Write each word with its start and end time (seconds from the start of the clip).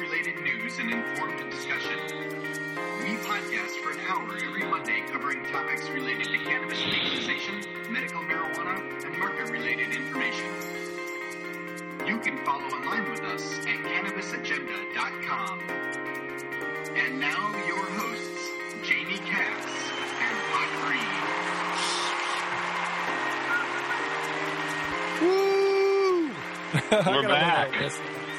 related 0.00 0.42
news 0.42 0.78
and 0.78 0.90
informed 0.90 1.50
discussion. 1.50 1.98
We 3.02 3.16
podcast 3.18 3.76
for 3.82 3.92
an 3.92 4.00
hour 4.08 4.36
every 4.36 4.64
Monday 4.64 5.02
covering 5.10 5.44
topics 5.46 5.88
related 5.90 6.26
to 6.26 6.38
cannabis 6.38 6.84
legalization, 6.84 7.62
medical 7.90 8.20
marijuana, 8.22 9.04
and 9.04 9.18
market 9.18 9.50
related 9.50 9.94
information. 9.94 10.75
You 12.06 12.18
can 12.18 12.38
follow 12.44 12.62
online 12.64 13.10
with 13.10 13.20
us 13.22 13.58
at 13.58 13.66
cannabisagenda.com. 13.66 15.60
And 16.94 17.18
now, 17.20 17.52
your 17.66 17.84
hosts, 17.84 18.50
Jamie 18.84 19.18
Cass 19.18 19.66
and 20.20 20.36
Mike 20.52 20.74
Green. 20.84 21.10
Woo! 25.20 26.30
We're 27.22 27.28
back. 27.28 27.72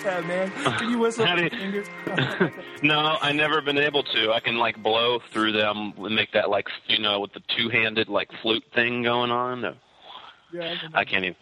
Yeah, 0.06 0.22
man. 0.22 0.52
Can 0.78 0.90
you 0.90 1.00
whistle 1.00 1.26
with 1.26 1.36
your 1.38 1.44
you- 1.44 1.84
fingers? 1.84 1.88
no, 2.82 3.18
I 3.22 3.34
never 3.34 3.62
been 3.62 3.78
able 3.78 4.04
to. 4.04 4.32
I 4.32 4.40
can 4.40 4.58
like 4.58 4.82
blow 4.82 5.20
through 5.32 5.52
them 5.52 5.94
and 5.98 6.16
make 6.16 6.32
that 6.32 6.50
like 6.50 6.70
you 6.88 7.00
know 7.00 7.20
with 7.20 7.34
the 7.34 7.42
two-handed 7.58 8.08
like 8.08 8.32
flute 8.42 8.64
thing 8.74 9.04
going 9.04 9.32
on. 9.32 9.76
Yeah, 10.54 10.72
I 10.72 10.76
can- 10.78 10.96
I 10.96 11.04
can't 11.04 11.26
even. 11.26 11.36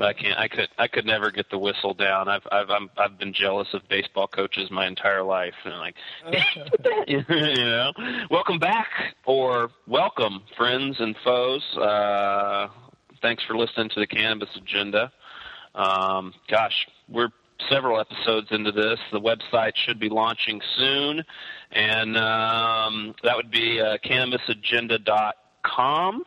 I 0.00 0.12
can't. 0.12 0.38
I 0.38 0.48
could. 0.48 0.68
I 0.78 0.88
could 0.88 1.06
never 1.06 1.30
get 1.30 1.50
the 1.50 1.58
whistle 1.58 1.94
down. 1.94 2.28
I've. 2.28 2.46
I've. 2.50 2.70
I'm, 2.70 2.90
I've 2.96 3.18
been 3.18 3.32
jealous 3.32 3.68
of 3.74 3.88
baseball 3.88 4.26
coaches 4.26 4.70
my 4.70 4.86
entire 4.86 5.22
life, 5.22 5.54
and 5.64 5.74
I'm 5.74 5.80
like, 5.80 5.96
you 7.08 7.24
know. 7.28 7.92
Welcome 8.30 8.58
back, 8.58 8.88
or 9.24 9.70
welcome, 9.86 10.42
friends 10.56 10.96
and 11.00 11.16
foes. 11.24 11.62
Uh, 11.76 12.68
thanks 13.20 13.42
for 13.44 13.56
listening 13.56 13.88
to 13.90 14.00
the 14.00 14.06
Cannabis 14.06 14.50
Agenda. 14.56 15.12
Um, 15.74 16.32
gosh, 16.48 16.86
we're 17.08 17.30
several 17.70 18.00
episodes 18.00 18.48
into 18.50 18.72
this. 18.72 18.98
The 19.12 19.20
website 19.20 19.72
should 19.74 19.98
be 19.98 20.08
launching 20.08 20.60
soon, 20.76 21.22
and 21.70 22.16
um, 22.16 23.14
that 23.22 23.36
would 23.36 23.50
be 23.50 23.80
uh, 23.80 23.98
cannabisagenda.com. 24.04 26.24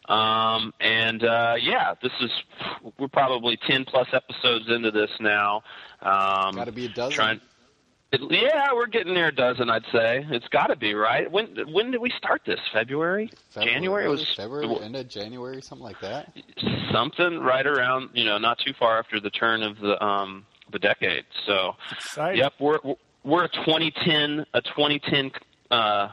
um 0.08 0.72
and 0.80 1.22
uh 1.22 1.54
yeah 1.60 1.92
this 2.02 2.10
is 2.22 2.30
we're 2.98 3.06
probably 3.06 3.58
10 3.68 3.84
plus 3.84 4.08
episodes 4.14 4.64
into 4.70 4.90
this 4.90 5.10
now 5.20 5.62
um 6.00 6.54
Got 6.54 6.64
to 6.64 6.72
be 6.72 6.86
a 6.86 6.88
dozen. 6.88 7.14
trying 7.14 7.38
yeah 8.12 8.72
we're 8.72 8.86
getting 8.86 9.14
there 9.14 9.28
a 9.28 9.34
dozen 9.34 9.68
i'd 9.68 9.84
say 9.92 10.24
it's 10.30 10.46
got 10.48 10.68
to 10.68 10.76
be 10.76 10.94
right 10.94 11.30
when 11.30 11.56
when 11.72 11.90
did 11.90 12.00
we 12.00 12.10
start 12.10 12.40
this 12.46 12.60
february, 12.72 13.30
February, 13.50 13.74
january 13.74 14.04
it 14.04 14.08
was 14.08 14.34
February, 14.34 14.80
end 14.80 14.96
of 14.96 15.08
January, 15.08 15.60
something 15.60 15.84
like 15.84 16.00
that. 16.00 16.32
something 16.92 17.40
right 17.40 17.66
around 17.66 18.10
you 18.14 18.24
know 18.24 18.38
not 18.38 18.58
too 18.58 18.72
far 18.78 18.98
after 18.98 19.20
the 19.20 19.30
turn 19.30 19.62
of 19.62 19.78
the 19.80 20.02
um 20.04 20.46
the 20.72 20.78
decade 20.78 21.24
so 21.46 21.74
Exciting. 21.92 22.38
Yep, 22.40 22.52
we're 22.60 22.78
we're 23.24 23.44
a 23.44 23.48
2010 23.48 24.46
a 24.54 24.60
2010 24.62 25.32
uh, 25.72 26.08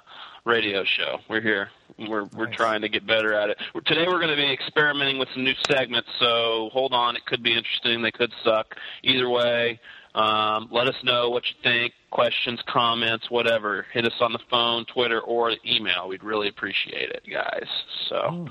radio 0.46 0.84
show. 0.84 1.20
We're 1.30 1.42
here. 1.42 1.70
We're 2.00 2.26
we're 2.36 2.48
Nice. 2.48 2.56
trying 2.56 2.82
to 2.82 2.90
get 2.90 3.06
better 3.06 3.34
at 3.34 3.50
it. 3.52 3.58
Today 3.86 4.06
we're 4.08 4.20
going 4.20 4.36
to 4.36 4.36
be 4.36 4.52
experimenting 4.52 5.20
with 5.20 5.30
some 5.34 5.44
new 5.44 5.54
segments. 5.68 6.10
So 6.20 6.70
hold 6.74 6.92
on, 6.94 7.16
it 7.16 7.24
could 7.28 7.44
be 7.44 7.56
interesting. 7.56 8.02
They 8.02 8.12
could 8.12 8.32
suck. 8.44 8.76
Either 9.04 9.30
way, 9.30 9.80
um, 10.16 10.70
let 10.72 10.88
us 10.88 10.96
know 11.04 11.30
what 11.30 11.44
you 11.48 11.56
think. 11.64 11.94
Questions, 12.12 12.60
comments, 12.68 13.30
whatever. 13.30 13.86
Hit 13.94 14.06
us 14.06 14.14
on 14.22 14.34
the 14.34 14.40
phone, 14.50 14.86
Twitter, 14.86 15.22
or 15.22 15.52
email. 15.66 16.08
We'd 16.08 16.24
really 16.24 16.48
appreciate 16.48 17.10
it, 17.10 17.24
guys. 17.30 17.68
So. 18.10 18.48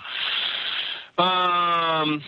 Um, 1.18 2.22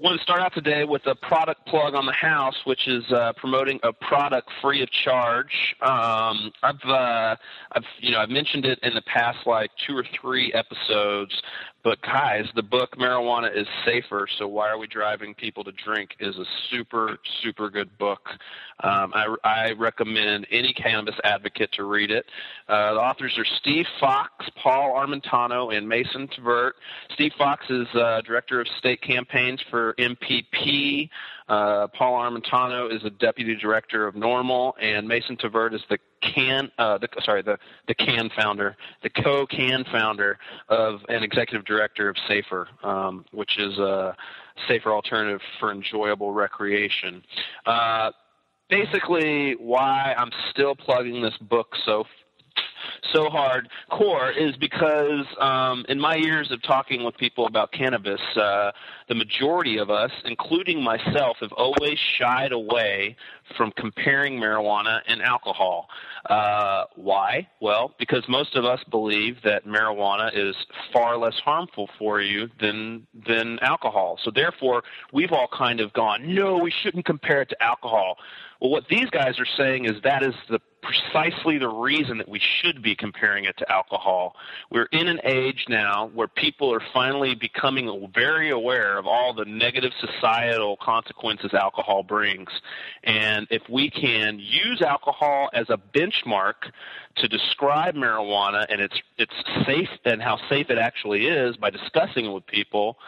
want 0.00 0.16
to 0.16 0.22
start 0.22 0.40
out 0.40 0.54
today 0.54 0.84
with 0.84 1.04
a 1.06 1.14
product 1.16 1.66
plug 1.66 1.94
on 1.94 2.06
the 2.06 2.12
house, 2.12 2.54
which 2.64 2.86
is 2.86 3.04
uh, 3.10 3.32
promoting 3.36 3.80
a 3.82 3.92
product 3.92 4.48
free 4.62 4.80
of 4.80 4.88
charge. 4.90 5.74
Um, 5.82 6.52
I've, 6.62 6.88
uh, 6.88 7.36
I've, 7.72 7.84
you 7.98 8.12
know, 8.12 8.20
I've 8.20 8.30
mentioned 8.30 8.64
it 8.64 8.78
in 8.82 8.94
the 8.94 9.02
past, 9.02 9.38
like 9.44 9.70
two 9.86 9.96
or 9.96 10.04
three 10.20 10.52
episodes. 10.52 11.42
But 11.84 12.02
guys, 12.02 12.44
the 12.56 12.62
book 12.62 12.96
"Marijuana 12.98 13.56
is 13.56 13.66
Safer, 13.84 14.28
So 14.38 14.48
Why 14.48 14.68
Are 14.68 14.78
We 14.78 14.88
Driving 14.88 15.32
People 15.34 15.62
to 15.64 15.72
Drink" 15.84 16.10
is 16.18 16.36
a 16.36 16.44
super, 16.70 17.18
super 17.42 17.70
good 17.70 17.96
book. 17.98 18.20
Um, 18.82 19.12
I, 19.14 19.34
I 19.44 19.72
recommend 19.72 20.46
any 20.50 20.72
cannabis 20.72 21.14
advocate 21.22 21.70
to 21.74 21.84
read 21.84 22.10
it. 22.10 22.26
Uh, 22.68 22.94
the 22.94 23.00
authors 23.00 23.32
are 23.38 23.44
Steve 23.60 23.86
Fox, 24.00 24.30
Paul 24.60 24.94
Armentano, 24.94 25.76
and 25.76 25.88
Mason 25.88 26.28
Tvert. 26.36 26.72
Steve 27.14 27.32
Fox 27.38 27.64
is 27.70 27.86
uh, 27.94 28.22
director 28.22 28.60
of 28.60 28.66
state 28.78 29.00
campaigns 29.00 29.60
for 29.70 29.94
MPP. 29.98 31.08
Uh, 31.48 31.86
Paul 31.96 32.14
Armentano 32.14 32.94
is 32.94 33.02
the 33.02 33.10
deputy 33.10 33.56
director 33.56 34.06
of 34.06 34.14
NORML, 34.14 34.72
and 34.82 35.06
Mason 35.06 35.36
Tvert 35.36 35.74
is 35.74 35.80
the 35.88 35.98
can, 36.20 36.70
uh, 36.78 36.98
the, 36.98 37.08
sorry, 37.24 37.42
the 37.42 37.58
the 37.86 37.94
can 37.94 38.30
founder, 38.36 38.76
the 39.02 39.10
co-can 39.10 39.84
founder 39.90 40.38
of 40.68 41.00
and 41.08 41.24
executive 41.24 41.64
director 41.64 42.08
of 42.08 42.16
Safer, 42.26 42.68
um, 42.82 43.24
which 43.32 43.58
is 43.58 43.78
a 43.78 44.16
safer 44.66 44.92
alternative 44.92 45.40
for 45.60 45.70
enjoyable 45.72 46.32
recreation. 46.32 47.22
Uh, 47.66 48.10
basically, 48.68 49.54
why 49.58 50.14
I'm 50.16 50.30
still 50.50 50.74
plugging 50.74 51.22
this 51.22 51.36
book 51.48 51.68
so 51.84 52.04
so 53.12 53.28
hard 53.28 53.68
core 53.90 54.30
is 54.30 54.56
because 54.56 55.26
um, 55.40 55.84
in 55.88 55.98
my 56.00 56.16
years 56.16 56.50
of 56.50 56.62
talking 56.62 57.04
with 57.04 57.16
people 57.16 57.46
about 57.46 57.72
cannabis, 57.72 58.20
uh, 58.36 58.72
the 59.08 59.14
majority 59.14 59.78
of 59.78 59.90
us, 59.90 60.10
including 60.24 60.82
myself, 60.82 61.38
have 61.40 61.52
always 61.52 61.98
shied 61.98 62.52
away 62.52 63.16
from 63.56 63.72
comparing 63.76 64.38
marijuana 64.38 65.00
and 65.06 65.22
alcohol. 65.22 65.88
Uh, 66.28 66.84
why? 66.96 67.48
Well, 67.60 67.94
because 67.98 68.28
most 68.28 68.56
of 68.56 68.64
us 68.64 68.80
believe 68.90 69.42
that 69.44 69.66
marijuana 69.66 70.30
is 70.34 70.54
far 70.92 71.16
less 71.16 71.38
harmful 71.38 71.88
for 71.98 72.20
you 72.20 72.48
than 72.60 73.06
than 73.26 73.58
alcohol. 73.60 74.18
So 74.22 74.30
therefore, 74.30 74.82
we've 75.12 75.32
all 75.32 75.48
kind 75.52 75.80
of 75.80 75.92
gone, 75.92 76.34
no, 76.34 76.58
we 76.58 76.70
shouldn't 76.70 77.04
compare 77.04 77.42
it 77.42 77.48
to 77.50 77.62
alcohol. 77.62 78.18
Well, 78.60 78.70
what 78.70 78.88
these 78.88 79.08
guys 79.10 79.38
are 79.38 79.46
saying 79.56 79.84
is 79.84 80.02
that 80.02 80.22
is 80.22 80.34
the 80.48 80.60
precisely 80.82 81.58
the 81.58 81.68
reason 81.68 82.18
that 82.18 82.28
we 82.28 82.40
should 82.40 82.82
be 82.82 82.94
comparing 82.94 83.44
it 83.44 83.56
to 83.58 83.70
alcohol. 83.70 84.36
We're 84.70 84.88
in 84.92 85.08
an 85.08 85.20
age 85.24 85.66
now 85.68 86.10
where 86.14 86.28
people 86.28 86.72
are 86.72 86.82
finally 86.92 87.34
becoming 87.34 88.10
very 88.14 88.50
aware 88.50 88.98
of 88.98 89.06
all 89.06 89.34
the 89.34 89.44
negative 89.44 89.92
societal 90.00 90.76
consequences 90.76 91.54
alcohol 91.54 92.02
brings. 92.02 92.48
And 93.04 93.46
if 93.50 93.62
we 93.68 93.90
can 93.90 94.38
use 94.38 94.82
alcohol 94.82 95.50
as 95.52 95.66
a 95.68 95.76
benchmark 95.76 96.54
to 97.16 97.28
describe 97.28 97.94
marijuana 97.94 98.64
and 98.68 98.80
its 98.80 98.94
its 99.16 99.32
safe 99.66 99.88
and 100.04 100.22
how 100.22 100.38
safe 100.48 100.70
it 100.70 100.78
actually 100.78 101.26
is 101.26 101.56
by 101.56 101.70
discussing 101.70 102.26
it 102.26 102.32
with 102.32 102.46
people, 102.46 102.98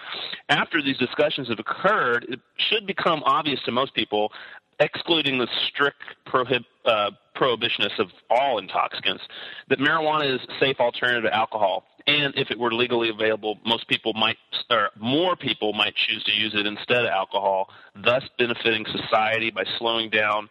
after 0.48 0.82
these 0.82 0.98
discussions 0.98 1.48
have 1.48 1.58
occurred, 1.58 2.26
it 2.28 2.40
should 2.56 2.86
become 2.86 3.22
obvious 3.24 3.60
to 3.64 3.72
most 3.72 3.94
people 3.94 4.32
excluding 4.80 5.38
the 5.38 5.48
strict 5.68 6.02
prohib, 6.26 6.64
uh, 6.84 7.10
prohibitionists 7.36 7.98
of 7.98 8.08
all 8.30 8.58
intoxicants, 8.58 9.22
that 9.68 9.78
marijuana 9.78 10.34
is 10.34 10.40
a 10.48 10.58
safe 10.58 10.80
alternative 10.80 11.24
to 11.24 11.34
alcohol. 11.34 11.84
And 12.06 12.34
if 12.36 12.50
it 12.50 12.58
were 12.58 12.72
legally 12.72 13.10
available, 13.10 13.58
most 13.64 13.86
people 13.86 14.14
might, 14.14 14.36
or 14.70 14.88
more 14.98 15.36
people 15.36 15.74
might 15.74 15.94
choose 15.94 16.24
to 16.24 16.32
use 16.32 16.54
it 16.54 16.66
instead 16.66 17.04
of 17.04 17.10
alcohol, 17.10 17.68
thus 17.94 18.24
benefiting 18.38 18.86
society 18.86 19.50
by 19.50 19.64
slowing 19.78 20.10
down 20.10 20.48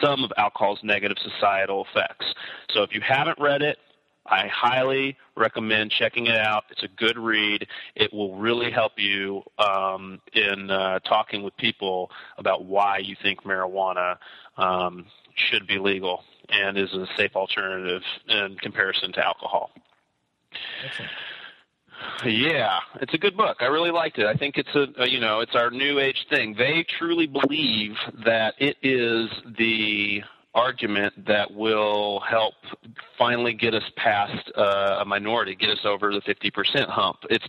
some 0.00 0.24
of 0.24 0.32
alcohol's 0.38 0.78
negative 0.82 1.16
societal 1.22 1.86
effects. 1.90 2.26
So 2.70 2.82
if 2.82 2.94
you 2.94 3.00
haven't 3.00 3.38
read 3.40 3.62
it, 3.62 3.78
I 4.26 4.46
highly 4.48 5.16
recommend 5.36 5.90
checking 5.90 6.26
it 6.26 6.36
out. 6.36 6.64
It's 6.70 6.82
a 6.82 6.88
good 6.88 7.18
read. 7.18 7.66
It 7.96 8.12
will 8.12 8.36
really 8.36 8.70
help 8.70 8.92
you 8.96 9.42
um, 9.58 10.20
in 10.32 10.70
uh, 10.70 11.00
talking 11.00 11.42
with 11.42 11.56
people 11.56 12.10
about 12.38 12.64
why 12.64 12.98
you 12.98 13.16
think 13.20 13.42
marijuana 13.42 14.16
um, 14.56 15.06
should 15.34 15.66
be 15.66 15.78
legal 15.78 16.22
and 16.48 16.78
is 16.78 16.92
a 16.92 17.06
safe 17.16 17.34
alternative 17.34 18.02
in 18.28 18.56
comparison 18.60 19.12
to 19.12 19.26
alcohol. 19.26 19.70
Excellent. 20.84 21.10
Yeah, 22.24 22.80
it's 23.00 23.14
a 23.14 23.18
good 23.18 23.36
book. 23.36 23.58
I 23.60 23.66
really 23.66 23.90
liked 23.90 24.18
it. 24.18 24.26
I 24.26 24.34
think 24.34 24.56
it's 24.56 24.74
a, 24.74 24.86
a 25.02 25.08
you 25.08 25.20
know 25.20 25.40
it's 25.40 25.54
our 25.54 25.70
new 25.70 25.98
age 25.98 26.26
thing. 26.30 26.54
They 26.56 26.84
truly 26.98 27.26
believe 27.26 27.94
that 28.24 28.54
it 28.58 28.76
is 28.82 29.30
the 29.56 30.22
argument 30.54 31.26
that 31.26 31.52
will 31.52 32.20
help 32.20 32.54
finally 33.18 33.54
get 33.54 33.74
us 33.74 33.84
past 33.96 34.50
uh, 34.56 34.98
a 35.00 35.04
minority, 35.04 35.54
get 35.54 35.70
us 35.70 35.84
over 35.84 36.12
the 36.12 36.20
50% 36.20 36.88
hump. 36.88 37.18
It's 37.30 37.46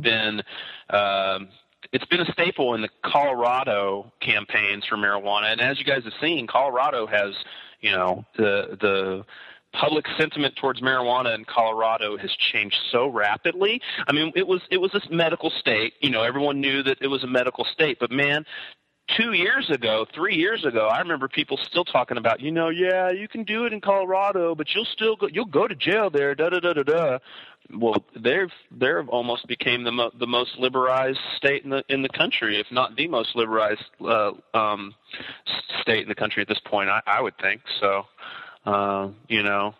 been 0.00 0.42
um, 0.90 1.48
it's 1.92 2.04
been 2.06 2.20
a 2.20 2.32
staple 2.32 2.74
in 2.74 2.82
the 2.82 2.88
Colorado 3.02 4.12
campaigns 4.20 4.84
for 4.86 4.96
marijuana, 4.96 5.52
and 5.52 5.60
as 5.60 5.78
you 5.78 5.84
guys 5.84 6.04
have 6.04 6.12
seen, 6.20 6.46
Colorado 6.46 7.06
has 7.06 7.34
you 7.80 7.90
know 7.92 8.24
the 8.36 8.76
the 8.80 9.24
public 9.72 10.06
sentiment 10.18 10.56
towards 10.56 10.80
marijuana 10.80 11.34
in 11.34 11.44
Colorado 11.44 12.16
has 12.16 12.30
changed 12.32 12.78
so 12.90 13.08
rapidly. 13.08 13.80
I 14.06 14.12
mean, 14.12 14.32
it 14.34 14.46
was 14.46 14.62
it 14.70 14.78
was 14.78 14.94
a 14.94 15.00
medical 15.14 15.50
state. 15.50 15.94
You 16.00 16.10
know, 16.10 16.22
everyone 16.22 16.60
knew 16.60 16.82
that 16.82 16.98
it 17.00 17.08
was 17.08 17.24
a 17.24 17.28
medical 17.28 17.64
state, 17.64 17.98
but 18.00 18.10
man, 18.10 18.44
two 19.16 19.32
years 19.32 19.70
ago, 19.70 20.06
three 20.14 20.36
years 20.36 20.64
ago, 20.64 20.88
I 20.88 20.98
remember 20.98 21.28
people 21.28 21.56
still 21.56 21.84
talking 21.84 22.16
about, 22.16 22.40
you 22.40 22.50
know, 22.50 22.68
yeah, 22.68 23.10
you 23.10 23.28
can 23.28 23.44
do 23.44 23.64
it 23.64 23.72
in 23.72 23.80
Colorado, 23.80 24.54
but 24.54 24.74
you'll 24.74 24.84
still 24.84 25.16
go, 25.16 25.28
you'll 25.28 25.44
go 25.44 25.68
to 25.68 25.74
jail 25.74 26.10
there, 26.10 26.34
da 26.34 26.50
da 26.50 26.60
da 26.60 26.72
da 26.72 26.82
da. 26.82 27.18
Well, 27.74 28.04
they've 28.14 28.52
they've 28.70 29.08
almost 29.08 29.46
became 29.48 29.82
the 29.84 29.92
mo- 29.92 30.12
the 30.18 30.26
most 30.26 30.56
liberalized 30.58 31.18
state 31.36 31.64
in 31.64 31.70
the 31.70 31.84
in 31.88 32.02
the 32.02 32.08
country, 32.08 32.60
if 32.60 32.66
not 32.70 32.96
the 32.96 33.08
most 33.08 33.34
liberalized 33.34 33.84
uh, 34.00 34.32
um, 34.54 34.94
state 35.80 36.02
in 36.02 36.08
the 36.08 36.14
country 36.14 36.42
at 36.42 36.48
this 36.48 36.60
point. 36.64 36.88
I, 36.88 37.00
I 37.06 37.20
would 37.20 37.36
think 37.38 37.62
so. 37.80 38.06
Uh, 38.64 39.08
you 39.28 39.42
know, 39.42 39.74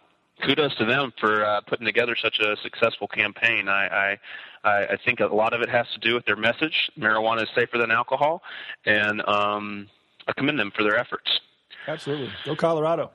kudos 0.44 0.74
to 0.76 0.84
them 0.84 1.12
for 1.18 1.44
uh, 1.44 1.60
putting 1.62 1.86
together 1.86 2.16
such 2.20 2.38
a 2.40 2.56
successful 2.62 3.08
campaign. 3.08 3.68
I, 3.68 3.86
I, 3.86 4.18
I 4.66 4.96
think 5.04 5.20
a 5.20 5.26
lot 5.26 5.52
of 5.52 5.60
it 5.60 5.68
has 5.68 5.86
to 5.94 6.00
do 6.00 6.14
with 6.14 6.24
their 6.26 6.36
message. 6.36 6.90
Marijuana 6.98 7.42
is 7.42 7.48
safer 7.54 7.78
than 7.78 7.90
alcohol, 7.90 8.42
and 8.84 9.22
um, 9.28 9.88
I 10.26 10.32
commend 10.32 10.58
them 10.58 10.72
for 10.76 10.82
their 10.82 10.98
efforts. 10.98 11.40
Absolutely. 11.86 12.30
Go 12.44 12.56
Colorado. 12.56 13.10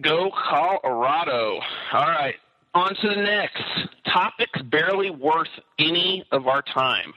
Go 0.00 0.30
Colorado. 0.30 1.60
All 1.92 2.06
right. 2.06 2.34
On 2.74 2.94
to 2.94 3.08
the 3.08 3.16
next. 3.16 3.62
Topics 4.06 4.60
barely 4.62 5.10
worth 5.10 5.48
any 5.78 6.24
of 6.32 6.46
our 6.46 6.62
time. 6.62 7.12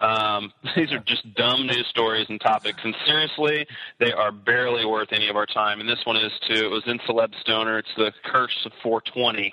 Um, 0.00 0.52
these 0.76 0.92
are 0.92 1.00
just 1.00 1.34
dumb 1.34 1.66
news 1.66 1.86
stories 1.88 2.26
and 2.28 2.40
topics, 2.40 2.78
and 2.84 2.94
seriously, 3.06 3.66
they 3.98 4.12
are 4.12 4.32
barely 4.32 4.84
worth 4.84 5.08
any 5.12 5.28
of 5.28 5.36
our 5.36 5.46
time. 5.46 5.80
And 5.80 5.88
this 5.88 6.04
one 6.04 6.16
is 6.16 6.32
too. 6.46 6.66
It 6.66 6.70
was 6.70 6.82
in 6.86 6.98
CelebStoner. 7.00 7.78
It's 7.80 7.88
the 7.96 8.12
curse 8.24 8.56
of 8.64 8.72
420. 8.82 9.52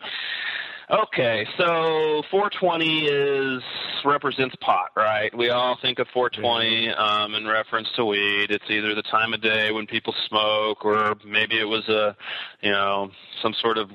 Okay, 0.90 1.48
so 1.58 2.22
420 2.30 3.06
is 3.08 3.64
represents 4.04 4.56
pot, 4.62 4.92
right? 4.96 5.36
We 5.36 5.50
all 5.50 5.78
think 5.82 5.98
of 5.98 6.08
420 6.14 6.90
um, 6.90 7.34
in 7.34 7.48
reference 7.48 7.88
to 7.96 8.06
weed. 8.06 8.52
It's 8.52 8.70
either 8.70 8.94
the 8.94 9.02
time 9.02 9.34
of 9.34 9.42
day 9.42 9.72
when 9.72 9.88
people 9.88 10.14
smoke, 10.28 10.86
or 10.86 11.16
maybe 11.26 11.60
it 11.60 11.64
was 11.64 11.90
a, 11.90 12.16
you 12.62 12.70
know, 12.70 13.10
some 13.42 13.56
sort 13.56 13.80
of 13.80 13.90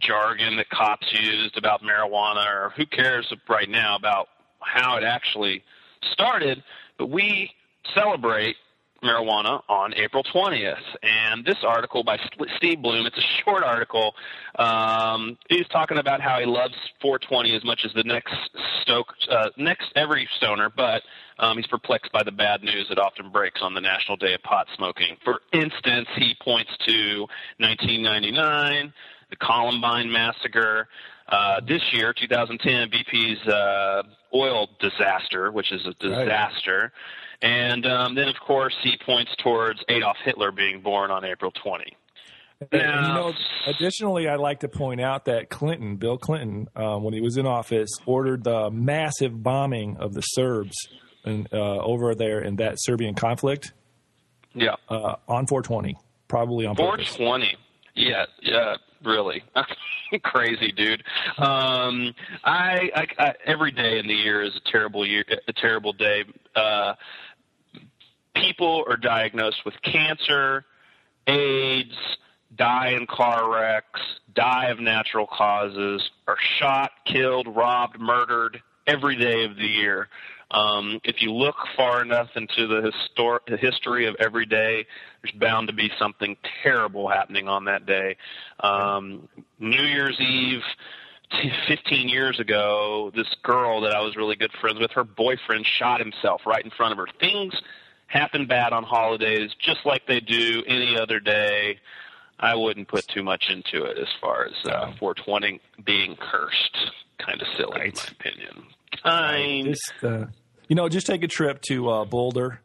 jargon 0.00 0.56
that 0.56 0.68
cops 0.70 1.12
used 1.12 1.56
about 1.56 1.82
marijuana, 1.82 2.44
or 2.46 2.72
who 2.76 2.84
cares 2.84 3.32
right 3.48 3.70
now 3.70 3.94
about 3.94 4.26
how 4.58 4.96
it 4.96 5.04
actually 5.04 5.62
started, 6.10 6.64
but 6.98 7.10
we 7.10 7.52
celebrate 7.94 8.56
marijuana 9.04 9.62
on 9.68 9.94
April 9.94 10.24
20th. 10.24 10.76
And 11.02 11.44
this 11.44 11.58
article 11.62 12.02
by 12.02 12.18
Steve 12.56 12.82
Bloom, 12.82 13.06
it's 13.06 13.18
a 13.18 13.42
short 13.44 13.62
article. 13.62 14.14
Um, 14.56 15.38
he's 15.48 15.68
talking 15.68 15.98
about 15.98 16.20
how 16.20 16.40
he 16.40 16.46
loves 16.46 16.74
420 17.00 17.54
as 17.54 17.64
much 17.64 17.84
as 17.84 17.92
the 17.92 18.02
next 18.04 18.34
stoke, 18.82 19.14
uh, 19.30 19.50
next 19.56 19.92
every 19.94 20.28
stoner, 20.36 20.70
but 20.74 21.02
um, 21.38 21.56
he's 21.56 21.66
perplexed 21.66 22.12
by 22.12 22.22
the 22.22 22.32
bad 22.32 22.62
news 22.62 22.86
that 22.88 22.98
often 22.98 23.30
breaks 23.30 23.60
on 23.62 23.74
the 23.74 23.80
National 23.80 24.16
Day 24.16 24.34
of 24.34 24.42
Pot 24.42 24.66
Smoking. 24.76 25.16
For 25.24 25.40
instance, 25.52 26.08
he 26.16 26.34
points 26.42 26.70
to 26.86 27.20
1999, 27.58 28.92
the 29.30 29.36
Columbine 29.36 30.10
massacre. 30.10 30.88
Uh, 31.28 31.60
this 31.66 31.82
year, 31.92 32.12
2010, 32.12 32.90
BP's 32.90 33.48
uh, 33.48 34.02
oil 34.34 34.68
disaster, 34.80 35.50
which 35.50 35.72
is 35.72 35.86
a 35.86 35.94
disaster. 35.94 36.92
Right. 37.42 37.50
And 37.50 37.86
um, 37.86 38.14
then, 38.14 38.28
of 38.28 38.36
course, 38.46 38.74
he 38.82 38.96
points 39.04 39.34
towards 39.42 39.80
Adolf 39.88 40.16
Hitler 40.24 40.52
being 40.52 40.80
born 40.80 41.10
on 41.10 41.24
April 41.24 41.50
20. 41.50 41.84
Now, 42.72 43.08
you 43.08 43.14
know, 43.14 43.32
additionally, 43.66 44.28
I'd 44.28 44.40
like 44.40 44.60
to 44.60 44.68
point 44.68 45.00
out 45.00 45.26
that 45.26 45.50
Clinton, 45.50 45.96
Bill 45.96 46.16
Clinton, 46.16 46.68
um, 46.76 47.02
when 47.02 47.12
he 47.12 47.20
was 47.20 47.36
in 47.36 47.46
office, 47.46 47.90
ordered 48.06 48.44
the 48.44 48.70
massive 48.70 49.42
bombing 49.42 49.96
of 49.98 50.14
the 50.14 50.20
Serbs 50.20 50.76
in, 51.24 51.46
uh, 51.52 51.56
over 51.56 52.14
there 52.14 52.40
in 52.40 52.56
that 52.56 52.76
Serbian 52.78 53.14
conflict. 53.14 53.72
Yeah. 54.54 54.76
Uh, 54.88 55.16
on 55.26 55.46
420, 55.46 55.96
probably 56.28 56.64
on 56.64 56.76
420. 56.76 57.56
Yeah, 57.96 58.26
yeah, 58.40 58.76
really. 59.04 59.42
crazy, 60.22 60.72
dude. 60.72 61.02
Um, 61.38 62.14
I, 62.44 62.90
I, 62.94 63.06
I 63.18 63.34
every 63.44 63.72
day 63.72 63.98
in 63.98 64.06
the 64.06 64.14
year 64.14 64.42
is 64.42 64.54
a 64.56 64.70
terrible 64.70 65.06
year, 65.06 65.24
a 65.48 65.52
terrible 65.52 65.92
day. 65.92 66.24
Uh, 66.54 66.94
people 68.34 68.84
are 68.88 68.96
diagnosed 68.96 69.64
with 69.64 69.74
cancer, 69.82 70.64
AIDS, 71.26 71.96
die 72.56 72.90
in 72.90 73.06
car 73.06 73.50
wrecks, 73.50 74.00
die 74.34 74.66
of 74.66 74.80
natural 74.80 75.26
causes, 75.26 76.10
are 76.26 76.36
shot, 76.58 76.90
killed, 77.06 77.48
robbed, 77.54 77.98
murdered 77.98 78.62
every 78.86 79.16
day 79.16 79.44
of 79.44 79.56
the 79.56 79.66
year. 79.66 80.08
Um, 80.50 81.00
if 81.04 81.20
you 81.20 81.32
look 81.32 81.56
far 81.76 82.02
enough 82.02 82.28
into 82.36 82.66
the, 82.66 82.92
histor- 82.92 83.58
history 83.58 84.06
of 84.06 84.14
every 84.20 84.46
day, 84.46 84.86
there's 85.22 85.34
bound 85.34 85.68
to 85.68 85.74
be 85.74 85.90
something 85.98 86.36
terrible 86.62 87.08
happening 87.08 87.48
on 87.48 87.64
that 87.64 87.86
day. 87.86 88.16
Um, 88.60 89.28
New 89.58 89.82
Year's 89.82 90.20
Eve, 90.20 90.62
15 91.68 92.08
years 92.08 92.38
ago, 92.38 93.10
this 93.14 93.28
girl 93.42 93.80
that 93.82 93.94
I 93.94 94.00
was 94.00 94.16
really 94.16 94.36
good 94.36 94.52
friends 94.60 94.78
with, 94.78 94.92
her 94.92 95.04
boyfriend 95.04 95.66
shot 95.66 96.00
himself 96.00 96.42
right 96.46 96.64
in 96.64 96.70
front 96.70 96.92
of 96.92 96.98
her. 96.98 97.06
Things 97.18 97.54
happen 98.06 98.46
bad 98.46 98.72
on 98.72 98.84
holidays, 98.84 99.50
just 99.58 99.80
like 99.84 100.06
they 100.06 100.20
do 100.20 100.62
any 100.66 100.96
other 100.96 101.20
day. 101.20 101.78
I 102.38 102.54
wouldn't 102.54 102.88
put 102.88 103.06
too 103.08 103.22
much 103.22 103.48
into 103.48 103.84
it 103.84 103.98
as 103.98 104.08
far 104.20 104.46
as 104.46 104.52
uh, 104.66 104.92
420 104.98 105.60
being 105.84 106.16
cursed. 106.16 106.92
Kind 107.18 107.40
of 107.40 107.48
silly, 107.56 107.78
right. 107.78 107.88
in 107.88 107.94
my 107.94 108.28
opinion. 108.28 108.66
Kind. 109.02 109.66
Just, 109.66 109.92
uh, 110.02 110.26
you 110.68 110.76
know, 110.76 110.88
just 110.88 111.06
take 111.06 111.22
a 111.22 111.28
trip 111.28 111.60
to 111.68 111.88
uh, 111.90 112.04
Boulder 112.04 112.60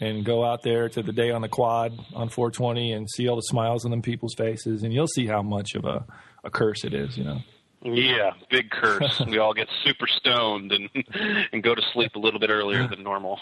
and 0.00 0.24
go 0.24 0.44
out 0.44 0.62
there 0.62 0.88
to 0.88 1.02
the 1.02 1.12
day 1.12 1.30
on 1.30 1.40
the 1.42 1.48
quad 1.48 1.92
on 2.14 2.28
420 2.28 2.92
and 2.92 3.08
see 3.08 3.28
all 3.28 3.36
the 3.36 3.42
smiles 3.42 3.84
on 3.84 3.90
them 3.90 4.02
people's 4.02 4.34
faces, 4.34 4.82
and 4.82 4.92
you'll 4.92 5.06
see 5.06 5.26
how 5.26 5.42
much 5.42 5.74
of 5.74 5.84
a, 5.84 6.04
a 6.42 6.50
curse 6.50 6.84
it 6.84 6.94
is, 6.94 7.16
you 7.16 7.24
know. 7.24 7.40
Yeah, 7.84 8.30
big 8.50 8.70
curse. 8.70 9.20
we 9.28 9.38
all 9.38 9.52
get 9.52 9.68
super 9.84 10.06
stoned 10.06 10.72
and 10.72 10.88
and 11.52 11.62
go 11.62 11.74
to 11.74 11.82
sleep 11.92 12.14
a 12.14 12.18
little 12.18 12.40
bit 12.40 12.48
earlier 12.48 12.88
than 12.88 13.02
normal. 13.02 13.38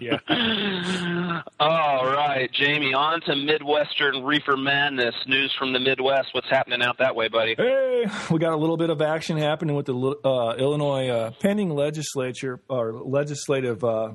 yeah. 0.00 0.18
All 1.60 2.04
right, 2.04 2.50
Jamie, 2.52 2.94
on 2.94 3.20
to 3.22 3.36
Midwestern 3.36 4.24
Reefer 4.24 4.56
Madness. 4.56 5.14
News 5.28 5.54
from 5.56 5.72
the 5.72 5.78
Midwest. 5.78 6.28
What's 6.32 6.50
happening 6.50 6.82
out 6.82 6.98
that 6.98 7.14
way, 7.14 7.28
buddy? 7.28 7.54
Hey, 7.56 8.06
we 8.30 8.40
got 8.40 8.52
a 8.52 8.56
little 8.56 8.76
bit 8.76 8.90
of 8.90 9.00
action 9.00 9.38
happening 9.38 9.76
with 9.76 9.86
the 9.86 9.94
uh, 9.94 10.56
Illinois 10.58 11.08
uh, 11.08 11.30
pending 11.40 11.70
legislature 11.70 12.60
or 12.68 12.92
legislative 12.92 13.84
uh, 13.84 14.14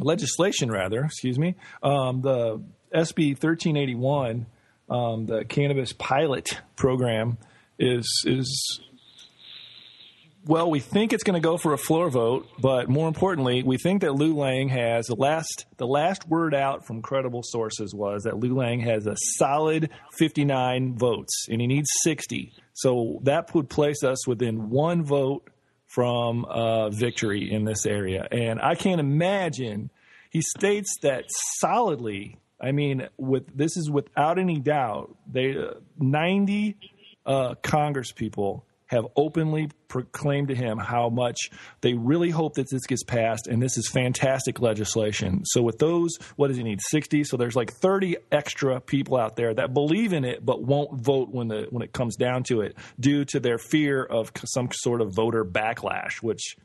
legislation, 0.00 0.70
rather. 0.70 1.04
Excuse 1.04 1.38
me. 1.38 1.54
Um, 1.82 2.22
the 2.22 2.62
SB 2.94 3.32
1381, 3.32 4.46
um, 4.88 5.26
the 5.26 5.44
cannabis 5.44 5.92
pilot 5.92 6.60
program 6.76 7.36
is 7.78 8.24
is 8.24 8.80
well, 10.46 10.70
we 10.70 10.78
think 10.78 11.12
it's 11.12 11.24
going 11.24 11.40
to 11.40 11.46
go 11.46 11.56
for 11.58 11.72
a 11.72 11.78
floor 11.78 12.08
vote, 12.08 12.46
but 12.60 12.88
more 12.88 13.08
importantly, 13.08 13.64
we 13.64 13.78
think 13.78 14.02
that 14.02 14.14
Lou 14.14 14.34
Lang 14.34 14.68
has 14.68 15.06
the 15.06 15.16
last 15.16 15.66
the 15.76 15.86
last 15.86 16.28
word 16.28 16.54
out 16.54 16.86
from 16.86 17.02
credible 17.02 17.42
sources 17.42 17.92
was 17.92 18.22
that 18.22 18.38
Lou 18.38 18.54
Lang 18.54 18.80
has 18.80 19.06
a 19.06 19.16
solid 19.38 19.90
59 20.12 20.96
votes 20.96 21.46
and 21.50 21.60
he 21.60 21.66
needs 21.66 21.88
60. 22.02 22.52
So 22.74 23.20
that 23.24 23.52
would 23.54 23.68
place 23.68 24.04
us 24.04 24.26
within 24.26 24.70
one 24.70 25.04
vote 25.04 25.50
from 25.86 26.44
uh, 26.44 26.90
victory 26.90 27.52
in 27.52 27.64
this 27.64 27.84
area. 27.84 28.28
And 28.30 28.60
I 28.60 28.76
can't 28.76 29.00
imagine 29.00 29.90
he 30.30 30.42
states 30.42 30.96
that 31.02 31.24
solidly. 31.58 32.38
I 32.60 32.72
mean, 32.72 33.08
with 33.16 33.56
this 33.56 33.76
is 33.76 33.90
without 33.90 34.38
any 34.38 34.60
doubt. 34.60 35.16
They 35.30 35.56
uh, 35.56 35.74
90 35.98 36.76
uh, 37.24 37.54
Congress 37.62 38.12
people 38.12 38.64
have 38.86 39.06
openly 39.16 39.70
proclaimed 39.88 40.48
to 40.48 40.54
him 40.54 40.78
how 40.78 41.08
much 41.08 41.50
they 41.80 41.94
really 41.94 42.30
hope 42.30 42.54
that 42.54 42.70
this 42.70 42.86
gets 42.86 43.02
passed, 43.04 43.46
and 43.46 43.62
this 43.62 43.76
is 43.76 43.88
fantastic 43.88 44.60
legislation. 44.60 45.44
So, 45.44 45.62
with 45.62 45.78
those, 45.78 46.16
what 46.36 46.48
does 46.48 46.56
he 46.56 46.62
need? 46.62 46.80
60? 46.80 47.24
So, 47.24 47.36
there's 47.36 47.56
like 47.56 47.72
30 47.72 48.16
extra 48.30 48.80
people 48.80 49.16
out 49.16 49.36
there 49.36 49.54
that 49.54 49.74
believe 49.74 50.12
in 50.12 50.24
it 50.24 50.44
but 50.44 50.62
won't 50.62 51.00
vote 51.00 51.30
when, 51.30 51.48
the, 51.48 51.66
when 51.70 51.82
it 51.82 51.92
comes 51.92 52.16
down 52.16 52.44
to 52.44 52.60
it 52.60 52.76
due 52.98 53.24
to 53.26 53.40
their 53.40 53.58
fear 53.58 54.02
of 54.02 54.32
some 54.44 54.68
sort 54.72 55.00
of 55.00 55.14
voter 55.14 55.44
backlash, 55.44 56.22
which 56.22 56.56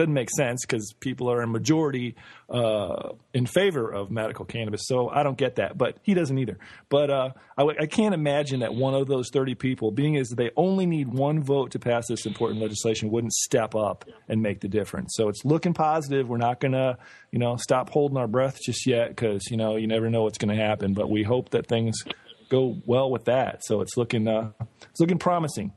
doesn't 0.00 0.14
make 0.14 0.30
sense 0.30 0.62
because 0.62 0.94
people 0.98 1.30
are 1.30 1.42
in 1.42 1.52
majority 1.52 2.16
uh, 2.48 3.10
in 3.34 3.44
favor 3.44 3.92
of 3.92 4.10
medical 4.10 4.46
cannabis. 4.46 4.82
So 4.86 5.10
I 5.10 5.22
don't 5.22 5.36
get 5.36 5.56
that, 5.56 5.76
but 5.76 5.98
he 6.02 6.14
doesn't 6.14 6.36
either. 6.38 6.58
But 6.88 7.10
uh, 7.10 7.30
I, 7.58 7.64
I, 7.80 7.86
can't 7.86 8.14
imagine 8.14 8.60
that 8.60 8.74
one 8.74 8.94
of 8.94 9.06
those 9.08 9.28
30 9.30 9.54
people, 9.56 9.90
being 9.90 10.16
as 10.16 10.30
they 10.30 10.50
only 10.56 10.86
need 10.86 11.08
one 11.08 11.42
vote 11.42 11.72
to 11.72 11.78
pass 11.78 12.06
this 12.08 12.24
important 12.24 12.60
legislation, 12.60 13.10
wouldn't 13.10 13.34
step 13.34 13.74
up 13.74 14.06
and 14.26 14.40
make 14.40 14.60
the 14.60 14.68
difference. 14.68 15.12
So 15.16 15.28
it's 15.28 15.44
looking 15.44 15.74
positive. 15.74 16.28
We're 16.28 16.38
not 16.38 16.60
going 16.60 16.72
to, 16.72 16.96
you 17.30 17.38
know, 17.38 17.56
stop 17.56 17.90
holding 17.90 18.16
our 18.16 18.28
breath 18.28 18.58
just 18.64 18.86
yet 18.86 19.10
because 19.10 19.50
you 19.50 19.58
know 19.58 19.76
you 19.76 19.86
never 19.86 20.08
know 20.08 20.22
what's 20.22 20.38
going 20.38 20.56
to 20.56 20.62
happen. 20.62 20.94
But 20.94 21.10
we 21.10 21.22
hope 21.22 21.50
that 21.50 21.66
things 21.66 22.02
go 22.48 22.80
well 22.86 23.10
with 23.10 23.26
that. 23.26 23.64
So 23.64 23.82
it's 23.82 23.96
looking 23.98 24.26
uh, 24.26 24.52
it's 24.90 25.00
looking 25.00 25.18
promising. 25.18 25.72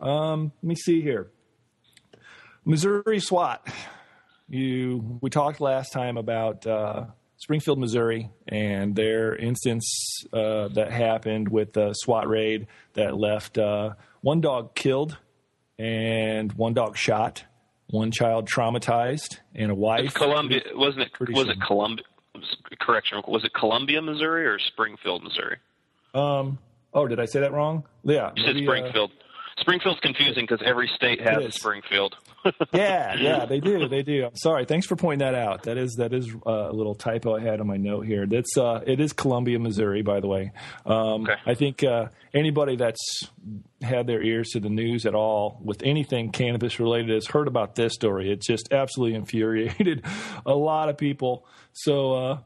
Um, 0.00 0.52
let 0.62 0.68
me 0.68 0.74
see 0.74 1.00
here. 1.00 1.30
Missouri 2.68 3.18
SWAT. 3.18 3.66
You 4.46 5.18
we 5.22 5.30
talked 5.30 5.58
last 5.58 5.90
time 5.90 6.18
about 6.18 6.66
uh, 6.66 7.06
Springfield, 7.38 7.78
Missouri, 7.78 8.30
and 8.46 8.94
their 8.94 9.34
instance 9.34 10.22
uh, 10.34 10.68
that 10.68 10.92
happened 10.92 11.48
with 11.48 11.72
the 11.72 11.94
SWAT 11.94 12.28
raid 12.28 12.66
that 12.92 13.16
left 13.16 13.56
uh, 13.56 13.94
one 14.20 14.42
dog 14.42 14.74
killed 14.74 15.16
and 15.78 16.52
one 16.52 16.74
dog 16.74 16.98
shot, 16.98 17.42
one 17.88 18.10
child 18.10 18.46
traumatized, 18.46 19.38
and 19.54 19.70
a 19.70 19.74
wife. 19.74 20.12
Columbia 20.12 20.60
wasn't 20.74 21.04
it? 21.04 21.30
Was 21.30 21.46
soon. 21.46 21.50
it 21.50 21.58
Columbia? 21.66 22.04
Correction. 22.80 23.22
Was 23.26 23.44
it 23.44 23.54
Columbia, 23.54 24.02
Missouri, 24.02 24.46
or 24.46 24.58
Springfield, 24.58 25.24
Missouri? 25.24 25.56
Um. 26.14 26.58
Oh, 26.92 27.06
did 27.06 27.18
I 27.18 27.24
say 27.24 27.40
that 27.40 27.52
wrong? 27.52 27.84
Yeah. 28.02 28.32
You 28.36 28.44
maybe, 28.44 28.60
said 28.60 28.68
uh, 28.68 28.72
Springfield. 28.72 29.10
Springfield's 29.60 30.00
confusing 30.00 30.46
because 30.46 30.64
every 30.64 30.90
state 30.94 31.20
has 31.20 31.44
a 31.44 31.50
Springfield. 31.52 32.14
yeah, 32.72 33.14
yeah, 33.18 33.44
they 33.44 33.60
do. 33.60 33.88
They 33.88 34.02
do. 34.02 34.26
I'm 34.26 34.36
sorry. 34.36 34.64
Thanks 34.64 34.86
for 34.86 34.96
pointing 34.96 35.26
that 35.26 35.34
out. 35.34 35.64
That 35.64 35.76
is 35.76 35.94
that 35.98 36.12
is 36.12 36.28
uh, 36.46 36.70
a 36.70 36.72
little 36.72 36.94
typo 36.94 37.36
I 37.36 37.40
had 37.40 37.60
on 37.60 37.66
my 37.66 37.76
note 37.76 38.06
here. 38.06 38.26
That's 38.26 38.56
uh, 38.56 38.82
it 38.86 39.00
is 39.00 39.12
Columbia, 39.12 39.58
Missouri, 39.58 40.02
by 40.02 40.20
the 40.20 40.28
way. 40.28 40.52
Um, 40.86 41.22
okay. 41.22 41.34
I 41.44 41.54
think 41.54 41.82
uh, 41.82 42.06
anybody 42.32 42.76
that's 42.76 43.22
had 43.82 44.06
their 44.06 44.22
ears 44.22 44.50
to 44.50 44.60
the 44.60 44.68
news 44.68 45.06
at 45.06 45.14
all 45.14 45.60
with 45.62 45.82
anything 45.82 46.30
cannabis 46.30 46.80
related 46.80 47.10
has 47.10 47.26
heard 47.26 47.48
about 47.48 47.74
this 47.74 47.94
story. 47.94 48.30
It 48.30 48.42
just 48.42 48.72
absolutely 48.72 49.14
infuriated 49.18 50.04
a 50.46 50.54
lot 50.54 50.88
of 50.88 50.98
people. 50.98 51.46
So 51.72 52.14
uh, 52.14 52.38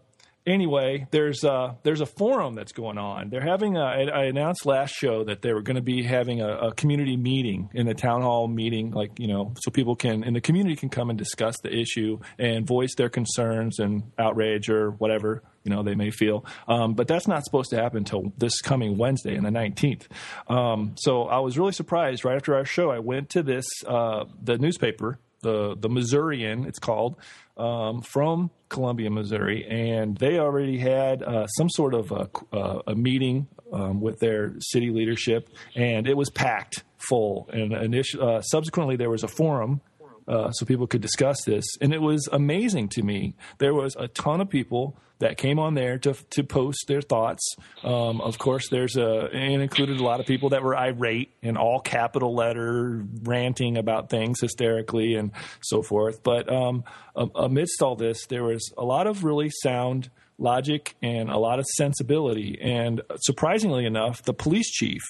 anyway, 0.47 1.07
there's 1.11 1.45
a, 1.45 1.77
there's 1.83 2.01
a 2.01 2.07
forum 2.07 2.55
that's 2.55 2.73
going 2.73 2.99
on. 2.99 3.31
They're 3.31 3.41
having 3.41 3.77
a, 3.77 3.83
I 3.85 4.25
announced 4.25 4.67
last 4.67 4.95
show 4.95 5.25
that 5.25 5.43
they 5.43 5.53
were 5.53 5.63
going 5.63 5.77
to 5.77 5.83
be 5.83 6.03
having 6.03 6.41
a, 6.41 6.49
a, 6.49 6.75
community 6.75 7.17
meeting 7.17 7.71
in 7.75 7.89
a 7.89 7.95
town 7.95 8.23
hall 8.23 8.49
meeting, 8.49 8.91
like 8.91 9.19
you 9.19 9.29
know, 9.29 9.55
so 9.61 9.71
people 9.71 9.95
can 9.97 10.25
in 10.25 10.35
the 10.35 10.41
community 10.41 10.77
can 10.77 10.89
come 10.89 11.11
and 11.11 11.19
discuss 11.19 11.59
the 11.63 11.73
issue 11.73 12.19
and 12.39 12.67
voice 12.67 12.95
their 12.97 13.09
concerns 13.09 13.79
and 13.79 14.03
outrage 14.19 14.69
or 14.69 14.91
whatever 14.93 15.43
you 15.65 15.71
know 15.71 15.83
they 15.83 15.95
may 15.95 16.11
feel. 16.11 16.45
Um, 16.69 16.95
but 16.95 17.09
that's 17.09 17.29
not 17.29 17.45
supposed 17.45 17.71
to 17.71 17.77
happen 17.77 17.99
until 17.99 18.33
this 18.37 18.61
coming 18.61 18.97
Wednesday, 18.97 19.35
and 19.37 19.45
the 19.45 19.51
19th. 19.51 20.07
Um, 20.49 20.95
so 20.97 21.25
I 21.25 21.39
was 21.39 21.59
really 21.59 21.73
surprised. 21.73 22.25
Right 22.25 22.37
after 22.37 22.55
our 22.55 22.65
show, 22.65 22.91
I 22.91 22.99
went 22.99 23.31
to 23.31 23.43
this 23.43 23.67
uh, 23.87 24.25
the 24.43 24.59
newspaper 24.59 25.19
the 25.43 25.77
the 25.79 25.89
Missourian, 25.89 26.65
it's 26.65 26.79
called, 26.79 27.17
um, 27.57 28.03
from 28.03 28.51
Columbia, 28.69 29.11
Missouri, 29.11 29.67
and 29.69 30.17
they 30.17 30.39
already 30.39 30.79
had 30.79 31.23
uh, 31.23 31.47
some 31.47 31.69
sort 31.69 31.95
of 31.95 32.11
a, 32.11 32.31
uh, 32.57 32.83
a 32.87 32.95
meeting 32.95 33.47
um, 33.73 34.01
with 34.01 34.19
their 34.19 34.55
city 34.59 34.91
leadership, 34.91 35.49
and 35.75 36.09
it 36.09 36.17
was 36.17 36.31
packed 36.31 36.85
full. 36.97 37.49
And 37.53 37.73
initially, 37.73 38.23
uh, 38.25 38.41
subsequently, 38.41 38.97
there 38.97 39.11
was 39.11 39.25
a 39.25 39.29
forum. 39.29 39.81
Uh, 40.27 40.51
so 40.53 40.65
people 40.65 40.87
could 40.87 41.01
discuss 41.01 41.43
this, 41.45 41.65
and 41.81 41.93
it 41.93 42.01
was 42.01 42.29
amazing 42.33 42.89
to 42.89 43.03
me. 43.03 43.35
There 43.59 43.75
was 43.75 43.97
a 43.99 44.09
ton 44.09 44.41
of 44.41 44.49
people 44.49 44.97
that 45.23 45.37
came 45.37 45.59
on 45.59 45.75
there 45.75 45.99
to 45.99 46.15
to 46.31 46.43
post 46.43 46.85
their 46.89 47.01
thoughts. 47.01 47.55
Um, 47.85 48.21
of 48.21 48.39
course, 48.39 48.69
there's 48.69 48.97
a 48.97 49.29
and 49.33 49.63
included 49.63 50.01
a 50.01 50.05
lot 50.05 50.21
of 50.21 50.27
people 50.27 50.51
that 50.51 50.63
were 50.63 50.77
irate 50.77 51.31
in 51.43 51.57
all 51.57 51.81
capital 51.81 52.35
letter, 52.35 53.05
ranting 53.23 53.77
about 53.77 54.11
things 54.11 54.41
hysterically 54.41 55.15
and 55.15 55.31
so 55.63 55.83
forth. 55.83 56.23
But 56.23 56.53
um, 56.53 56.85
amidst 57.15 57.83
all 57.83 57.95
this, 57.95 58.27
there 58.27 58.43
was 58.43 58.73
a 58.77 58.85
lot 58.85 59.07
of 59.07 59.23
really 59.23 59.51
sound 59.51 60.11
logic 60.39 60.97
and 61.03 61.31
a 61.31 61.39
lot 61.39 61.61
of 61.61 61.67
sensibility. 61.67 62.59
And 62.61 63.01
surprisingly 63.21 63.87
enough, 63.87 64.23
the 64.25 64.35
police 64.35 64.71
chief 64.71 65.03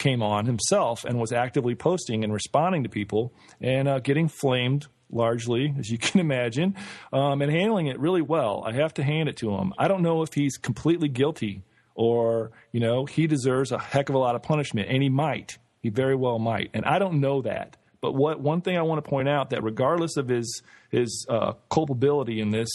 came 0.00 0.22
on 0.22 0.46
himself 0.46 1.04
and 1.04 1.20
was 1.20 1.32
actively 1.32 1.76
posting 1.76 2.24
and 2.24 2.32
responding 2.32 2.82
to 2.82 2.88
people 2.88 3.32
and 3.60 3.86
uh, 3.86 4.00
getting 4.00 4.26
flamed 4.26 4.88
largely, 5.08 5.72
as 5.78 5.88
you 5.90 5.98
can 6.06 6.18
imagine, 6.20 6.74
um, 7.12 7.40
and 7.40 7.52
handling 7.52 7.86
it 7.86 8.00
really 8.00 8.22
well. 8.22 8.64
I 8.66 8.72
have 8.72 8.94
to 8.94 9.04
hand 9.04 9.28
it 9.28 9.36
to 9.36 9.54
him. 9.54 9.72
I 9.78 9.86
don't 9.86 10.02
know 10.02 10.22
if 10.22 10.34
he's 10.34 10.56
completely 10.56 11.08
guilty 11.08 11.62
or, 11.94 12.50
you 12.72 12.80
know, 12.80 13.04
he 13.04 13.26
deserves 13.26 13.70
a 13.70 13.78
heck 13.78 14.08
of 14.08 14.14
a 14.14 14.18
lot 14.18 14.34
of 14.34 14.42
punishment, 14.42 14.88
and 14.88 15.02
he 15.02 15.08
might. 15.08 15.58
He 15.82 15.90
very 15.90 16.14
well 16.14 16.38
might. 16.38 16.70
And 16.72 16.84
I 16.84 16.98
don't 16.98 17.20
know 17.20 17.42
that. 17.42 17.76
But 18.00 18.14
what 18.14 18.40
one 18.40 18.62
thing 18.62 18.78
I 18.78 18.82
want 18.82 19.04
to 19.04 19.08
point 19.08 19.28
out 19.28 19.50
that 19.50 19.62
regardless 19.62 20.16
of 20.16 20.28
his 20.28 20.62
his 20.90 21.26
uh, 21.28 21.52
culpability 21.68 22.40
in 22.40 22.50
this 22.50 22.70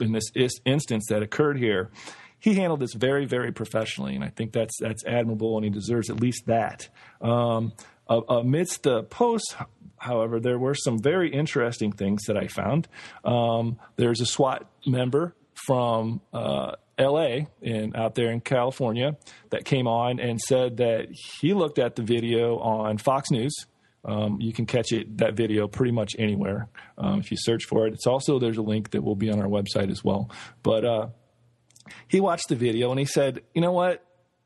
in 0.00 0.12
this 0.12 0.24
is, 0.34 0.58
instance 0.64 1.06
that 1.10 1.22
occurred 1.22 1.58
here, 1.58 1.90
he 2.42 2.54
handled 2.54 2.80
this 2.80 2.92
very 2.92 3.24
very 3.24 3.52
professionally, 3.52 4.16
and 4.16 4.24
I 4.24 4.28
think 4.28 4.52
that's 4.52 4.76
that's 4.80 5.06
admirable, 5.06 5.56
and 5.56 5.64
he 5.64 5.70
deserves 5.70 6.10
at 6.10 6.20
least 6.20 6.46
that. 6.46 6.88
Um, 7.20 7.72
amidst 8.08 8.82
the 8.82 9.04
posts, 9.04 9.54
however, 9.96 10.40
there 10.40 10.58
were 10.58 10.74
some 10.74 10.98
very 10.98 11.32
interesting 11.32 11.92
things 11.92 12.24
that 12.26 12.36
I 12.36 12.48
found. 12.48 12.88
Um, 13.24 13.78
there's 13.94 14.20
a 14.20 14.26
SWAT 14.26 14.68
member 14.84 15.36
from 15.66 16.20
uh, 16.32 16.72
L.A. 16.98 17.46
and 17.62 17.96
out 17.96 18.16
there 18.16 18.32
in 18.32 18.40
California 18.40 19.16
that 19.50 19.64
came 19.64 19.86
on 19.86 20.18
and 20.18 20.40
said 20.40 20.78
that 20.78 21.10
he 21.12 21.54
looked 21.54 21.78
at 21.78 21.94
the 21.94 22.02
video 22.02 22.58
on 22.58 22.98
Fox 22.98 23.30
News. 23.30 23.54
Um, 24.04 24.40
you 24.40 24.52
can 24.52 24.66
catch 24.66 24.90
it 24.90 25.18
that 25.18 25.34
video 25.34 25.68
pretty 25.68 25.92
much 25.92 26.16
anywhere 26.18 26.68
um, 26.98 27.20
if 27.20 27.30
you 27.30 27.36
search 27.38 27.66
for 27.66 27.86
it. 27.86 27.94
It's 27.94 28.08
also 28.08 28.40
there's 28.40 28.58
a 28.58 28.62
link 28.62 28.90
that 28.90 29.02
will 29.02 29.14
be 29.14 29.30
on 29.30 29.40
our 29.40 29.46
website 29.46 29.92
as 29.92 30.02
well. 30.02 30.28
But 30.64 30.84
uh, 30.84 31.06
he 32.08 32.20
watched 32.20 32.48
the 32.48 32.56
video 32.56 32.90
and 32.90 32.98
he 32.98 33.06
said, 33.06 33.42
"You 33.54 33.60
know 33.60 33.72
what? 33.72 34.04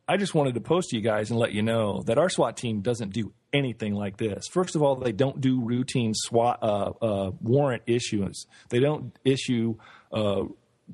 I 0.08 0.16
just 0.16 0.34
wanted 0.34 0.54
to 0.54 0.60
post 0.60 0.90
to 0.90 0.96
you 0.96 1.02
guys 1.02 1.30
and 1.30 1.38
let 1.38 1.52
you 1.52 1.62
know 1.62 2.02
that 2.02 2.16
our 2.16 2.28
SWAT 2.28 2.56
team 2.56 2.80
doesn't 2.80 3.12
do 3.12 3.32
anything 3.52 3.94
like 3.94 4.16
this. 4.18 4.46
First 4.46 4.76
of 4.76 4.82
all, 4.82 4.94
they 4.94 5.12
don't 5.12 5.40
do 5.40 5.60
routine 5.60 6.12
SWAT 6.14 6.62
uh, 6.62 6.92
uh, 7.02 7.30
warrant 7.40 7.82
issuance. 7.86 8.46
They 8.68 8.78
don't 8.78 9.16
issue 9.24 9.76
uh, 10.12 10.44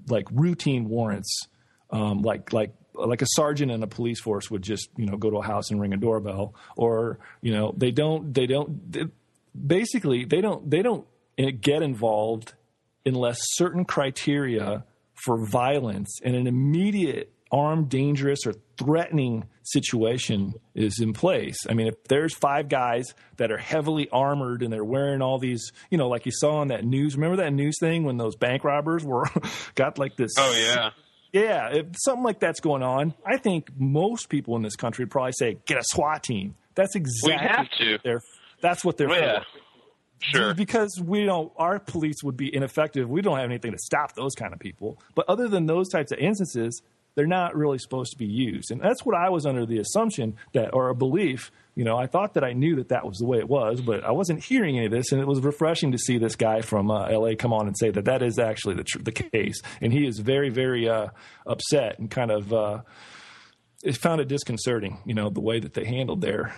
like 0.09 0.28
routine 0.30 0.88
warrants, 0.88 1.47
um, 1.90 2.23
like 2.23 2.52
like 2.52 2.73
like 2.94 3.23
a 3.23 3.26
sergeant 3.28 3.71
in 3.71 3.82
a 3.82 3.87
police 3.87 4.21
force 4.21 4.50
would 4.50 4.62
just 4.62 4.88
you 4.97 5.04
know 5.04 5.16
go 5.16 5.30
to 5.30 5.38
a 5.38 5.42
house 5.42 5.71
and 5.71 5.80
ring 5.80 5.92
a 5.92 5.99
doorbell, 5.99 6.54
or 6.76 7.18
you 7.42 7.52
know 7.52 7.75
they 7.76 7.90
don't 7.90 8.32
they 8.32 8.47
don't 8.47 8.92
they, 8.92 9.04
basically 9.54 10.25
they 10.25 10.40
don't 10.40 10.71
they 10.71 10.80
don't 10.80 11.06
get 11.61 11.82
involved 11.82 12.54
unless 13.04 13.38
certain 13.40 13.85
criteria 13.85 14.85
for 15.25 15.38
violence 15.38 16.21
and 16.25 16.35
an 16.35 16.47
immediate 16.47 17.33
armed, 17.52 17.91
dangerous, 17.91 18.47
or 18.47 18.55
threatening 18.79 19.45
situation 19.62 20.55
is 20.75 20.99
in 21.00 21.12
place. 21.12 21.57
I 21.69 21.75
mean, 21.75 21.87
if 21.87 22.02
there's 22.05 22.35
five 22.35 22.69
guys 22.69 23.14
that 23.37 23.52
are 23.52 23.59
heavily 23.59 24.09
armored 24.11 24.62
and 24.62 24.73
they're 24.73 24.85
wearing 24.85 25.21
all 25.21 25.38
these, 25.38 25.71
you 25.91 25.99
know, 25.99 26.09
like 26.09 26.25
you 26.25 26.33
saw 26.35 26.57
on 26.57 26.69
that 26.69 26.85
news. 26.85 27.14
Remember 27.14 27.37
that 27.37 27.52
news 27.52 27.76
thing 27.79 28.05
when 28.05 28.17
those 28.17 28.37
bank 28.37 28.64
robbers 28.64 29.05
were 29.05 29.26
got 29.75 29.99
like 29.99 30.17
this? 30.17 30.33
Oh 30.38 30.55
yeah. 30.59 30.91
Yeah, 31.33 31.71
if 31.73 31.87
something 32.05 32.25
like 32.25 32.41
that's 32.41 32.61
going 32.61 32.83
on, 32.83 33.14
I 33.25 33.38
think 33.38 33.71
most 33.79 34.29
people 34.29 34.55
in 34.57 34.62
this 34.62 34.76
country 34.76 35.07
would 35.07 35.11
probably 35.11 35.33
say, 35.33 35.57
"Get 35.64 35.79
a 35.79 35.83
SWAT 35.83 36.23
team." 36.23 36.57
That's 36.75 36.95
exactly. 36.95 37.33
We 37.33 37.49
have 37.49 37.71
to. 37.79 37.99
They're, 38.05 38.21
that's 38.61 38.85
what 38.85 38.99
they're. 38.99 39.11
Oh, 39.11 39.14
yeah. 39.14 39.38
Sure. 40.23 40.55
Because 40.55 41.00
we 41.05 41.25
don't, 41.25 41.52
our 41.57 41.79
police 41.79 42.23
would 42.23 42.37
be 42.37 42.55
ineffective. 42.55 43.09
We 43.09 43.23
don't 43.23 43.38
have 43.38 43.50
anything 43.50 43.73
to 43.73 43.79
stop 43.79 44.14
those 44.14 44.35
kind 44.35 44.52
of 44.52 44.61
people. 44.61 44.99
But 45.14 45.26
other 45.29 45.49
than 45.49 45.67
those 45.67 45.88
types 45.88 46.12
of 46.12 46.19
instances, 46.19 46.81
they're 47.14 47.26
not 47.26 47.57
really 47.57 47.79
supposed 47.79 48.12
to 48.12 48.19
be 48.19 48.26
used. 48.26 48.71
And 48.71 48.81
that's 48.81 49.05
what 49.05 49.17
I 49.17 49.29
was 49.29 49.45
under 49.45 49.67
the 49.67 49.79
assumption 49.79 50.37
that, 50.55 50.73
or 50.73 50.88
a 50.88 50.95
belief, 50.95 51.50
you 51.75 51.85
know, 51.85 51.97
I 51.97 52.07
thought 52.07 52.35
that 52.35 52.45
I 52.45 52.52
knew 52.52 52.76
that 52.76 52.88
that 52.88 53.07
was 53.07 53.19
the 53.19 53.26
way 53.26 53.38
it 53.38 53.49
was, 53.49 53.81
but 53.81 54.05
I 54.05 54.12
wasn't 54.12 54.43
hearing 54.43 54.76
any 54.76 54.87
of 54.87 54.93
this. 54.93 55.12
And 55.12 55.21
it 55.21 55.26
was 55.26 55.41
refreshing 55.41 55.93
to 55.93 55.99
see 55.99 56.19
this 56.19 56.37
guy 56.37 56.62
from 56.62 56.91
uh, 56.91 57.11
LA 57.11 57.35
come 57.38 57.52
on 57.52 57.67
and 57.67 57.76
say 57.76 57.91
that 57.91 58.05
that 58.07 58.23
is 58.23 58.38
actually 58.38 58.76
the, 58.76 58.85
tr- 58.85 59.02
the 59.02 59.12
case. 59.12 59.61
And 59.81 59.93
he 59.93 60.07
is 60.07 60.19
very, 60.19 60.50
very 60.50 60.88
uh, 60.88 61.09
upset 61.47 61.99
and 61.99 62.11
kind 62.11 62.31
of 62.31 62.52
uh, 62.52 62.83
found 63.95 64.21
it 64.21 64.29
disconcerting, 64.29 64.99
you 65.05 65.14
know, 65.14 65.31
the 65.31 65.41
way 65.41 65.59
that 65.61 65.75
they 65.75 65.85
handled 65.85 66.21
their 66.21 66.55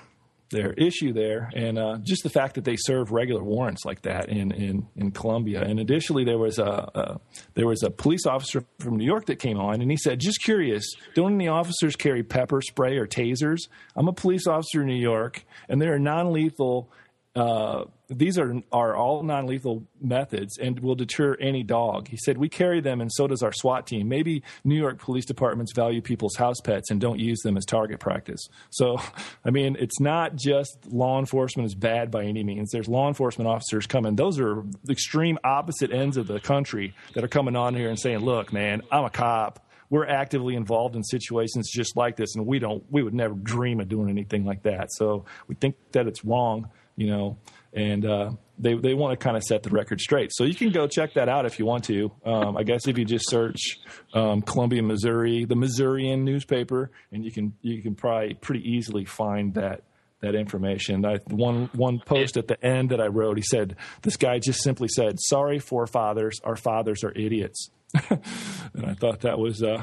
their 0.54 0.73
issue 0.75 1.12
there, 1.12 1.50
and 1.54 1.78
uh, 1.78 1.99
just 2.02 2.23
the 2.23 2.30
fact 2.30 2.54
that 2.54 2.64
they 2.64 2.76
serve 2.76 3.11
regular 3.11 3.42
warrants 3.42 3.84
like 3.84 4.02
that 4.02 4.28
in 4.28 4.52
in, 4.52 4.87
in 4.96 5.11
Columbia. 5.11 5.62
And 5.62 5.80
additionally, 5.80 6.25
there 6.25 6.38
was 6.38 6.58
a, 6.58 6.90
a 6.94 7.20
there 7.54 7.66
was 7.66 7.82
a 7.82 7.90
police 7.90 8.25
officer 8.25 8.64
from 8.78 8.96
New 8.96 9.04
York 9.04 9.26
that 9.26 9.38
came 9.38 9.58
on, 9.58 9.82
and 9.82 9.90
he 9.90 9.96
said, 9.96 10.20
"Just 10.20 10.42
curious, 10.42 10.88
don't 11.14 11.34
any 11.34 11.49
officers 11.49 11.96
carry 11.96 12.23
pepper 12.23 12.62
spray 12.62 12.96
or 12.96 13.06
tasers? 13.06 13.68
I'm 13.96 14.08
a 14.08 14.12
police 14.12 14.46
officer 14.46 14.82
in 14.82 14.87
New 14.87 14.94
York, 14.94 15.44
and 15.68 15.82
they 15.82 15.88
are 15.88 15.99
non-lethal." 15.99 16.90
Uh, 17.36 17.84
these 18.08 18.38
are 18.38 18.54
are 18.70 18.94
all 18.94 19.24
non-lethal 19.24 19.84
methods 20.00 20.56
and 20.58 20.78
will 20.78 20.94
deter 20.94 21.36
any 21.40 21.64
dog. 21.64 22.06
He 22.06 22.16
said 22.16 22.38
we 22.38 22.48
carry 22.48 22.80
them, 22.80 23.00
and 23.00 23.10
so 23.12 23.26
does 23.26 23.42
our 23.42 23.52
SWAT 23.52 23.88
team. 23.88 24.08
Maybe 24.08 24.42
New 24.62 24.76
York 24.76 25.00
police 25.00 25.24
departments 25.24 25.72
value 25.72 26.00
people's 26.00 26.36
house 26.36 26.60
pets 26.62 26.90
and 26.90 27.00
don't 27.00 27.18
use 27.18 27.40
them 27.40 27.56
as 27.56 27.64
target 27.64 27.98
practice. 27.98 28.46
So, 28.70 29.00
I 29.44 29.50
mean, 29.50 29.76
it's 29.80 29.98
not 29.98 30.36
just 30.36 30.86
law 30.86 31.18
enforcement 31.18 31.66
is 31.66 31.74
bad 31.74 32.10
by 32.10 32.24
any 32.24 32.44
means. 32.44 32.70
There's 32.70 32.88
law 32.88 33.08
enforcement 33.08 33.48
officers 33.48 33.86
coming. 33.86 34.14
Those 34.14 34.38
are 34.38 34.62
extreme 34.88 35.38
opposite 35.42 35.90
ends 35.90 36.16
of 36.16 36.28
the 36.28 36.38
country 36.38 36.94
that 37.14 37.24
are 37.24 37.28
coming 37.28 37.56
on 37.56 37.74
here 37.74 37.88
and 37.88 37.98
saying, 37.98 38.18
"Look, 38.18 38.52
man, 38.52 38.82
I'm 38.92 39.04
a 39.04 39.10
cop." 39.10 39.60
we're 39.90 40.06
actively 40.06 40.56
involved 40.56 40.96
in 40.96 41.04
situations 41.04 41.70
just 41.70 41.96
like 41.96 42.16
this 42.16 42.34
and 42.34 42.46
we 42.46 42.58
don't 42.58 42.82
we 42.90 43.02
would 43.02 43.14
never 43.14 43.34
dream 43.34 43.80
of 43.80 43.88
doing 43.88 44.08
anything 44.08 44.44
like 44.44 44.62
that 44.62 44.90
so 44.90 45.24
we 45.46 45.54
think 45.54 45.76
that 45.92 46.08
it's 46.08 46.24
wrong 46.24 46.68
you 46.96 47.08
know 47.08 47.38
and 47.74 48.06
uh, 48.06 48.30
they 48.58 48.74
they 48.74 48.94
want 48.94 49.18
to 49.18 49.22
kind 49.22 49.36
of 49.36 49.42
set 49.42 49.62
the 49.64 49.70
record 49.70 50.00
straight. 50.00 50.30
So 50.32 50.44
you 50.44 50.54
can 50.54 50.70
go 50.70 50.86
check 50.86 51.14
that 51.14 51.28
out 51.28 51.44
if 51.44 51.58
you 51.58 51.66
want 51.66 51.84
to. 51.84 52.10
Um, 52.24 52.56
I 52.56 52.62
guess 52.62 52.86
if 52.86 52.96
you 52.96 53.04
just 53.04 53.28
search 53.28 53.78
um, 54.14 54.42
Columbia, 54.42 54.82
Missouri, 54.82 55.44
the 55.44 55.56
Missourian 55.56 56.24
newspaper, 56.24 56.90
and 57.12 57.24
you 57.24 57.32
can 57.32 57.54
you 57.62 57.82
can 57.82 57.94
probably 57.94 58.34
pretty 58.34 58.68
easily 58.70 59.04
find 59.04 59.54
that 59.54 59.82
that 60.20 60.36
information. 60.36 61.04
I, 61.04 61.16
one 61.28 61.68
one 61.74 61.98
post 61.98 62.36
at 62.36 62.46
the 62.46 62.64
end 62.64 62.90
that 62.90 63.00
I 63.00 63.08
wrote, 63.08 63.36
he 63.36 63.42
said 63.42 63.76
this 64.02 64.16
guy 64.16 64.38
just 64.38 64.62
simply 64.62 64.88
said, 64.88 65.18
"Sorry, 65.18 65.58
forefathers, 65.58 66.40
our 66.44 66.56
fathers 66.56 67.02
are 67.02 67.12
idiots," 67.12 67.70
and 68.10 68.86
I 68.86 68.94
thought 68.94 69.22
that 69.22 69.38
was 69.38 69.64
uh, 69.64 69.82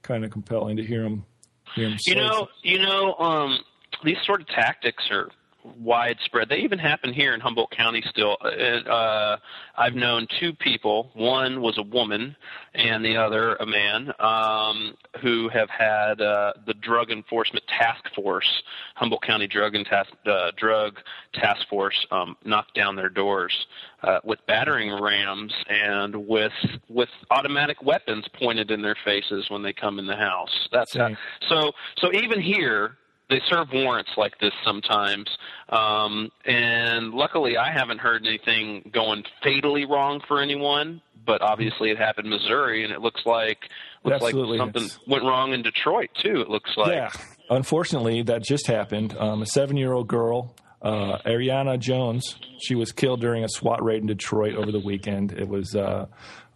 kind 0.00 0.24
of 0.24 0.30
compelling 0.30 0.78
to 0.78 0.84
hear 0.84 1.04
him. 1.04 1.26
Hear 1.74 1.88
him 1.88 1.98
you 2.06 2.14
know, 2.14 2.48
you 2.62 2.78
know, 2.78 3.14
um, 3.14 3.58
these 4.02 4.16
sort 4.24 4.40
of 4.40 4.46
tactics 4.48 5.04
are 5.10 5.28
widespread. 5.64 6.48
They 6.48 6.58
even 6.58 6.78
happen 6.78 7.12
here 7.12 7.34
in 7.34 7.40
Humboldt 7.40 7.70
County 7.70 8.02
still. 8.08 8.36
Uh, 8.42 8.48
uh, 8.48 9.36
I've 9.76 9.94
known 9.94 10.26
two 10.40 10.52
people. 10.52 11.10
One 11.14 11.60
was 11.60 11.78
a 11.78 11.82
woman, 11.82 12.36
and 12.74 13.04
the 13.04 13.16
other 13.16 13.54
a 13.56 13.66
man, 13.66 14.12
um, 14.18 14.94
who 15.20 15.48
have 15.48 15.70
had 15.70 16.20
uh, 16.20 16.52
the 16.66 16.74
Drug 16.74 17.10
Enforcement 17.10 17.64
Task 17.66 18.04
Force, 18.14 18.62
Humboldt 18.96 19.22
County 19.22 19.46
Drug 19.46 19.74
and 19.74 19.86
Task 19.86 20.10
uh, 20.26 20.50
Drug 20.56 20.98
Task 21.34 21.68
Force, 21.68 22.06
um, 22.10 22.36
knock 22.44 22.74
down 22.74 22.96
their 22.96 23.08
doors 23.08 23.66
uh, 24.02 24.18
with 24.24 24.38
battering 24.46 25.00
rams 25.00 25.52
and 25.68 26.26
with 26.26 26.52
with 26.88 27.08
automatic 27.30 27.82
weapons 27.82 28.26
pointed 28.34 28.70
in 28.70 28.82
their 28.82 28.96
faces 29.04 29.48
when 29.48 29.62
they 29.62 29.72
come 29.72 29.98
in 29.98 30.06
the 30.06 30.16
house. 30.16 30.68
That's 30.70 30.94
how, 30.94 31.16
so. 31.48 31.72
So 31.98 32.12
even 32.12 32.40
here, 32.40 32.96
they 33.32 33.40
serve 33.48 33.68
warrants 33.72 34.10
like 34.16 34.38
this 34.38 34.52
sometimes. 34.64 35.28
Um, 35.68 36.30
and 36.44 37.14
luckily, 37.14 37.56
I 37.56 37.72
haven't 37.72 37.98
heard 37.98 38.26
anything 38.26 38.90
going 38.92 39.24
fatally 39.42 39.86
wrong 39.86 40.20
for 40.28 40.40
anyone. 40.40 41.00
But 41.24 41.40
obviously, 41.40 41.90
it 41.90 41.98
happened 41.98 42.26
in 42.26 42.30
Missouri, 42.30 42.82
and 42.84 42.92
it 42.92 43.00
looks 43.00 43.24
like 43.24 43.68
looks 44.02 44.24
Absolutely. 44.24 44.58
like 44.58 44.74
something 44.74 44.90
went 45.06 45.22
wrong 45.22 45.52
in 45.52 45.62
Detroit 45.62 46.10
too. 46.14 46.40
It 46.40 46.48
looks 46.48 46.70
like. 46.76 46.92
Yeah, 46.92 47.10
unfortunately, 47.48 48.22
that 48.22 48.42
just 48.42 48.66
happened. 48.66 49.16
Um, 49.16 49.42
a 49.42 49.46
seven-year-old 49.46 50.08
girl, 50.08 50.56
uh, 50.82 51.18
Ariana 51.24 51.78
Jones, 51.78 52.34
she 52.60 52.74
was 52.74 52.90
killed 52.90 53.20
during 53.20 53.44
a 53.44 53.48
SWAT 53.48 53.84
raid 53.84 54.00
in 54.00 54.08
Detroit 54.08 54.56
over 54.56 54.72
the 54.72 54.80
weekend. 54.80 55.30
It 55.32 55.48
was. 55.48 55.76
Uh, 55.76 56.06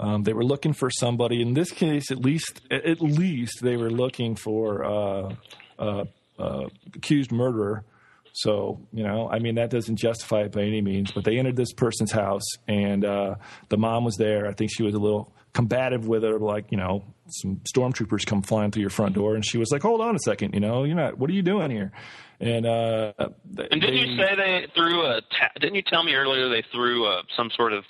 um, 0.01 0.25
they 0.25 0.33
were 0.33 0.45
looking 0.45 0.73
for 0.73 0.91
somebody. 0.91 1.41
In 1.41 1.55
this 1.55 1.71
case, 1.71 2.11
at 2.11 2.19
least, 2.19 2.61
at 2.71 3.01
least 3.01 3.63
they 3.63 3.77
were 3.77 3.91
looking 3.91 4.35
for 4.35 4.85
uh, 4.85 6.05
uh 6.39 6.45
uh, 6.45 6.69
accused 6.95 7.33
murderer. 7.33 7.85
So, 8.33 8.81
you 8.93 9.03
know, 9.03 9.31
I 9.31 9.39
mean, 9.39 9.55
that 9.55 9.71
doesn't 9.71 9.97
justify 9.97 10.43
it 10.43 10.53
by 10.53 10.61
any 10.63 10.83
means, 10.83 11.11
but 11.11 11.25
they 11.25 11.39
entered 11.39 11.57
this 11.57 11.73
person's 11.73 12.13
house 12.13 12.45
and 12.69 13.03
uh, 13.03 13.37
the 13.71 13.79
mom 13.79 14.05
was 14.05 14.17
there. 14.17 14.47
I 14.47 14.53
think 14.53 14.71
she 14.71 14.83
was 14.83 14.95
a 14.95 14.99
little 14.99 15.33
combative 15.55 16.07
with 16.07 16.23
her, 16.23 16.39
like, 16.39 16.71
you 16.71 16.77
know, 16.77 17.03
some 17.29 17.63
stormtroopers 17.75 18.27
come 18.27 18.43
flying 18.43 18.71
through 18.71 18.83
your 18.83 18.91
front 18.91 19.15
door. 19.15 19.37
And 19.37 19.45
she 19.45 19.57
was 19.57 19.73
like, 19.73 19.81
hold 19.81 20.03
on 20.03 20.15
a 20.15 20.19
second, 20.19 20.53
you 20.53 20.61
know, 20.61 20.85
you're 20.85 20.97
not, 20.97 21.17
what 21.17 21.31
are 21.31 21.33
you 21.33 21.41
doing 21.41 21.71
here? 21.71 21.93
And, 22.39 22.67
uh, 22.67 23.15
and 23.19 23.35
didn't 23.55 23.81
they, 23.81 23.93
you 23.93 24.17
say 24.19 24.37
they 24.37 24.67
threw 24.75 25.01
a, 25.07 25.23
ta- 25.23 25.53
didn't 25.59 25.77
you 25.77 25.83
tell 25.83 26.05
me 26.05 26.13
earlier 26.13 26.51
they 26.51 26.65
threw 26.71 27.07
a, 27.07 27.23
some 27.35 27.51
sort 27.57 27.73
of 27.73 27.85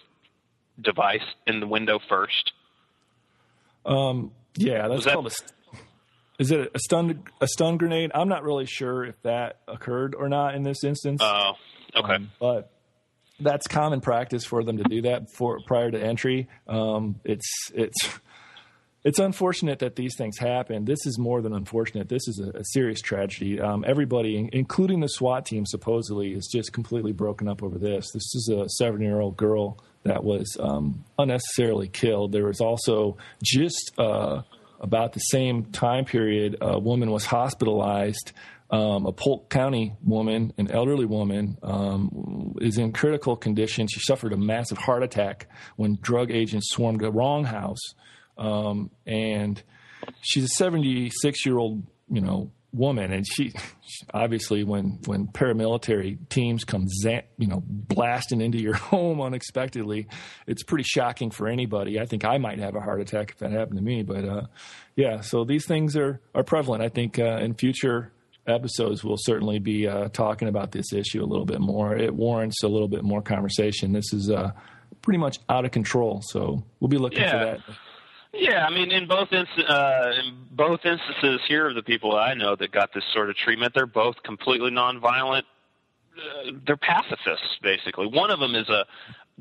device 0.80 1.26
in 1.48 1.58
the 1.58 1.66
window 1.66 1.98
first? 2.08 2.52
Um, 3.84 4.30
yeah, 4.54 4.86
that's 4.86 5.06
called 5.06 5.26
a 5.26 5.30
is 6.38 6.50
it 6.50 6.70
a 6.74 6.78
stun 6.78 7.24
a 7.40 7.48
stun 7.48 7.76
grenade? 7.78 8.10
I'm 8.14 8.28
not 8.28 8.42
really 8.42 8.66
sure 8.66 9.04
if 9.04 9.20
that 9.22 9.60
occurred 9.66 10.14
or 10.14 10.28
not 10.28 10.54
in 10.54 10.62
this 10.62 10.84
instance. 10.84 11.20
Oh, 11.22 11.52
okay. 11.94 12.14
Um, 12.14 12.30
but 12.38 12.70
that's 13.40 13.66
common 13.66 14.00
practice 14.00 14.44
for 14.44 14.62
them 14.64 14.78
to 14.78 14.84
do 14.84 15.02
that 15.02 15.30
for 15.30 15.58
prior 15.66 15.90
to 15.90 16.02
entry. 16.02 16.48
Um, 16.66 17.20
it's 17.24 17.50
it's 17.74 17.96
it's 19.04 19.18
unfortunate 19.18 19.78
that 19.78 19.96
these 19.96 20.14
things 20.16 20.36
happen. 20.38 20.84
This 20.84 21.06
is 21.06 21.18
more 21.18 21.40
than 21.40 21.52
unfortunate. 21.52 22.08
This 22.08 22.26
is 22.28 22.40
a, 22.40 22.58
a 22.58 22.64
serious 22.72 23.00
tragedy. 23.00 23.60
Um, 23.60 23.84
everybody, 23.86 24.48
including 24.52 25.00
the 25.00 25.08
SWAT 25.08 25.46
team, 25.46 25.64
supposedly 25.64 26.32
is 26.32 26.48
just 26.52 26.72
completely 26.72 27.12
broken 27.12 27.48
up 27.48 27.62
over 27.62 27.78
this. 27.78 28.10
This 28.12 28.34
is 28.34 28.50
a 28.52 28.68
seven 28.68 29.00
year 29.00 29.20
old 29.20 29.36
girl 29.36 29.78
that 30.02 30.24
was 30.24 30.56
um, 30.60 31.04
unnecessarily 31.18 31.88
killed. 31.88 32.32
There 32.32 32.46
was 32.46 32.60
also 32.60 33.16
just. 33.42 33.92
Uh, 33.96 34.42
about 34.80 35.12
the 35.12 35.20
same 35.20 35.64
time 35.66 36.04
period, 36.04 36.56
a 36.60 36.78
woman 36.78 37.10
was 37.10 37.24
hospitalized. 37.24 38.32
Um, 38.68 39.06
a 39.06 39.12
Polk 39.12 39.48
County 39.48 39.94
woman, 40.04 40.52
an 40.58 40.72
elderly 40.72 41.06
woman, 41.06 41.56
um, 41.62 42.56
is 42.60 42.78
in 42.78 42.92
critical 42.92 43.36
condition. 43.36 43.86
She 43.86 44.00
suffered 44.00 44.32
a 44.32 44.36
massive 44.36 44.78
heart 44.78 45.04
attack 45.04 45.48
when 45.76 45.98
drug 46.00 46.32
agents 46.32 46.70
swarmed 46.70 47.00
the 47.00 47.12
wrong 47.12 47.44
house, 47.44 47.94
um, 48.36 48.90
and 49.06 49.62
she's 50.20 50.44
a 50.44 50.48
76 50.48 51.46
year 51.46 51.58
old, 51.58 51.84
you 52.08 52.20
know, 52.20 52.50
woman, 52.76 53.12
and 53.12 53.26
she, 53.26 53.52
obviously 54.12 54.64
when 54.64 54.98
when 55.06 55.26
paramilitary 55.26 56.18
teams 56.28 56.64
come 56.64 56.86
you 57.38 57.46
know 57.46 57.62
blasting 57.66 58.40
into 58.40 58.58
your 58.58 58.74
home 58.92 59.20
unexpectedly, 59.20 60.08
it's 60.46 60.62
pretty 60.62 60.84
shocking 60.84 61.30
for 61.30 61.48
anybody. 61.48 61.98
I 61.98 62.06
think 62.06 62.24
I 62.24 62.38
might 62.38 62.58
have 62.58 62.76
a 62.76 62.80
heart 62.80 63.00
attack 63.00 63.30
if 63.30 63.38
that 63.38 63.52
happened 63.52 63.78
to 63.78 63.84
me, 63.84 64.02
but 64.02 64.24
uh, 64.24 64.42
yeah. 64.94 65.20
So 65.20 65.44
these 65.44 65.66
things 65.66 65.96
are 65.96 66.20
are 66.34 66.44
prevalent. 66.44 66.82
I 66.82 66.88
think 66.88 67.18
uh, 67.18 67.38
in 67.40 67.54
future 67.54 68.12
episodes 68.46 69.02
we'll 69.02 69.16
certainly 69.18 69.58
be 69.58 69.88
uh, 69.88 70.08
talking 70.08 70.48
about 70.48 70.70
this 70.70 70.92
issue 70.92 71.22
a 71.22 71.26
little 71.26 71.46
bit 71.46 71.60
more. 71.60 71.96
It 71.96 72.14
warrants 72.14 72.62
a 72.62 72.68
little 72.68 72.88
bit 72.88 73.02
more 73.02 73.22
conversation. 73.22 73.92
This 73.92 74.12
is 74.12 74.30
uh, 74.30 74.52
pretty 75.02 75.18
much 75.18 75.38
out 75.48 75.64
of 75.64 75.70
control, 75.70 76.20
so 76.22 76.64
we'll 76.80 76.88
be 76.88 76.98
looking 76.98 77.20
yeah. 77.20 77.32
for 77.32 77.44
that. 77.44 77.60
Yeah, 78.38 78.66
I 78.66 78.70
mean, 78.70 78.92
in 78.92 79.06
both 79.06 79.28
uh, 79.32 80.10
in 80.18 80.46
both 80.50 80.80
instances 80.84 81.40
here 81.48 81.68
of 81.68 81.74
the 81.74 81.82
people 81.82 82.16
I 82.16 82.34
know 82.34 82.54
that 82.56 82.70
got 82.70 82.92
this 82.92 83.04
sort 83.12 83.30
of 83.30 83.36
treatment, 83.36 83.72
they're 83.74 83.86
both 83.86 84.16
completely 84.24 84.70
nonviolent. 84.70 85.42
Uh, 86.16 86.52
they're 86.66 86.76
pacifists, 86.76 87.58
basically. 87.62 88.06
One 88.06 88.30
of 88.30 88.40
them 88.40 88.54
is 88.54 88.68
a 88.68 88.84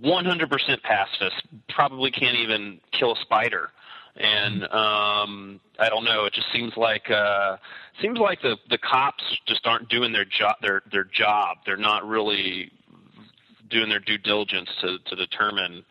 100% 0.01 0.81
pacifist. 0.83 1.35
Probably 1.69 2.11
can't 2.11 2.37
even 2.37 2.79
kill 2.91 3.13
a 3.13 3.21
spider. 3.21 3.71
And 4.17 4.63
um, 4.63 5.59
I 5.77 5.89
don't 5.89 6.05
know. 6.05 6.25
It 6.25 6.33
just 6.33 6.47
seems 6.53 6.73
like 6.77 7.11
uh, 7.11 7.57
seems 8.01 8.17
like 8.17 8.41
the 8.41 8.55
the 8.69 8.77
cops 8.77 9.23
just 9.45 9.67
aren't 9.67 9.89
doing 9.89 10.13
their 10.13 10.23
job. 10.23 10.55
Their 10.61 10.83
their 10.89 11.03
job. 11.03 11.57
They're 11.65 11.75
not 11.75 12.07
really 12.07 12.71
doing 13.69 13.89
their 13.89 13.99
due 13.99 14.17
diligence 14.17 14.69
to 14.79 14.99
to 14.99 15.15
determine 15.17 15.83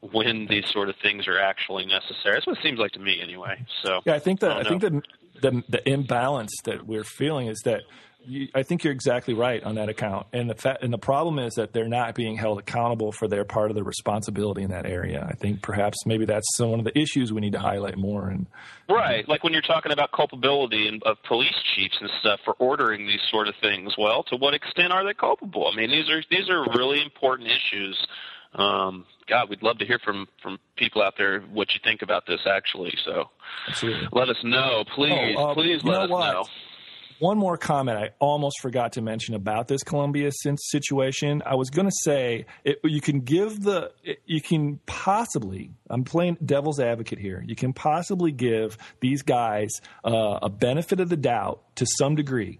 when 0.00 0.46
these 0.48 0.66
sort 0.70 0.88
of 0.88 0.96
things 1.02 1.28
are 1.28 1.38
actually 1.38 1.86
necessary. 1.86 2.36
That's 2.36 2.46
what 2.46 2.58
it 2.58 2.62
seems 2.62 2.78
like 2.78 2.92
to 2.92 3.00
me, 3.00 3.20
anyway. 3.22 3.64
So 3.84 4.00
yeah, 4.04 4.14
I 4.14 4.18
think 4.18 4.40
that 4.40 4.52
I, 4.52 4.60
I 4.60 4.64
think 4.64 4.82
the, 4.82 5.02
the 5.40 5.62
the 5.68 5.88
imbalance 5.88 6.52
that 6.64 6.86
we're 6.86 7.04
feeling 7.04 7.48
is 7.48 7.60
that 7.64 7.82
you, 8.26 8.48
I 8.54 8.62
think 8.62 8.84
you're 8.84 8.92
exactly 8.92 9.34
right 9.34 9.62
on 9.62 9.76
that 9.76 9.88
account. 9.88 10.26
And 10.32 10.50
the 10.50 10.54
fa- 10.54 10.78
and 10.82 10.92
the 10.92 10.98
problem 10.98 11.38
is 11.38 11.54
that 11.54 11.72
they're 11.72 11.88
not 11.88 12.14
being 12.14 12.36
held 12.36 12.58
accountable 12.58 13.12
for 13.12 13.28
their 13.28 13.44
part 13.44 13.70
of 13.70 13.76
the 13.76 13.82
responsibility 13.82 14.62
in 14.62 14.70
that 14.70 14.86
area. 14.86 15.26
I 15.28 15.34
think 15.34 15.62
perhaps 15.62 15.98
maybe 16.06 16.24
that's 16.24 16.46
one 16.58 16.78
of 16.78 16.84
the 16.84 16.98
issues 16.98 17.32
we 17.32 17.40
need 17.40 17.52
to 17.52 17.58
highlight 17.58 17.96
more. 17.96 18.28
And 18.28 18.46
right, 18.88 19.28
like 19.28 19.44
when 19.44 19.52
you're 19.52 19.62
talking 19.62 19.92
about 19.92 20.12
culpability 20.12 20.88
and, 20.88 21.02
of 21.04 21.22
police 21.24 21.54
chiefs 21.74 21.96
and 22.00 22.10
stuff 22.20 22.40
for 22.44 22.54
ordering 22.54 23.06
these 23.06 23.22
sort 23.30 23.48
of 23.48 23.54
things. 23.60 23.94
Well, 23.98 24.22
to 24.24 24.36
what 24.36 24.54
extent 24.54 24.92
are 24.92 25.04
they 25.04 25.14
culpable? 25.14 25.68
I 25.72 25.76
mean, 25.76 25.90
these 25.90 26.08
are 26.10 26.22
these 26.30 26.48
are 26.48 26.64
really 26.74 27.02
important 27.02 27.50
issues 27.50 27.96
um, 28.54 29.04
God, 29.30 29.48
we'd 29.48 29.62
love 29.62 29.78
to 29.78 29.86
hear 29.86 30.00
from 30.04 30.26
from 30.42 30.58
people 30.76 31.02
out 31.02 31.14
there 31.16 31.40
what 31.40 31.72
you 31.72 31.80
think 31.84 32.02
about 32.02 32.26
this. 32.26 32.40
Actually, 32.46 32.92
so 33.04 33.30
Absolutely. 33.68 34.08
let 34.12 34.28
us 34.28 34.36
know, 34.42 34.84
please. 34.94 35.36
Oh, 35.38 35.50
uh, 35.50 35.54
please 35.54 35.84
let 35.84 36.02
us 36.02 36.10
what? 36.10 36.32
know. 36.32 36.44
one 37.20 37.38
more 37.38 37.56
comment 37.56 37.96
I 37.96 38.10
almost 38.18 38.60
forgot 38.60 38.94
to 38.94 39.02
mention 39.02 39.34
about 39.36 39.68
this 39.68 39.84
Columbia 39.84 40.32
situation. 40.56 41.42
I 41.46 41.54
was 41.54 41.70
going 41.70 41.86
to 41.86 41.94
say 42.02 42.46
it, 42.64 42.80
you 42.82 43.00
can 43.00 43.20
give 43.20 43.62
the 43.62 43.92
you 44.26 44.40
can 44.40 44.80
possibly 44.84 45.70
I'm 45.88 46.02
playing 46.02 46.38
devil's 46.44 46.80
advocate 46.80 47.20
here. 47.20 47.44
You 47.46 47.54
can 47.54 47.72
possibly 47.72 48.32
give 48.32 48.76
these 48.98 49.22
guys 49.22 49.70
uh, 50.04 50.40
a 50.42 50.50
benefit 50.50 50.98
of 50.98 51.08
the 51.08 51.16
doubt 51.16 51.62
to 51.76 51.86
some 51.86 52.16
degree. 52.16 52.58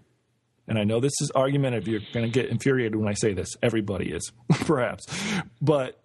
And 0.67 0.79
I 0.79 0.85
know 0.85 1.01
this 1.01 1.19
is 1.19 1.31
argumentative. 1.35 1.89
You're 1.89 2.01
going 2.13 2.25
to 2.25 2.31
get 2.31 2.49
infuriated 2.49 2.95
when 2.95 3.09
I 3.09 3.13
say 3.13 3.33
this. 3.33 3.57
Everybody 3.61 4.13
is, 4.13 4.31
perhaps, 4.51 5.05
but 5.61 6.00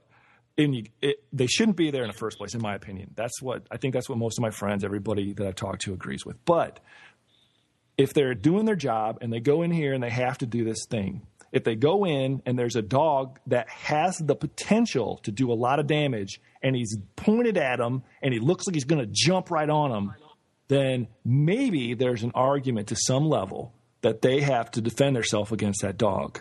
and 0.59 0.89
it, 1.03 1.23
they 1.33 1.47
shouldn't 1.47 1.77
be 1.77 1.91
there 1.91 2.03
in 2.03 2.09
the 2.09 2.17
first 2.17 2.39
place, 2.39 2.55
in 2.55 2.63
my 2.63 2.75
opinion. 2.75 3.11
That's 3.15 3.43
what 3.43 3.67
I 3.71 3.77
think. 3.77 3.95
That's 3.95 4.09
what 4.09 4.19
most 4.19 4.39
of 4.39 4.43
my 4.43 4.51
friends, 4.51 4.85
everybody 4.85 5.33
that 5.35 5.47
I've 5.47 5.55
talked 5.55 5.83
to, 5.83 5.93
agrees 5.93 6.25
with. 6.25 6.43
But 6.45 6.81
if 7.99 8.15
they're 8.15 8.35
doing 8.35 8.65
their 8.65 8.77
job 8.77 9.19
and 9.21 9.33
they 9.33 9.41
go 9.41 9.63
in 9.63 9.71
here 9.71 9.93
and 9.93 10.03
they 10.03 10.11
have 10.11 10.39
to 10.39 10.47
do 10.47 10.65
this 10.65 10.87
thing, 10.89 11.27
if 11.53 11.65
they 11.65 11.75
go 11.75 12.05
in 12.05 12.43
and 12.45 12.59
there's 12.59 12.77
a 12.77 12.83
dog 12.83 13.39
that 13.47 13.69
has 13.69 14.17
the 14.19 14.35
potential 14.35 15.21
to 15.23 15.33
do 15.33 15.53
a 15.53 15.55
lot 15.55 15.79
of 15.79 15.87
damage 15.87 16.41
and 16.63 16.75
he's 16.75 16.97
pointed 17.17 17.57
at 17.57 17.81
him 17.81 18.03
and 18.23 18.35
he 18.35 18.41
looks 18.41 18.67
like 18.67 18.75
he's 18.75 18.85
going 18.85 19.01
to 19.01 19.11
jump 19.11 19.51
right 19.51 19.71
on 19.71 19.91
him, 19.93 20.13
then 20.69 21.07
maybe 21.25 21.95
there's 21.95 22.23
an 22.23 22.33
argument 22.35 22.89
to 22.89 22.97
some 22.97 23.29
level 23.29 23.73
that 24.03 24.23
they 24.23 24.41
have 24.41 24.71
to 24.73 24.81
defend 24.81 25.17
themselves 25.17 25.53
against 25.53 25.83
that 25.83 25.97
dog. 25.97 26.41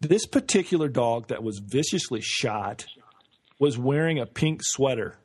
This 0.00 0.26
particular 0.26 0.88
dog 0.88 1.28
that 1.28 1.42
was 1.42 1.58
viciously 1.58 2.20
shot 2.22 2.86
was 3.58 3.78
wearing 3.78 4.18
a 4.18 4.26
pink 4.26 4.60
sweater. 4.62 5.16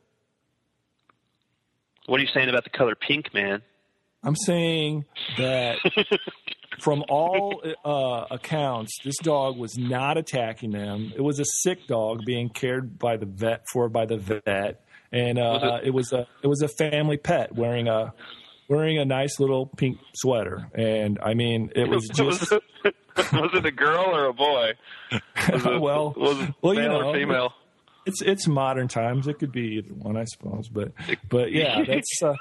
What 2.05 2.19
are 2.19 2.23
you 2.23 2.29
saying 2.33 2.49
about 2.49 2.63
the 2.63 2.69
color 2.69 2.95
pink, 2.95 3.33
man? 3.33 3.61
I'm 4.23 4.35
saying 4.35 5.05
that 5.37 5.77
from 6.79 7.03
all 7.09 7.61
uh, 7.83 8.25
accounts, 8.33 8.97
this 9.03 9.17
dog 9.17 9.57
was 9.57 9.77
not 9.77 10.17
attacking 10.17 10.71
them. 10.71 11.11
It 11.15 11.21
was 11.21 11.39
a 11.39 11.45
sick 11.45 11.87
dog 11.87 12.21
being 12.25 12.49
cared 12.49 12.99
by 12.99 13.17
the 13.17 13.25
vet 13.25 13.65
for 13.71 13.89
by 13.89 14.05
the 14.05 14.17
vet, 14.17 14.83
and 15.11 15.39
uh, 15.39 15.59
was 15.61 15.63
it? 15.63 15.87
it 15.87 15.93
was 15.93 16.13
a 16.13 16.27
it 16.43 16.47
was 16.47 16.61
a 16.61 16.67
family 16.67 17.17
pet 17.17 17.55
wearing 17.55 17.87
a 17.87 18.13
wearing 18.71 18.97
a 18.97 19.05
nice 19.05 19.39
little 19.39 19.65
pink 19.65 19.97
sweater. 20.15 20.69
And 20.73 21.19
I 21.21 21.33
mean, 21.33 21.71
it 21.75 21.89
was 21.89 22.07
just. 22.13 22.51
was, 22.51 23.49
it, 23.53 23.65
a 23.65 23.71
girl 23.71 24.15
or 24.15 24.25
a 24.27 24.33
boy? 24.33 24.71
It, 25.11 25.81
well, 25.81 26.15
well, 26.61 26.73
you 26.73 26.87
know, 26.87 27.13
female? 27.13 27.53
It's 28.05 28.21
it's 28.21 28.47
modern 28.47 28.87
times. 28.87 29.27
It 29.27 29.39
could 29.39 29.51
be 29.51 29.77
either 29.77 29.93
one, 29.93 30.17
I 30.17 30.25
suppose. 30.25 30.67
But 30.67 30.91
but 31.29 31.51
yeah, 31.51 31.83
that's 31.83 32.23
uh, 32.23 32.33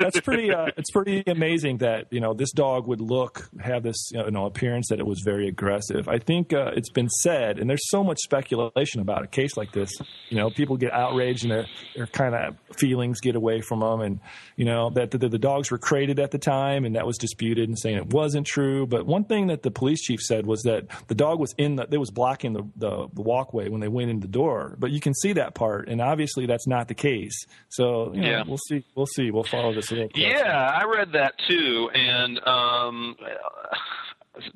that's 0.00 0.20
pretty. 0.20 0.52
Uh, 0.52 0.68
it's 0.76 0.90
pretty 0.90 1.22
amazing 1.26 1.78
that 1.78 2.06
you 2.10 2.20
know 2.20 2.34
this 2.34 2.52
dog 2.52 2.86
would 2.86 3.00
look 3.00 3.50
have 3.60 3.82
this 3.82 4.10
you 4.12 4.30
know 4.30 4.46
appearance 4.46 4.88
that 4.88 5.00
it 5.00 5.06
was 5.06 5.20
very 5.24 5.48
aggressive. 5.48 6.08
I 6.08 6.18
think 6.18 6.52
uh, 6.52 6.72
it's 6.74 6.90
been 6.90 7.08
said, 7.08 7.58
and 7.58 7.68
there's 7.68 7.88
so 7.90 8.02
much 8.02 8.18
speculation 8.20 9.00
about 9.00 9.22
a 9.22 9.26
case 9.26 9.56
like 9.56 9.72
this. 9.72 9.90
You 10.30 10.38
know, 10.38 10.50
people 10.50 10.76
get 10.76 10.92
outraged 10.92 11.44
and 11.44 11.52
their 11.52 11.66
their 11.94 12.06
kind 12.06 12.34
of 12.34 12.56
feelings 12.76 13.20
get 13.20 13.36
away 13.36 13.60
from 13.60 13.80
them, 13.80 14.00
and 14.00 14.20
you 14.56 14.64
know 14.64 14.90
that 14.90 15.10
the, 15.10 15.18
the 15.18 15.38
dogs 15.38 15.70
were 15.70 15.78
crated 15.78 16.18
at 16.18 16.30
the 16.30 16.38
time, 16.38 16.84
and 16.84 16.96
that 16.96 17.06
was 17.06 17.18
disputed 17.18 17.68
and 17.68 17.78
saying 17.78 17.96
it 17.96 18.08
wasn't 18.08 18.46
true. 18.46 18.86
But 18.86 19.06
one 19.06 19.24
thing 19.24 19.48
that 19.48 19.62
the 19.62 19.70
police 19.70 20.00
chief 20.00 20.20
said 20.20 20.46
was 20.46 20.62
that 20.62 20.86
the 21.08 21.14
dog 21.14 21.38
was 21.38 21.54
in 21.58 21.76
the, 21.76 21.86
it 21.90 21.98
was 21.98 22.10
blocking 22.10 22.54
the, 22.54 22.62
the 22.76 23.08
the 23.12 23.22
walkway 23.22 23.68
when 23.68 23.80
they 23.80 23.88
went 23.88 24.10
in 24.10 24.20
the 24.20 24.28
door, 24.28 24.76
but 24.78 24.90
you 24.90 25.00
can 25.02 25.14
see 25.14 25.34
that 25.34 25.54
part, 25.54 25.88
and 25.88 26.00
obviously 26.00 26.46
that's 26.46 26.66
not 26.66 26.88
the 26.88 26.94
case. 26.94 27.34
So 27.68 28.12
you 28.14 28.22
know, 28.22 28.28
yeah. 28.28 28.42
we'll 28.46 28.58
see. 28.68 28.84
We'll 28.94 29.06
see. 29.06 29.30
We'll 29.30 29.44
follow 29.44 29.74
this 29.74 29.90
a 29.90 29.94
little. 29.94 30.08
Closer. 30.10 30.28
Yeah, 30.28 30.78
I 30.80 30.84
read 30.84 31.12
that 31.12 31.34
too, 31.46 31.90
and 31.94 32.46
um, 32.46 33.16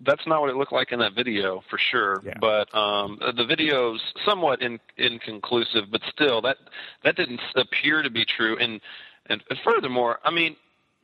that's 0.05 0.27
not 0.27 0.41
what 0.41 0.51
it 0.51 0.57
looked 0.57 0.73
like 0.73 0.93
in 0.93 0.99
that 1.01 1.15
video 1.15 1.63
for 1.69 1.79
sure. 1.91 2.23
Yeah. 2.25 2.35
But 2.41 2.75
um, 2.75 3.19
the 3.37 3.45
video's 3.45 4.01
somewhat 4.25 4.63
in, 4.63 4.79
inconclusive, 4.97 5.85
but 5.91 6.01
still, 6.13 6.41
that 6.43 6.57
that 7.05 7.17
didn't 7.17 7.41
appear 7.55 8.03
to 8.03 8.11
be 8.11 8.25
true. 8.25 8.57
And 8.59 8.81
and 9.27 9.43
furthermore, 9.65 10.19
I 10.25 10.31
mean, 10.31 10.57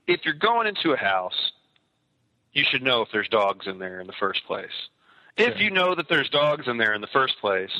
if 0.07 0.21
you're 0.25 0.35
going 0.35 0.67
into 0.67 0.93
a 0.93 0.97
house, 0.97 1.53
you 2.53 2.65
should 2.71 2.83
know 2.83 3.03
if 3.03 3.09
there's 3.13 3.29
dogs 3.29 3.67
in 3.67 3.79
there 3.79 4.01
in 4.01 4.07
the 4.07 4.15
first 4.19 4.45
place. 4.47 4.89
If 5.37 5.59
you 5.61 5.71
know 5.71 5.95
that 5.95 6.09
there's 6.11 6.29
dogs 6.29 6.69
in 6.69 6.77
there 6.77 6.93
in 6.93 7.01
the 7.01 7.09
first 7.13 7.41
place, 7.41 7.71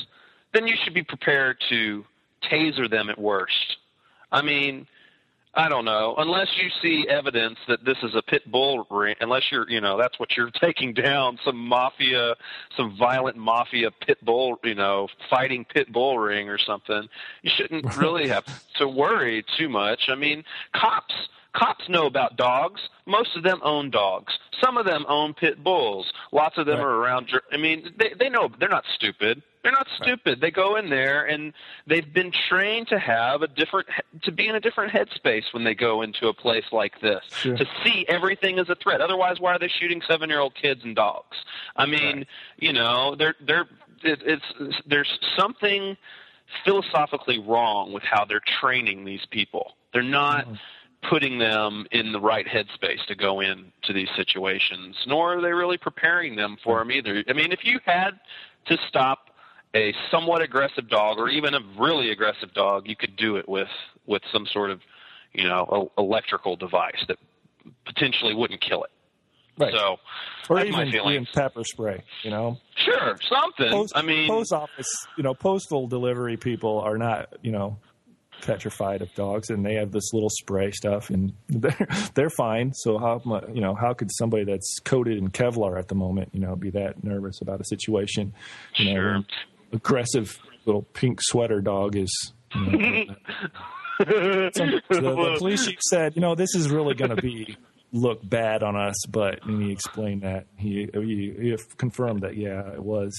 then 0.53 0.67
you 0.67 0.75
should 0.83 0.93
be 0.93 1.03
prepared 1.03 1.57
to 1.69 2.05
taser 2.43 2.89
them 2.89 3.09
at 3.09 3.17
worst. 3.19 3.77
I 4.31 4.41
mean, 4.41 4.87
I 5.55 5.69
don't 5.69 5.85
know. 5.85 6.15
Unless 6.17 6.57
you 6.57 6.69
see 6.81 7.07
evidence 7.07 7.59
that 7.67 7.85
this 7.85 7.97
is 8.01 8.15
a 8.15 8.23
pit 8.23 8.49
bull 8.51 8.87
ring, 8.89 9.15
unless 9.21 9.51
you're, 9.51 9.69
you 9.69 9.81
know, 9.81 9.97
that's 9.97 10.19
what 10.19 10.35
you're 10.35 10.49
taking 10.61 10.93
down 10.93 11.37
some 11.45 11.57
mafia, 11.57 12.35
some 12.75 12.97
violent 12.97 13.37
mafia 13.37 13.91
pit 13.91 14.17
bull, 14.25 14.59
you 14.63 14.73
know, 14.73 15.07
fighting 15.29 15.63
pit 15.65 15.91
bull 15.91 16.17
ring 16.17 16.49
or 16.49 16.57
something, 16.57 17.07
you 17.43 17.51
shouldn't 17.55 17.95
really 17.97 18.27
have 18.27 18.45
to 18.77 18.87
worry 18.87 19.45
too 19.57 19.69
much. 19.69 20.09
I 20.09 20.15
mean, 20.15 20.43
cops 20.73 21.13
cops 21.53 21.87
know 21.87 22.05
about 22.05 22.35
dogs. 22.35 22.81
Most 23.05 23.35
of 23.35 23.43
them 23.43 23.59
own 23.63 23.89
dogs. 23.89 24.33
Some 24.63 24.77
of 24.77 24.85
them 24.85 25.05
own 25.07 25.33
pit 25.33 25.63
bulls. 25.63 26.11
Lots 26.31 26.57
of 26.57 26.65
them 26.65 26.77
right. 26.77 26.85
are 26.85 26.95
around. 26.95 27.29
I 27.51 27.57
mean, 27.57 27.93
they 27.97 28.13
they 28.17 28.29
know 28.29 28.49
they're 28.59 28.69
not 28.69 28.85
stupid. 28.95 29.41
They're 29.61 29.71
not 29.71 29.87
stupid. 30.01 30.25
Right. 30.25 30.41
They 30.41 30.51
go 30.51 30.75
in 30.75 30.89
there 30.89 31.25
and 31.25 31.53
they've 31.87 32.13
been 32.13 32.31
trained 32.49 32.89
to 32.89 32.99
have 32.99 33.43
a 33.43 33.47
different 33.47 33.87
to 34.23 34.31
be 34.31 34.47
in 34.47 34.55
a 34.55 34.59
different 34.59 34.91
headspace 34.91 35.53
when 35.53 35.63
they 35.63 35.73
go 35.73 36.01
into 36.01 36.27
a 36.27 36.33
place 36.33 36.65
like 36.71 36.99
this 37.01 37.23
sure. 37.31 37.55
to 37.55 37.65
see 37.83 38.05
everything 38.09 38.59
as 38.59 38.69
a 38.69 38.75
threat. 38.75 38.99
Otherwise, 38.99 39.39
why 39.39 39.53
are 39.53 39.59
they 39.59 39.69
shooting 39.69 40.01
seven-year-old 40.07 40.55
kids 40.55 40.81
and 40.83 40.95
dogs? 40.95 41.37
I 41.75 41.85
mean, 41.85 42.17
right. 42.17 42.27
you 42.57 42.73
know, 42.73 43.15
they're 43.15 43.35
they're 43.45 43.67
it, 44.03 44.21
it's 44.25 44.75
there's 44.85 45.19
something 45.37 45.95
philosophically 46.65 47.39
wrong 47.39 47.93
with 47.93 48.03
how 48.03 48.25
they're 48.25 48.41
training 48.59 49.05
these 49.05 49.25
people. 49.29 49.73
They're 49.93 50.03
not. 50.03 50.45
Mm-hmm 50.45 50.55
putting 51.09 51.37
them 51.37 51.85
in 51.91 52.11
the 52.11 52.19
right 52.19 52.45
headspace 52.45 53.05
to 53.07 53.15
go 53.15 53.41
into 53.41 53.93
these 53.93 54.09
situations, 54.15 54.95
nor 55.07 55.37
are 55.37 55.41
they 55.41 55.51
really 55.51 55.77
preparing 55.77 56.35
them 56.35 56.57
for 56.63 56.79
them 56.79 56.91
either. 56.91 57.23
I 57.27 57.33
mean, 57.33 57.51
if 57.51 57.63
you 57.63 57.79
had 57.85 58.11
to 58.67 58.77
stop 58.87 59.29
a 59.75 59.93
somewhat 60.11 60.41
aggressive 60.41 60.89
dog 60.89 61.17
or 61.17 61.29
even 61.29 61.53
a 61.53 61.59
really 61.79 62.11
aggressive 62.11 62.53
dog, 62.53 62.87
you 62.87 62.95
could 62.95 63.15
do 63.15 63.37
it 63.37 63.47
with 63.49 63.69
with 64.05 64.21
some 64.31 64.45
sort 64.45 64.69
of, 64.71 64.81
you 65.33 65.47
know, 65.47 65.91
electrical 65.97 66.55
device 66.55 67.03
that 67.07 67.17
potentially 67.85 68.35
wouldn't 68.35 68.61
kill 68.61 68.83
it. 68.83 68.91
Right. 69.57 69.73
So, 69.73 69.97
or 70.49 70.57
that's 70.57 70.67
even, 70.69 70.85
my 70.85 70.91
feeling. 70.91 71.13
even 71.13 71.27
pepper 71.33 71.63
spray, 71.63 72.03
you 72.23 72.31
know. 72.31 72.57
Sure, 72.75 73.17
something. 73.29 73.69
Post, 73.69 73.93
I 73.95 74.01
mean, 74.01 74.27
post 74.27 74.51
office, 74.51 75.07
you 75.15 75.23
know, 75.23 75.35
postal 75.35 75.87
delivery 75.87 76.37
people 76.37 76.79
are 76.79 76.97
not, 76.97 77.33
you 77.43 77.51
know, 77.51 77.77
petrified 78.45 79.01
of 79.01 79.13
dogs, 79.15 79.49
and 79.49 79.65
they 79.65 79.75
have 79.75 79.91
this 79.91 80.13
little 80.13 80.29
spray 80.29 80.71
stuff, 80.71 81.09
and 81.09 81.33
they're 81.49 81.87
they're 82.15 82.29
fine. 82.29 82.73
So 82.73 82.97
how 82.97 83.21
you 83.53 83.61
know 83.61 83.75
how 83.75 83.93
could 83.93 84.09
somebody 84.13 84.43
that's 84.43 84.79
coated 84.83 85.17
in 85.17 85.29
Kevlar 85.29 85.77
at 85.79 85.87
the 85.87 85.95
moment, 85.95 86.29
you 86.33 86.39
know, 86.39 86.55
be 86.55 86.69
that 86.71 87.03
nervous 87.03 87.41
about 87.41 87.61
a 87.61 87.65
situation? 87.65 88.33
You 88.77 88.85
know, 88.85 88.93
Sure. 88.93 89.19
aggressive 89.71 90.37
little 90.65 90.83
pink 90.93 91.19
sweater 91.21 91.61
dog 91.61 91.95
is. 91.95 92.33
You 92.55 92.65
know, 92.65 93.15
the, 93.99 94.81
the 94.89 95.35
police 95.37 95.65
chief 95.65 95.79
said, 95.89 96.15
you 96.15 96.21
know, 96.21 96.35
this 96.35 96.55
is 96.55 96.69
really 96.69 96.95
going 96.95 97.15
to 97.15 97.21
be 97.21 97.57
look 97.91 98.27
bad 98.27 98.63
on 98.63 98.75
us, 98.75 98.95
but 99.07 99.45
and 99.45 99.61
he 99.61 99.71
explained 99.71 100.21
that 100.23 100.45
he 100.57 100.89
he, 100.93 101.33
he 101.39 101.57
confirmed 101.77 102.21
that 102.21 102.35
yeah, 102.37 102.73
it 102.73 102.83
was. 102.83 103.11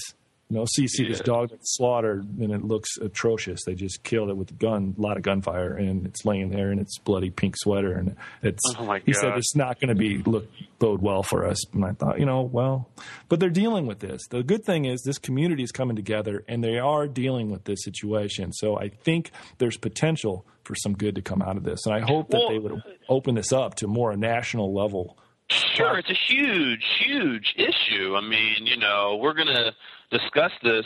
You 0.49 0.57
know, 0.57 0.65
CC 0.65 1.07
this 1.07 1.17
Yeah. 1.19 1.23
dog 1.23 1.49
that's 1.49 1.75
slaughtered 1.75 2.23
and 2.39 2.51
it 2.51 2.63
looks 2.63 2.97
atrocious. 3.01 3.63
They 3.65 3.73
just 3.73 4.03
killed 4.03 4.29
it 4.29 4.37
with 4.37 4.51
a 4.51 4.53
gun, 4.53 4.93
a 4.95 5.01
lot 5.01 5.17
of 5.17 5.23
gunfire, 5.23 5.73
and 5.73 6.05
it's 6.05 6.23
laying 6.23 6.49
there 6.51 6.71
in 6.71 6.77
its 6.77 6.99
bloody 6.99 7.31
pink 7.31 7.55
sweater, 7.57 7.93
and 7.93 8.15
it's. 8.43 8.61
Oh, 8.77 8.93
he 9.03 9.11
said 9.13 9.35
it's 9.37 9.55
not 9.55 9.79
going 9.79 9.89
to 9.89 9.95
be 9.95 10.19
look 10.19 10.47
bode 10.77 11.01
well 11.01 11.23
for 11.23 11.45
us. 11.47 11.57
And 11.73 11.83
I 11.83 11.93
thought, 11.93 12.19
you 12.19 12.27
know, 12.27 12.41
well, 12.43 12.89
but 13.27 13.39
they're 13.39 13.49
dealing 13.49 13.87
with 13.87 13.99
this. 13.99 14.21
The 14.29 14.43
good 14.43 14.63
thing 14.63 14.85
is 14.85 15.01
this 15.01 15.17
community 15.17 15.63
is 15.63 15.71
coming 15.71 15.95
together, 15.95 16.43
and 16.47 16.63
they 16.63 16.77
are 16.77 17.07
dealing 17.07 17.49
with 17.49 17.63
this 17.63 17.83
situation. 17.83 18.53
So 18.53 18.77
I 18.77 18.89
think 18.89 19.31
there's 19.57 19.77
potential 19.77 20.45
for 20.63 20.75
some 20.75 20.93
good 20.93 21.15
to 21.15 21.23
come 21.23 21.41
out 21.41 21.57
of 21.57 21.63
this, 21.63 21.87
and 21.87 21.95
I 21.95 22.01
hope 22.01 22.29
that 22.29 22.37
Well- 22.37 22.49
they 22.49 22.59
would 22.59 22.83
open 23.09 23.33
this 23.33 23.51
up 23.51 23.73
to 23.77 23.87
more 23.87 24.11
a 24.11 24.17
national 24.17 24.71
level. 24.75 25.17
Sure, 25.49 25.97
it's 25.99 26.09
a 26.09 26.13
huge, 26.13 26.83
huge 26.99 27.53
issue. 27.55 28.15
I 28.15 28.21
mean, 28.21 28.65
you 28.65 28.77
know, 28.77 29.17
we're 29.21 29.33
going 29.35 29.47
to 29.47 29.73
discuss 30.11 30.51
this 30.63 30.85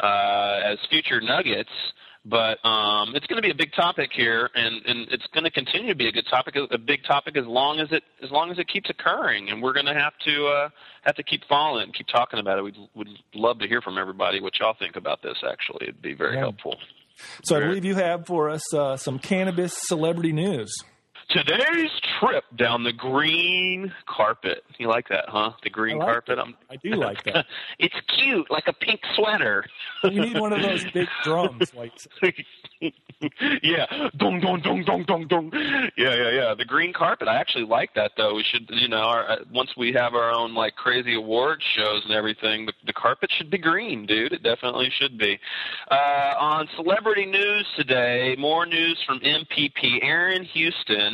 uh, 0.00 0.60
as 0.64 0.78
future 0.90 1.20
nuggets, 1.20 1.70
but 2.24 2.64
um, 2.64 3.14
it's 3.16 3.26
going 3.26 3.36
to 3.36 3.46
be 3.46 3.50
a 3.50 3.54
big 3.54 3.72
topic 3.72 4.10
here, 4.12 4.48
and, 4.54 4.84
and 4.86 5.08
it's 5.10 5.26
going 5.34 5.44
to 5.44 5.50
continue 5.50 5.88
to 5.88 5.94
be 5.96 6.08
a 6.08 6.12
good 6.12 6.26
topic, 6.30 6.54
a 6.70 6.78
big 6.78 7.04
topic 7.04 7.36
as 7.36 7.44
long 7.46 7.80
as 7.80 7.88
it 7.90 8.02
as 8.22 8.30
long 8.30 8.50
as 8.50 8.58
it 8.58 8.68
keeps 8.68 8.88
occurring, 8.90 9.48
and 9.50 9.60
we're 9.62 9.72
going 9.72 9.86
to 9.86 9.94
have 9.94 10.12
to 10.24 10.46
uh, 10.46 10.68
have 11.02 11.16
to 11.16 11.22
keep 11.22 11.42
following 11.48 11.88
it, 11.88 11.94
keep 11.94 12.06
talking 12.06 12.38
about 12.38 12.58
it. 12.58 12.62
We'd 12.62 12.76
would 12.94 13.08
love 13.34 13.58
to 13.58 13.66
hear 13.68 13.80
from 13.80 13.98
everybody 13.98 14.40
what 14.40 14.58
y'all 14.60 14.76
think 14.78 14.96
about 14.96 15.22
this. 15.22 15.36
Actually, 15.48 15.88
it'd 15.88 16.02
be 16.02 16.14
very 16.14 16.34
Yeah. 16.34 16.40
helpful. 16.40 16.76
So 17.44 17.56
I 17.56 17.60
believe 17.60 17.84
you 17.84 17.94
have 17.96 18.26
for 18.26 18.48
us 18.48 18.72
uh, 18.72 18.96
some 18.96 19.18
cannabis 19.18 19.74
celebrity 19.76 20.32
news. 20.32 20.72
Today's 21.28 21.90
trip 22.18 22.44
down 22.56 22.84
the 22.84 22.92
green 22.92 23.92
carpet. 24.06 24.64
You 24.78 24.88
like 24.88 25.08
that, 25.08 25.28
huh? 25.28 25.52
The 25.62 25.70
green 25.70 25.98
like 25.98 26.08
carpet. 26.08 26.38
I 26.70 26.76
do 26.76 26.90
like 26.90 27.22
that. 27.24 27.46
it's 27.78 27.94
cute, 28.08 28.50
like 28.50 28.66
a 28.66 28.72
pink 28.72 29.00
sweater. 29.14 29.64
You 30.04 30.20
need 30.20 30.38
one 30.38 30.52
of 30.52 30.62
those 30.62 30.84
big 30.92 31.08
drums, 31.24 31.72
like 31.74 31.92
yeah, 33.62 34.08
dong 34.16 34.40
dong 34.40 34.60
dong 34.60 34.84
dong 34.84 35.04
dong 35.04 35.26
dong. 35.28 35.50
Yeah, 35.96 36.14
yeah, 36.14 36.30
yeah. 36.30 36.54
The 36.54 36.64
green 36.64 36.92
carpet. 36.92 37.28
I 37.28 37.36
actually 37.36 37.64
like 37.64 37.94
that 37.94 38.12
though. 38.16 38.34
We 38.34 38.42
should, 38.42 38.68
you 38.70 38.88
know, 38.88 39.02
our, 39.02 39.30
uh, 39.30 39.36
once 39.52 39.70
we 39.76 39.92
have 39.92 40.14
our 40.14 40.32
own 40.32 40.54
like 40.54 40.74
crazy 40.76 41.14
award 41.14 41.62
shows 41.74 42.02
and 42.04 42.12
everything, 42.12 42.66
the, 42.66 42.72
the 42.86 42.92
carpet 42.92 43.30
should 43.36 43.50
be 43.50 43.58
green, 43.58 44.06
dude. 44.06 44.32
It 44.32 44.42
definitely 44.42 44.90
should 44.98 45.18
be. 45.18 45.38
Uh, 45.90 46.34
on 46.38 46.68
celebrity 46.76 47.26
news 47.26 47.66
today, 47.76 48.34
more 48.38 48.66
news 48.66 48.98
from 49.06 49.20
MPP. 49.20 50.02
Aaron 50.02 50.44
Houston 50.44 51.11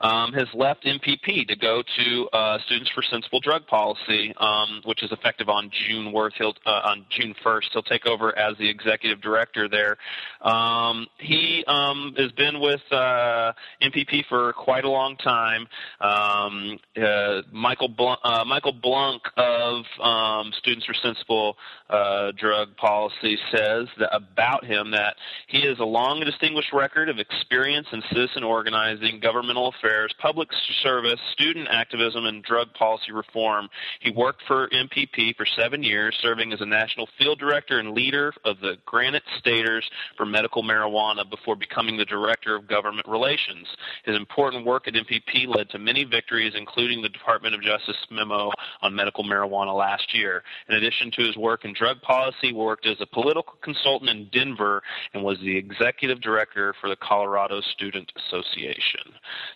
um, 0.00 0.32
has 0.32 0.48
left 0.54 0.84
MPP 0.84 1.46
to 1.48 1.56
go 1.56 1.82
to 1.96 2.28
uh, 2.32 2.58
Students 2.66 2.90
for 2.94 3.02
Sensible 3.02 3.40
Drug 3.40 3.66
Policy, 3.66 4.34
um, 4.38 4.82
which 4.84 5.02
is 5.02 5.12
effective 5.12 5.48
on 5.48 5.70
June 5.86 6.12
worth. 6.12 6.34
He'll 6.38 6.54
uh, 6.66 6.80
on 6.84 7.06
June 7.10 7.34
1st. 7.44 7.64
He'll 7.72 7.82
take 7.82 8.06
over 8.06 8.36
as 8.38 8.56
the 8.58 8.68
executive 8.68 9.20
director 9.20 9.68
there. 9.68 9.96
Um, 10.40 11.06
he 11.18 11.64
um, 11.66 12.14
has 12.16 12.32
been 12.32 12.60
with 12.60 12.80
uh, 12.90 13.52
MPP 13.82 14.26
for 14.28 14.52
quite 14.52 14.84
a 14.84 14.90
long 14.90 15.16
time. 15.16 15.66
Um, 16.00 16.78
uh, 17.00 17.42
Michael 17.52 17.88
Blunk, 17.88 18.18
uh, 18.24 18.44
Michael 18.44 18.72
Blunk 18.72 19.22
of 19.36 19.84
um, 20.00 20.52
Students 20.58 20.86
for 20.86 20.94
Sensible 20.94 21.56
uh, 21.90 22.32
Drug 22.32 22.76
Policy 22.76 23.38
says 23.50 23.86
that 23.98 24.14
about 24.14 24.64
him 24.64 24.90
that 24.92 25.16
he 25.46 25.66
has 25.66 25.78
a 25.78 25.84
long 25.84 26.18
and 26.20 26.26
distinguished 26.26 26.72
record 26.72 27.08
of 27.08 27.18
experience 27.18 27.86
in 27.92 28.02
citizen 28.10 28.44
organizing, 28.44 29.20
governmental 29.38 29.68
affairs, 29.68 30.12
public 30.18 30.48
service, 30.82 31.20
student 31.32 31.68
activism, 31.70 32.26
and 32.26 32.42
drug 32.42 32.74
policy 32.74 33.12
reform. 33.12 33.68
He 34.00 34.10
worked 34.10 34.42
for 34.48 34.68
MPP 34.70 35.36
for 35.36 35.46
seven 35.46 35.84
years, 35.84 36.18
serving 36.20 36.52
as 36.52 36.60
a 36.60 36.66
national 36.66 37.08
field 37.16 37.38
director 37.38 37.78
and 37.78 37.92
leader 37.92 38.32
of 38.44 38.58
the 38.58 38.78
Granite 38.84 39.22
Staters 39.38 39.88
for 40.16 40.26
medical 40.26 40.64
marijuana 40.64 41.28
before 41.30 41.54
becoming 41.54 41.96
the 41.96 42.04
director 42.04 42.56
of 42.56 42.66
government 42.66 43.06
relations. 43.06 43.68
His 44.04 44.16
important 44.16 44.66
work 44.66 44.88
at 44.88 44.94
MPP 44.94 45.46
led 45.46 45.70
to 45.70 45.78
many 45.78 46.02
victories, 46.02 46.54
including 46.56 47.00
the 47.00 47.08
Department 47.08 47.54
of 47.54 47.62
Justice 47.62 47.96
memo 48.10 48.50
on 48.82 48.92
medical 48.92 49.22
marijuana 49.22 49.76
last 49.76 50.12
year. 50.14 50.42
In 50.68 50.74
addition 50.74 51.12
to 51.12 51.22
his 51.22 51.36
work 51.36 51.64
in 51.64 51.74
drug 51.74 52.02
policy, 52.02 52.52
worked 52.52 52.86
as 52.86 52.96
a 53.00 53.06
political 53.06 53.54
consultant 53.62 54.10
in 54.10 54.28
Denver 54.32 54.82
and 55.14 55.22
was 55.22 55.38
the 55.38 55.56
executive 55.56 56.20
director 56.20 56.74
for 56.80 56.88
the 56.88 56.96
Colorado 56.96 57.60
Student 57.60 58.10
Association. 58.16 59.14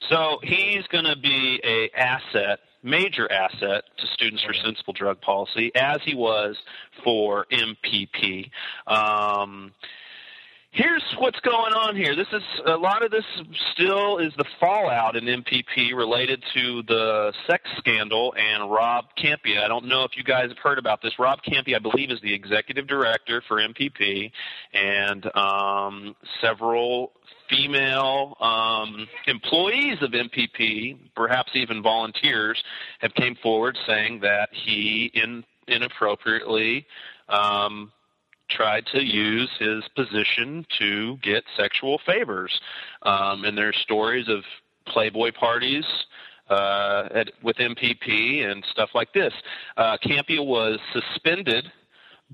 So 0.09 0.39
he's 0.43 0.87
going 0.89 1.05
to 1.05 1.17
be 1.17 1.61
a 1.65 1.91
asset 1.97 2.61
major 2.83 3.31
asset 3.31 3.85
to 3.99 4.07
Students 4.09 4.43
for 4.43 4.53
Sensible 4.53 4.93
Drug 4.93 5.21
Policy, 5.21 5.71
as 5.75 6.01
he 6.05 6.15
was 6.15 6.57
for 7.05 7.47
MPP. 7.53 8.51
Um, 8.87 9.73
here's 10.73 11.05
what's 11.19 11.39
going 11.41 11.75
on 11.75 11.95
here. 11.95 12.17
This 12.17 12.29
is 12.33 12.43
a 12.67 12.77
lot 12.77 13.05
of 13.05 13.11
this 13.11 13.25
still 13.73 14.19
is 14.19 14.33
the 14.39 14.45
fallout 14.59 15.17
in 15.17 15.25
MPP 15.25 15.95
related 15.95 16.43
to 16.55 16.83
the 16.89 17.33
sex 17.47 17.65
scandal 17.77 18.35
and 18.37 18.71
Rob 18.71 19.05
Kampia. 19.17 19.63
I 19.63 19.69
don't 19.69 19.87
know 19.87 20.05
if 20.05 20.17
you 20.17 20.25
guys 20.25 20.49
have 20.49 20.59
heard 20.59 20.79
about 20.79 21.03
this. 21.03 21.13
Rob 21.19 21.41
Kampia, 21.47 21.77
I 21.77 21.79
believe, 21.79 22.11
is 22.11 22.21
the 22.23 22.33
executive 22.33 22.87
director 22.87 23.43
for 23.47 23.59
MPP, 23.59 24.33
and 24.73 25.37
um, 25.37 26.17
several 26.41 27.13
female 27.51 28.37
um, 28.41 29.07
employees 29.27 29.99
of 30.01 30.13
MPP, 30.13 30.97
perhaps 31.15 31.51
even 31.55 31.83
volunteers, 31.83 32.63
have 33.01 33.13
came 33.15 33.37
forward 33.43 33.77
saying 33.87 34.21
that 34.21 34.49
he 34.53 35.11
in, 35.13 35.45
inappropriately 35.69 36.87
um, 37.29 37.93
tried 38.57 38.87
to 38.87 39.03
use 39.03 39.51
his 39.59 39.85
position 39.97 40.67
to 40.79 41.17
get 41.23 41.45
sexual 41.57 42.01
favors. 42.07 42.61
Um, 43.03 43.45
and 43.45 43.57
there's 43.57 43.77
stories 43.79 44.29
of 44.29 44.43
Playboy 44.87 45.33
parties 45.33 45.85
uh, 46.51 47.09
at, 47.15 47.31
with 47.43 47.57
MPP 47.57 48.45
and 48.45 48.65
stuff 48.71 48.91
like 48.95 49.13
this. 49.13 49.33
Uh, 49.77 49.97
Kampia 50.05 50.45
was 50.45 50.79
suspended 50.93 51.71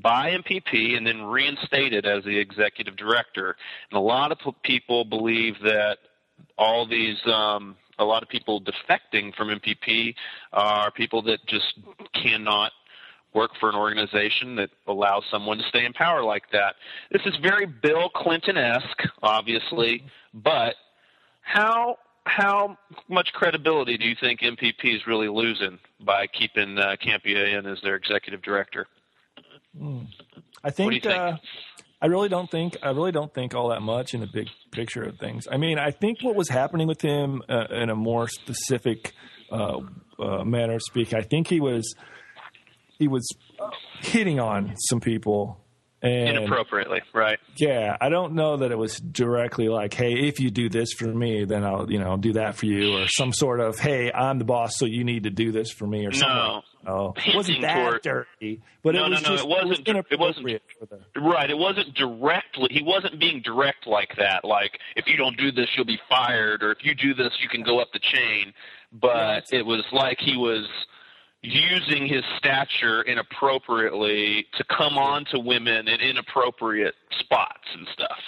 by 0.02 0.30
MPP 0.30 0.96
and 0.96 1.06
then 1.06 1.22
reinstated 1.22 2.06
as 2.06 2.24
the 2.24 2.36
executive 2.38 2.96
director. 2.96 3.56
And 3.90 3.98
a 3.98 4.02
lot 4.02 4.32
of 4.32 4.38
people 4.62 5.04
believe 5.04 5.54
that 5.62 5.98
all 6.56 6.86
these, 6.86 7.18
um, 7.26 7.76
a 7.98 8.04
lot 8.04 8.22
of 8.22 8.28
people 8.28 8.60
defecting 8.60 9.34
from 9.34 9.48
MPP 9.48 10.14
are 10.52 10.90
people 10.90 11.22
that 11.22 11.44
just 11.46 11.74
cannot 12.14 12.72
work 13.38 13.52
for 13.60 13.68
an 13.68 13.76
organization 13.76 14.56
that 14.56 14.70
allows 14.88 15.22
someone 15.30 15.58
to 15.58 15.64
stay 15.68 15.84
in 15.84 15.92
power 15.92 16.24
like 16.24 16.42
that. 16.50 16.74
This 17.12 17.22
is 17.24 17.36
very 17.40 17.66
Bill 17.66 18.08
Clinton-esque, 18.08 19.02
obviously, 19.22 20.02
but 20.34 20.74
how 21.42 21.98
how 22.24 22.76
much 23.08 23.32
credibility 23.32 23.96
do 23.96 24.06
you 24.06 24.16
think 24.20 24.40
MPP 24.40 24.96
is 24.96 25.06
really 25.06 25.28
losing 25.28 25.78
by 26.04 26.26
keeping 26.26 26.76
uh, 26.76 26.96
Kampia 27.02 27.56
in 27.58 27.64
as 27.64 27.78
their 27.82 27.94
executive 27.94 28.42
director? 28.42 28.86
I 30.64 30.70
think, 30.70 30.92
think? 30.92 31.06
Uh, 31.06 31.36
I 32.02 32.06
really 32.06 32.28
don't 32.28 32.50
think 32.50 32.76
I 32.82 32.90
really 32.90 33.12
don't 33.12 33.32
think 33.32 33.54
all 33.54 33.68
that 33.68 33.82
much 33.82 34.14
in 34.14 34.20
the 34.20 34.26
big 34.26 34.48
picture 34.72 35.02
of 35.04 35.18
things. 35.18 35.46
I 35.50 35.56
mean, 35.56 35.78
I 35.78 35.92
think 35.92 36.22
what 36.22 36.34
was 36.34 36.48
happening 36.48 36.88
with 36.88 37.00
him 37.00 37.42
uh, 37.48 37.66
in 37.70 37.88
a 37.88 37.96
more 37.96 38.28
specific 38.28 39.12
uh, 39.50 39.78
uh, 40.18 40.44
manner 40.44 40.74
of 40.74 40.82
speaking, 40.82 41.16
I 41.18 41.22
think 41.22 41.46
he 41.46 41.60
was 41.60 41.94
he 42.98 43.08
was 43.08 43.28
hitting 44.00 44.40
on 44.40 44.74
some 44.76 45.00
people 45.00 45.60
and 46.00 46.36
Inappropriately, 46.36 47.00
right? 47.12 47.40
yeah, 47.56 47.96
I 48.00 48.08
don't 48.08 48.34
know 48.34 48.58
that 48.58 48.70
it 48.70 48.78
was 48.78 49.00
directly 49.00 49.68
like, 49.68 49.92
"Hey, 49.94 50.12
if 50.28 50.38
you 50.38 50.48
do 50.48 50.68
this 50.68 50.92
for 50.92 51.06
me, 51.12 51.44
then 51.44 51.64
I'll, 51.64 51.90
you 51.90 51.98
know, 51.98 52.16
do 52.16 52.34
that 52.34 52.54
for 52.54 52.66
you," 52.66 52.96
or 52.98 53.08
some 53.08 53.32
sort 53.32 53.58
of, 53.58 53.80
"Hey, 53.80 54.12
I'm 54.12 54.38
the 54.38 54.44
boss, 54.44 54.76
so 54.76 54.86
you 54.86 55.02
need 55.02 55.24
to 55.24 55.30
do 55.30 55.50
this 55.50 55.72
for 55.72 55.88
me," 55.88 56.06
or 56.06 56.12
something. 56.12 56.28
No. 56.36 56.62
Oh, 56.86 57.14
it 57.16 57.34
wasn't 57.34 57.62
that 57.62 58.00
dirty, 58.04 58.60
but 58.84 58.94
No, 58.94 59.06
it 59.06 59.08
no, 59.08 59.10
was 59.16 59.22
no, 59.24 59.28
just 59.30 59.44
it 59.44 59.48
wasn't- 59.48 59.68
was 59.70 59.78
it 59.80 59.88
wasn't- 59.88 59.88
inappropriate 59.88 60.62
for 60.78 60.86
the 60.86 61.20
Right. 61.20 61.50
It 61.50 61.58
wasn't 61.58 61.94
directly. 61.94 62.68
He 62.70 62.80
wasn't 62.82 63.18
being 63.18 63.42
direct 63.42 63.88
like 63.88 64.14
that. 64.18 64.44
Like, 64.44 64.78
if 64.94 65.08
you 65.08 65.16
don't 65.16 65.36
do 65.36 65.50
this, 65.50 65.68
you'll 65.76 65.84
be 65.84 65.98
fired, 66.08 66.62
or 66.62 66.70
if 66.70 66.84
you 66.84 66.94
do 66.94 67.12
this, 67.12 67.32
you 67.42 67.48
can 67.48 67.64
go 67.64 67.80
up 67.80 67.88
the 67.92 67.98
chain. 67.98 68.54
But 68.92 69.46
it 69.52 69.66
was 69.66 69.82
like 69.90 70.20
he 70.20 70.36
was 70.36 70.64
using 71.42 72.06
his 72.06 72.24
stature 72.36 73.02
inappropriately 73.02 74.46
to 74.56 74.64
come 74.64 74.98
on 74.98 75.24
to 75.32 75.38
women 75.38 75.88
in 75.88 76.00
inappropriate 76.00 76.94
spots 77.20 77.64
and 77.76 77.86
stuff. 77.92 78.18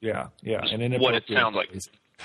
Yeah, 0.00 0.26
yeah, 0.42 0.60
and 0.70 1.00
what 1.00 1.14
it 1.14 1.24
sounds 1.32 1.56
like. 1.56 1.70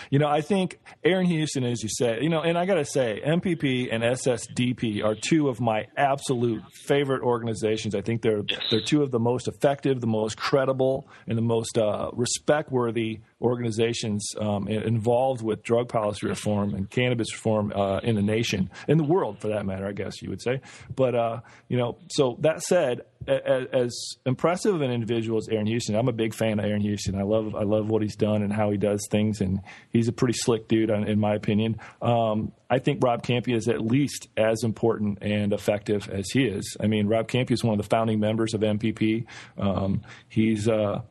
You 0.09 0.17
know, 0.17 0.27
I 0.27 0.41
think 0.41 0.79
Aaron 1.03 1.25
Houston, 1.27 1.63
as 1.63 1.83
you 1.83 1.89
said, 1.89 2.23
you 2.23 2.29
know, 2.29 2.41
and 2.41 2.57
I 2.57 2.65
got 2.65 2.75
to 2.75 2.85
say, 2.85 3.21
MPP 3.23 3.89
and 3.91 4.03
SSDP 4.03 5.03
are 5.03 5.13
two 5.15 5.49
of 5.49 5.61
my 5.61 5.85
absolute 5.95 6.63
favorite 6.87 7.21
organizations. 7.21 7.93
I 7.93 8.01
think 8.01 8.23
they're 8.23 8.41
Yes. 8.47 8.61
they're 8.71 8.81
two 8.81 9.03
of 9.03 9.11
the 9.11 9.19
most 9.19 9.47
effective, 9.47 10.01
the 10.01 10.07
most 10.07 10.35
credible, 10.35 11.07
and 11.27 11.37
the 11.37 11.43
most 11.43 11.77
uh, 11.77 12.09
respect-worthy 12.13 13.19
organizations 13.43 14.33
um, 14.39 14.67
involved 14.67 15.41
with 15.43 15.61
drug 15.63 15.89
policy 15.89 16.25
reform 16.27 16.73
and 16.73 16.89
cannabis 16.89 17.31
reform 17.33 17.71
uh, 17.75 17.99
in 17.99 18.15
the 18.15 18.21
nation, 18.21 18.69
in 18.87 18.97
the 18.97 19.03
world, 19.03 19.39
for 19.39 19.49
that 19.49 19.65
matter. 19.65 19.85
I 19.85 19.91
guess 19.91 20.21
you 20.21 20.29
would 20.29 20.41
say. 20.41 20.61
But 20.95 21.13
uh, 21.15 21.39
you 21.67 21.77
know, 21.77 21.97
so 22.09 22.37
that 22.39 22.61
said, 22.63 23.01
a- 23.27 23.33
a- 23.33 23.75
as 23.83 24.15
impressive 24.25 24.81
an 24.81 24.91
individual 24.91 25.37
as 25.37 25.47
Aaron 25.49 25.65
Houston, 25.67 25.95
I'm 25.95 26.07
a 26.07 26.13
big 26.13 26.33
fan 26.33 26.59
of 26.59 26.65
Aaron 26.65 26.81
Houston. 26.81 27.15
I 27.15 27.23
love 27.23 27.53
I 27.55 27.63
love 27.63 27.89
what 27.89 28.01
he's 28.01 28.15
done 28.15 28.41
and 28.43 28.51
how 28.51 28.71
he 28.71 28.77
does 28.77 29.05
things, 29.11 29.41
and 29.41 29.59
he's 29.91 30.07
a 30.07 30.13
pretty 30.13 30.33
slick 30.37 30.67
dude, 30.67 30.89
in 30.89 31.19
my 31.19 31.35
opinion. 31.35 31.77
Um, 32.01 32.51
I 32.69 32.79
think 32.79 33.03
Rob 33.03 33.21
Kampia 33.23 33.55
is 33.55 33.67
at 33.67 33.81
least 33.81 34.29
as 34.35 34.63
important 34.63 35.19
and 35.21 35.53
effective 35.53 36.09
as 36.09 36.25
he 36.31 36.45
is. 36.45 36.75
I 36.79 36.87
mean, 36.87 37.07
Rob 37.07 37.27
Kampia 37.27 37.51
is 37.51 37.63
one 37.63 37.77
of 37.77 37.83
the 37.83 37.87
founding 37.89 38.19
members 38.19 38.53
of 38.55 38.61
MPP. 38.61 39.25
Um, 39.59 40.01
he's 40.27 40.67
uh, 40.67 41.01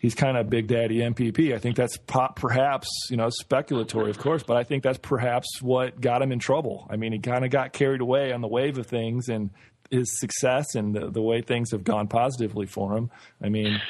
he's 0.00 0.14
kind 0.14 0.36
of 0.36 0.48
Big 0.50 0.66
Daddy 0.68 0.98
MPP. 0.98 1.54
I 1.54 1.58
think 1.58 1.76
that's 1.76 1.96
perhaps, 2.36 2.88
you 3.10 3.16
know, 3.16 3.28
speculatory, 3.28 4.10
of 4.10 4.18
course, 4.18 4.42
but 4.42 4.56
I 4.56 4.64
think 4.64 4.82
that's 4.82 4.98
perhaps 4.98 5.60
what 5.60 6.00
got 6.00 6.22
him 6.22 6.32
in 6.32 6.38
trouble. 6.38 6.86
I 6.90 6.96
mean, 6.96 7.12
he 7.12 7.18
kind 7.18 7.44
of 7.44 7.50
got 7.50 7.72
carried 7.72 8.00
away 8.00 8.32
on 8.32 8.40
the 8.40 8.48
wave 8.48 8.78
of 8.78 8.86
things 8.86 9.28
and 9.28 9.50
his 9.90 10.18
success 10.20 10.74
and 10.74 10.94
the, 10.94 11.10
the 11.10 11.22
way 11.22 11.40
things 11.40 11.70
have 11.72 11.82
gone 11.84 12.08
positively 12.08 12.66
for 12.66 12.96
him. 12.96 13.10
I 13.42 13.48
mean, 13.48 13.80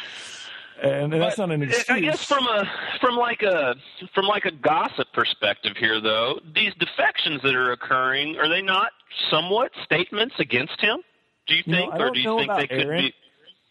and, 0.80 1.12
and 1.12 1.20
that's 1.20 1.38
not 1.38 1.50
an 1.50 1.62
excuse. 1.64 1.90
I 1.90 2.00
guess 2.00 2.22
from 2.24 2.46
a 2.46 2.64
from 3.00 3.16
like 3.16 3.42
a 3.42 3.74
from 4.14 4.26
like 4.26 4.44
a 4.44 4.52
gossip 4.52 5.08
perspective 5.12 5.72
here, 5.76 6.00
though, 6.00 6.38
these 6.54 6.72
defections 6.78 7.42
that 7.42 7.54
are 7.56 7.72
occurring 7.72 8.36
are 8.36 8.48
they 8.48 8.62
not 8.62 8.92
somewhat 9.28 9.72
statements 9.84 10.36
against 10.38 10.80
him? 10.80 10.98
Do 11.48 11.56
you 11.56 11.62
You 11.66 11.72
know, 11.72 11.78
think, 11.80 11.94
or 11.94 11.98
don't 11.98 12.14
you 12.16 12.38
think 12.38 12.52
they 12.56 12.66
could 12.68 12.86
Aaron. 12.86 13.04
be? 13.06 13.14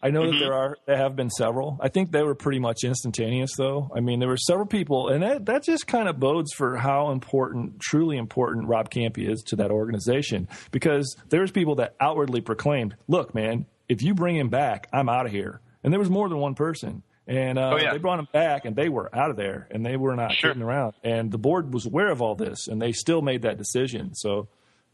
I 0.00 0.10
know 0.10 0.22
Mhm. 0.22 0.32
that 0.32 0.38
there 0.38 0.52
are 0.54 0.76
there 0.86 0.96
have 0.96 1.16
been 1.16 1.28
several. 1.30 1.76
I 1.80 1.88
think 1.88 2.12
they 2.12 2.22
were 2.22 2.36
pretty 2.36 2.60
much 2.60 2.84
instantaneous, 2.84 3.50
though. 3.56 3.90
I 3.96 3.98
mean, 4.00 4.20
there 4.20 4.28
were 4.28 4.36
several 4.36 4.66
people, 4.66 5.08
and 5.08 5.22
that 5.24 5.46
that 5.46 5.64
just 5.64 5.86
kind 5.88 6.08
of 6.08 6.20
bodes 6.20 6.52
for 6.52 6.76
how 6.76 7.10
important, 7.10 7.80
truly 7.80 8.16
important, 8.16 8.68
Rob 8.68 8.90
Kampia 8.90 9.28
is 9.28 9.42
to 9.48 9.56
that 9.56 9.72
organization. 9.72 10.46
Because 10.70 11.16
there's 11.30 11.50
people 11.50 11.74
that 11.76 11.94
outwardly 11.98 12.40
proclaimed, 12.40 12.94
"Look, 13.08 13.34
man, 13.34 13.66
if 13.88 14.00
you 14.00 14.14
bring 14.14 14.36
him 14.36 14.48
back, 14.50 14.88
I'm 14.92 15.08
out 15.08 15.26
of 15.26 15.32
here." 15.32 15.60
And 15.82 15.92
there 15.92 15.98
was 15.98 16.10
more 16.10 16.28
than 16.28 16.38
one 16.38 16.54
person, 16.54 17.02
and 17.26 17.58
uh, 17.58 17.70
Oh, 17.74 17.76
yeah. 17.78 17.90
they 17.92 17.98
brought 17.98 18.20
him 18.20 18.28
back, 18.32 18.64
and 18.66 18.76
they 18.76 18.88
were 18.88 19.10
out 19.12 19.30
of 19.30 19.36
there, 19.36 19.66
and 19.72 19.84
they 19.84 19.96
were 19.96 20.14
not 20.14 20.32
Sure. 20.32 20.50
sitting 20.50 20.62
around. 20.62 20.94
And 21.02 21.32
the 21.32 21.38
board 21.38 21.74
was 21.74 21.86
aware 21.86 22.10
of 22.12 22.22
all 22.22 22.36
this, 22.36 22.68
and 22.68 22.80
they 22.80 22.92
still 22.92 23.20
made 23.20 23.42
that 23.42 23.58
decision. 23.58 24.14
So, 24.14 24.46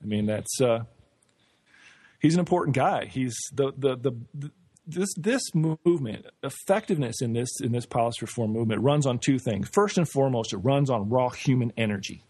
I 0.02 0.06
mean, 0.06 0.24
that's. 0.24 0.60
Uh, 0.62 0.84
he's 2.20 2.32
an 2.34 2.40
important 2.40 2.74
guy. 2.74 3.04
He's 3.04 3.36
the 3.52 3.70
the 3.76 3.96
the. 3.96 4.12
the 4.32 4.50
this 4.86 5.12
this 5.16 5.42
movement 5.54 6.26
effectiveness 6.42 7.22
in 7.22 7.32
this 7.32 7.48
in 7.60 7.72
this 7.72 7.86
policy 7.86 8.18
reform 8.22 8.52
movement 8.52 8.82
runs 8.82 9.06
on 9.06 9.18
two 9.18 9.38
things. 9.38 9.68
First 9.72 9.98
and 9.98 10.08
foremost, 10.08 10.52
it 10.52 10.58
runs 10.58 10.90
on 10.90 11.08
raw 11.08 11.30
human 11.30 11.72
energy, 11.76 12.22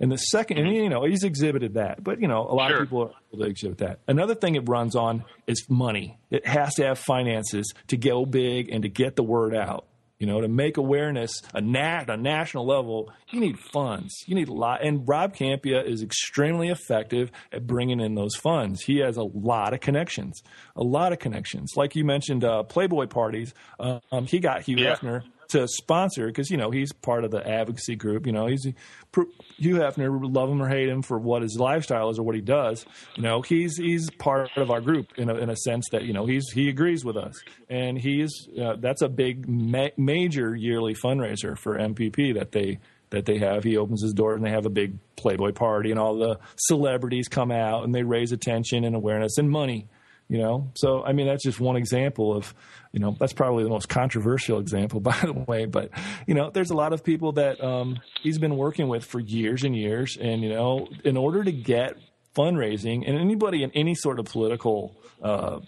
and 0.00 0.12
the 0.12 0.16
second, 0.16 0.58
and 0.58 0.74
you 0.74 0.88
know, 0.88 1.04
he's 1.04 1.24
exhibited 1.24 1.74
that. 1.74 2.02
But 2.04 2.20
you 2.20 2.28
know, 2.28 2.42
a 2.48 2.54
lot 2.54 2.68
Sure. 2.70 2.78
of 2.82 2.84
people 2.84 3.02
are 3.02 3.10
able 3.32 3.44
to 3.44 3.50
exhibit 3.50 3.78
that. 3.78 3.98
Another 4.06 4.34
thing 4.34 4.54
it 4.54 4.68
runs 4.68 4.94
on 4.94 5.24
is 5.46 5.64
money. 5.68 6.16
It 6.30 6.46
has 6.46 6.74
to 6.74 6.84
have 6.86 6.98
finances 6.98 7.72
to 7.88 7.96
go 7.96 8.24
big 8.24 8.68
and 8.70 8.82
to 8.82 8.88
get 8.88 9.16
the 9.16 9.24
word 9.24 9.54
out. 9.54 9.86
You 10.18 10.26
know, 10.26 10.40
to 10.40 10.48
make 10.48 10.76
awareness 10.78 11.42
a 11.52 11.60
nat 11.60 12.08
a 12.08 12.16
national 12.16 12.66
level, 12.66 13.12
you 13.30 13.40
need 13.40 13.58
funds. 13.58 14.14
You 14.26 14.34
need 14.34 14.48
a 14.48 14.52
lot. 14.52 14.84
And 14.84 15.06
Rob 15.06 15.34
Kampia 15.36 15.84
is 15.86 16.02
extremely 16.02 16.68
effective 16.68 17.30
at 17.52 17.66
bringing 17.66 18.00
in 18.00 18.14
those 18.14 18.34
funds. 18.34 18.82
He 18.82 18.98
has 18.98 19.16
a 19.18 19.22
lot 19.24 19.74
of 19.74 19.80
connections, 19.80 20.42
a 20.74 20.82
lot 20.82 21.12
of 21.12 21.18
connections. 21.18 21.72
Like 21.76 21.94
you 21.96 22.04
mentioned, 22.04 22.44
uh, 22.44 22.62
Playboy 22.62 23.06
parties. 23.06 23.52
Um, 23.78 24.26
he 24.26 24.38
got 24.38 24.62
Hugh 24.62 24.78
Yeah. 24.78 24.96
Hefner 24.96 25.22
to 25.48 25.66
sponsor 25.68 26.26
because 26.26 26.50
you 26.50 26.56
know 26.56 26.70
he's 26.70 26.92
part 26.92 27.24
of 27.24 27.30
the 27.30 27.46
advocacy 27.46 27.96
group. 27.96 28.26
You 28.26 28.32
know, 28.32 28.46
he's 28.46 28.64
Hugh 28.64 29.76
Hefner. 29.76 30.34
Love 30.34 30.50
him 30.50 30.62
or 30.62 30.68
hate 30.68 30.88
him 30.88 31.02
for 31.02 31.18
what 31.18 31.42
his 31.42 31.56
lifestyle 31.58 32.10
is 32.10 32.18
or 32.18 32.22
what 32.22 32.34
he 32.34 32.40
does. 32.40 32.84
You 33.16 33.22
know, 33.22 33.42
he's 33.42 33.76
he's 33.76 34.10
part 34.10 34.50
of 34.56 34.70
our 34.70 34.80
group 34.80 35.12
in 35.16 35.30
a, 35.30 35.34
in 35.34 35.50
a 35.50 35.56
sense 35.56 35.86
that 35.92 36.04
you 36.04 36.12
know 36.12 36.26
he's 36.26 36.50
he 36.52 36.68
agrees 36.68 37.04
with 37.04 37.16
us, 37.16 37.34
and 37.68 37.98
he's 37.98 38.48
uh, 38.60 38.76
that's 38.78 39.02
a 39.02 39.08
big 39.08 39.48
ma- 39.48 39.88
major 39.96 40.54
yearly 40.54 40.94
fundraiser 40.94 41.56
for 41.58 41.78
MPP 41.78 42.34
that 42.34 42.52
they 42.52 42.78
that 43.10 43.24
they 43.24 43.38
have. 43.38 43.64
He 43.64 43.76
opens 43.76 44.02
his 44.02 44.12
door 44.12 44.34
and 44.34 44.44
they 44.44 44.50
have 44.50 44.66
a 44.66 44.70
big 44.70 44.98
Playboy 45.16 45.52
party, 45.52 45.90
and 45.90 45.98
all 45.98 46.16
the 46.16 46.38
celebrities 46.56 47.28
come 47.28 47.50
out 47.50 47.84
and 47.84 47.94
they 47.94 48.02
raise 48.02 48.32
attention 48.32 48.84
and 48.84 48.94
awareness 48.94 49.38
and 49.38 49.50
money. 49.50 49.88
You 50.28 50.38
know, 50.38 50.72
so 50.74 51.04
I 51.04 51.12
mean 51.12 51.26
that's 51.26 51.44
just 51.44 51.60
one 51.60 51.76
example 51.76 52.36
of, 52.36 52.52
you 52.90 52.98
know, 52.98 53.16
that's 53.18 53.32
probably 53.32 53.62
the 53.62 53.70
most 53.70 53.88
controversial 53.88 54.58
example, 54.58 54.98
by 55.12 55.16
the 55.22 55.32
way. 55.32 55.66
But 55.66 55.90
you 56.26 56.34
know, 56.34 56.50
there's 56.50 56.70
a 56.70 56.74
lot 56.74 56.92
of 56.92 57.04
people 57.04 57.32
that 57.32 57.62
um, 57.62 58.00
he's 58.22 58.38
been 58.38 58.56
working 58.56 58.88
with 58.88 59.04
for 59.04 59.20
years 59.20 59.62
and 59.62 59.76
years, 59.76 60.16
and 60.20 60.42
you 60.42 60.48
know, 60.48 60.88
in 61.04 61.16
order 61.16 61.44
to 61.44 61.52
get 61.52 61.96
fundraising 62.34 63.04
and 63.06 63.18
anybody 63.18 63.62
in 63.62 63.70
any 63.70 63.94
sort 63.94 64.18
of 64.18 64.26
political 64.26 64.94
uh, 65.22 65.60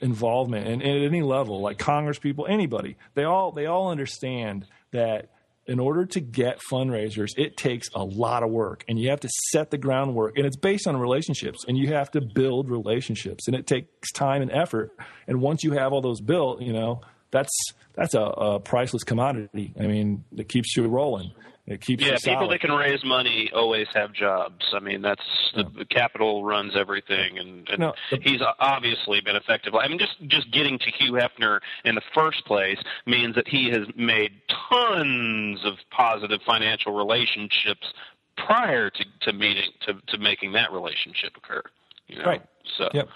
involvement 0.00 0.66
and, 0.66 0.82
and 0.82 0.98
at 0.98 1.06
any 1.06 1.22
level, 1.22 1.60
like 1.60 1.78
Congress 1.78 2.18
people, 2.18 2.46
anybody, 2.48 2.96
they 3.14 3.24
all 3.24 3.52
they 3.52 3.66
all 3.66 3.90
understand 3.90 4.66
that 4.90 5.30
in 5.68 5.78
order 5.78 6.06
to 6.06 6.20
get 6.20 6.58
fundraisers, 6.72 7.28
it 7.36 7.56
takes 7.56 7.88
a 7.94 8.02
lot 8.02 8.42
of 8.42 8.50
work, 8.50 8.84
and 8.88 8.98
you 8.98 9.10
have 9.10 9.20
to 9.20 9.28
set 9.50 9.70
the 9.70 9.78
groundwork, 9.78 10.36
and 10.36 10.46
it's 10.46 10.56
based 10.56 10.86
on 10.86 10.96
relationships, 10.96 11.64
and 11.68 11.76
you 11.76 11.92
have 11.92 12.10
to 12.12 12.20
build 12.20 12.70
relationships, 12.70 13.46
and 13.46 13.54
it 13.54 13.66
takes 13.66 14.10
time 14.12 14.42
and 14.42 14.50
effort. 14.50 14.90
And 15.26 15.40
once 15.40 15.62
you 15.62 15.72
have 15.72 15.92
all 15.92 16.00
those 16.00 16.20
built, 16.20 16.62
you 16.62 16.72
know 16.72 17.02
that's 17.30 17.52
that's 17.94 18.14
a, 18.14 18.20
a 18.20 18.60
priceless 18.60 19.04
commodity. 19.04 19.74
I 19.78 19.86
mean, 19.86 20.24
it 20.36 20.48
keeps 20.48 20.76
you 20.76 20.86
rolling. 20.86 21.32
It 21.68 21.82
keeps 21.82 22.02
Yeah, 22.02 22.16
people 22.16 22.48
that 22.48 22.60
can 22.60 22.72
raise 22.72 23.04
money 23.04 23.50
always 23.54 23.88
have 23.92 24.14
jobs. 24.14 24.64
I 24.72 24.80
mean, 24.80 25.02
that's 25.02 25.22
the, 25.54 25.64
the 25.64 25.84
capital 25.84 26.42
runs 26.42 26.74
everything, 26.74 27.38
and, 27.38 27.68
and 27.68 27.78
No, 27.78 27.94
the- 28.10 28.20
he's 28.22 28.40
obviously 28.58 29.20
been 29.20 29.36
effective. 29.36 29.74
I 29.74 29.86
mean, 29.86 29.98
just 29.98 30.16
just 30.28 30.50
getting 30.50 30.78
to 30.78 30.90
Hugh 30.90 31.12
Hefner 31.12 31.60
in 31.84 31.94
the 31.94 32.00
first 32.14 32.46
place 32.46 32.78
means 33.06 33.34
that 33.34 33.46
he 33.46 33.70
has 33.70 33.86
made 33.94 34.32
tons 34.70 35.62
of 35.64 35.74
positive 35.90 36.40
financial 36.46 36.94
relationships 36.94 37.92
prior 38.38 38.88
to, 38.88 39.04
to 39.22 39.32
meeting 39.34 39.70
to, 39.82 39.94
to 40.06 40.18
making 40.18 40.52
that 40.52 40.72
relationship 40.72 41.32
occur. 41.36 41.62
You 42.06 42.20
know? 42.20 42.24
Right. 42.24 42.42
So. 42.78 42.88
Yep. 42.94 43.08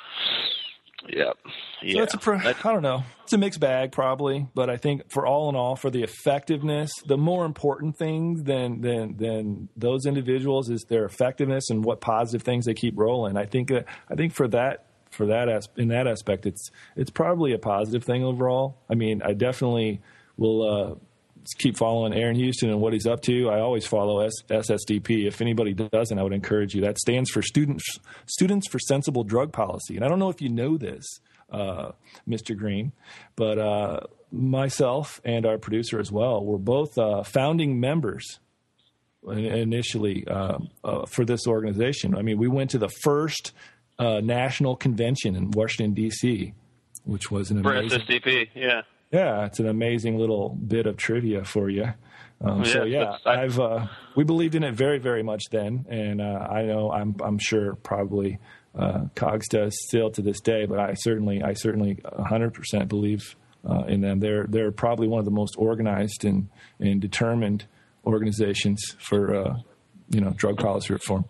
Yep. 1.08 1.36
So 1.44 1.50
Yeah. 1.82 2.02
it's 2.02 2.14
a 2.14 2.18
pro- 2.18 2.38
I 2.38 2.52
don't 2.62 2.82
know. 2.82 3.02
It's 3.24 3.32
a 3.32 3.38
mixed 3.38 3.60
bag, 3.60 3.92
probably. 3.92 4.46
But 4.54 4.70
I 4.70 4.76
think 4.76 5.10
for 5.10 5.26
all 5.26 5.48
in 5.48 5.56
all, 5.56 5.74
for 5.76 5.90
the 5.90 6.02
effectiveness, 6.02 6.92
the 7.06 7.16
more 7.18 7.44
important 7.44 7.96
thing 7.96 8.44
than 8.44 8.80
than 8.82 9.16
than 9.16 9.68
those 9.76 10.06
individuals 10.06 10.68
is 10.70 10.84
their 10.88 11.04
effectiveness 11.04 11.70
and 11.70 11.84
what 11.84 12.00
positive 12.00 12.42
things 12.42 12.66
they 12.66 12.74
keep 12.74 12.94
rolling. 12.96 13.36
I 13.36 13.46
think 13.46 13.68
that 13.68 13.86
I 14.10 14.14
think 14.14 14.32
for 14.32 14.46
that 14.48 14.84
for 15.10 15.26
that 15.26 15.48
as- 15.48 15.68
in 15.76 15.88
that 15.88 16.06
aspect, 16.06 16.46
it's 16.46 16.70
it's 16.96 17.10
probably 17.10 17.52
a 17.52 17.58
positive 17.58 18.04
thing 18.04 18.22
overall. 18.24 18.76
I 18.88 18.94
mean, 18.94 19.22
I 19.22 19.32
definitely 19.32 20.00
will. 20.36 20.62
Uh, 20.62 20.94
keep 21.58 21.76
following 21.76 22.12
Aaron 22.12 22.36
Houston 22.36 22.70
and 22.70 22.80
what 22.80 22.92
he's 22.92 23.06
up 23.06 23.22
to. 23.22 23.48
I 23.50 23.60
always 23.60 23.86
follow 23.86 24.20
S- 24.20 24.42
SSDP. 24.48 25.26
If 25.26 25.40
anybody 25.40 25.74
doesn't, 25.74 26.18
I 26.18 26.22
would 26.22 26.32
encourage 26.32 26.74
you. 26.74 26.82
That 26.82 26.98
stands 26.98 27.30
for 27.30 27.42
Students 27.42 27.98
Students 28.26 28.68
for 28.68 28.78
Sensible 28.78 29.24
Drug 29.24 29.52
Policy. 29.52 29.96
And 29.96 30.04
I 30.04 30.08
don't 30.08 30.18
know 30.18 30.30
if 30.30 30.40
you 30.40 30.48
know 30.48 30.76
this, 30.76 31.04
uh, 31.50 31.92
Mr. 32.28 32.56
Green, 32.56 32.92
but 33.36 33.58
uh, 33.58 34.00
myself 34.30 35.20
and 35.24 35.44
our 35.46 35.58
producer 35.58 36.00
as 36.00 36.10
well 36.10 36.44
were 36.44 36.58
both 36.58 36.96
uh, 36.98 37.22
founding 37.22 37.78
members 37.80 38.40
initially 39.28 40.26
uh, 40.26 40.58
uh, 40.82 41.06
for 41.06 41.24
this 41.24 41.46
organization. 41.46 42.16
I 42.16 42.22
mean, 42.22 42.38
we 42.38 42.48
went 42.48 42.70
to 42.70 42.78
the 42.78 42.88
first 42.88 43.52
uh, 43.98 44.20
national 44.20 44.76
convention 44.76 45.36
in 45.36 45.50
Washington 45.50 45.94
D.C., 45.94 46.54
which 47.04 47.30
was 47.30 47.50
an 47.50 47.62
for 47.62 47.74
amazing. 47.74 48.00
SSDP, 48.00 48.48
yeah. 48.54 48.82
Yeah, 49.12 49.44
it's 49.44 49.58
an 49.60 49.68
amazing 49.68 50.18
little 50.18 50.48
bit 50.50 50.86
of 50.86 50.96
trivia 50.96 51.44
for 51.44 51.68
you. 51.68 51.92
Um, 52.40 52.64
so 52.64 52.82
Yeah, 52.84 53.16
yeah, 53.24 53.30
I- 53.30 53.42
I've 53.42 53.60
uh, 53.60 53.86
we 54.16 54.24
believed 54.24 54.54
in 54.54 54.64
it 54.64 54.74
very 54.74 54.98
very 54.98 55.22
much 55.22 55.44
then, 55.50 55.84
and 55.88 56.20
uh, 56.20 56.46
I 56.50 56.62
know 56.62 56.90
I'm 56.90 57.14
I'm 57.22 57.38
sure 57.38 57.74
probably 57.76 58.38
uh, 58.76 59.04
Cogs 59.14 59.48
does 59.48 59.76
still 59.86 60.10
to 60.12 60.22
this 60.22 60.40
day, 60.40 60.64
but 60.66 60.78
I 60.80 60.94
certainly 60.94 61.42
I 61.42 61.52
certainly 61.52 61.98
100 62.10 62.54
percent 62.54 62.88
believe 62.88 63.36
uh, 63.68 63.84
in 63.86 64.00
them. 64.00 64.18
They're 64.18 64.46
they're 64.48 64.72
probably 64.72 65.06
one 65.08 65.18
of 65.20 65.24
the 65.26 65.30
most 65.30 65.54
organized 65.58 66.24
and 66.24 66.48
and 66.80 67.00
determined 67.00 67.66
organizations 68.06 68.96
for 68.98 69.34
uh, 69.36 69.56
you 70.10 70.20
know 70.20 70.30
drug 70.30 70.56
policy 70.58 70.92
reform. 70.94 71.26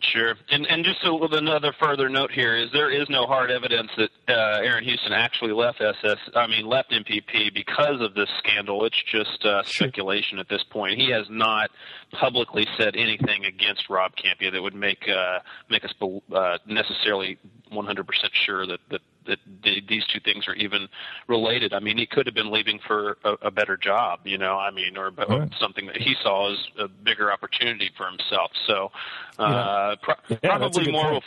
Sure, 0.00 0.36
and 0.50 0.64
and 0.66 0.84
just 0.84 1.04
a, 1.04 1.12
with 1.12 1.32
another 1.34 1.72
further 1.72 2.08
note 2.08 2.30
here 2.30 2.56
is 2.56 2.70
there 2.72 2.88
is 2.88 3.10
no 3.10 3.26
hard 3.26 3.50
evidence 3.50 3.90
that 3.96 4.10
uh, 4.28 4.60
Aaron 4.62 4.84
Houston 4.84 5.12
actually 5.12 5.52
left 5.52 5.80
SS. 5.80 6.18
I 6.36 6.46
mean 6.46 6.66
left 6.66 6.92
MPP 6.92 7.52
because 7.52 8.00
of 8.00 8.14
this 8.14 8.28
scandal. 8.38 8.84
It's 8.84 9.02
just 9.02 9.44
uh, 9.44 9.64
speculation 9.64 10.38
at 10.38 10.48
this 10.48 10.62
point. 10.62 11.00
He 11.00 11.10
has 11.10 11.26
not 11.28 11.70
publicly 12.12 12.66
said 12.76 12.94
anything 12.94 13.44
against 13.44 13.90
Rob 13.90 14.12
Kampia 14.16 14.52
that 14.52 14.62
would 14.62 14.74
make 14.74 15.08
uh, 15.08 15.40
make 15.68 15.84
us 15.84 15.92
bel 15.98 16.22
uh, 16.32 16.58
necessarily 16.64 17.36
100% 17.72 18.06
sure 18.32 18.66
that 18.68 18.80
that 18.90 19.00
that 19.28 19.38
th- 19.62 19.86
these 19.88 20.04
two 20.12 20.18
things 20.20 20.48
are 20.48 20.54
even 20.54 20.88
related. 21.28 21.72
I 21.72 21.78
mean, 21.78 21.96
he 21.96 22.06
could 22.06 22.26
have 22.26 22.34
been 22.34 22.50
leaving 22.50 22.80
for 22.86 23.18
a, 23.24 23.34
a 23.42 23.50
better 23.50 23.76
job, 23.76 24.20
you 24.24 24.38
know. 24.38 24.58
I 24.58 24.70
mean, 24.70 24.96
or, 24.96 25.10
Right. 25.10 25.48
something 25.60 25.86
that 25.86 25.96
he 25.98 26.14
saw 26.22 26.52
as 26.52 26.58
a 26.78 26.88
bigger 26.88 27.30
opportunity 27.30 27.90
for 27.96 28.08
himself. 28.08 28.50
So, 28.66 28.90
uh, 29.38 29.96
pro- 30.02 30.14
Yeah, 30.42 30.56
probably 30.56 30.90
more 30.90 31.10
point. 31.12 31.24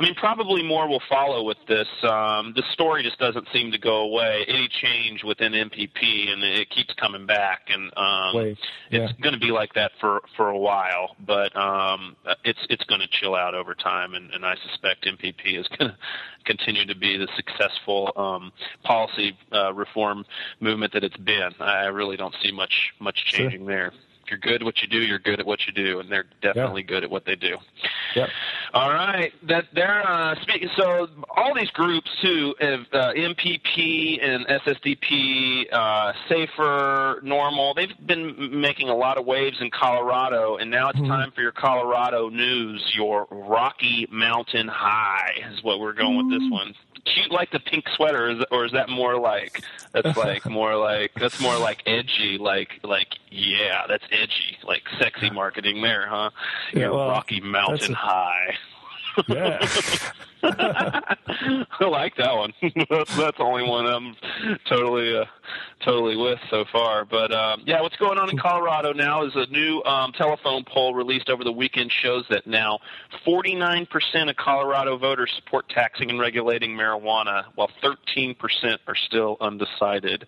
I 0.00 0.04
mean, 0.04 0.14
probably 0.14 0.62
more 0.62 0.88
will 0.88 1.02
follow 1.08 1.42
with 1.42 1.58
this. 1.66 1.88
Um, 2.04 2.52
the 2.54 2.62
story 2.72 3.02
just 3.02 3.18
doesn't 3.18 3.48
seem 3.52 3.72
to 3.72 3.78
go 3.78 4.02
away. 4.02 4.44
Any 4.46 4.68
change 4.68 5.24
within 5.24 5.52
MPP, 5.52 6.30
and 6.30 6.44
it 6.44 6.70
keeps 6.70 6.94
coming 6.94 7.26
back, 7.26 7.62
and 7.68 7.86
um, 7.96 8.56
yeah. 8.90 9.08
it's 9.08 9.12
going 9.20 9.34
to 9.34 9.40
be 9.40 9.50
like 9.50 9.74
that 9.74 9.90
for 10.00 10.20
for 10.36 10.50
a 10.50 10.58
while. 10.58 11.16
But 11.26 11.56
um, 11.56 12.14
it's 12.44 12.60
it's 12.70 12.84
going 12.84 13.00
to 13.00 13.08
chill 13.10 13.34
out 13.34 13.56
over 13.56 13.74
time, 13.74 14.14
and, 14.14 14.30
and 14.30 14.46
I 14.46 14.54
suspect 14.68 15.04
MPP 15.04 15.58
is 15.58 15.66
going 15.78 15.90
to 15.90 15.96
continue 16.44 16.86
to 16.86 16.94
be 16.94 17.16
the 17.16 17.26
successful 17.34 18.12
um, 18.14 18.52
policy 18.84 19.36
uh, 19.52 19.74
reform 19.74 20.24
movement 20.60 20.92
that 20.92 21.02
it's 21.02 21.16
been. 21.16 21.50
I 21.58 21.86
really 21.86 22.16
don't 22.16 22.34
see 22.40 22.52
much 22.52 22.92
much 23.00 23.18
Sure. 23.26 23.40
changing 23.40 23.66
there. 23.66 23.92
You're 24.30 24.38
good 24.38 24.62
at 24.62 24.62
what 24.62 24.82
you 24.82 24.88
do, 24.88 24.98
you're 24.98 25.18
good 25.18 25.40
at 25.40 25.46
what 25.46 25.66
you 25.66 25.72
do, 25.72 26.00
and 26.00 26.10
they're 26.10 26.26
definitely 26.42 26.82
good 26.82 27.04
at 27.04 27.10
what 27.10 27.24
they 27.24 27.36
do. 27.36 27.56
Yep. 28.14 28.28
All 28.74 28.90
right, 28.90 29.32
that 29.44 29.66
they're 29.72 30.06
uh, 30.06 30.34
speaking. 30.42 30.68
So 30.76 31.08
all 31.34 31.54
these 31.54 31.70
groups 31.70 32.10
too, 32.20 32.54
have, 32.60 32.80
uh, 32.92 33.12
MPP 33.14 34.22
and 34.22 34.46
SSDP, 34.46 35.72
uh, 35.72 36.12
Safer, 36.28 37.20
NORML, 37.24 37.74
They've 37.78 38.06
been 38.06 38.60
making 38.60 38.88
a 38.88 38.94
lot 38.94 39.18
of 39.18 39.26
waves 39.26 39.58
in 39.60 39.70
Colorado, 39.70 40.56
and 40.56 40.70
now 40.70 40.90
it's 40.90 40.98
time 40.98 41.30
for 41.30 41.42
your 41.42 41.52
Colorado 41.52 42.28
news. 42.28 42.92
Your 42.94 43.26
Rocky 43.30 44.06
Mountain 44.10 44.68
High 44.68 45.44
is 45.52 45.62
what 45.62 45.80
we're 45.80 45.92
going 45.92 46.16
with 46.16 46.30
this 46.30 46.50
one. 46.50 46.74
Cute 47.04 47.30
like 47.30 47.50
the 47.52 47.60
pink 47.60 47.84
sweater, 47.94 48.26
or 48.26 48.30
is, 48.30 48.44
or 48.50 48.64
is 48.66 48.72
that 48.72 48.88
more 48.88 49.16
like 49.18 49.62
that's 49.92 50.16
like 50.16 50.44
more 50.46 50.76
like 50.76 51.12
that's 51.14 51.40
more 51.40 51.56
like 51.56 51.82
edgy, 51.86 52.36
like 52.38 52.80
like 52.82 53.14
yeah, 53.30 53.86
that's 53.88 54.04
edgy, 54.20 54.58
like 54.64 54.82
sexy 55.00 55.30
marketing 55.30 55.82
there, 55.82 56.06
huh? 56.08 56.30
Yeah, 56.72 56.80
Your 56.80 56.94
well, 56.94 57.08
Rocky 57.08 57.40
Mountain 57.40 57.92
a- 57.92 57.96
High. 57.96 58.56
Yeah. 59.26 59.58
I 60.42 61.84
like 61.88 62.16
that 62.16 62.34
one. 62.34 62.52
that's, 62.88 63.16
that's 63.16 63.36
the 63.38 63.42
only 63.42 63.68
one 63.68 63.86
I'm 63.86 64.14
totally, 64.68 65.16
uh, 65.16 65.24
totally 65.84 66.16
with 66.16 66.38
so 66.50 66.64
far. 66.70 67.04
But 67.04 67.32
um, 67.32 67.62
yeah, 67.66 67.80
what's 67.80 67.96
going 67.96 68.18
on 68.18 68.30
in 68.30 68.38
Colorado 68.38 68.92
now 68.92 69.24
is 69.24 69.32
a 69.34 69.46
new 69.46 69.82
um, 69.82 70.12
telephone 70.12 70.64
poll 70.64 70.94
released 70.94 71.28
over 71.28 71.42
the 71.42 71.52
weekend 71.52 71.90
shows 71.90 72.24
that 72.30 72.46
now 72.46 72.78
49% 73.26 73.88
of 74.30 74.36
Colorado 74.36 74.96
voters 74.96 75.32
support 75.36 75.68
taxing 75.68 76.10
and 76.10 76.20
regulating 76.20 76.76
marijuana, 76.76 77.44
while 77.56 77.70
13% 77.82 78.36
are 78.86 78.96
still 78.96 79.36
undecided. 79.40 80.26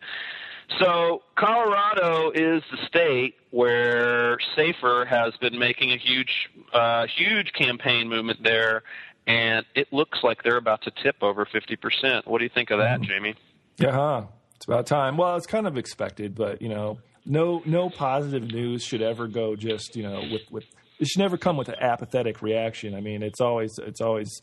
So 0.79 1.23
Colorado 1.37 2.31
is 2.31 2.63
the 2.71 2.79
state 2.87 3.35
where 3.51 4.39
Safer 4.55 5.05
has 5.05 5.35
been 5.41 5.59
making 5.59 5.91
a 5.93 5.97
huge, 5.97 6.49
uh, 6.73 7.07
huge 7.07 7.53
campaign 7.53 8.09
movement 8.09 8.43
there, 8.43 8.83
and 9.27 9.67
it 9.75 9.93
looks 9.93 10.21
like 10.23 10.43
they're 10.43 10.57
about 10.57 10.83
to 10.83 10.93
tip 11.03 11.17
over 11.23 11.45
50%. 11.45 12.27
What 12.27 12.39
do 12.39 12.45
you 12.45 12.51
think 12.55 12.71
of 12.71 12.79
that, 12.79 13.01
Jamie? 13.01 13.35
Yeah, 13.79 13.93
huh. 13.93 14.23
it's 14.57 14.67
about 14.67 14.87
time. 14.87 15.17
Well, 15.17 15.37
it's 15.37 15.47
kind 15.47 15.67
of 15.67 15.77
expected, 15.77 16.35
but 16.35 16.63
you 16.63 16.69
know, 16.69 16.99
no 17.27 17.63
no 17.67 17.91
positive 17.91 18.45
news 18.45 18.83
should 18.83 19.03
ever 19.03 19.29
go 19.29 19.55
just 19.55 19.95
you 19.95 20.03
know 20.03 20.23
with 20.31 20.43
with 20.51 20.65
it 20.99 21.09
should 21.09 21.19
never 21.19 21.39
come 21.39 21.57
with 21.57 21.69
an 21.69 21.77
apathetic 21.81 22.43
reaction. 22.43 22.95
I 22.95 23.01
mean, 23.01 23.23
it's 23.23 23.41
always 23.41 23.79
it's 23.79 24.01
always 24.01 24.43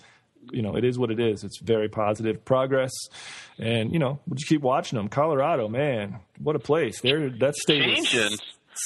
you 0.52 0.62
know 0.62 0.76
it 0.76 0.84
is 0.84 0.98
what 1.00 1.12
it 1.12 1.20
is. 1.20 1.43
It's 1.43 1.60
very 1.60 1.89
positive 1.89 2.43
progress, 2.45 2.91
and 3.58 3.91
you 3.93 4.00
know 4.00 4.20
we'll 4.28 4.36
just 4.36 4.48
keep 4.50 4.62
watching 4.62 4.98
them. 4.98 5.08
Colorado, 5.10 5.68
man, 5.68 6.18
what 6.39 6.56
a 6.56 6.60
place! 6.60 7.02
They're 7.02 7.30
that 7.30 7.56
state 7.56 7.82
Changing. 7.84 8.20
is 8.34 8.41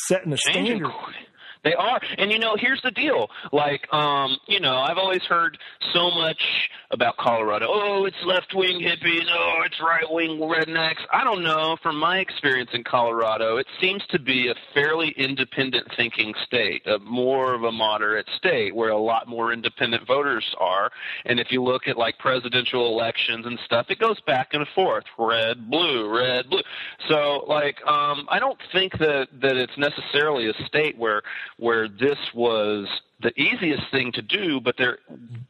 setting 0.08 0.32
the 0.32 0.38
changing. 0.38 0.78
standard. 0.78 0.92
They 1.64 1.74
are, 1.76 2.00
and 2.18 2.32
you 2.32 2.40
know, 2.40 2.56
here's 2.58 2.82
the 2.82 2.92
deal. 2.92 3.30
Like, 3.52 3.92
um, 3.94 4.38
you 4.48 4.60
know, 4.60 4.78
I've 4.78 4.98
always 4.98 5.22
heard 5.24 5.58
so 5.94 6.10
much 6.10 6.70
about 6.90 7.18
Colorado. 7.18 7.68
Oh, 7.70 8.06
it's 8.06 8.18
left 8.26 8.54
wing 8.56 8.80
hippies. 8.80 9.26
Oh, 9.32 9.62
it's 9.66 9.80
right 9.80 10.06
wing 10.10 10.40
rednecks. 10.40 11.02
I 11.14 11.24
don't 11.24 11.44
know. 11.44 11.78
From 11.82 11.98
my 11.98 12.18
experience 12.20 12.72
in 12.74 12.84
Colorado, 12.84 13.58
it 13.58 13.68
seems 13.80 14.04
to 14.08 14.20
be 14.20 14.50
a 14.50 14.56
fairly 14.74 15.10
independent 15.18 15.88
thinking 15.96 16.34
state, 16.46 16.86
a 16.88 16.98
more 17.00 17.54
of 17.54 17.64
a 17.64 17.72
moderate 17.72 18.28
state 18.38 18.76
where 18.76 18.90
a 18.90 18.98
lot 18.98 19.28
more 19.28 19.54
independent 19.54 20.08
voters 20.08 20.56
are. 20.60 20.92
And 21.26 21.40
if 21.40 21.52
you 21.52 21.64
look 21.64 21.88
at 21.88 21.98
like 21.98 22.18
presidential 22.18 22.88
elections 22.88 23.46
and 23.46 23.60
stuff, 23.66 23.88
it 23.90 24.00
goes 24.00 24.20
back 24.22 24.54
and 24.54 24.68
forth, 24.74 25.06
red, 25.18 25.70
blue, 25.70 26.10
red, 26.10 26.50
blue. 26.50 26.62
So, 27.08 27.46
like, 27.48 27.78
um, 27.86 28.26
I 28.30 28.40
don't 28.40 28.60
think 28.72 28.98
that 28.98 29.28
that 29.42 29.58
it's 29.58 29.78
necessarily 29.78 30.50
a 30.50 30.54
state 30.66 30.98
where 30.98 31.22
where 31.62 31.88
this 31.88 32.18
was 32.34 32.88
the 33.22 33.32
easiest 33.40 33.84
thing 33.92 34.12
to 34.12 34.22
do, 34.24 34.60
but 34.60 34.76
there 34.80 34.98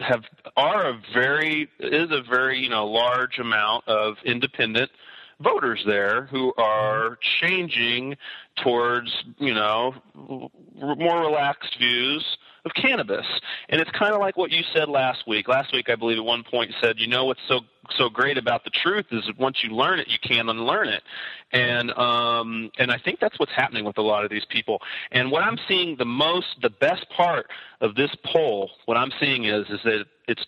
have 0.01 0.25
are 0.57 0.89
a 0.89 1.01
very 1.13 1.69
is 1.79 2.11
a 2.11 2.21
very 2.21 2.59
you 2.59 2.67
know 2.67 2.85
large 2.85 3.39
amount 3.39 3.87
of 3.87 4.17
independent 4.25 4.91
voters 5.39 5.81
there 5.85 6.23
who 6.23 6.53
are 6.57 7.17
changing 7.39 8.17
towards 8.61 9.23
you 9.37 9.53
know 9.53 9.95
more 10.13 11.21
relaxed 11.21 11.77
views 11.79 12.25
of 12.65 12.73
cannabis. 12.73 13.25
And 13.69 13.81
it's 13.81 13.89
kind 13.91 14.13
of 14.13 14.19
like 14.19 14.37
what 14.37 14.51
you 14.51 14.63
said 14.73 14.89
last 14.89 15.27
week. 15.27 15.47
Last 15.47 15.73
week, 15.73 15.89
I 15.89 15.95
believe, 15.95 16.17
at 16.17 16.23
one 16.23 16.43
point, 16.43 16.71
said, 16.81 16.99
you 16.99 17.07
know, 17.07 17.25
what's 17.25 17.41
so 17.47 17.61
so 17.97 18.09
great 18.09 18.37
about 18.37 18.63
the 18.63 18.69
truth 18.69 19.07
is 19.11 19.23
once 19.37 19.63
you 19.63 19.71
learn 19.71 19.99
it, 19.99 20.07
you 20.07 20.17
can't 20.21 20.49
unlearn 20.49 20.87
it. 20.87 21.03
And 21.51 21.91
um, 21.91 22.71
and 22.77 22.91
I 22.91 22.97
think 22.97 23.19
that's 23.19 23.39
what's 23.39 23.51
happening 23.51 23.85
with 23.85 23.97
a 23.97 24.01
lot 24.01 24.23
of 24.23 24.29
these 24.29 24.45
people. 24.49 24.79
And 25.11 25.31
what 25.31 25.43
I'm 25.43 25.57
seeing 25.67 25.97
the 25.97 26.05
most, 26.05 26.47
the 26.61 26.69
best 26.69 27.09
part 27.09 27.47
of 27.81 27.95
this 27.95 28.11
poll, 28.25 28.71
what 28.85 28.97
I'm 28.97 29.11
seeing 29.19 29.45
is 29.45 29.65
is 29.69 29.79
that 29.83 30.05
it's 30.27 30.45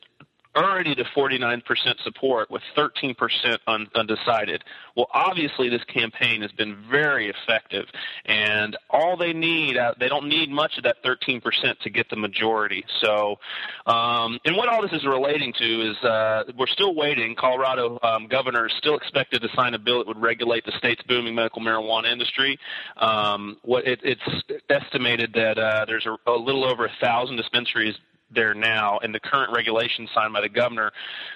already 0.56 0.96
to 0.96 1.04
49% 1.04 1.64
support 2.04 2.50
with 2.50 2.62
13% 2.78 3.58
un- 3.68 3.88
undecided. 3.96 4.64
Well, 4.96 5.08
obviously 5.14 5.70
this 5.70 5.84
campaign 5.86 6.42
has 6.42 6.52
been 6.52 6.84
very 6.90 7.30
effective, 7.30 7.86
and 8.26 8.78
all 8.90 9.18
they 9.18 9.34
need, 9.34 9.78
uh, 9.78 9.94
they 10.00 10.08
don't 10.08 10.28
need 10.28 10.50
much 10.50 10.78
of 10.78 10.84
that 10.84 11.04
13% 11.04 11.80
to 11.80 11.90
get 11.90 12.10
the 12.10 12.16
majority. 12.16 12.86
So, 13.00 13.40
um, 13.86 14.40
and 14.46 14.56
what 14.56 14.70
all 14.70 14.82
this 14.82 14.92
is 14.92 15.06
relating 15.06 15.54
to 15.54 15.92
is 15.92 15.98
uh, 16.04 16.44
we're 16.58 16.68
still 16.68 16.96
waiting. 16.96 17.36
Colorado 17.36 18.00
um, 18.04 18.28
governor 18.28 18.68
is 18.68 18.74
still 18.78 18.96
expected 18.96 19.42
to 19.42 19.50
sign 19.56 19.74
a 19.74 19.80
bill 19.80 20.00
that 20.00 20.08
would 20.08 20.22
regulate 20.22 20.66
the 20.66 20.74
state's 20.78 21.02
booming 21.04 21.36
medical 21.36 21.62
marijuana 21.62 22.12
industry. 22.12 22.60
Um, 22.98 23.58
what 23.64 23.88
it, 23.88 24.00
it's 24.04 24.22
estimated 24.70 25.34
that 25.34 25.58
uh, 25.58 25.86
there's 25.86 26.06
a, 26.06 26.16
a 26.30 26.38
little 26.38 26.66
over 26.66 26.86
a 26.86 26.92
thousand 27.02 27.38
dispensaries 27.38 27.96
there 28.34 28.54
now, 28.54 29.00
and 29.00 29.14
the 29.14 29.20
current 29.20 29.52
regulations 29.54 30.10
signed 30.14 30.34
by 30.34 30.42
the 30.42 30.50
governor 30.50 30.92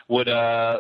would 0.08 0.28
uh, 0.28 0.80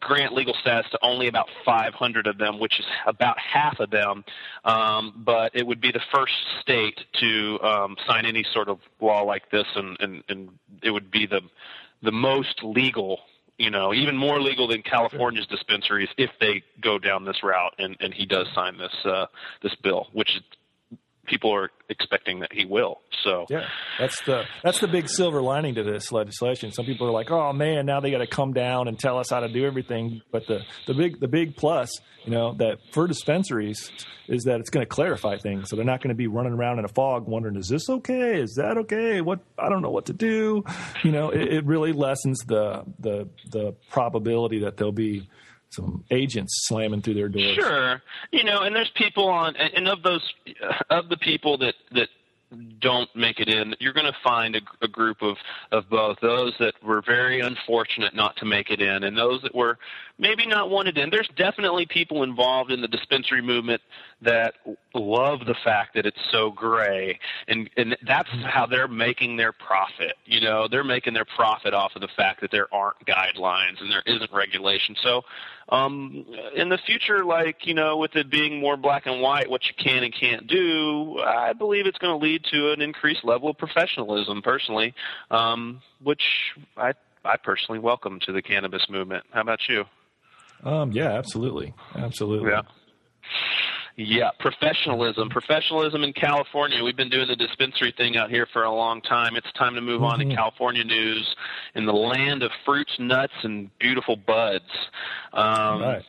grant 0.00 0.34
legal 0.34 0.54
status 0.60 0.90
to 0.90 0.98
only 1.02 1.28
about 1.28 1.48
500 1.64 2.26
of 2.26 2.38
them, 2.38 2.58
which 2.58 2.78
is 2.78 2.86
about 3.06 3.38
half 3.38 3.80
of 3.80 3.90
them. 3.90 4.24
Um, 4.64 5.22
but 5.24 5.52
it 5.54 5.66
would 5.66 5.80
be 5.80 5.92
the 5.92 6.02
first 6.14 6.34
state 6.60 6.98
to 7.20 7.60
um, 7.62 7.96
sign 8.06 8.26
any 8.26 8.44
sort 8.52 8.68
of 8.68 8.78
law 9.00 9.22
like 9.22 9.50
this, 9.50 9.66
and, 9.74 9.96
and, 10.00 10.22
and 10.28 10.50
it 10.82 10.90
would 10.90 11.10
be 11.10 11.26
the 11.26 11.40
the 12.02 12.12
most 12.12 12.62
legal. 12.62 13.20
You 13.58 13.70
know, 13.70 13.94
even 13.94 14.18
more 14.18 14.38
legal 14.38 14.68
than 14.68 14.82
California's 14.82 15.46
dispensaries 15.46 16.10
if 16.18 16.30
they 16.40 16.62
go 16.82 16.98
down 16.98 17.24
this 17.24 17.42
route, 17.42 17.74
and, 17.78 17.96
and 18.00 18.12
he 18.12 18.26
does 18.26 18.46
sign 18.54 18.76
this 18.76 18.92
uh, 19.06 19.26
this 19.62 19.74
bill, 19.76 20.08
which 20.12 20.42
people 21.26 21.52
are 21.54 21.70
expecting 21.88 22.40
that 22.40 22.52
he 22.52 22.64
will. 22.64 23.00
So 23.22 23.46
Yeah, 23.48 23.66
that's 23.98 24.20
the 24.22 24.44
that's 24.62 24.78
the 24.80 24.88
big 24.88 25.08
silver 25.08 25.42
lining 25.42 25.74
to 25.76 25.82
this 25.82 26.12
legislation. 26.12 26.72
Some 26.72 26.84
people 26.86 27.06
are 27.06 27.12
like, 27.12 27.30
"Oh 27.30 27.52
man, 27.52 27.86
now 27.86 28.00
they 28.00 28.10
got 28.10 28.18
to 28.18 28.26
come 28.26 28.52
down 28.52 28.88
and 28.88 28.98
tell 28.98 29.18
us 29.18 29.30
how 29.30 29.40
to 29.40 29.48
do 29.48 29.64
everything." 29.66 30.22
But 30.30 30.46
the 30.46 30.60
the 30.86 30.94
big 30.94 31.20
the 31.20 31.28
big 31.28 31.56
plus, 31.56 31.90
you 32.24 32.30
know, 32.30 32.54
that 32.54 32.78
for 32.92 33.06
dispensaries 33.06 33.90
is 34.28 34.42
that 34.44 34.58
it's 34.58 34.70
going 34.70 34.84
to 34.84 34.88
clarify 34.88 35.38
things. 35.38 35.70
So 35.70 35.76
they're 35.76 35.84
not 35.84 36.00
going 36.02 36.08
to 36.08 36.16
be 36.16 36.26
running 36.26 36.52
around 36.52 36.78
in 36.80 36.84
a 36.84 36.88
fog 36.88 37.26
wondering, 37.26 37.56
"Is 37.56 37.68
this 37.68 37.88
okay? 37.88 38.40
Is 38.40 38.54
that 38.56 38.76
okay? 38.78 39.20
What 39.20 39.40
I 39.58 39.68
don't 39.68 39.82
know 39.82 39.90
what 39.90 40.06
to 40.06 40.12
do." 40.12 40.64
You 41.02 41.12
know, 41.12 41.30
it, 41.30 41.52
it 41.52 41.64
really 41.66 41.92
lessens 41.92 42.38
the 42.46 42.84
the 42.98 43.28
the 43.50 43.74
probability 43.90 44.60
that 44.60 44.76
there'll 44.76 44.92
be 44.92 45.28
some 45.76 46.04
agents 46.10 46.66
slamming 46.66 47.02
through 47.02 47.14
their 47.14 47.28
doors. 47.28 47.54
Sure, 47.54 48.02
you 48.32 48.44
know, 48.44 48.62
and 48.62 48.74
there's 48.74 48.90
people 48.96 49.28
on, 49.28 49.54
and 49.56 49.86
of 49.88 50.02
those, 50.02 50.22
of 50.90 51.08
the 51.08 51.16
people 51.16 51.58
that 51.58 51.74
that 51.92 52.08
don't 52.80 53.08
make 53.16 53.40
it 53.40 53.48
in, 53.48 53.74
you're 53.80 53.92
going 53.92 54.06
to 54.06 54.16
find 54.22 54.54
a, 54.56 54.60
a 54.80 54.88
group 54.88 55.22
of 55.22 55.36
of 55.72 55.88
both 55.90 56.18
those 56.20 56.54
that 56.58 56.74
were 56.82 57.02
very 57.02 57.40
unfortunate 57.40 58.14
not 58.14 58.36
to 58.36 58.44
make 58.44 58.70
it 58.70 58.80
in, 58.80 59.04
and 59.04 59.16
those 59.16 59.42
that 59.42 59.54
were 59.54 59.78
maybe 60.18 60.46
not 60.46 60.70
wanted 60.70 60.96
in. 60.98 61.10
There's 61.10 61.28
definitely 61.36 61.86
people 61.86 62.22
involved 62.22 62.70
in 62.70 62.80
the 62.80 62.88
dispensary 62.88 63.42
movement 63.42 63.82
that 64.22 64.54
love 64.94 65.40
the 65.40 65.54
fact 65.62 65.94
that 65.94 66.06
it's 66.06 66.20
so 66.30 66.50
gray, 66.50 67.18
and 67.48 67.68
and 67.76 67.96
that's 68.06 68.30
how 68.44 68.66
they're 68.66 68.88
making 68.88 69.36
their 69.36 69.52
profit. 69.52 70.14
You 70.24 70.40
know, 70.40 70.68
they're 70.68 70.84
making 70.84 71.14
their 71.14 71.26
profit 71.26 71.74
off 71.74 71.92
of 71.94 72.00
the 72.00 72.08
fact 72.16 72.40
that 72.40 72.50
there 72.50 72.72
aren't 72.72 73.04
guidelines 73.06 73.80
and 73.80 73.90
there 73.90 74.02
isn't 74.06 74.32
regulation. 74.32 74.96
So, 75.02 75.22
um, 75.68 76.24
in 76.54 76.70
the 76.70 76.78
future, 76.78 77.24
like 77.24 77.66
you 77.66 77.74
know, 77.74 77.98
with 77.98 78.16
it 78.16 78.30
being 78.30 78.60
more 78.60 78.76
black 78.76 79.06
and 79.06 79.20
white, 79.20 79.50
what 79.50 79.66
you 79.66 79.74
can 79.76 80.02
and 80.02 80.14
can't 80.14 80.46
do, 80.46 81.18
I 81.18 81.52
believe 81.52 81.86
it's 81.86 81.98
going 81.98 82.18
to 82.18 82.24
lead 82.24 82.44
to 82.52 82.72
an 82.72 82.80
increased 82.80 83.24
level 83.24 83.50
of 83.50 83.58
professionalism. 83.58 84.40
Personally, 84.40 84.94
um, 85.30 85.82
which 86.02 86.24
I 86.76 86.94
I 87.24 87.36
personally 87.36 87.80
welcome 87.80 88.20
to 88.20 88.32
the 88.32 88.40
cannabis 88.40 88.88
movement. 88.88 89.24
How 89.32 89.42
about 89.42 89.60
you? 89.68 89.84
Um, 90.66 90.90
yeah, 90.92 91.12
absolutely, 91.12 91.72
absolutely. 91.94 92.50
Yeah. 92.50 92.62
Yeah, 93.98 94.30
professionalism. 94.40 95.30
Professionalism 95.30 96.02
in 96.04 96.12
California. 96.12 96.84
We've 96.84 96.96
been 96.96 97.08
doing 97.08 97.28
the 97.28 97.36
dispensary 97.36 97.94
thing 97.96 98.18
out 98.18 98.28
here 98.28 98.46
for 98.52 98.64
a 98.64 98.70
long 98.70 99.00
time. 99.00 99.36
It's 99.36 99.50
time 99.52 99.74
to 99.74 99.80
move 99.80 100.02
on 100.02 100.18
to 100.18 100.26
California 100.34 100.84
news 100.84 101.34
in 101.74 101.86
the 101.86 101.94
land 101.94 102.42
of 102.42 102.50
fruits, 102.66 102.92
nuts, 102.98 103.32
and 103.42 103.70
beautiful 103.78 104.16
buds. 104.16 104.64
Um, 105.32 105.80
Right. 105.80 106.02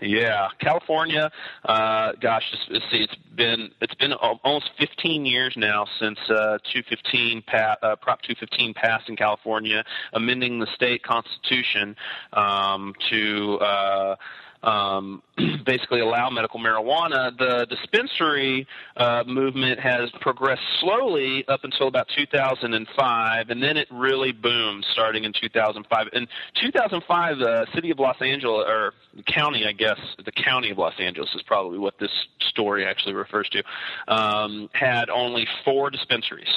Yeah, 0.00 0.48
California. 0.58 1.30
Uh, 1.64 2.12
gosh, 2.20 2.44
see. 2.90 3.02
It's 3.02 3.14
been 3.34 3.70
it's 3.80 3.94
been 3.94 4.12
almost 4.14 4.70
15 4.78 5.26
years 5.26 5.54
now 5.56 5.86
since 5.98 6.18
uh, 6.28 6.58
215 6.72 7.42
pa- 7.42 7.76
uh, 7.82 7.96
Prop 7.96 8.22
215 8.22 8.74
passed 8.74 9.08
in 9.08 9.16
California, 9.16 9.84
amending 10.12 10.58
the 10.58 10.66
state 10.74 11.02
constitution 11.02 11.96
um, 12.32 12.94
to. 13.10 13.58
Uh, 13.60 14.16
um, 14.62 15.22
basically 15.64 16.00
allow 16.00 16.30
medical 16.30 16.60
marijuana. 16.60 17.36
The 17.36 17.66
dispensary 17.68 18.66
uh, 18.96 19.24
movement 19.26 19.80
has 19.80 20.10
progressed 20.20 20.62
slowly 20.80 21.44
up 21.48 21.64
until 21.64 21.88
about 21.88 22.08
2005, 22.16 23.50
and 23.50 23.62
then 23.62 23.76
it 23.76 23.88
really 23.90 24.32
boomed 24.32 24.86
starting 24.92 25.24
in 25.24 25.32
2005. 25.32 26.08
In 26.12 26.26
2005, 26.60 27.38
the 27.38 27.66
city 27.74 27.90
of 27.90 27.98
Los 27.98 28.20
Angeles, 28.20 28.64
or 28.68 28.92
county, 29.26 29.66
I 29.66 29.72
guess, 29.72 29.98
the 30.24 30.32
county 30.32 30.70
of 30.70 30.78
Los 30.78 30.94
Angeles 30.98 31.30
is 31.34 31.42
probably 31.42 31.78
what 31.78 31.98
this 31.98 32.10
story 32.40 32.84
actually 32.84 33.14
refers 33.14 33.48
to, 33.50 33.62
um, 34.08 34.68
had 34.72 35.10
only 35.10 35.46
four 35.64 35.90
dispensaries. 35.90 36.48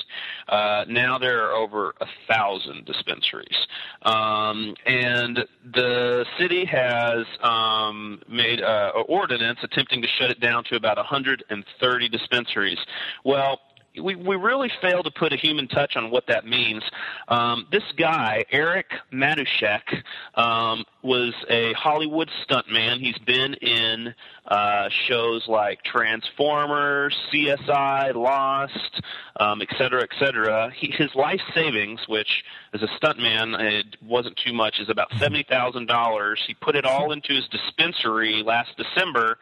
Uh, 0.47 0.85
now 0.87 1.17
there 1.17 1.45
are 1.45 1.53
over 1.53 1.93
a 2.01 2.07
thousand 2.27 2.85
dispensaries, 2.85 3.67
um, 4.03 4.75
and 4.85 5.45
the 5.73 6.25
city 6.37 6.65
has 6.65 7.25
um, 7.41 8.21
made 8.29 8.61
uh, 8.73 8.99
an 8.99 9.05
ordinance 9.07 9.59
attempting 9.63 10.01
to 10.01 10.07
shut 10.19 10.31
it 10.31 10.39
down 10.39 10.63
to 10.65 10.75
about 10.75 10.97
130 10.97 12.09
dispensaries. 12.09 12.79
Well, 13.23 13.59
we 14.01 14.15
we 14.15 14.35
really 14.35 14.71
fail 14.81 15.03
to 15.03 15.11
put 15.11 15.33
a 15.33 15.35
human 15.35 15.67
touch 15.67 15.95
on 15.95 16.09
what 16.09 16.27
that 16.27 16.45
means. 16.45 16.83
Um, 17.27 17.67
this 17.71 17.83
guy, 17.97 18.43
Eric 18.51 18.87
Matuszek, 19.11 20.03
um, 20.35 20.83
was 21.01 21.33
a 21.49 21.73
Hollywood 21.73 22.29
stuntman. 22.47 22.99
He's 22.99 23.17
been 23.19 23.53
in 23.55 24.15
uh, 24.47 24.89
shows 25.07 25.47
like 25.47 25.83
Transformers, 25.83 27.15
CSI, 27.31 28.15
Lost, 28.15 29.01
um, 29.39 29.61
et 29.61 29.69
cetera, 29.77 30.01
et 30.01 30.09
cetera. 30.19 30.71
He, 30.75 30.91
his 30.91 31.13
life 31.15 31.41
savings, 31.53 32.01
which 32.07 32.43
as 32.73 32.81
a 32.81 32.87
stuntman 32.87 33.59
it 33.59 33.97
wasn't 34.01 34.37
too 34.37 34.53
much, 34.53 34.79
is 34.79 34.89
about 34.89 35.09
seventy 35.19 35.43
thousand 35.43 35.87
dollars. 35.87 36.41
He 36.47 36.55
put 36.55 36.75
it 36.75 36.85
all 36.85 37.11
into 37.11 37.33
his 37.33 37.47
dispensary 37.49 38.43
last 38.43 38.71
December, 38.75 39.37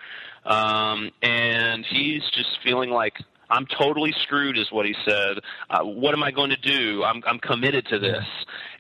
um, 0.46 1.12
and 1.22 1.86
he's 1.86 2.24
just 2.32 2.60
feeling 2.64 2.90
like 2.90 3.18
I'm 3.52 3.68
totally 3.68 4.14
screwed, 4.24 4.58
is 4.58 4.72
what 4.72 4.86
he 4.86 4.96
said. 5.06 5.40
Uh, 5.70 5.84
what 5.84 6.14
am 6.14 6.24
I 6.24 6.32
going 6.32 6.50
to 6.50 6.58
do? 6.58 7.04
I'm, 7.04 7.22
I'm 7.28 7.40
committed 7.40 7.86
to 7.88 8.00
this. 8.00 8.26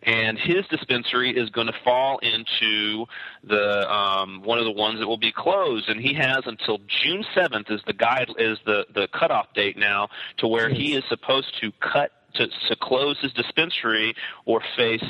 And 0.04 0.40
his 0.40 0.66
dispensary 0.68 1.36
is 1.38 1.50
going 1.50 1.68
to 1.68 1.76
fall 1.84 2.18
into 2.20 3.06
the 3.44 3.92
um, 3.92 4.42
one 4.42 4.58
of 4.58 4.66
the 4.66 4.72
ones 4.72 5.00
that 5.00 5.08
will 5.08 5.18
be 5.18 5.32
closed, 5.32 5.90
and 5.90 6.02
he 6.02 6.14
has 6.16 6.44
until 6.46 6.80
June 6.88 7.24
7th 7.36 7.70
is 7.70 7.82
the 7.86 7.94
guide 7.94 8.30
is 8.40 8.58
the 8.66 8.88
the 8.96 9.08
cutoff 9.10 9.54
date 9.54 9.78
now 9.78 10.08
to 10.38 10.48
where 10.48 10.70
he 10.70 10.96
is 10.96 11.04
supposed 11.08 11.54
to 11.62 11.72
cut 11.82 12.12
to, 12.36 12.48
to 12.48 12.76
close 12.76 13.20
his 13.20 13.34
dispensary 13.34 14.16
or 14.46 14.62
face 14.76 15.04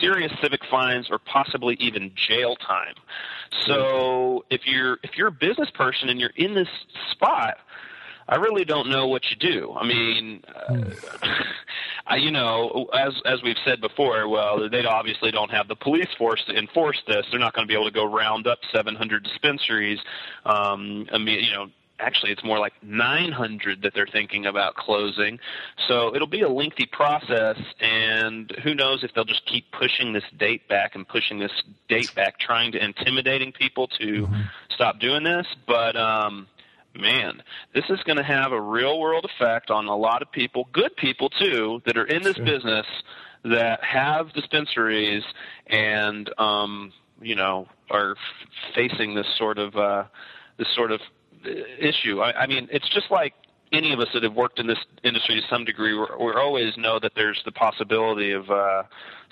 serious 0.00 0.32
civic 0.42 0.60
fines 0.70 1.08
or 1.10 1.18
possibly 1.18 1.76
even 1.80 2.12
jail 2.14 2.56
time. 2.56 2.94
So 3.66 4.44
if 4.50 4.66
you're 4.66 4.98
if 5.02 5.16
you're 5.16 5.28
a 5.28 5.32
business 5.32 5.70
person 5.70 6.08
and 6.08 6.20
you're 6.20 6.32
in 6.36 6.54
this 6.54 6.68
spot, 7.10 7.58
I 8.28 8.36
really 8.36 8.64
don't 8.64 8.90
know 8.90 9.08
what 9.08 9.22
you 9.30 9.36
do. 9.36 9.74
I 9.74 9.86
mean, 9.86 10.44
uh, 10.68 10.84
I, 12.06 12.16
you 12.16 12.30
know, 12.30 12.88
as 12.92 13.14
as 13.24 13.42
we've 13.42 13.56
said 13.64 13.80
before, 13.80 14.28
well, 14.28 14.68
they 14.68 14.84
obviously 14.84 15.30
don't 15.30 15.50
have 15.50 15.68
the 15.68 15.76
police 15.76 16.08
force 16.16 16.44
to 16.46 16.56
enforce 16.56 17.02
this. 17.06 17.26
They're 17.30 17.40
not 17.40 17.54
going 17.54 17.66
to 17.66 17.68
be 17.68 17.74
able 17.74 17.86
to 17.86 17.94
go 17.94 18.04
round 18.04 18.46
up 18.46 18.58
700 18.72 19.22
dispensaries. 19.24 19.98
Um, 20.44 21.06
I 21.12 21.18
mean, 21.18 21.42
you 21.42 21.52
know, 21.52 21.68
actually 22.00 22.32
it's 22.32 22.44
more 22.44 22.58
like 22.58 22.72
900 22.82 23.82
that 23.82 23.94
they're 23.94 24.06
thinking 24.06 24.46
about 24.46 24.74
closing. 24.74 25.38
So 25.86 26.14
it'll 26.14 26.26
be 26.28 26.42
a 26.42 26.48
lengthy 26.48 26.86
process, 26.86 27.58
and 27.80 28.50
who 28.62 28.74
knows 28.74 29.04
if 29.04 29.12
they'll 29.14 29.24
just 29.24 29.46
keep 29.46 29.70
pushing 29.72 30.12
this 30.12 30.24
date 30.38 30.68
back 30.68 30.94
and 30.94 31.06
pushing 31.06 31.38
this 31.38 31.52
date 31.88 32.14
back, 32.14 32.38
trying 32.38 32.72
to 32.72 32.84
intimidating 32.84 33.52
people 33.52 33.88
to 33.88 34.26
mm-hmm. 34.26 34.42
stop 34.70 35.00
doing 35.00 35.24
this. 35.24 35.46
But 35.66 35.96
um, 35.96 36.46
man, 36.98 37.42
this 37.74 37.84
is 37.88 38.00
going 38.04 38.16
to 38.16 38.24
have 38.24 38.52
a 38.52 38.60
real 38.60 39.00
world 39.00 39.24
effect 39.24 39.70
on 39.70 39.86
a 39.86 39.96
lot 39.96 40.22
of 40.22 40.30
people, 40.32 40.68
good 40.72 40.94
people 40.96 41.30
too, 41.30 41.80
that 41.86 41.96
are 41.96 42.06
in 42.06 42.22
this 42.22 42.36
sure. 42.36 42.44
business 42.44 42.86
that 43.44 43.82
have 43.82 44.32
dispensaries 44.32 45.22
and 45.68 46.30
um, 46.38 46.92
you 47.20 47.34
know 47.34 47.66
are 47.90 48.12
f- 48.12 48.48
facing 48.74 49.14
this 49.14 49.26
sort 49.36 49.58
of 49.58 49.76
uh, 49.76 50.04
this 50.58 50.68
sort 50.74 50.92
of 50.92 51.00
uh, 51.46 51.50
issue. 51.78 52.20
I, 52.20 52.42
I 52.42 52.46
mean, 52.46 52.68
it's 52.70 52.88
just 52.88 53.10
like 53.10 53.34
any 53.72 53.92
of 53.92 54.00
us 54.00 54.08
that 54.14 54.22
have 54.22 54.34
worked 54.34 54.58
in 54.58 54.66
this 54.66 54.78
industry 55.04 55.40
to 55.40 55.46
some 55.48 55.64
degree, 55.64 55.94
we 55.94 56.32
always 56.32 56.76
know 56.76 56.98
that 57.00 57.12
there's 57.14 57.40
the 57.44 57.52
possibility 57.52 58.32
of 58.32 58.50
uh, 58.50 58.84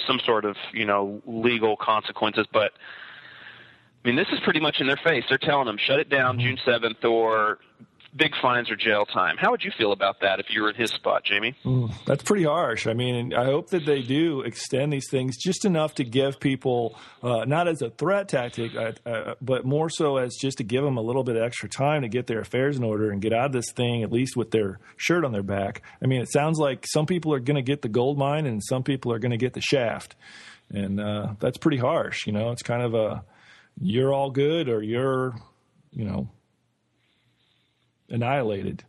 some 0.06 0.20
sort 0.24 0.44
of 0.44 0.56
you 0.72 0.84
know 0.84 1.20
legal 1.26 1.76
consequences, 1.76 2.46
but 2.52 2.72
I 4.06 4.08
mean, 4.08 4.16
this 4.16 4.28
is 4.32 4.38
pretty 4.44 4.60
much 4.60 4.76
in 4.78 4.86
their 4.86 5.00
face. 5.02 5.24
They're 5.28 5.36
telling 5.36 5.66
them 5.66 5.78
shut 5.84 5.98
it 5.98 6.08
down 6.08 6.38
mm-hmm. 6.38 6.46
June 6.46 6.58
seventh 6.64 7.04
or 7.04 7.58
big 8.14 8.30
fines 8.40 8.70
or 8.70 8.76
jail 8.76 9.04
time. 9.04 9.36
How 9.36 9.50
would 9.50 9.64
you 9.64 9.72
feel 9.76 9.90
about 9.90 10.20
that 10.20 10.38
if 10.38 10.46
you 10.48 10.62
were 10.62 10.70
in 10.70 10.76
his 10.76 10.92
spot, 10.92 11.24
Jamie? 11.24 11.56
Mm, 11.64 11.92
that's 12.06 12.22
pretty 12.22 12.44
harsh. 12.44 12.86
I 12.86 12.94
mean, 12.94 13.34
I 13.34 13.46
hope 13.46 13.70
that 13.70 13.84
they 13.84 14.02
do 14.02 14.42
extend 14.42 14.92
these 14.92 15.10
things 15.10 15.36
just 15.36 15.64
enough 15.64 15.96
to 15.96 16.04
give 16.04 16.38
people, 16.38 16.96
uh, 17.20 17.46
not 17.46 17.66
as 17.66 17.82
a 17.82 17.90
threat 17.90 18.28
tactic, 18.28 18.76
uh, 18.76 18.92
uh, 19.04 19.34
but 19.42 19.64
more 19.64 19.90
so 19.90 20.18
as 20.18 20.36
just 20.40 20.58
to 20.58 20.64
give 20.64 20.84
them 20.84 20.98
a 20.98 21.02
little 21.02 21.24
bit 21.24 21.34
of 21.34 21.42
extra 21.42 21.68
time 21.68 22.02
to 22.02 22.08
get 22.08 22.28
their 22.28 22.38
affairs 22.38 22.76
in 22.76 22.84
order 22.84 23.10
and 23.10 23.20
get 23.20 23.32
out 23.32 23.46
of 23.46 23.52
this 23.52 23.72
thing 23.72 24.04
at 24.04 24.12
least 24.12 24.36
with 24.36 24.52
their 24.52 24.78
shirt 24.96 25.24
on 25.24 25.32
their 25.32 25.42
back. 25.42 25.82
I 26.00 26.06
mean, 26.06 26.22
it 26.22 26.30
sounds 26.30 26.60
like 26.60 26.86
some 26.86 27.06
people 27.06 27.34
are 27.34 27.40
going 27.40 27.56
to 27.56 27.62
get 27.62 27.82
the 27.82 27.88
gold 27.88 28.18
mine 28.18 28.46
and 28.46 28.62
some 28.62 28.84
people 28.84 29.12
are 29.12 29.18
going 29.18 29.32
to 29.32 29.36
get 29.36 29.54
the 29.54 29.60
shaft. 29.60 30.14
And 30.70 31.00
uh, 31.00 31.34
that's 31.40 31.58
pretty 31.58 31.78
harsh. 31.78 32.26
You 32.26 32.32
know, 32.32 32.52
it's 32.52 32.62
kind 32.62 32.82
of 32.82 32.94
a 32.94 33.24
you're 33.80 34.12
all 34.12 34.30
good 34.30 34.68
or 34.68 34.82
you're, 34.82 35.34
you 35.92 36.04
know, 36.04 36.28
annihilated. 38.08 38.84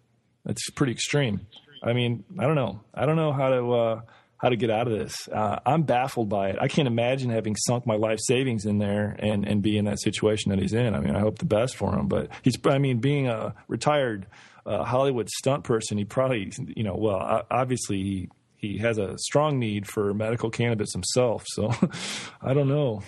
That's 0.45 0.69
pretty 0.71 0.93
extreme. 0.93 1.47
I 1.83 1.93
mean, 1.93 2.23
I 2.39 2.43
don't 2.43 2.55
know. 2.55 2.81
I 2.93 3.05
don't 3.05 3.15
know 3.15 3.33
how 3.33 3.49
to 3.49 3.73
uh, 3.73 4.01
how 4.38 4.49
to 4.49 4.55
get 4.55 4.69
out 4.69 4.88
of 4.88 4.97
this. 4.97 5.27
Uh, 5.27 5.59
I'm 5.65 5.83
baffled 5.83 6.29
by 6.29 6.49
it. 6.49 6.57
I 6.59 6.67
can't 6.67 6.88
imagine 6.88 7.29
having 7.29 7.55
sunk 7.55 7.85
my 7.85 7.95
life 7.95 8.19
savings 8.21 8.65
in 8.65 8.77
there 8.77 9.15
and 9.19 9.47
and 9.47 9.61
be 9.61 9.77
in 9.77 9.85
that 9.85 9.99
situation 9.99 10.51
that 10.51 10.59
he's 10.59 10.73
in. 10.73 10.95
I 10.95 10.99
mean, 10.99 11.15
I 11.15 11.19
hope 11.19 11.39
the 11.39 11.45
best 11.45 11.75
for 11.75 11.93
him, 11.93 12.07
but 12.07 12.29
he's. 12.41 12.55
I 12.65 12.77
mean, 12.77 12.99
being 12.99 13.27
a 13.27 13.53
retired 13.67 14.27
uh, 14.65 14.83
Hollywood 14.83 15.29
stunt 15.29 15.63
person, 15.63 15.97
he 15.97 16.05
probably, 16.05 16.51
you 16.75 16.83
know, 16.83 16.95
well, 16.95 17.45
obviously 17.51 18.03
he 18.03 18.29
he 18.57 18.77
has 18.79 18.97
a 18.97 19.17
strong 19.17 19.59
need 19.59 19.88
for 19.88 20.13
medical 20.13 20.49
cannabis 20.49 20.91
himself. 20.93 21.45
So 21.47 21.71
I 22.41 22.53
don't 22.53 22.67
know. 22.67 23.03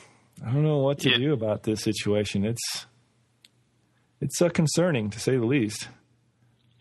I 0.45 0.51
don't 0.51 0.63
know 0.63 0.77
what 0.77 0.99
to 0.99 1.09
yeah. 1.09 1.17
do 1.17 1.33
about 1.33 1.63
this 1.63 1.81
situation. 1.81 2.45
It's 2.45 2.87
it's 4.21 4.41
uh, 4.41 4.49
concerning 4.49 5.09
to 5.11 5.19
say 5.19 5.37
the 5.37 5.45
least. 5.45 5.89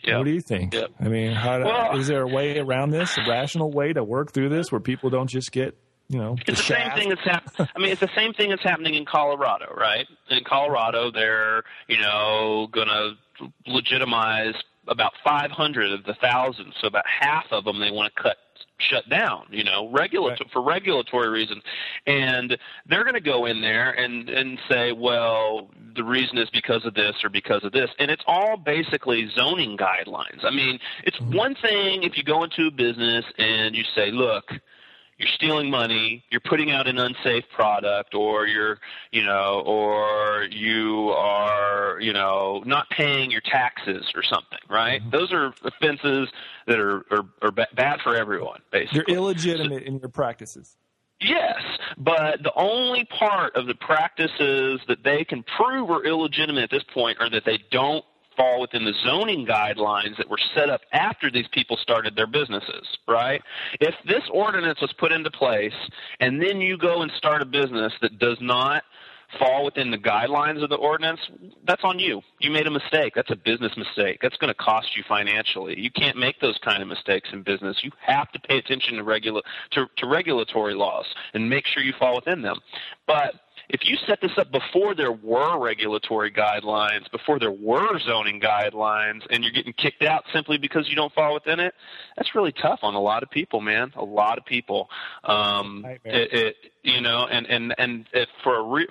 What 0.04 0.24
do 0.24 0.30
you 0.30 0.40
think? 0.40 0.74
Yep. 0.74 0.90
I 1.00 1.08
mean, 1.08 1.32
how 1.32 1.58
to, 1.58 1.64
well, 1.64 1.98
is 1.98 2.06
there 2.06 2.22
a 2.22 2.26
way 2.26 2.58
around 2.58 2.90
this, 2.90 3.18
a 3.18 3.28
rational 3.28 3.70
way 3.70 3.92
to 3.92 4.02
work 4.02 4.32
through 4.32 4.48
this, 4.48 4.72
where 4.72 4.80
people 4.80 5.10
don't 5.10 5.28
just 5.28 5.52
get 5.52 5.76
you 6.08 6.18
know, 6.18 6.36
it's 6.46 6.46
the, 6.46 6.52
the 6.52 6.80
same 6.80 6.90
thing 6.92 7.08
that's 7.10 7.24
happening. 7.24 7.68
I 7.76 7.78
mean, 7.78 7.90
it's 7.90 8.00
the 8.00 8.08
same 8.16 8.32
thing 8.32 8.48
that's 8.48 8.62
happening 8.62 8.94
in 8.94 9.04
Colorado, 9.04 9.74
right? 9.76 10.06
In 10.30 10.42
Colorado, 10.44 11.10
they're 11.10 11.64
you 11.86 11.98
know 11.98 12.68
going 12.72 12.88
to 12.88 13.12
legitimize 13.66 14.54
about 14.86 15.12
500 15.22 15.92
of 15.92 16.04
the 16.04 16.14
thousands, 16.14 16.74
so 16.80 16.86
about 16.86 17.04
half 17.06 17.44
of 17.50 17.64
them 17.64 17.78
they 17.78 17.90
want 17.90 18.10
to 18.14 18.22
cut 18.22 18.36
shut 18.78 19.08
down, 19.08 19.46
you 19.50 19.64
know, 19.64 19.90
regulator 19.90 20.44
right. 20.44 20.52
for 20.52 20.62
regulatory 20.62 21.28
reasons. 21.28 21.62
And 22.06 22.56
they're 22.86 23.04
going 23.04 23.14
to 23.14 23.20
go 23.20 23.46
in 23.46 23.60
there 23.60 23.90
and 23.92 24.28
and 24.28 24.58
say, 24.68 24.92
well, 24.92 25.70
the 25.94 26.04
reason 26.04 26.38
is 26.38 26.48
because 26.50 26.84
of 26.84 26.94
this 26.94 27.16
or 27.22 27.30
because 27.30 27.64
of 27.64 27.72
this. 27.72 27.90
And 27.98 28.10
it's 28.10 28.22
all 28.26 28.56
basically 28.56 29.28
zoning 29.34 29.76
guidelines. 29.76 30.44
I 30.44 30.50
mean, 30.50 30.78
it's 31.04 31.16
mm-hmm. 31.18 31.36
one 31.36 31.54
thing 31.56 32.02
if 32.02 32.16
you 32.16 32.22
go 32.22 32.44
into 32.44 32.68
a 32.68 32.70
business 32.70 33.24
and 33.36 33.74
you 33.74 33.84
say, 33.94 34.10
look, 34.10 34.52
you're 35.18 35.28
stealing 35.28 35.68
money, 35.68 36.24
you're 36.30 36.40
putting 36.40 36.70
out 36.70 36.86
an 36.86 36.98
unsafe 36.98 37.44
product, 37.52 38.14
or 38.14 38.46
you're, 38.46 38.78
you 39.10 39.24
know, 39.24 39.62
or 39.66 40.46
you 40.50 41.10
are, 41.10 41.98
you 42.00 42.12
know, 42.12 42.62
not 42.64 42.88
paying 42.90 43.30
your 43.30 43.40
taxes 43.40 44.06
or 44.14 44.22
something, 44.22 44.60
right? 44.70 45.00
Mm-hmm. 45.00 45.10
Those 45.10 45.32
are 45.32 45.52
offenses 45.64 46.28
that 46.66 46.78
are, 46.78 47.04
are, 47.10 47.24
are 47.42 47.50
bad 47.50 48.00
for 48.02 48.14
everyone, 48.14 48.60
basically. 48.70 49.02
You're 49.08 49.18
illegitimate 49.18 49.82
in 49.82 49.98
your 49.98 50.08
practices. 50.08 50.76
Yes, 51.20 51.60
but 51.96 52.44
the 52.44 52.52
only 52.54 53.04
part 53.04 53.56
of 53.56 53.66
the 53.66 53.74
practices 53.74 54.80
that 54.86 55.02
they 55.02 55.24
can 55.24 55.42
prove 55.42 55.90
are 55.90 56.04
illegitimate 56.04 56.62
at 56.62 56.70
this 56.70 56.84
point 56.94 57.18
are 57.20 57.28
that 57.30 57.44
they 57.44 57.58
don't 57.72 58.04
fall 58.38 58.60
within 58.60 58.84
the 58.84 58.94
zoning 59.04 59.44
guidelines 59.44 60.16
that 60.16 60.30
were 60.30 60.38
set 60.54 60.70
up 60.70 60.80
after 60.92 61.30
these 61.30 61.46
people 61.52 61.76
started 61.76 62.16
their 62.16 62.26
businesses, 62.26 62.86
right? 63.06 63.42
If 63.80 63.94
this 64.06 64.22
ordinance 64.32 64.80
was 64.80 64.92
put 64.98 65.12
into 65.12 65.30
place 65.30 65.74
and 66.20 66.40
then 66.40 66.60
you 66.60 66.78
go 66.78 67.02
and 67.02 67.10
start 67.12 67.42
a 67.42 67.46
business 67.46 67.92
that 68.00 68.18
does 68.18 68.38
not 68.40 68.84
fall 69.38 69.64
within 69.64 69.90
the 69.90 69.98
guidelines 69.98 70.62
of 70.62 70.70
the 70.70 70.76
ordinance, 70.76 71.20
that's 71.66 71.84
on 71.84 71.98
you. 71.98 72.22
You 72.38 72.50
made 72.50 72.66
a 72.66 72.70
mistake. 72.70 73.12
That's 73.14 73.30
a 73.30 73.36
business 73.36 73.72
mistake. 73.76 74.20
That's 74.22 74.36
going 74.38 74.48
to 74.48 74.54
cost 74.54 74.96
you 74.96 75.04
financially. 75.06 75.78
You 75.78 75.90
can't 75.90 76.16
make 76.16 76.40
those 76.40 76.58
kind 76.64 76.82
of 76.82 76.88
mistakes 76.88 77.28
in 77.32 77.42
business. 77.42 77.76
You 77.82 77.90
have 78.00 78.30
to 78.32 78.40
pay 78.40 78.56
attention 78.56 78.96
to 78.96 79.02
regula- 79.02 79.42
to, 79.72 79.86
to 79.98 80.06
regulatory 80.06 80.74
laws 80.74 81.04
and 81.34 81.50
make 81.50 81.66
sure 81.66 81.82
you 81.82 81.92
fall 81.98 82.16
within 82.16 82.40
them. 82.40 82.58
But 83.06 83.34
if 83.68 83.82
you 83.84 83.96
set 84.06 84.20
this 84.20 84.30
up 84.38 84.50
before 84.50 84.94
there 84.94 85.12
were 85.12 85.58
regulatory 85.58 86.30
guidelines, 86.30 87.10
before 87.10 87.38
there 87.38 87.52
were 87.52 87.98
zoning 87.98 88.40
guidelines, 88.40 89.22
and 89.30 89.44
you're 89.44 89.52
getting 89.52 89.74
kicked 89.74 90.02
out 90.02 90.24
simply 90.32 90.56
because 90.56 90.88
you 90.88 90.96
don't 90.96 91.12
fall 91.12 91.34
within 91.34 91.60
it, 91.60 91.74
that's 92.16 92.34
really 92.34 92.52
tough 92.52 92.80
on 92.82 92.94
a 92.94 93.00
lot 93.00 93.22
of 93.22 93.30
people, 93.30 93.60
man. 93.60 93.92
A 93.96 94.04
lot 94.04 94.38
of 94.38 94.44
people. 94.46 94.88
Um, 95.24 95.84
it, 96.04 96.32
it, 96.32 96.56
you 96.88 97.00
know, 97.00 97.26
and 97.30 97.46
and 97.46 97.74
and 97.78 98.06
for 98.42 98.56
a 98.56 98.62
re- 98.62 98.88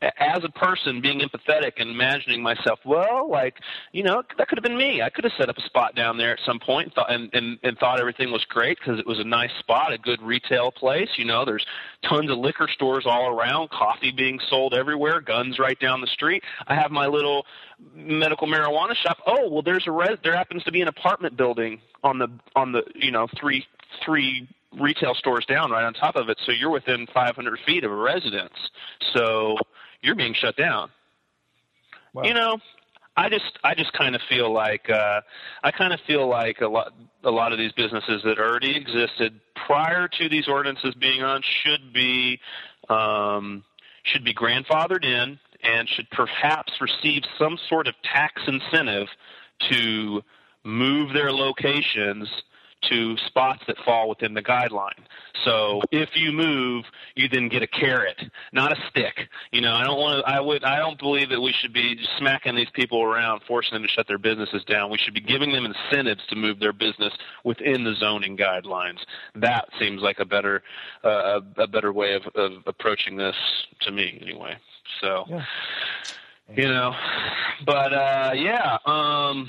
as 0.00 0.44
a 0.44 0.48
person 0.48 1.00
being 1.00 1.20
empathetic 1.20 1.72
and 1.78 1.90
imagining 1.90 2.42
myself, 2.42 2.78
well, 2.84 3.28
like 3.28 3.56
you 3.92 4.02
know, 4.02 4.22
that 4.38 4.48
could 4.48 4.58
have 4.58 4.62
been 4.62 4.76
me. 4.76 5.02
I 5.02 5.10
could 5.10 5.24
have 5.24 5.32
set 5.38 5.48
up 5.48 5.58
a 5.58 5.62
spot 5.62 5.94
down 5.94 6.16
there 6.16 6.32
at 6.32 6.38
some 6.44 6.58
point 6.58 6.86
and 6.86 6.94
thought 6.94 7.12
and 7.12 7.30
and, 7.34 7.58
and 7.62 7.78
thought 7.78 8.00
everything 8.00 8.30
was 8.30 8.44
great 8.44 8.78
because 8.78 8.98
it 8.98 9.06
was 9.06 9.18
a 9.18 9.24
nice 9.24 9.52
spot, 9.58 9.92
a 9.92 9.98
good 9.98 10.22
retail 10.22 10.70
place. 10.70 11.10
You 11.16 11.24
know, 11.24 11.44
there's 11.44 11.66
tons 12.08 12.30
of 12.30 12.38
liquor 12.38 12.68
stores 12.72 13.04
all 13.06 13.28
around, 13.28 13.70
coffee 13.70 14.12
being 14.12 14.40
sold 14.48 14.74
everywhere, 14.74 15.20
guns 15.20 15.58
right 15.58 15.78
down 15.78 16.00
the 16.00 16.06
street. 16.06 16.42
I 16.66 16.74
have 16.74 16.90
my 16.90 17.06
little 17.06 17.46
medical 17.94 18.46
marijuana 18.46 18.94
shop. 18.94 19.18
Oh, 19.26 19.48
well, 19.48 19.62
there's 19.62 19.86
a 19.86 19.90
res- 19.90 20.18
there 20.22 20.36
happens 20.36 20.64
to 20.64 20.72
be 20.72 20.80
an 20.80 20.88
apartment 20.88 21.36
building 21.36 21.80
on 22.02 22.18
the 22.18 22.28
on 22.56 22.72
the 22.72 22.82
you 22.94 23.10
know 23.10 23.28
three 23.38 23.66
three 24.04 24.48
retail 24.78 25.14
stores 25.14 25.44
down 25.46 25.70
right 25.70 25.84
on 25.84 25.94
top 25.94 26.16
of 26.16 26.28
it, 26.28 26.38
so 26.44 26.52
you're 26.52 26.70
within 26.70 27.06
500 27.12 27.58
feet 27.66 27.84
of 27.84 27.90
a 27.90 27.94
residence. 27.94 28.54
So 29.14 29.56
you're 30.02 30.14
being 30.14 30.34
shut 30.34 30.56
down. 30.56 30.90
Wow. 32.12 32.22
You 32.24 32.34
know, 32.34 32.58
I 33.16 33.28
just 33.28 33.58
I 33.62 33.74
just 33.74 33.92
kind 33.92 34.14
of 34.14 34.20
feel 34.28 34.52
like 34.52 34.88
uh, 34.88 35.20
I 35.62 35.70
kind 35.70 35.92
of 35.92 36.00
feel 36.06 36.28
like 36.28 36.60
a 36.60 36.68
lot 36.68 36.92
a 37.24 37.30
lot 37.30 37.52
of 37.52 37.58
these 37.58 37.72
businesses 37.72 38.22
that 38.24 38.38
already 38.38 38.76
existed 38.76 39.40
prior 39.66 40.08
to 40.08 40.28
these 40.28 40.48
ordinances 40.48 40.94
being 40.94 41.22
on 41.22 41.42
should 41.42 41.92
be 41.92 42.40
um, 42.88 43.64
should 44.04 44.24
be 44.24 44.34
grandfathered 44.34 45.04
in 45.04 45.38
and 45.62 45.88
should 45.88 46.08
perhaps 46.10 46.72
receive 46.80 47.22
some 47.38 47.58
sort 47.68 47.86
of 47.86 47.94
tax 48.02 48.42
incentive 48.46 49.08
to 49.70 50.22
move 50.64 51.12
their 51.12 51.32
locations 51.32 52.28
to 52.88 53.16
spots 53.26 53.62
that 53.66 53.76
fall 53.84 54.08
within 54.08 54.34
the 54.34 54.42
guideline. 54.42 55.04
So 55.44 55.80
if 55.90 56.10
you 56.14 56.32
move, 56.32 56.84
you 57.14 57.28
then 57.28 57.48
get 57.48 57.62
a 57.62 57.66
carrot, 57.66 58.20
not 58.52 58.72
a 58.72 58.76
stick. 58.88 59.28
You 59.52 59.60
know, 59.60 59.74
I 59.74 59.84
don't 59.84 59.98
want 59.98 60.24
to. 60.24 60.30
I 60.30 60.40
would. 60.40 60.64
I 60.64 60.78
don't 60.78 60.98
believe 60.98 61.30
that 61.30 61.40
we 61.40 61.52
should 61.52 61.72
be 61.72 61.98
smacking 62.18 62.56
these 62.56 62.68
people 62.74 63.02
around, 63.02 63.42
forcing 63.46 63.74
them 63.74 63.82
to 63.82 63.88
shut 63.88 64.06
their 64.06 64.18
businesses 64.18 64.64
down. 64.64 64.90
We 64.90 64.98
should 64.98 65.14
be 65.14 65.20
giving 65.20 65.52
them 65.52 65.64
incentives 65.64 66.22
to 66.28 66.36
move 66.36 66.60
their 66.60 66.72
business 66.72 67.12
within 67.44 67.84
the 67.84 67.94
zoning 67.94 68.36
guidelines. 68.36 68.98
That 69.34 69.68
seems 69.78 70.02
like 70.02 70.18
a 70.18 70.26
better, 70.26 70.62
uh, 71.04 71.40
a 71.56 71.66
better 71.66 71.92
way 71.92 72.14
of, 72.14 72.26
of 72.34 72.52
approaching 72.66 73.16
this 73.16 73.36
to 73.80 73.92
me, 73.92 74.18
anyway. 74.20 74.56
So, 75.00 75.24
yeah. 75.28 75.44
you 76.54 76.68
know, 76.68 76.94
but 77.64 77.92
uh, 77.92 78.32
yeah. 78.34 78.78
Um, 78.84 79.48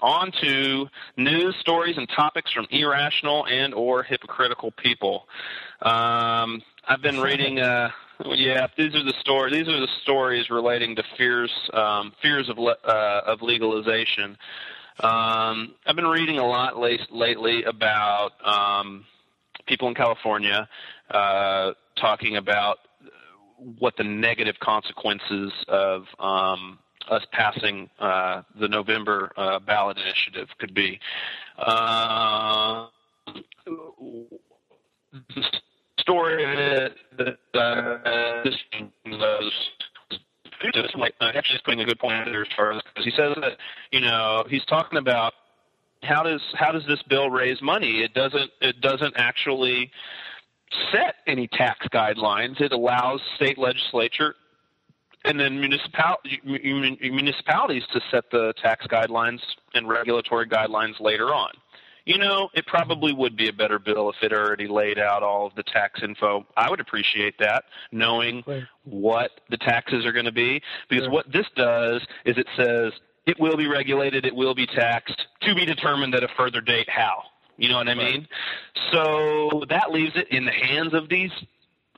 on 0.00 0.32
to 0.40 0.86
news 1.16 1.56
stories 1.60 1.96
and 1.96 2.08
topics 2.08 2.52
from 2.52 2.66
irrational 2.70 3.46
and 3.46 3.74
or 3.74 4.02
hypocritical 4.02 4.70
people. 4.72 5.26
Um, 5.82 6.62
I've 6.86 7.02
been 7.02 7.20
reading. 7.20 7.60
Uh, 7.68 7.90
yeah, 8.34 8.66
these 8.76 8.94
are 8.96 9.04
the 9.04 9.14
story. 9.20 9.52
These 9.52 9.68
are 9.68 9.78
the 9.78 9.88
stories 10.02 10.50
relating 10.50 10.96
to 10.96 11.04
fears, 11.16 11.52
um, 11.72 12.12
fears 12.20 12.48
of 12.48 12.58
le- 12.58 12.76
uh, 12.84 13.22
of 13.26 13.42
legalization. 13.42 14.36
Um, 15.00 15.74
I've 15.86 15.94
been 15.94 16.08
reading 16.08 16.38
a 16.38 16.46
lot 16.46 16.78
late, 16.78 17.00
lately 17.12 17.62
about 17.62 18.30
um, 18.44 19.04
people 19.66 19.86
in 19.86 19.94
California 19.94 20.68
uh, 21.10 21.72
talking 21.96 22.36
about 22.36 22.78
what 23.78 23.96
the 23.96 24.04
negative 24.04 24.56
consequences 24.60 25.52
of 25.68 26.04
um, 26.18 26.78
us 27.10 27.24
passing 27.32 27.88
uh, 27.98 28.42
the 28.58 28.68
November 28.68 29.32
uh, 29.36 29.58
ballot 29.58 29.98
initiative 29.98 30.48
could 30.58 30.74
be. 30.74 30.98
Uh, 31.58 32.86
the 33.66 35.42
story 35.98 36.44
that 37.16 37.38
uh, 37.54 38.42
this 38.44 38.56
was 39.06 39.52
like 40.96 41.14
actually 41.20 41.60
putting 41.64 41.80
a 41.80 41.84
good 41.84 41.98
point 41.98 42.24
there 42.24 42.42
as 42.42 42.48
far 42.56 42.72
as 42.72 42.82
he 43.04 43.10
says 43.10 43.34
that 43.40 43.58
you 43.92 44.00
know 44.00 44.44
he's 44.48 44.64
talking 44.64 44.98
about 44.98 45.32
how 46.02 46.22
does 46.22 46.40
how 46.54 46.72
does 46.72 46.84
this 46.86 47.02
bill 47.08 47.30
raise 47.30 47.60
money? 47.60 48.02
It 48.02 48.14
doesn't 48.14 48.50
it 48.60 48.80
doesn't 48.80 49.14
actually 49.16 49.90
set 50.92 51.16
any 51.26 51.48
tax 51.48 51.86
guidelines. 51.88 52.60
It 52.60 52.72
allows 52.72 53.20
state 53.36 53.58
legislature 53.58 54.34
and 55.28 55.38
then 55.38 55.60
municipal, 55.60 56.16
municipalities 56.44 57.84
to 57.92 58.00
set 58.10 58.30
the 58.30 58.54
tax 58.60 58.86
guidelines 58.86 59.40
and 59.74 59.88
regulatory 59.88 60.48
guidelines 60.48 60.98
later 61.00 61.34
on. 61.34 61.50
You 62.06 62.16
know, 62.16 62.48
it 62.54 62.66
probably 62.66 63.12
would 63.12 63.36
be 63.36 63.48
a 63.48 63.52
better 63.52 63.78
bill 63.78 64.08
if 64.08 64.16
it 64.22 64.32
already 64.32 64.66
laid 64.66 64.98
out 64.98 65.22
all 65.22 65.46
of 65.46 65.54
the 65.54 65.62
tax 65.62 66.02
info. 66.02 66.46
I 66.56 66.70
would 66.70 66.80
appreciate 66.80 67.38
that, 67.38 67.64
knowing 67.92 68.42
what 68.84 69.42
the 69.50 69.58
taxes 69.58 70.06
are 70.06 70.12
going 70.12 70.24
to 70.24 70.32
be. 70.32 70.62
Because 70.88 71.04
sure. 71.04 71.12
what 71.12 71.30
this 71.30 71.46
does 71.54 72.00
is 72.24 72.38
it 72.38 72.46
says 72.56 72.94
it 73.26 73.38
will 73.38 73.58
be 73.58 73.66
regulated, 73.66 74.24
it 74.24 74.34
will 74.34 74.54
be 74.54 74.66
taxed, 74.66 75.26
to 75.42 75.54
be 75.54 75.66
determined 75.66 76.14
at 76.14 76.24
a 76.24 76.28
further 76.28 76.62
date 76.62 76.88
how. 76.88 77.24
You 77.58 77.68
know 77.68 77.76
what 77.76 77.88
I 77.88 77.94
mean? 77.94 78.26
So 78.90 79.64
that 79.68 79.90
leaves 79.90 80.12
it 80.16 80.28
in 80.28 80.46
the 80.46 80.52
hands 80.52 80.94
of 80.94 81.10
these 81.10 81.32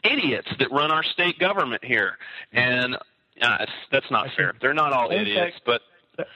idiots 0.02 0.48
that 0.58 0.72
run 0.72 0.90
our 0.90 1.04
state 1.04 1.38
government 1.38 1.84
here. 1.84 2.16
And 2.52 2.96
uh, 3.40 3.66
that's 3.90 4.10
not 4.10 4.28
fair. 4.36 4.54
They're 4.60 4.74
not 4.74 4.92
all 4.92 5.10
idiots, 5.10 5.54
fact, 5.54 5.62
but 5.66 5.80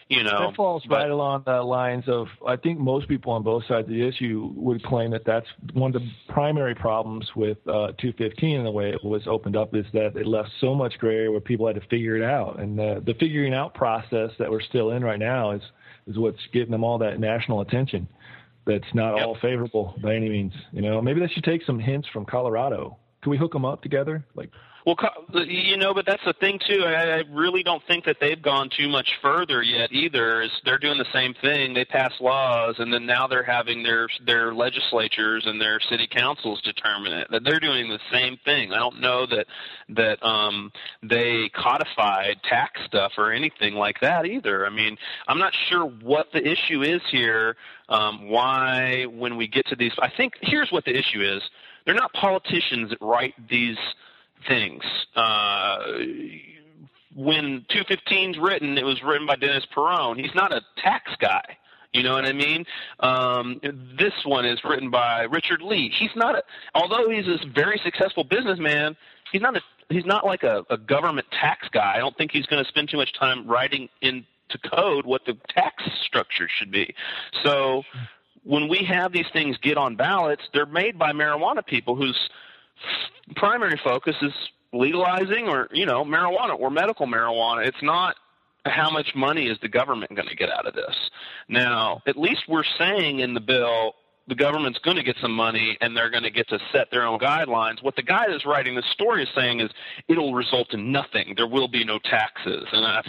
you 0.08 0.22
know, 0.22 0.48
that 0.48 0.56
falls 0.56 0.82
but, 0.88 0.96
right 0.96 1.10
along 1.10 1.42
the 1.46 1.62
lines 1.62 2.04
of. 2.06 2.28
I 2.46 2.56
think 2.56 2.78
most 2.78 3.08
people 3.08 3.32
on 3.32 3.42
both 3.42 3.64
sides 3.66 3.86
of 3.86 3.94
the 3.94 4.06
issue 4.06 4.52
would 4.54 4.82
claim 4.82 5.10
that 5.10 5.24
that's 5.24 5.46
one 5.72 5.94
of 5.94 6.00
the 6.00 6.08
primary 6.28 6.74
problems 6.74 7.28
with 7.36 7.58
uh, 7.66 7.92
215 7.98 8.58
and 8.58 8.66
the 8.66 8.70
way 8.70 8.90
it 8.90 9.04
was 9.04 9.22
opened 9.26 9.56
up 9.56 9.74
is 9.74 9.86
that 9.92 10.16
it 10.16 10.26
left 10.26 10.50
so 10.60 10.74
much 10.74 10.98
gray 10.98 11.14
area 11.14 11.30
where 11.30 11.40
people 11.40 11.66
had 11.66 11.76
to 11.76 11.86
figure 11.88 12.16
it 12.16 12.22
out, 12.22 12.58
and 12.60 12.78
the, 12.78 13.02
the 13.04 13.14
figuring 13.14 13.54
out 13.54 13.74
process 13.74 14.30
that 14.38 14.50
we're 14.50 14.62
still 14.62 14.90
in 14.92 15.04
right 15.04 15.18
now 15.18 15.52
is 15.52 15.62
is 16.06 16.18
what's 16.18 16.38
getting 16.52 16.70
them 16.70 16.84
all 16.84 16.98
that 16.98 17.18
national 17.18 17.60
attention. 17.60 18.06
That's 18.66 18.84
not 18.94 19.16
yep. 19.16 19.26
all 19.26 19.36
favorable 19.42 19.94
by 20.02 20.14
any 20.14 20.28
means. 20.28 20.52
You 20.72 20.82
know, 20.82 21.00
maybe 21.02 21.20
they 21.20 21.28
should 21.28 21.44
take 21.44 21.62
some 21.64 21.78
hints 21.78 22.08
from 22.12 22.24
Colorado. 22.24 22.96
Can 23.22 23.30
we 23.30 23.36
hook 23.36 23.52
them 23.52 23.64
up 23.64 23.82
together? 23.82 24.24
Like 24.34 24.50
well, 24.84 24.96
you 25.46 25.78
know, 25.78 25.94
but 25.94 26.04
that's 26.04 26.24
the 26.26 26.34
thing 26.34 26.58
too. 26.66 26.84
I, 26.84 27.22
really 27.30 27.62
don't 27.62 27.82
think 27.86 28.04
that 28.04 28.18
they've 28.20 28.40
gone 28.40 28.68
too 28.68 28.86
much 28.86 29.08
further 29.22 29.62
yet 29.62 29.90
either. 29.92 30.42
Is 30.42 30.50
they're 30.66 30.78
doing 30.78 30.98
the 30.98 31.06
same 31.10 31.34
thing. 31.40 31.72
They 31.72 31.86
pass 31.86 32.12
laws, 32.20 32.74
and 32.78 32.92
then 32.92 33.06
now 33.06 33.26
they're 33.26 33.42
having 33.42 33.82
their 33.82 34.08
their 34.26 34.54
legislatures 34.54 35.44
and 35.46 35.58
their 35.58 35.80
city 35.80 36.06
councils 36.06 36.60
determine 36.60 37.14
it. 37.14 37.28
That 37.30 37.44
they're 37.44 37.60
doing 37.60 37.88
the 37.88 37.98
same 38.12 38.36
thing. 38.44 38.72
I 38.72 38.78
don't 38.78 39.00
know 39.00 39.24
that 39.26 39.46
that 39.88 40.22
um, 40.22 40.70
they 41.02 41.48
codified 41.54 42.42
tax 42.42 42.80
stuff 42.86 43.12
or 43.16 43.32
anything 43.32 43.74
like 43.74 44.00
that 44.00 44.26
either. 44.26 44.66
I 44.66 44.70
mean, 44.70 44.98
I'm 45.28 45.38
not 45.38 45.54
sure 45.70 45.86
what 45.86 46.26
the 46.32 46.46
issue 46.46 46.82
is 46.82 47.00
here. 47.10 47.56
Um, 47.88 48.28
why, 48.28 49.04
when 49.04 49.36
we 49.36 49.46
get 49.48 49.66
to 49.68 49.76
these, 49.76 49.92
I 49.98 50.10
think 50.14 50.34
here's 50.42 50.70
what 50.70 50.84
the 50.84 50.94
issue 50.96 51.22
is. 51.22 51.42
They're 51.84 51.94
not 51.94 52.12
politicians 52.12 52.90
that 52.90 52.98
write 53.00 53.34
these 53.48 53.76
things. 54.46 54.82
Uh, 55.14 55.78
when 57.14 57.64
215 57.68 58.30
is 58.30 58.38
written, 58.38 58.78
it 58.78 58.84
was 58.84 59.02
written 59.02 59.26
by 59.26 59.36
Dennis 59.36 59.66
Peron. 59.72 60.18
He's 60.18 60.34
not 60.34 60.52
a 60.52 60.62
tax 60.82 61.12
guy. 61.20 61.56
You 61.92 62.02
know 62.02 62.14
what 62.14 62.24
I 62.24 62.32
mean? 62.32 62.64
Um, 62.98 63.60
this 63.96 64.12
one 64.24 64.44
is 64.44 64.58
written 64.64 64.90
by 64.90 65.22
Richard 65.22 65.62
Lee. 65.62 65.92
He's 65.96 66.10
not 66.16 66.34
a, 66.34 66.42
although 66.74 67.08
he's 67.08 67.28
a 67.28 67.38
very 67.54 67.80
successful 67.84 68.24
businessman, 68.24 68.96
he's 69.30 69.40
not 69.40 69.56
a, 69.56 69.60
he's 69.88 70.04
not 70.04 70.26
like 70.26 70.42
a, 70.42 70.64
a 70.70 70.76
government 70.76 71.28
tax 71.30 71.68
guy. 71.72 71.92
I 71.94 71.98
don't 71.98 72.16
think 72.16 72.32
he's 72.32 72.46
going 72.46 72.62
to 72.62 72.68
spend 72.68 72.90
too 72.90 72.96
much 72.96 73.12
time 73.12 73.46
writing 73.46 73.88
into 74.02 74.26
code 74.74 75.06
what 75.06 75.24
the 75.24 75.38
tax 75.50 75.84
structure 76.02 76.48
should 76.58 76.72
be. 76.72 76.92
So 77.44 77.84
when 78.42 78.68
we 78.68 78.84
have 78.88 79.12
these 79.12 79.26
things 79.32 79.56
get 79.62 79.76
on 79.76 79.94
ballots, 79.94 80.42
they're 80.52 80.66
made 80.66 80.98
by 80.98 81.12
marijuana 81.12 81.64
people 81.64 81.94
whose 81.94 82.18
primary 83.36 83.80
focus 83.82 84.16
is 84.22 84.32
legalizing 84.72 85.48
or 85.48 85.68
you 85.72 85.86
know 85.86 86.04
marijuana 86.04 86.58
or 86.58 86.70
medical 86.70 87.06
marijuana. 87.06 87.66
It's 87.66 87.82
not 87.82 88.16
how 88.66 88.90
much 88.90 89.14
money 89.14 89.46
is 89.48 89.58
the 89.60 89.68
government 89.68 90.14
going 90.14 90.28
to 90.28 90.36
get 90.36 90.50
out 90.50 90.66
of 90.66 90.74
this. 90.74 90.94
Now, 91.48 92.02
at 92.06 92.16
least 92.16 92.44
we're 92.48 92.64
saying 92.78 93.20
in 93.20 93.34
the 93.34 93.40
bill 93.40 93.94
the 94.26 94.34
government's 94.34 94.78
going 94.78 94.96
to 94.96 95.02
get 95.02 95.16
some 95.20 95.32
money 95.32 95.76
and 95.80 95.94
they're 95.94 96.10
going 96.10 96.22
to 96.22 96.30
get 96.30 96.48
to 96.48 96.58
set 96.72 96.90
their 96.90 97.02
own 97.02 97.18
guidelines. 97.18 97.82
What 97.82 97.94
the 97.96 98.02
guy 98.02 98.24
that's 98.28 98.46
writing 98.46 98.74
the 98.74 98.82
story 98.92 99.22
is 99.22 99.28
saying 99.34 99.60
is 99.60 99.70
it'll 100.08 100.32
result 100.32 100.72
in 100.72 100.90
nothing. 100.90 101.34
There 101.36 101.46
will 101.46 101.68
be 101.68 101.84
no 101.84 101.98
taxes, 101.98 102.64
and 102.72 102.86
I, 102.86 103.02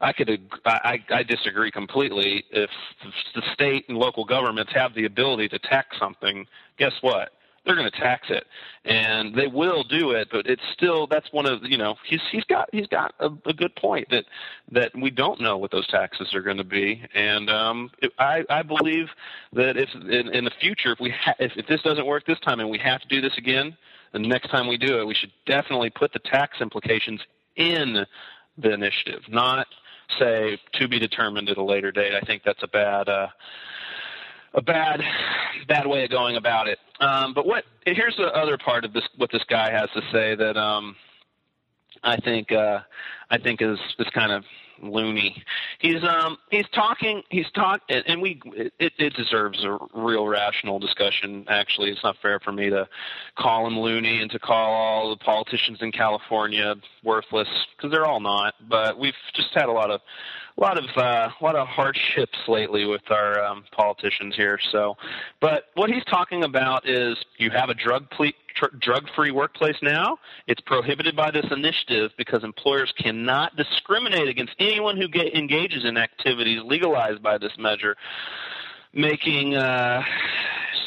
I 0.00 0.12
could 0.12 0.50
I, 0.64 1.02
I 1.10 1.22
disagree 1.22 1.70
completely. 1.70 2.44
If 2.50 2.70
the 3.34 3.42
state 3.52 3.84
and 3.88 3.96
local 3.96 4.24
governments 4.24 4.72
have 4.74 4.94
the 4.94 5.04
ability 5.04 5.48
to 5.50 5.58
tax 5.60 5.96
something, 5.98 6.46
guess 6.78 6.94
what? 7.00 7.30
They're 7.66 7.74
going 7.74 7.90
to 7.90 7.98
tax 7.98 8.28
it, 8.30 8.46
and 8.84 9.34
they 9.34 9.48
will 9.48 9.82
do 9.82 10.12
it. 10.12 10.28
But 10.30 10.46
it's 10.46 10.62
still 10.72 11.06
that's 11.06 11.30
one 11.32 11.46
of 11.46 11.64
you 11.64 11.76
know 11.76 11.96
he's 12.06 12.20
he's 12.30 12.44
got 12.44 12.68
he's 12.72 12.86
got 12.86 13.14
a, 13.18 13.26
a 13.44 13.52
good 13.52 13.74
point 13.76 14.08
that 14.10 14.24
that 14.72 14.92
we 14.96 15.10
don't 15.10 15.40
know 15.40 15.56
what 15.58 15.72
those 15.72 15.86
taxes 15.88 16.32
are 16.34 16.42
going 16.42 16.58
to 16.58 16.64
be, 16.64 17.02
and 17.14 17.50
um, 17.50 17.90
I 18.18 18.44
I 18.48 18.62
believe 18.62 19.08
that 19.52 19.76
if 19.76 19.88
in, 19.94 20.34
in 20.34 20.44
the 20.44 20.52
future 20.60 20.92
if 20.92 21.00
we 21.00 21.10
ha- 21.10 21.34
if, 21.38 21.52
if 21.56 21.66
this 21.66 21.82
doesn't 21.82 22.06
work 22.06 22.24
this 22.26 22.40
time 22.40 22.60
and 22.60 22.70
we 22.70 22.78
have 22.78 23.00
to 23.00 23.08
do 23.08 23.20
this 23.20 23.36
again, 23.36 23.76
the 24.12 24.18
next 24.18 24.48
time 24.48 24.68
we 24.68 24.76
do 24.76 25.00
it, 25.00 25.06
we 25.06 25.14
should 25.14 25.32
definitely 25.46 25.90
put 25.90 26.12
the 26.12 26.18
tax 26.20 26.60
implications 26.60 27.20
in 27.56 28.06
the 28.58 28.72
initiative, 28.72 29.22
not 29.28 29.66
say 30.18 30.58
to 30.74 30.88
be 30.88 30.98
determined 30.98 31.48
at 31.48 31.56
a 31.56 31.62
later 31.62 31.90
date. 31.90 32.14
I 32.14 32.20
think 32.20 32.42
that's 32.44 32.62
a 32.62 32.68
bad. 32.68 33.08
Uh, 33.08 33.28
a 34.56 34.62
bad 34.62 35.00
bad 35.68 35.86
way 35.86 36.04
of 36.04 36.10
going 36.10 36.36
about 36.36 36.66
it. 36.66 36.78
Um, 37.00 37.34
but 37.34 37.46
what 37.46 37.64
here's 37.84 38.16
the 38.16 38.34
other 38.34 38.58
part 38.58 38.84
of 38.84 38.92
this 38.92 39.04
what 39.16 39.30
this 39.30 39.44
guy 39.48 39.70
has 39.70 39.88
to 39.94 40.00
say 40.10 40.34
that 40.34 40.56
um, 40.56 40.96
I 42.02 42.16
think 42.16 42.50
uh, 42.52 42.80
I 43.30 43.38
think 43.38 43.62
is 43.62 43.78
is 43.98 44.06
kind 44.14 44.32
of 44.32 44.44
loony. 44.82 45.42
He's 45.78 46.02
um 46.04 46.36
he's 46.50 46.68
talking 46.74 47.22
he's 47.30 47.50
talk 47.54 47.80
and 47.88 48.20
we 48.20 48.40
it, 48.54 48.92
it 48.98 49.14
deserves 49.14 49.64
a 49.64 49.78
real 49.94 50.26
rational 50.26 50.78
discussion. 50.78 51.44
Actually, 51.48 51.90
it's 51.90 52.02
not 52.02 52.16
fair 52.20 52.40
for 52.40 52.52
me 52.52 52.70
to 52.70 52.88
call 53.36 53.66
him 53.66 53.78
loony 53.78 54.20
and 54.20 54.30
to 54.30 54.38
call 54.38 54.72
all 54.72 55.10
the 55.10 55.16
politicians 55.16 55.78
in 55.80 55.92
California 55.92 56.74
worthless 57.04 57.48
because 57.76 57.90
they're 57.90 58.06
all 58.06 58.20
not. 58.20 58.54
But 58.68 58.98
we've 58.98 59.14
just 59.34 59.48
had 59.54 59.68
a 59.68 59.72
lot 59.72 59.90
of 59.90 60.00
a 60.56 60.60
lot 60.60 60.78
of 60.78 60.84
uh, 60.96 61.28
a 61.38 61.44
lot 61.44 61.54
of 61.54 61.66
hardships 61.66 62.38
lately 62.48 62.86
with 62.86 63.02
our 63.10 63.44
um, 63.44 63.64
politicians 63.72 64.34
here. 64.34 64.58
So, 64.72 64.96
but 65.40 65.64
what 65.74 65.90
he's 65.90 66.04
talking 66.04 66.44
about 66.44 66.88
is 66.88 67.16
you 67.36 67.50
have 67.50 67.68
a 67.68 67.74
drug 67.74 68.08
ple- 68.10 68.32
tr- 68.54 68.74
drug-free 68.80 69.32
workplace 69.32 69.76
now. 69.82 70.18
It's 70.46 70.60
prohibited 70.62 71.14
by 71.14 71.30
this 71.30 71.46
initiative 71.50 72.12
because 72.16 72.42
employers 72.42 72.92
cannot 72.98 73.56
discriminate 73.56 74.28
against 74.28 74.54
anyone 74.58 74.96
who 74.96 75.08
get, 75.08 75.34
engages 75.34 75.84
in 75.84 75.96
activities 75.98 76.62
legalized 76.64 77.22
by 77.22 77.36
this 77.36 77.52
measure, 77.58 77.96
making 78.94 79.56
uh, 79.56 80.02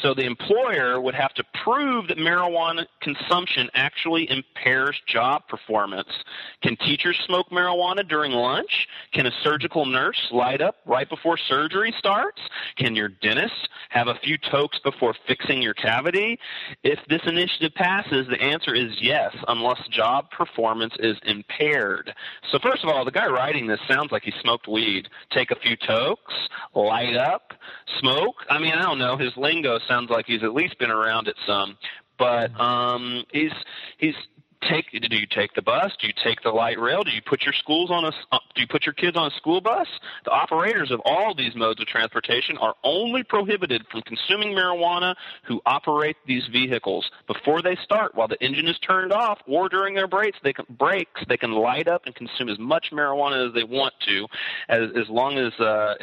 so 0.02 0.14
the 0.14 0.24
employer 0.24 1.00
would 1.00 1.14
have 1.14 1.34
to 1.34 1.44
prove 1.64 2.08
that 2.08 2.18
marijuana 2.18 2.86
consumption 3.00 3.68
actually 3.74 4.30
impairs 4.30 5.00
job 5.06 5.46
performance. 5.48 6.08
Can 6.62 6.76
teachers 6.76 7.18
smoke 7.26 7.50
marijuana 7.50 8.06
during 8.08 8.32
lunch? 8.32 8.88
Can 9.12 9.26
a 9.26 9.32
surgical 9.42 9.86
nurse 9.86 10.28
light 10.30 10.60
up 10.60 10.76
right 10.86 11.08
before 11.08 11.36
surgery 11.36 11.94
starts? 11.98 12.40
Can 12.76 12.96
your 12.96 13.08
dentist 13.08 13.68
have 13.90 14.08
a 14.08 14.14
few 14.22 14.38
tokes 14.38 14.78
before 14.78 15.14
fixing 15.26 15.62
your 15.62 15.74
cavity? 15.74 16.38
If 16.82 16.98
this 17.08 17.22
initiative 17.26 17.74
passes, 17.74 18.26
the 18.28 18.40
answer 18.40 18.74
is 18.74 18.92
yes, 19.00 19.34
unless 19.48 19.86
job 19.88 20.30
performance 20.30 20.94
is 20.98 21.16
impaired. 21.24 22.14
So 22.50 22.58
first 22.58 22.84
of 22.84 22.90
all, 22.90 23.04
the 23.04 23.10
guy 23.10 23.26
writing 23.26 23.66
this 23.66 23.80
sounds 23.88 24.12
like 24.12 24.22
he 24.22 24.32
smoked 24.40 24.68
weed. 24.68 25.08
Take 25.30 25.50
a 25.50 25.56
few 25.56 25.76
tokes, 25.76 26.34
light 26.74 27.16
up, 27.16 27.52
smoke. 27.98 28.36
I 28.48 28.58
mean, 28.58 28.72
I 28.72 28.82
don't 28.82 28.98
know. 28.98 29.16
His 29.16 29.36
lingo 29.36 29.78
sounds 29.90 30.08
like 30.08 30.24
he's 30.26 30.42
at 30.42 30.54
least 30.54 30.78
been 30.78 30.90
around 30.90 31.28
it 31.28 31.36
some. 31.46 31.76
But 32.18 32.58
um, 32.60 33.24
he's 33.32 33.52
he's 33.98 34.14
take 34.68 34.90
do 34.90 35.16
you 35.16 35.26
take 35.26 35.54
the 35.54 35.62
bus? 35.62 35.92
Do 36.00 36.06
you 36.06 36.12
take 36.22 36.42
the 36.42 36.50
light 36.50 36.78
rail? 36.78 37.02
Do 37.02 37.10
you 37.10 37.22
put 37.22 37.42
your 37.42 37.54
schools 37.54 37.90
on 37.90 38.04
a 38.04 38.12
uh, 38.32 38.38
do 38.54 38.60
you 38.60 38.66
put 38.66 38.84
your 38.86 38.92
kids 38.92 39.16
on 39.16 39.30
a 39.30 39.34
school 39.36 39.60
bus? 39.60 39.88
The 40.24 40.30
operators 40.30 40.90
of 40.90 41.00
all 41.04 41.34
these 41.34 41.54
modes 41.54 41.80
of 41.80 41.86
transportation 41.86 42.58
are 42.58 42.74
only 42.84 43.22
prohibited 43.22 43.86
from 43.90 44.02
consuming 44.02 44.54
marijuana 44.54 45.14
who 45.44 45.60
operate 45.66 46.16
these 46.26 46.46
vehicles. 46.52 47.10
Before 47.26 47.62
they 47.62 47.76
start 47.82 48.14
while 48.14 48.28
the 48.28 48.42
engine 48.44 48.68
is 48.68 48.78
turned 48.78 49.12
off 49.12 49.38
or 49.46 49.68
during 49.68 49.94
their 49.94 50.08
breaks 50.08 50.38
they 50.42 50.52
can 50.52 50.66
they 51.28 51.36
can 51.36 51.52
light 51.52 51.88
up 51.88 52.02
and 52.06 52.14
consume 52.14 52.48
as 52.48 52.58
much 52.58 52.90
marijuana 52.92 53.48
as 53.48 53.54
they 53.54 53.64
want 53.64 53.94
to 54.06 54.26
as 54.68 54.90
as 54.96 55.08
long 55.08 55.38
as 55.38 55.52
uh 55.60 55.94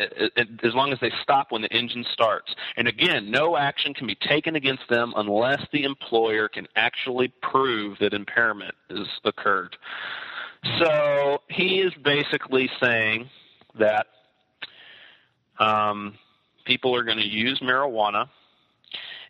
as 0.64 0.74
long 0.74 0.92
as 0.92 1.00
they 1.00 1.12
stop 1.22 1.52
when 1.52 1.62
the 1.62 1.74
engine 1.74 2.06
starts. 2.12 2.54
And 2.76 2.88
again 2.88 3.30
no 3.30 3.56
action 3.56 3.94
can 3.94 4.08
be 4.08 4.16
taken 4.16 4.56
against 4.56 4.84
them 4.90 5.14
unless 5.16 5.62
the 5.72 5.84
employer 5.84 6.48
can 6.50 6.68
actually 6.76 7.34
prove 7.42 7.98
that 8.00 8.14
impairment 8.14 8.47
impairment 8.48 8.76
has 8.90 9.08
occurred. 9.24 9.76
So 10.80 11.40
he 11.50 11.82
is 11.82 11.94
basically 12.04 12.70
saying 12.82 13.30
that 13.80 14.08
um, 15.60 16.16
people 16.66 16.96
are 16.96 17.04
going 17.04 17.18
to 17.18 17.28
use 17.28 17.60
marijuana 17.60 18.28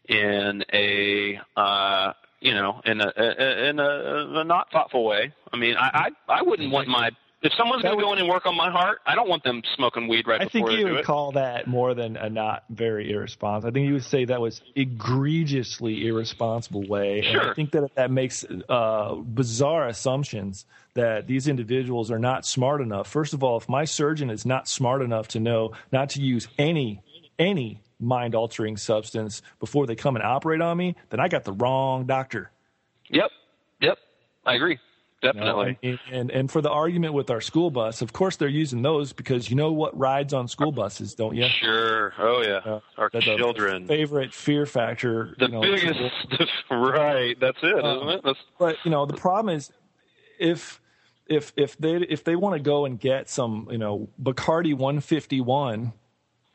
in 0.08 0.64
a 0.74 1.40
uh, 1.56 2.14
you 2.40 2.54
know 2.54 2.82
in 2.86 3.02
a 3.02 3.70
in 3.70 3.80
a, 3.80 4.40
a 4.40 4.44
not 4.44 4.72
thoughtful 4.72 5.06
way. 5.06 5.34
I 5.52 5.58
mean, 5.58 5.76
I 5.78 6.10
I, 6.30 6.40
I 6.40 6.42
wouldn't 6.42 6.72
want 6.72 6.88
my 6.88 7.12
if 7.48 7.54
someone's 7.58 7.82
going 7.82 7.98
to 7.98 8.04
go 8.04 8.12
in 8.12 8.20
and 8.20 8.28
work 8.28 8.46
on 8.46 8.58
my 8.58 8.70
heart, 8.70 9.00
I 9.06 9.16
don't 9.16 9.30
want 9.30 9.44
them 9.44 9.62
smoking 9.76 10.10
weed 10.10 10.28
right 10.28 10.42
I 10.42 10.46
before 10.46 10.68
I 10.70 10.76
think 10.76 10.80
you 10.80 10.92
would 10.92 11.00
it. 11.00 11.06
call 11.06 11.32
that 11.32 11.66
more 11.66 11.94
than 11.94 12.18
a 12.18 12.30
not 12.30 12.66
very 12.70 13.10
irresponsible. 13.10 13.70
I 13.70 13.74
think 13.74 13.88
you 13.88 13.94
would 13.94 14.04
say 14.04 14.26
that 14.26 14.42
was 14.42 14.62
egregiously 14.76 16.08
irresponsible 16.08 16.84
way. 16.84 17.22
Sure. 17.22 17.42
And 17.42 17.50
I 17.52 17.54
think 17.54 17.72
that 17.72 17.96
that 17.96 18.12
makes 18.12 18.46
uh, 18.68 19.16
bizarre 19.16 19.88
assumptions 19.88 20.66
that 20.96 21.28
these 21.28 21.48
individuals 21.48 22.12
are 22.12 22.20
not 22.20 22.46
smart 22.46 22.82
enough. 22.82 23.08
First 23.08 23.34
of 23.34 23.44
all, 23.44 23.58
if 23.58 23.70
my 23.70 23.86
surgeon 23.86 24.30
is 24.30 24.46
not 24.46 24.68
smart 24.68 25.02
enough 25.02 25.30
to 25.30 25.40
know 25.40 25.72
not 25.92 26.10
to 26.12 26.22
use 26.22 26.50
any 26.58 27.02
any 27.40 27.82
mind 28.00 28.36
altering 28.36 28.76
substance 28.76 29.42
before 29.60 29.88
they 29.88 29.96
come 29.96 30.18
and 30.18 30.26
operate 30.26 30.60
on 30.60 30.76
me, 30.76 30.96
then 31.12 31.22
I 31.22 31.30
got 31.30 31.46
the 31.46 31.54
wrong 31.54 32.06
doctor. 32.06 32.52
Yep, 33.10 33.32
yep, 33.80 33.98
I 34.46 34.56
agree. 34.56 34.80
Definitely. 35.22 35.80
and, 35.82 36.00
and 36.12 36.32
and 36.32 36.52
for 36.52 36.62
the 36.62 36.70
argument 36.70 37.14
with 37.14 37.32
our 37.32 37.42
school 37.42 37.72
bus, 37.72 38.02
of 38.04 38.14
course 38.14 38.36
they're 38.36 38.48
using 38.48 38.84
those 38.84 39.14
because 39.14 39.50
you 39.50 39.56
know 39.56 39.72
what 39.72 39.98
rides 39.98 40.32
on 40.34 40.48
school 40.48 40.72
buses, 40.72 41.16
don't 41.16 41.36
you? 41.36 41.48
Sure. 41.60 42.14
Oh 42.20 42.42
yeah. 42.44 42.58
Uh, 42.74 42.80
Our 42.98 43.10
children. 43.10 43.88
favorite 43.88 44.34
fear 44.34 44.66
factor. 44.68 45.36
The 45.40 45.48
you 45.48 45.52
know, 45.52 45.62
biggest. 45.62 46.00
right. 46.72 47.36
That's 47.40 47.58
it, 47.64 47.84
Um, 47.84 48.06
not 48.06 48.16
it? 48.16 48.22
That's 48.24 48.40
But 48.60 48.76
you 48.84 48.92
know 48.92 49.06
the 49.08 49.16
problem 49.18 49.56
is 49.56 49.72
if 50.40 50.80
if 51.26 51.52
if 51.58 51.78
they 51.78 51.96
if 51.96 52.24
they 52.24 52.36
want 52.36 52.54
to 52.56 52.62
go 52.62 52.86
and 52.86 53.00
get 53.00 53.28
some 53.28 53.68
you 53.72 53.80
know 53.80 54.10
Bacardi 54.22 54.76
151, 54.76 55.94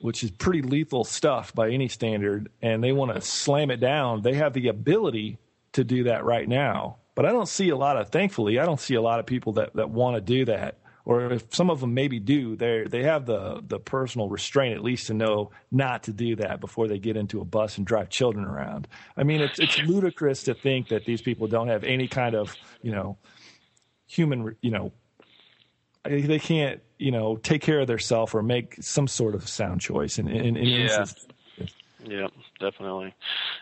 which 0.01 0.23
is 0.23 0.31
pretty 0.31 0.63
lethal 0.63 1.03
stuff 1.05 1.53
by 1.55 1.71
any 1.71 1.89
standard, 1.89 2.49
and 2.63 2.83
they 2.83 2.93
want 2.93 3.13
to 3.15 3.21
slam 3.21 3.73
it 3.73 3.81
down, 3.81 4.23
they 4.23 4.35
have 4.35 4.53
the 4.53 4.69
ability 4.69 5.39
to 5.73 5.83
do 5.85 6.05
that 6.05 6.25
right 6.25 6.49
now. 6.49 6.99
But 7.15 7.27
I 7.27 7.33
don't 7.33 7.49
see 7.49 7.69
a 7.69 7.77
lot 7.77 7.97
of, 7.97 8.09
thankfully, 8.09 8.59
I 8.59 8.65
don't 8.65 8.81
see 8.81 8.95
a 8.95 9.03
lot 9.03 9.21
of 9.21 9.27
people 9.27 9.53
that, 9.55 9.75
that 9.75 9.91
want 9.91 10.17
to 10.17 10.21
do 10.21 10.45
that. 10.47 10.79
Or 11.05 11.33
if 11.33 11.53
some 11.55 11.69
of 11.69 11.81
them 11.81 11.95
maybe 11.95 12.21
do, 12.21 12.55
they 12.55 12.85
they 12.89 13.03
have 13.03 13.27
the 13.27 13.61
the 13.67 13.81
personal 13.81 14.29
restraint 14.29 14.77
at 14.77 14.85
least 14.85 15.09
to 15.09 15.15
know 15.15 15.51
not 15.73 16.05
to 16.05 16.13
do 16.13 16.37
that 16.37 16.61
before 16.61 16.87
they 16.87 17.01
get 17.01 17.17
into 17.17 17.41
a 17.41 17.45
bus 17.45 17.77
and 17.77 17.85
drive 17.85 18.09
children 18.09 18.45
around. 18.45 18.87
I 19.17 19.25
mean, 19.25 19.41
it's 19.41 19.59
it's 19.59 19.79
ludicrous 19.79 20.45
to 20.45 20.55
think 20.55 20.91
that 20.91 21.05
these 21.05 21.21
people 21.21 21.49
don't 21.49 21.67
have 21.67 21.83
any 21.83 22.07
kind 22.07 22.37
of 22.37 22.57
you 22.83 22.93
know 22.93 23.19
human 24.07 24.55
you 24.61 24.71
know 24.71 24.93
they 26.05 26.39
can't 26.39 26.81
you 26.99 27.11
know 27.11 27.37
take 27.37 27.63
care 27.63 27.81
of 27.81 27.89
themselves 27.89 28.33
or 28.33 28.43
make 28.43 28.77
some 28.81 29.09
sort 29.09 29.35
of 29.35 29.49
sound 29.49 29.81
choice 29.81 30.19
in 30.19 30.29
in, 30.29 30.57
in 30.57 30.67
Yeah. 30.67 31.07
Yeah, 32.05 32.27
definitely. 32.63 33.15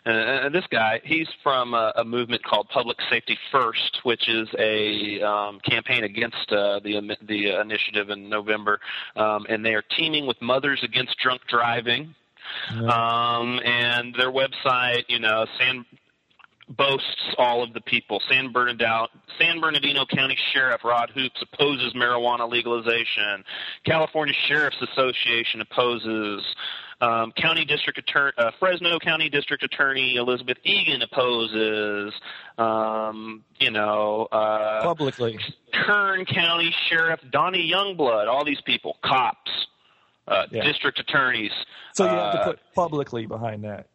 And, 0.04 0.16
and 0.16 0.54
this 0.54 0.66
guy, 0.70 1.00
he's 1.02 1.28
from 1.42 1.74
a, 1.74 1.92
a 1.96 2.04
movement 2.04 2.44
called 2.44 2.68
Public 2.68 2.98
Safety 3.10 3.36
First, 3.50 4.00
which 4.04 4.28
is 4.28 4.48
a 4.58 5.20
um, 5.22 5.58
campaign 5.60 6.04
against 6.04 6.52
uh, 6.52 6.80
the 6.84 7.16
the 7.26 7.60
initiative 7.60 8.10
in 8.10 8.28
November, 8.28 8.78
um, 9.16 9.46
and 9.48 9.64
they 9.64 9.74
are 9.74 9.84
teaming 9.96 10.26
with 10.26 10.40
Mothers 10.40 10.80
Against 10.82 11.16
Drunk 11.18 11.40
Driving. 11.48 12.14
Um, 12.70 13.60
and 13.64 14.14
their 14.16 14.32
website, 14.32 15.04
you 15.08 15.20
know, 15.20 15.46
San 15.58 15.84
boasts 16.76 17.34
all 17.38 17.62
of 17.62 17.72
the 17.72 17.80
people. 17.80 18.20
San 18.28 18.52
Bernardino, 18.52 19.08
San 19.38 19.60
Bernardino 19.60 20.04
County 20.06 20.36
Sheriff 20.52 20.84
Rod 20.84 21.10
Hoops 21.14 21.42
opposes 21.42 21.92
marijuana 21.94 22.50
legalization. 22.50 23.44
California 23.84 24.34
Sheriff's 24.48 24.80
Association 24.92 25.60
opposes. 25.60 26.44
Um, 27.02 27.32
County 27.32 27.64
District 27.64 27.98
Attorney, 27.98 28.32
uh, 28.36 28.50
Fresno 28.58 28.98
County 28.98 29.28
District 29.30 29.62
Attorney 29.62 30.16
Elizabeth 30.16 30.58
Egan 30.64 31.00
opposes. 31.02 32.12
Um, 32.58 33.42
you 33.58 33.70
know, 33.70 34.28
uh, 34.30 34.82
Publicly, 34.82 35.38
Kern 35.72 36.24
County 36.26 36.74
Sheriff 36.88 37.20
Donnie 37.30 37.70
Youngblood. 37.72 38.28
All 38.28 38.44
these 38.44 38.60
people, 38.62 38.98
cops, 39.02 39.50
uh, 40.28 40.46
Yeah. 40.50 40.62
district 40.64 40.98
attorneys. 40.98 41.52
so 41.94 42.04
you 42.04 42.10
have 42.10 42.32
to 42.34 42.40
uh, 42.40 42.44
put 42.44 42.60
publicly 42.74 43.26
behind 43.26 43.64
that. 43.64 43.86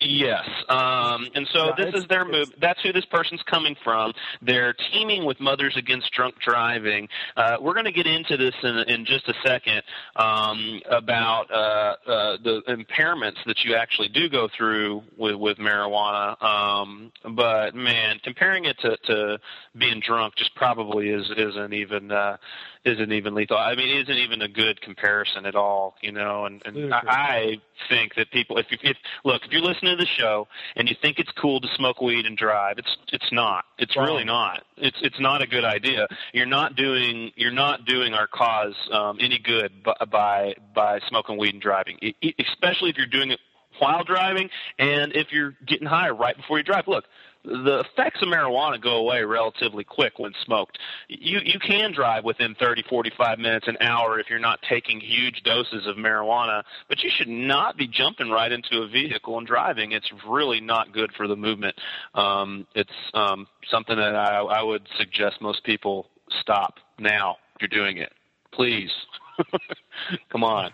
Yes, 0.00 0.46
um, 0.68 1.26
and 1.34 1.48
so 1.54 1.68
Yeah, 1.68 1.86
this 1.86 1.94
is 1.94 2.06
their 2.08 2.26
move. 2.26 2.52
That's 2.60 2.82
who 2.82 2.92
this 2.92 3.06
person's 3.06 3.42
coming 3.44 3.74
from. 3.82 4.12
They're 4.42 4.74
teaming 4.92 5.24
with 5.24 5.40
Mothers 5.40 5.74
Against 5.74 6.12
Drunk 6.12 6.34
Driving. 6.38 7.08
Uh, 7.34 7.56
we're 7.62 7.72
going 7.72 7.86
to 7.86 7.92
get 7.92 8.06
into 8.06 8.36
this 8.36 8.54
in, 8.62 8.76
in 8.88 9.06
just 9.06 9.26
a 9.26 9.34
second 9.42 9.82
um, 10.16 10.82
about 10.90 11.50
uh, 11.50 12.10
uh, 12.10 12.36
the 12.44 12.60
impairments 12.68 13.42
that 13.46 13.64
you 13.64 13.74
actually 13.74 14.08
do 14.08 14.28
go 14.28 14.48
through 14.54 15.02
with, 15.16 15.36
with 15.36 15.56
marijuana. 15.56 16.42
Um, 16.42 17.10
but 17.34 17.74
man, 17.74 18.20
comparing 18.22 18.66
it 18.66 18.78
to, 18.80 18.98
to 19.06 19.38
being 19.78 20.00
drunk 20.06 20.34
just 20.36 20.54
probably 20.54 21.08
is 21.08 21.30
isn't 21.38 21.72
even 21.72 22.12
uh, 22.12 22.36
isn't 22.84 23.12
even 23.12 23.34
lethal. 23.34 23.56
I 23.56 23.74
mean, 23.74 23.88
it 23.88 24.02
isn't 24.02 24.18
even 24.18 24.42
a 24.42 24.48
good 24.48 24.80
comparison 24.82 25.46
at 25.46 25.54
all. 25.54 25.94
You 26.02 26.12
know, 26.12 26.44
and, 26.44 26.62
and 26.66 26.92
I, 26.92 27.00
I 27.06 27.56
think 27.88 28.14
that 28.16 28.30
people, 28.30 28.58
if, 28.58 28.66
you, 28.70 28.78
if 28.82 28.96
look, 29.24 29.42
if 29.44 29.50
you're 29.50 29.62
listening 29.62 29.95
to 29.96 30.04
the 30.04 30.06
show 30.06 30.46
and 30.76 30.88
you 30.88 30.96
think 31.00 31.18
it's 31.18 31.30
cool 31.32 31.60
to 31.60 31.68
smoke 31.76 32.00
weed 32.00 32.26
and 32.26 32.36
drive, 32.36 32.78
it's 32.78 32.96
it's 33.12 33.32
not. 33.32 33.64
It's 33.78 33.96
Wrong. 33.96 34.06
really 34.06 34.24
not. 34.24 34.64
It's 34.76 34.98
it's 35.02 35.20
not 35.20 35.42
a 35.42 35.46
good 35.46 35.64
idea. 35.64 36.06
You're 36.32 36.46
not 36.46 36.76
doing 36.76 37.32
you're 37.36 37.50
not 37.52 37.84
doing 37.84 38.14
our 38.14 38.26
cause 38.26 38.74
um, 38.92 39.18
any 39.20 39.38
good 39.38 39.82
by, 39.82 39.94
by 40.10 40.54
by 40.74 41.00
smoking 41.08 41.38
weed 41.38 41.54
and 41.54 41.62
driving, 41.62 41.98
e- 42.02 42.34
especially 42.38 42.90
if 42.90 42.96
you're 42.96 43.06
doing 43.06 43.30
it 43.30 43.40
while 43.78 44.04
driving 44.04 44.48
and 44.78 45.14
if 45.14 45.32
you're 45.32 45.54
getting 45.66 45.86
high 45.86 46.08
right 46.10 46.36
before 46.36 46.58
you 46.58 46.64
drive. 46.64 46.88
Look, 46.88 47.04
the 47.46 47.80
effects 47.80 48.20
of 48.22 48.28
marijuana 48.28 48.80
go 48.80 48.96
away 48.96 49.22
relatively 49.22 49.84
quick 49.84 50.18
when 50.18 50.32
smoked. 50.44 50.78
You 51.08 51.38
you 51.44 51.58
can 51.58 51.92
drive 51.92 52.24
within 52.24 52.54
30, 52.56 52.82
45 52.88 53.38
minutes, 53.38 53.68
an 53.68 53.76
hour 53.80 54.18
if 54.18 54.28
you're 54.28 54.38
not 54.38 54.60
taking 54.68 55.00
huge 55.00 55.42
doses 55.44 55.86
of 55.86 55.96
marijuana, 55.96 56.62
but 56.88 57.02
you 57.02 57.10
should 57.10 57.28
not 57.28 57.76
be 57.76 57.86
jumping 57.86 58.30
right 58.30 58.50
into 58.50 58.82
a 58.82 58.88
vehicle 58.88 59.38
and 59.38 59.46
driving. 59.46 59.92
It's 59.92 60.10
really 60.28 60.60
not 60.60 60.92
good 60.92 61.12
for 61.16 61.28
the 61.28 61.36
movement. 61.36 61.76
Um, 62.14 62.66
it's 62.74 62.90
um, 63.14 63.46
something 63.70 63.96
that 63.96 64.16
I, 64.16 64.38
I 64.40 64.62
would 64.62 64.86
suggest 64.98 65.40
most 65.40 65.64
people 65.64 66.08
stop 66.40 66.74
now. 66.98 67.36
If 67.54 67.62
you're 67.62 67.84
doing 67.84 67.98
it, 67.98 68.12
please. 68.52 68.90
Come 70.30 70.44
on. 70.44 70.70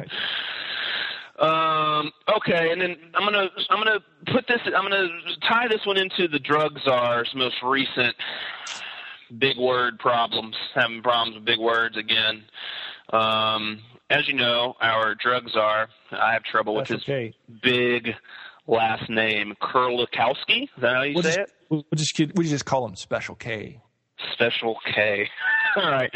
Um, 1.39 2.13
okay, 2.37 2.71
and 2.73 2.81
then 2.81 2.97
I'm 3.15 3.25
gonna 3.25 3.49
I'm 3.71 3.79
gonna 3.79 4.01
put 4.33 4.47
this 4.47 4.61
I'm 4.67 4.83
gonna 4.83 5.09
tie 5.49 5.67
this 5.69 5.85
one 5.87 5.97
into 5.97 6.29
the 6.29 6.39
drug 6.39 6.79
czar's 6.85 7.31
most 7.35 7.57
recent 7.63 8.15
big 9.39 9.57
word 9.57 9.99
problems, 9.99 10.55
having 10.75 11.03
problems 11.03 11.37
with 11.37 11.45
big 11.45 11.59
words 11.59 11.97
again. 11.97 12.45
Um, 13.13 13.81
as 14.11 14.29
you 14.29 14.35
know, 14.35 14.75
our 14.81 15.15
drug 15.15 15.49
czar, 15.51 15.89
I 16.11 16.33
have 16.35 16.43
trouble 16.45 16.75
with 16.75 16.89
That's 16.89 17.05
his 17.05 17.09
okay. 17.15 17.35
big 17.63 18.11
last 18.67 19.09
name, 19.09 19.55
Kerlikowske. 19.61 20.65
Is 20.65 20.69
that 20.81 20.95
how 20.97 21.03
you 21.03 21.15
We'll 21.15 21.23
say 21.23 21.31
just, 21.31 21.39
it? 21.39 21.53
we'll 21.71 21.85
just 21.95 22.19
we 22.37 22.49
just 22.49 22.67
call 22.67 22.87
him 22.87 22.95
Special 22.95 23.35
K. 23.35 23.81
Special 24.35 24.77
K. 24.95 25.29
All 25.77 25.91
right. 25.91 26.11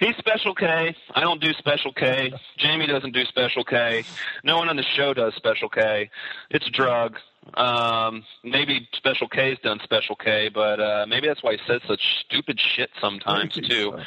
He's 0.00 0.16
Special 0.16 0.54
K. 0.54 0.94
I 1.14 1.20
don't 1.20 1.40
do 1.40 1.52
Special 1.54 1.92
K. 1.92 2.32
Jamie 2.56 2.86
doesn't 2.86 3.12
do 3.12 3.24
Special 3.26 3.64
K. 3.64 4.04
No 4.44 4.56
one 4.56 4.68
on 4.68 4.76
the 4.76 4.82
show 4.82 5.12
does 5.12 5.34
Special 5.34 5.68
K. 5.68 6.10
It's 6.50 6.66
a 6.66 6.70
drug. 6.70 7.18
Um, 7.52 8.24
maybe 8.42 8.88
Special 8.94 9.28
K's 9.28 9.58
done 9.62 9.80
Special 9.84 10.16
K, 10.16 10.48
but 10.48 10.80
uh, 10.80 11.06
maybe 11.08 11.28
that's 11.28 11.42
why 11.42 11.52
he 11.52 11.58
says 11.66 11.82
such 11.86 12.24
stupid 12.24 12.58
shit 12.58 12.90
sometimes 13.00 13.54
too. 13.68 13.98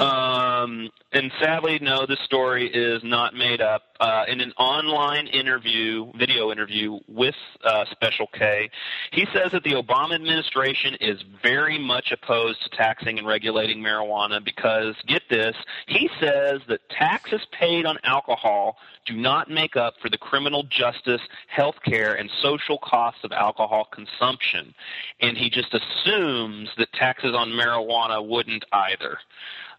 Um, 0.00 0.90
and 1.12 1.32
sadly, 1.40 1.78
no, 1.80 2.06
this 2.06 2.20
story 2.20 2.68
is 2.68 3.02
not 3.02 3.34
made 3.34 3.60
up. 3.60 3.82
Uh, 4.00 4.24
in 4.28 4.40
an 4.40 4.52
online 4.58 5.26
interview, 5.26 6.12
video 6.16 6.52
interview 6.52 7.00
with 7.08 7.34
uh, 7.64 7.84
Special 7.90 8.28
K, 8.32 8.70
he 9.12 9.26
says 9.32 9.50
that 9.52 9.64
the 9.64 9.72
Obama 9.72 10.14
administration 10.14 10.94
is 11.00 11.20
very 11.42 11.78
much 11.78 12.12
opposed 12.12 12.62
to 12.62 12.68
taxing 12.70 13.18
and 13.18 13.26
regulating 13.26 13.78
marijuana 13.78 14.44
because, 14.44 14.94
get 15.06 15.22
this, 15.28 15.56
he 15.86 16.08
says 16.20 16.60
that 16.68 16.88
taxes 16.90 17.40
paid 17.50 17.86
on 17.86 17.98
alcohol 18.04 18.76
do 19.08 19.16
not 19.16 19.50
make 19.50 19.74
up 19.74 19.94
for 20.02 20.10
the 20.10 20.18
criminal 20.18 20.64
justice, 20.64 21.22
health 21.46 21.76
care, 21.82 22.14
and 22.14 22.30
social 22.42 22.67
costs 22.76 23.24
of 23.24 23.32
alcohol 23.32 23.88
consumption. 23.90 24.74
And 25.20 25.38
he 25.38 25.48
just 25.48 25.72
assumes 25.72 26.68
that 26.76 26.92
taxes 26.92 27.34
on 27.34 27.48
marijuana 27.50 28.26
wouldn't 28.26 28.64
either. 28.72 29.18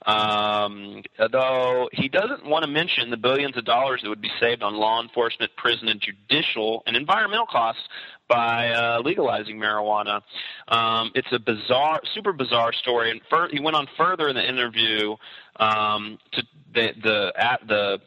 Um, 0.05 1.03
though 1.31 1.89
he 1.91 2.07
doesn't 2.07 2.45
want 2.45 2.63
to 2.63 2.71
mention 2.71 3.09
the 3.09 3.17
billions 3.17 3.57
of 3.57 3.65
dollars 3.65 4.01
that 4.01 4.09
would 4.09 4.21
be 4.21 4.31
saved 4.39 4.63
on 4.63 4.75
law 4.75 5.01
enforcement, 5.01 5.51
prison, 5.57 5.89
and 5.89 5.99
judicial 5.99 6.83
and 6.87 6.95
environmental 6.95 7.45
costs 7.45 7.83
by 8.29 8.69
uh, 8.69 9.01
legalizing 9.03 9.59
marijuana. 9.59 10.21
Um, 10.69 11.11
it's 11.15 11.27
a 11.31 11.39
bizarre, 11.39 11.99
super 12.13 12.31
bizarre 12.31 12.71
story. 12.71 13.11
And 13.11 13.21
fur- 13.29 13.49
he 13.49 13.59
went 13.59 13.75
on 13.75 13.87
further 13.97 14.29
in 14.29 14.35
the 14.35 14.47
interview 14.47 15.15
um, 15.57 16.17
to 16.31 16.43
the 16.73 16.93
the 17.03 17.33
at 17.35 17.67
the 17.67 17.99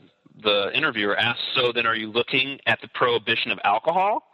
the 0.43 0.71
interviewer 0.75 1.17
asked, 1.17 1.43
"So 1.55 1.73
then, 1.73 1.87
are 1.87 1.97
you 1.97 2.11
looking 2.11 2.59
at 2.67 2.81
the 2.81 2.89
prohibition 2.89 3.51
of 3.51 3.59
alcohol?" 3.65 4.32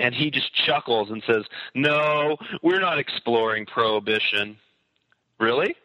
And 0.00 0.12
he 0.14 0.30
just 0.30 0.52
chuckles 0.52 1.10
and 1.10 1.22
says, 1.24 1.44
"No, 1.74 2.36
we're 2.62 2.80
not 2.80 2.98
exploring 2.98 3.66
prohibition." 3.66 4.56
Really? 5.38 5.76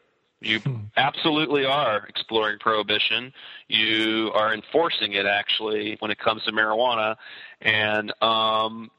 You 0.41 0.59
absolutely 0.97 1.65
are 1.65 2.05
exploring 2.07 2.59
prohibition. 2.59 3.33
You 3.67 4.31
are 4.33 4.53
enforcing 4.53 5.13
it 5.13 5.25
actually 5.25 5.95
when 5.99 6.11
it 6.11 6.19
comes 6.19 6.43
to 6.43 6.51
marijuana, 6.51 7.15
and 7.61 8.11
um, 8.21 8.91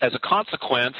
as 0.00 0.14
a 0.14 0.18
consequence, 0.18 0.96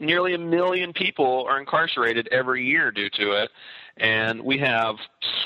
nearly 0.00 0.34
a 0.34 0.38
million 0.38 0.92
people 0.92 1.46
are 1.48 1.58
incarcerated 1.60 2.28
every 2.30 2.64
year 2.64 2.90
due 2.90 3.10
to 3.10 3.42
it. 3.42 3.50
And 3.96 4.42
we 4.42 4.58
have 4.58 4.96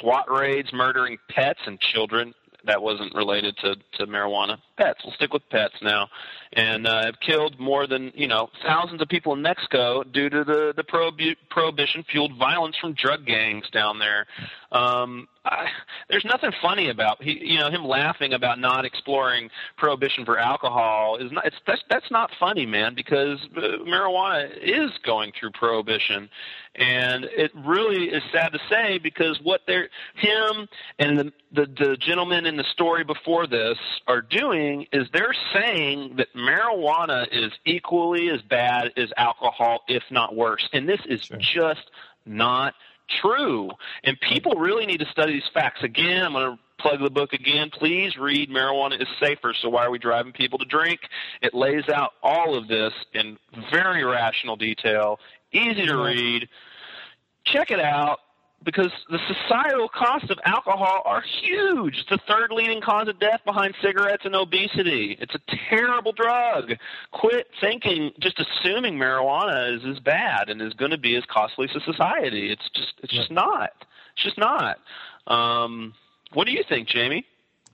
SWAT 0.00 0.30
raids 0.30 0.72
murdering 0.72 1.18
pets 1.28 1.61
and 1.66 1.78
children. 1.78 2.34
That 2.64 2.82
wasn't 2.82 3.14
related 3.14 3.56
to, 3.59 3.76
to 3.98 4.06
marijuana. 4.06 4.59
Pets. 4.76 5.00
We'll 5.04 5.14
stick 5.14 5.32
with 5.32 5.48
pets 5.50 5.74
now. 5.80 6.09
And 6.55 6.86
uh, 6.86 7.05
have 7.07 7.20
killed 7.20 7.59
more 7.61 7.86
than 7.86 8.12
you 8.14 8.26
know 8.26 8.49
thousands 8.66 9.03
of 9.03 9.09
people 9.09 9.32
in 9.34 9.42
Mexico 9.42 10.03
due 10.03 10.30
to 10.30 10.44
the 10.44 10.72
the 10.74 10.84
prohibi- 10.84 11.36
prohibition 11.51 12.05
fueled 12.11 12.36
violence 12.38 12.76
from 12.80 12.94
drug 12.94 13.26
gangs 13.26 13.68
down 13.70 13.99
there. 13.99 14.26
Um, 14.72 15.28
I, 15.44 15.68
there's 16.11 16.24
nothing 16.24 16.51
funny 16.61 16.90
about 16.90 17.22
he, 17.22 17.38
you 17.42 17.59
know 17.59 17.70
him 17.70 17.84
laughing 17.84 18.34
about 18.34 18.59
not 18.59 18.84
exploring 18.84 19.51
prohibition 19.76 20.24
for 20.24 20.38
alcohol 20.38 21.16
is 21.16 21.32
not 21.32 21.46
it's 21.46 21.57
that's 21.66 21.82
that's 21.88 22.11
not 22.11 22.30
funny 22.38 22.66
man 22.66 22.94
because 22.94 23.38
uh, 23.57 23.61
marijuana 23.86 24.51
is 24.61 24.90
going 25.05 25.32
through 25.38 25.51
prohibition 25.53 26.28
and 26.74 27.24
it 27.24 27.51
really 27.55 28.07
is 28.07 28.22
sad 28.32 28.53
to 28.53 28.59
say 28.70 28.99
because 28.99 29.40
what 29.42 29.62
they're 29.66 29.88
him 30.14 30.68
and 30.99 31.18
the, 31.18 31.32
the 31.53 31.66
the 31.78 31.96
gentleman 31.96 32.46
in 32.46 32.57
the 32.57 32.64
story 32.72 33.05
before 33.05 33.46
this 33.46 33.78
are 34.07 34.20
doing 34.20 34.86
is 34.92 35.07
they're 35.12 35.34
saying 35.55 36.16
that 36.16 36.28
marijuana 36.39 37.26
is 37.30 37.53
equally 37.64 38.30
as 38.30 38.41
bad 38.43 38.93
as 38.97 39.12
alcohol 39.16 39.80
if 39.89 40.03
not 40.11 40.34
worse 40.34 40.68
and 40.72 40.89
this 40.89 41.01
is 41.07 41.28
just 41.39 41.91
not 42.24 42.74
true. 43.09 43.70
And 44.05 44.18
people 44.20 44.53
really 44.53 44.86
need 44.86 45.01
to 45.01 45.07
study 45.07 45.32
these 45.32 45.51
facts. 45.53 45.82
Again, 45.82 46.24
I'm 46.24 46.32
going 46.32 46.57
to 46.57 46.59
plug 46.78 47.01
the 47.03 47.11
book 47.11 47.32
again. 47.32 47.70
Please 47.70 48.16
read 48.16 48.51
Marijuana 48.51 49.01
is 49.01 49.09
Safer. 49.20 49.55
So 49.55 49.68
Why 49.68 49.86
Are 49.86 49.91
We 49.91 49.99
Driving 49.99 50.32
People 50.32 50.59
to 50.59 50.64
Drink? 50.64 51.01
It 51.43 51.55
lays 51.55 51.89
out 51.89 52.12
all 52.22 52.57
of 52.57 52.68
this 52.68 52.93
in 53.14 53.39
very 53.72 54.05
rational 54.05 54.57
detail, 54.57 55.18
easy 55.53 55.86
to 55.86 55.97
read. 55.97 56.49
Check 57.45 57.70
it 57.70 57.80
out 57.80 58.20
because 58.64 58.90
the 59.09 59.18
societal 59.26 59.88
costs 59.88 60.30
of 60.30 60.38
alcohol 60.44 61.02
are 61.04 61.22
huge. 61.42 61.98
It's 61.98 62.11
the 62.11 62.18
third 62.28 62.50
leading 62.50 62.80
cause 62.80 63.09
of 63.09 63.18
death 63.20 63.40
behind 63.44 63.74
cigarettes 63.80 64.24
and 64.24 64.34
obesity. 64.34 65.16
It's 65.20 65.34
a 65.34 65.40
terrible 65.70 66.12
drug. 66.12 66.72
Quit 67.12 67.46
thinking, 67.61 68.12
just 68.18 68.38
assuming 68.40 68.94
marijuana 68.94 69.76
is 69.76 69.84
as 69.84 70.00
bad 70.00 70.50
and 70.50 70.61
is 70.61 70.74
going 70.74 70.90
to 70.90 70.98
be 70.98 71.16
as 71.16 71.24
costly 71.26 71.68
to 71.68 71.80
society. 71.80 72.50
It's 72.50 72.68
just, 72.74 72.94
it's 73.02 73.14
just 73.14 73.30
not. 73.30 73.70
It's 74.14 74.24
just 74.24 74.38
not. 74.38 74.78
Um, 75.26 75.94
what 76.32 76.46
do 76.46 76.52
you 76.52 76.64
think, 76.68 76.88
Jamie? 76.88 77.24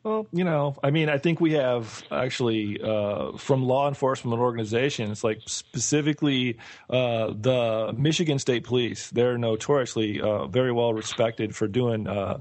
Well, 0.04 0.26
you 0.32 0.44
know, 0.44 0.76
I 0.82 0.90
mean, 0.90 1.08
I 1.08 1.16
think 1.16 1.40
we 1.40 1.52
have 1.54 2.02
actually 2.10 2.78
uh, 2.82 3.38
from 3.38 3.64
law 3.64 3.88
enforcement 3.88 4.38
organizations, 4.38 5.24
like 5.24 5.40
specifically 5.46 6.58
uh, 6.90 7.32
the 7.34 7.94
Michigan 7.96 8.38
State 8.38 8.64
Police. 8.64 9.08
They're 9.08 9.38
notoriously 9.38 10.20
uh, 10.20 10.46
very 10.46 10.72
well 10.72 10.92
respected 10.92 11.56
for 11.56 11.66
doing 11.66 12.06
uh, 12.06 12.40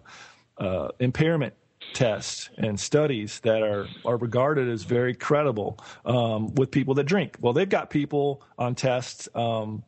uh, 0.58 0.90
impairment 1.00 1.54
tests 1.94 2.50
and 2.58 2.78
studies 2.78 3.40
that 3.42 3.64
are 3.64 3.88
are 4.04 4.18
regarded 4.18 4.68
as 4.68 4.84
very 4.84 5.16
credible 5.16 5.80
um, 6.04 6.54
with 6.56 6.70
people 6.70 6.96
that 6.96 7.06
drink. 7.06 7.38
Well, 7.40 7.54
they've 7.54 7.70
got 7.70 7.90
people 7.90 8.44
on 8.58 8.76
tests 8.76 9.30
um, 9.36 9.84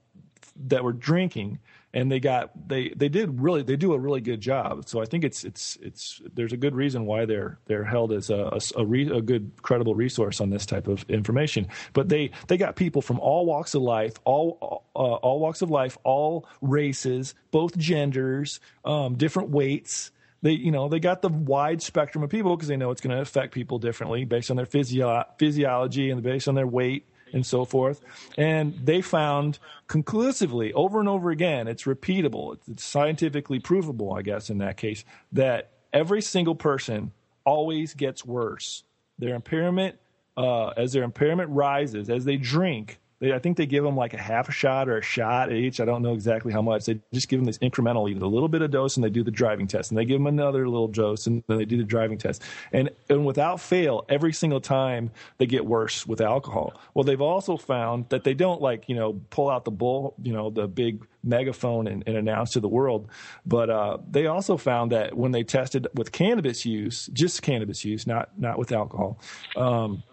that 0.67 0.81
were 0.81 0.93
drinking 0.93 1.59
and 1.95 2.11
they 2.11 2.19
got 2.19 2.51
they 2.67 2.89
they 2.89 3.07
did 3.07 3.41
really 3.41 3.63
they 3.63 3.77
do 3.77 3.93
a 3.93 3.97
really 3.97 4.19
good 4.19 4.41
job. 4.41 4.87
So 4.87 5.01
I 5.01 5.05
think 5.05 5.23
it's 5.23 5.45
it's 5.45 5.77
it's 5.81 6.21
there's 6.33 6.51
a 6.51 6.57
good 6.57 6.75
reason 6.75 7.05
why 7.05 7.25
they're 7.25 7.57
they're 7.65 7.85
held 7.85 8.11
as 8.11 8.29
a 8.29 8.35
a, 8.75 8.81
a, 8.81 8.85
re, 8.85 9.09
a 9.09 9.21
good 9.21 9.51
credible 9.61 9.95
resource 9.95 10.41
on 10.41 10.49
this 10.49 10.65
type 10.65 10.87
of 10.87 11.05
information. 11.09 11.69
But 11.93 12.09
they 12.09 12.31
they 12.47 12.57
got 12.57 12.75
people 12.75 13.01
from 13.01 13.19
all 13.21 13.45
walks 13.45 13.73
of 13.73 13.81
life, 13.81 14.13
all 14.25 14.83
uh, 14.93 14.99
all 14.99 15.39
walks 15.39 15.61
of 15.61 15.71
life, 15.71 15.97
all 16.03 16.45
races, 16.61 17.33
both 17.51 17.77
genders, 17.77 18.59
um, 18.83 19.15
different 19.15 19.49
weights 19.49 20.11
they 20.41 20.51
you 20.51 20.71
know 20.71 20.89
they 20.89 20.99
got 20.99 21.21
the 21.21 21.29
wide 21.29 21.81
spectrum 21.81 22.23
of 22.25 22.29
people 22.29 22.55
because 22.55 22.67
they 22.67 22.75
know 22.75 22.91
it's 22.91 23.01
going 23.01 23.15
to 23.15 23.21
affect 23.21 23.53
people 23.53 23.79
differently 23.79 24.25
based 24.25 24.51
on 24.51 24.57
their 24.57 24.65
physio- 24.65 25.23
physiology 25.39 26.11
and 26.11 26.21
based 26.21 26.47
on 26.49 26.55
their 26.55 26.67
weight 26.67 27.07
and 27.35 27.45
so 27.45 27.65
forth. 27.65 28.01
And 28.37 28.73
they 28.83 29.01
found 29.01 29.59
conclusively 29.87 30.73
over 30.73 30.99
and 30.99 31.09
over 31.09 31.29
again, 31.29 31.67
it's 31.67 31.83
repeatable, 31.83 32.57
it's 32.67 32.83
scientifically 32.83 33.59
provable, 33.59 34.13
I 34.13 34.23
guess, 34.23 34.49
in 34.49 34.57
that 34.59 34.77
case, 34.77 35.03
that 35.33 35.71
every 35.93 36.21
single 36.21 36.55
person 36.55 37.11
always 37.43 37.93
gets 37.93 38.25
worse. 38.25 38.83
Their 39.19 39.35
impairment, 39.35 39.97
uh, 40.37 40.67
as 40.69 40.93
their 40.93 41.03
impairment 41.03 41.49
rises, 41.51 42.09
as 42.09 42.25
they 42.25 42.37
drink, 42.37 42.99
they, 43.19 43.33
I 43.33 43.39
think 43.39 43.57
they 43.57 43.65
give 43.65 43.83
them 43.83 43.95
like 43.95 44.13
a 44.13 44.17
half 44.17 44.49
a 44.49 44.51
shot 44.51 44.89
or 44.89 44.97
a 44.97 45.01
shot 45.01 45.51
each. 45.51 45.79
I 45.79 45.85
don't 45.85 46.01
know 46.01 46.13
exactly 46.13 46.51
how 46.51 46.61
much. 46.61 46.85
They 46.85 46.99
just 47.13 47.29
give 47.29 47.39
them 47.39 47.45
this 47.45 47.57
incrementally, 47.59 48.19
a 48.19 48.25
little 48.25 48.49
bit 48.49 48.61
of 48.61 48.71
dose, 48.71 48.97
and 48.97 49.03
they 49.03 49.09
do 49.09 49.23
the 49.23 49.31
driving 49.31 49.67
test. 49.67 49.91
And 49.91 49.97
they 49.97 50.05
give 50.05 50.19
them 50.19 50.27
another 50.27 50.67
little 50.67 50.87
dose, 50.87 51.27
and 51.27 51.43
then 51.47 51.57
they 51.57 51.65
do 51.65 51.77
the 51.77 51.83
driving 51.83 52.17
test. 52.17 52.41
And 52.73 52.89
and 53.09 53.25
without 53.25 53.61
fail, 53.61 54.05
every 54.09 54.33
single 54.33 54.59
time 54.59 55.11
they 55.37 55.45
get 55.45 55.65
worse 55.65 56.05
with 56.05 56.19
alcohol. 56.19 56.73
Well, 56.93 57.03
they've 57.03 57.21
also 57.21 57.57
found 57.57 58.09
that 58.09 58.23
they 58.23 58.33
don't 58.33 58.61
like 58.61 58.89
you 58.89 58.95
know 58.95 59.21
pull 59.29 59.49
out 59.49 59.65
the 59.65 59.71
bull, 59.71 60.15
you 60.21 60.33
know, 60.33 60.49
the 60.49 60.67
big 60.67 61.05
megaphone 61.23 61.87
and, 61.87 62.03
and 62.05 62.17
announce 62.17 62.51
to 62.51 62.59
the 62.59 62.67
world. 62.67 63.09
But 63.45 63.69
uh, 63.69 63.97
they 64.09 64.27
also 64.27 64.57
found 64.57 64.91
that 64.91 65.15
when 65.17 65.31
they 65.31 65.43
tested 65.43 65.87
with 65.93 66.11
cannabis 66.11 66.65
use, 66.65 67.09
just 67.13 67.41
cannabis 67.41 67.85
use, 67.85 68.05
not 68.05 68.37
not 68.37 68.57
with 68.57 68.71
alcohol, 68.71 69.19
um, 69.55 70.03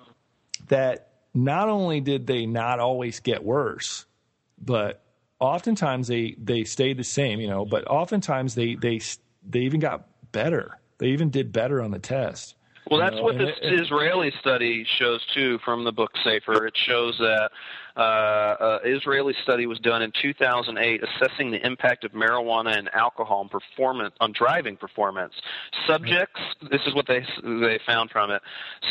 that 0.69 1.12
not 1.35 1.69
only 1.69 2.01
did 2.01 2.27
they 2.27 2.47
not 2.47 2.81
always 2.81 3.21
get 3.21 3.43
worse, 3.43 4.07
but 4.59 5.03
oftentimes 5.39 6.09
they 6.09 6.37
they 6.39 6.65
stayed 6.65 6.97
the 6.97 7.05
same, 7.05 7.41
you 7.41 7.49
know. 7.49 7.65
But 7.65 7.87
oftentimes 7.89 8.55
they 8.55 8.75
they 8.75 9.01
they 9.49 9.61
even 9.61 9.81
got 9.81 10.07
better. 10.33 10.79
They 10.99 11.09
even 11.09 11.31
did 11.31 11.53
better 11.53 11.83
on 11.83 11.91
the 11.91 11.99
test. 11.99 12.55
Well, 12.91 13.01
that's 13.01 13.17
know? 13.17 13.23
what 13.23 13.39
this 13.39 13.51
it, 13.63 13.81
Israeli 13.81 14.33
study 14.41 14.85
shows 14.99 15.25
too 15.35 15.59
from 15.65 15.85
the 15.85 15.93
book 15.93 16.13
Safer. 16.25 16.67
It 16.67 16.77
shows 16.77 17.17
that 17.19 17.51
uh, 17.97 18.79
Israeli 18.85 19.35
study 19.43 19.67
was 19.67 19.79
done 19.79 20.03
in 20.03 20.13
2008 20.21 21.03
assessing 21.03 21.51
the 21.51 21.65
impact 21.65 22.05
of 22.05 22.13
marijuana 22.13 22.77
and 22.77 22.89
alcohol 22.95 23.41
on 23.41 23.49
performance 23.49 24.15
on 24.21 24.33
driving 24.33 24.77
performance. 24.77 25.35
Subjects, 25.87 26.41
this 26.71 26.81
is 26.87 26.95
what 26.95 27.07
they 27.07 27.25
they 27.43 27.79
found 27.87 28.11
from 28.11 28.31
it. 28.31 28.43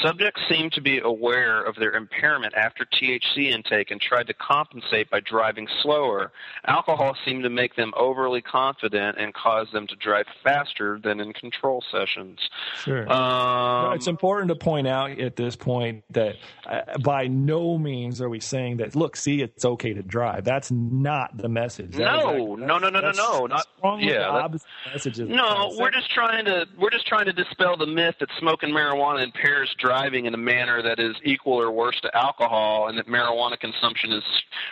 Subjects 0.03 0.41
seemed 0.49 0.73
to 0.73 0.81
be 0.81 0.99
aware 0.99 1.63
of 1.63 1.75
their 1.75 1.93
impairment 1.93 2.53
after 2.55 2.85
THC 2.85 3.51
intake 3.51 3.91
and 3.91 3.99
tried 4.01 4.27
to 4.27 4.33
compensate 4.33 5.09
by 5.09 5.19
driving 5.19 5.67
slower. 5.81 6.31
Alcohol 6.65 7.15
seemed 7.25 7.43
to 7.43 7.49
make 7.49 7.75
them 7.75 7.93
overly 7.95 8.41
confident 8.41 9.17
and 9.17 9.33
cause 9.33 9.67
them 9.71 9.87
to 9.87 9.95
drive 9.95 10.25
faster 10.43 10.99
than 11.03 11.19
in 11.19 11.33
control 11.33 11.83
sessions. 11.91 12.39
Sure. 12.83 13.11
Um, 13.11 13.93
it's 13.93 14.07
important 14.07 14.49
to 14.49 14.55
point 14.55 14.87
out 14.87 15.19
at 15.19 15.35
this 15.35 15.55
point 15.55 16.03
that 16.11 16.35
uh, 16.67 16.97
by 16.99 17.27
no 17.27 17.77
means 17.77 18.21
are 18.21 18.29
we 18.29 18.39
saying 18.39 18.77
that 18.77 18.90
look, 18.95 19.15
see, 19.15 19.41
it's 19.41 19.65
okay 19.65 19.93
to 19.93 20.01
drive. 20.01 20.43
That's 20.43 20.71
not 20.71 21.37
the 21.37 21.49
message. 21.49 21.91
That 21.93 22.05
no, 22.05 22.55
no, 22.55 22.77
no, 22.77 22.89
no, 22.89 22.99
no, 22.99 23.11
no, 23.11 23.45
not 23.47 23.67
yeah. 23.99 24.47
Messages 24.91 25.29
no, 25.29 25.75
we're 25.77 25.91
just 25.91 26.09
trying 26.11 26.45
to 26.45 26.65
we're 26.77 26.89
just 26.89 27.07
trying 27.07 27.25
to 27.25 27.33
dispel 27.33 27.77
the 27.77 27.85
myth 27.85 28.15
that 28.19 28.29
smoking 28.39 28.69
marijuana 28.69 29.23
impairs 29.23 29.73
driving 29.79 30.25
in 30.25 30.33
a 30.33 30.37
manner 30.37 30.81
that 30.81 30.99
is 30.99 31.15
equal 31.23 31.53
or 31.53 31.71
worse 31.71 31.99
to 32.01 32.15
alcohol, 32.15 32.87
and 32.87 32.97
that 32.97 33.07
marijuana 33.07 33.59
consumption 33.59 34.11
is 34.11 34.23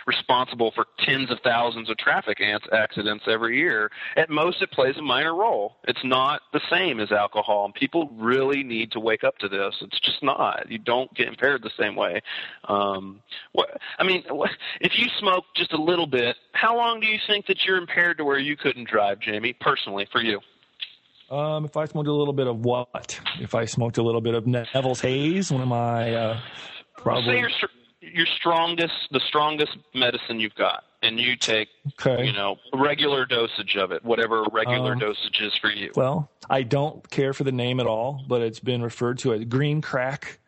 responsible 0.06 0.72
for 0.74 0.86
tens 0.98 1.30
of 1.30 1.38
thousands 1.44 1.90
of 1.90 1.96
traffic 1.96 2.38
accidents 2.72 3.24
every 3.26 3.58
year. 3.58 3.90
At 4.16 4.30
most, 4.30 4.62
it 4.62 4.70
plays 4.70 4.96
a 4.96 5.02
minor 5.02 5.34
role. 5.34 5.76
It's 5.84 6.04
not 6.04 6.42
the 6.52 6.60
same 6.70 7.00
as 7.00 7.12
alcohol, 7.12 7.66
and 7.66 7.74
people 7.74 8.10
really 8.14 8.62
need 8.62 8.92
to 8.92 9.00
wake 9.00 9.24
up 9.24 9.38
to 9.38 9.48
this. 9.48 9.74
It's 9.80 10.00
just 10.00 10.22
not. 10.22 10.70
You 10.70 10.78
don't 10.78 11.12
get 11.14 11.28
impaired 11.28 11.62
the 11.62 11.70
same 11.78 11.96
way. 11.96 12.22
Um, 12.68 13.20
what 13.52 13.70
I 13.98 14.04
mean 14.04 14.09
mean, 14.12 14.24
if 14.80 14.92
you 14.96 15.06
smoke 15.18 15.44
just 15.56 15.72
a 15.72 15.80
little 15.80 16.06
bit, 16.06 16.36
how 16.52 16.76
long 16.76 17.00
do 17.00 17.06
you 17.06 17.18
think 17.26 17.46
that 17.46 17.64
you're 17.66 17.76
impaired 17.76 18.18
to 18.18 18.24
where 18.24 18.38
you 18.38 18.56
couldn't 18.56 18.88
drive, 18.88 19.20
Jamie? 19.20 19.54
Personally, 19.60 20.06
for 20.10 20.22
you. 20.22 20.40
Um, 21.30 21.64
if 21.64 21.76
I 21.76 21.84
smoked 21.84 22.08
a 22.08 22.12
little 22.12 22.34
bit 22.34 22.48
of 22.48 22.64
what? 22.64 23.20
If 23.40 23.54
I 23.54 23.64
smoked 23.64 23.98
a 23.98 24.02
little 24.02 24.20
bit 24.20 24.34
of 24.34 24.46
Neville's 24.46 25.00
Haze, 25.00 25.52
one 25.52 25.60
of 25.60 25.68
my 25.68 26.12
uh, 26.12 26.40
probably. 26.96 27.34
Say 27.34 27.38
your 27.38 27.50
your 28.00 28.26
strongest, 28.38 28.94
the 29.10 29.20
strongest 29.28 29.76
medicine 29.94 30.40
you've 30.40 30.54
got, 30.54 30.84
and 31.02 31.20
you 31.20 31.36
take, 31.36 31.68
okay. 32.00 32.24
you 32.24 32.32
know, 32.32 32.56
regular 32.72 33.26
dosage 33.26 33.76
of 33.76 33.92
it, 33.92 34.04
whatever 34.04 34.44
regular 34.52 34.92
um, 34.92 34.98
dosage 34.98 35.38
is 35.40 35.52
for 35.60 35.70
you. 35.70 35.92
Well, 35.94 36.30
I 36.48 36.62
don't 36.62 37.08
care 37.10 37.32
for 37.32 37.44
the 37.44 37.52
name 37.52 37.78
at 37.78 37.86
all, 37.86 38.24
but 38.26 38.42
it's 38.42 38.58
been 38.58 38.82
referred 38.82 39.18
to 39.18 39.34
as 39.34 39.44
green 39.44 39.82
crack 39.82 40.38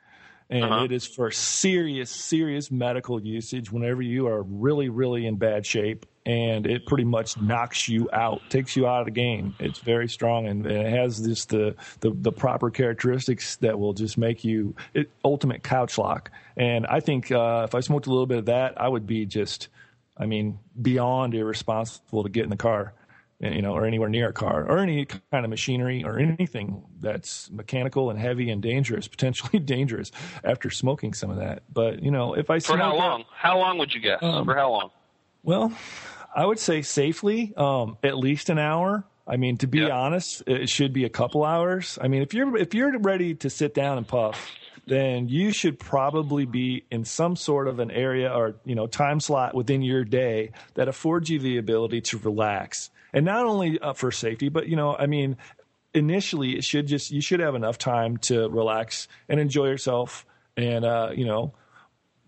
and 0.51 0.65
uh-huh. 0.65 0.85
it 0.85 0.93
is 0.93 1.07
for 1.07 1.31
serious, 1.31 2.11
serious 2.11 2.71
medical 2.71 3.21
usage 3.21 3.73
whenever 3.73 4.03
you 4.03 4.27
are 4.27 4.43
really, 4.43 4.89
really 4.89 5.27
in 5.27 5.37
bad 5.37 5.65
shape. 5.67 6.07
And 6.25 6.69
it 6.69 6.87
pretty 6.87 7.03
much 7.03 7.41
knocks 7.41 7.89
you 7.89 8.09
out, 8.13 8.43
takes 8.49 8.77
you 8.77 8.87
out 8.87 9.01
of 9.01 9.07
the 9.07 9.11
game. 9.11 9.57
It's 9.59 9.81
very 9.81 10.09
strong, 10.09 10.47
and, 10.47 10.65
and 10.67 10.87
it 10.87 10.91
has 10.91 11.21
just 11.21 11.49
the, 11.49 11.75
the, 11.99 12.13
the 12.15 12.31
proper 12.31 12.71
characteristics 12.71 13.57
that 13.57 13.81
will 13.81 13.93
just 13.93 14.17
make 14.17 14.45
you 14.45 14.77
it, 14.95 15.11
ultimate 15.25 15.65
couch 15.65 15.99
lock. 15.99 16.31
And 16.57 16.87
I 16.87 17.01
think 17.01 17.33
uh, 17.33 17.63
if 17.67 17.75
I 17.75 17.81
smoked 17.81 18.07
a 18.07 18.11
little 18.11 18.27
bit 18.27 18.39
of 18.39 18.45
that, 18.45 18.81
I 18.81 18.89
would 18.89 19.05
be 19.05 19.27
just, 19.27 19.67
I 20.17 20.27
mean, 20.27 20.61
beyond 20.81 21.35
irresponsible 21.35 22.23
to 22.23 22.29
get 22.29 22.45
in 22.45 22.51
the 22.51 22.57
car 22.57 22.95
you 23.43 23.61
know, 23.61 23.73
or 23.73 23.85
anywhere 23.85 24.09
near 24.09 24.29
a 24.29 24.33
car 24.33 24.65
or 24.69 24.79
any 24.79 25.05
kind 25.05 25.45
of 25.45 25.51
machinery 25.51 26.05
or 26.05 26.19
anything 26.19 26.83
that's 27.01 27.51
mechanical 27.51 28.11
and 28.11 28.19
heavy 28.19 28.51
and 28.51 28.63
dangerous, 28.63 29.09
potentially 29.09 29.59
dangerous 29.65 30.13
after 30.45 30.71
smoking 30.71 31.13
some 31.13 31.31
of 31.31 31.39
that. 31.39 31.63
But, 31.73 32.03
you 32.03 32.11
know, 32.11 32.35
if 32.35 32.51
I 32.51 32.61
For 32.61 32.77
how 32.77 32.97
long? 32.97 33.21
That, 33.21 33.27
how 33.35 33.59
long 33.59 33.79
would 33.79 33.93
you 33.93 34.01
guess? 34.01 34.23
Um, 34.23 34.45
For 34.45 34.55
how 34.55 34.71
long? 34.71 34.91
Well, 35.43 35.73
I 36.35 36.47
would 36.47 36.59
say 36.59 36.83
safely, 36.83 37.53
um, 37.57 37.99
at 38.03 38.17
least 38.17 38.49
an 38.49 38.59
hour. 38.59 39.05
I 39.27 39.37
mean, 39.37 39.57
to 39.59 39.67
be 39.67 39.81
yep. 39.81 39.93
honest, 39.93 40.43
it 40.47 40.69
should 40.69 40.93
be 40.93 41.05
a 41.05 41.09
couple 41.09 41.45
hours. 41.45 41.99
I 42.01 42.09
mean, 42.09 42.23
if 42.23 42.35
you're 42.35 42.57
if 42.57 42.75
you're 42.75 42.99
ready 42.99 43.35
to 43.37 43.51
sit 43.51 43.73
down 43.73 43.99
and 43.99 44.07
puff, 44.07 44.51
then 44.87 45.29
you 45.29 45.53
should 45.53 45.79
probably 45.79 46.45
be 46.45 46.85
in 46.91 47.05
some 47.05 47.37
sort 47.37 47.69
of 47.69 47.79
an 47.79 47.91
area 47.91 48.33
or 48.33 48.57
you 48.65 48.75
know 48.75 48.87
time 48.87 49.21
slot 49.21 49.55
within 49.55 49.83
your 49.83 50.05
day 50.05 50.51
that 50.75 50.89
affords 50.89 51.31
you 51.31 51.39
the 51.39 51.59
ability 51.59 52.01
to 52.01 52.19
relax 52.19 52.91
and 53.13 53.25
not 53.25 53.45
only 53.45 53.79
uh, 53.79 53.93
for 53.93 54.11
safety, 54.11 54.49
but 54.49 54.69
you 54.69 54.77
know, 54.77 54.97
I 54.97 55.07
mean, 55.07 55.37
initially 55.95 56.57
it 56.57 56.65
should 56.65 56.87
just 56.87 57.11
you 57.11 57.21
should 57.21 57.41
have 57.41 57.55
enough 57.55 57.79
time 57.79 58.17
to 58.19 58.49
relax 58.49 59.09
and 59.29 59.39
enjoy 59.39 59.67
yourself, 59.67 60.27
and 60.57 60.85
uh, 60.85 61.11
you 61.15 61.25
know, 61.25 61.55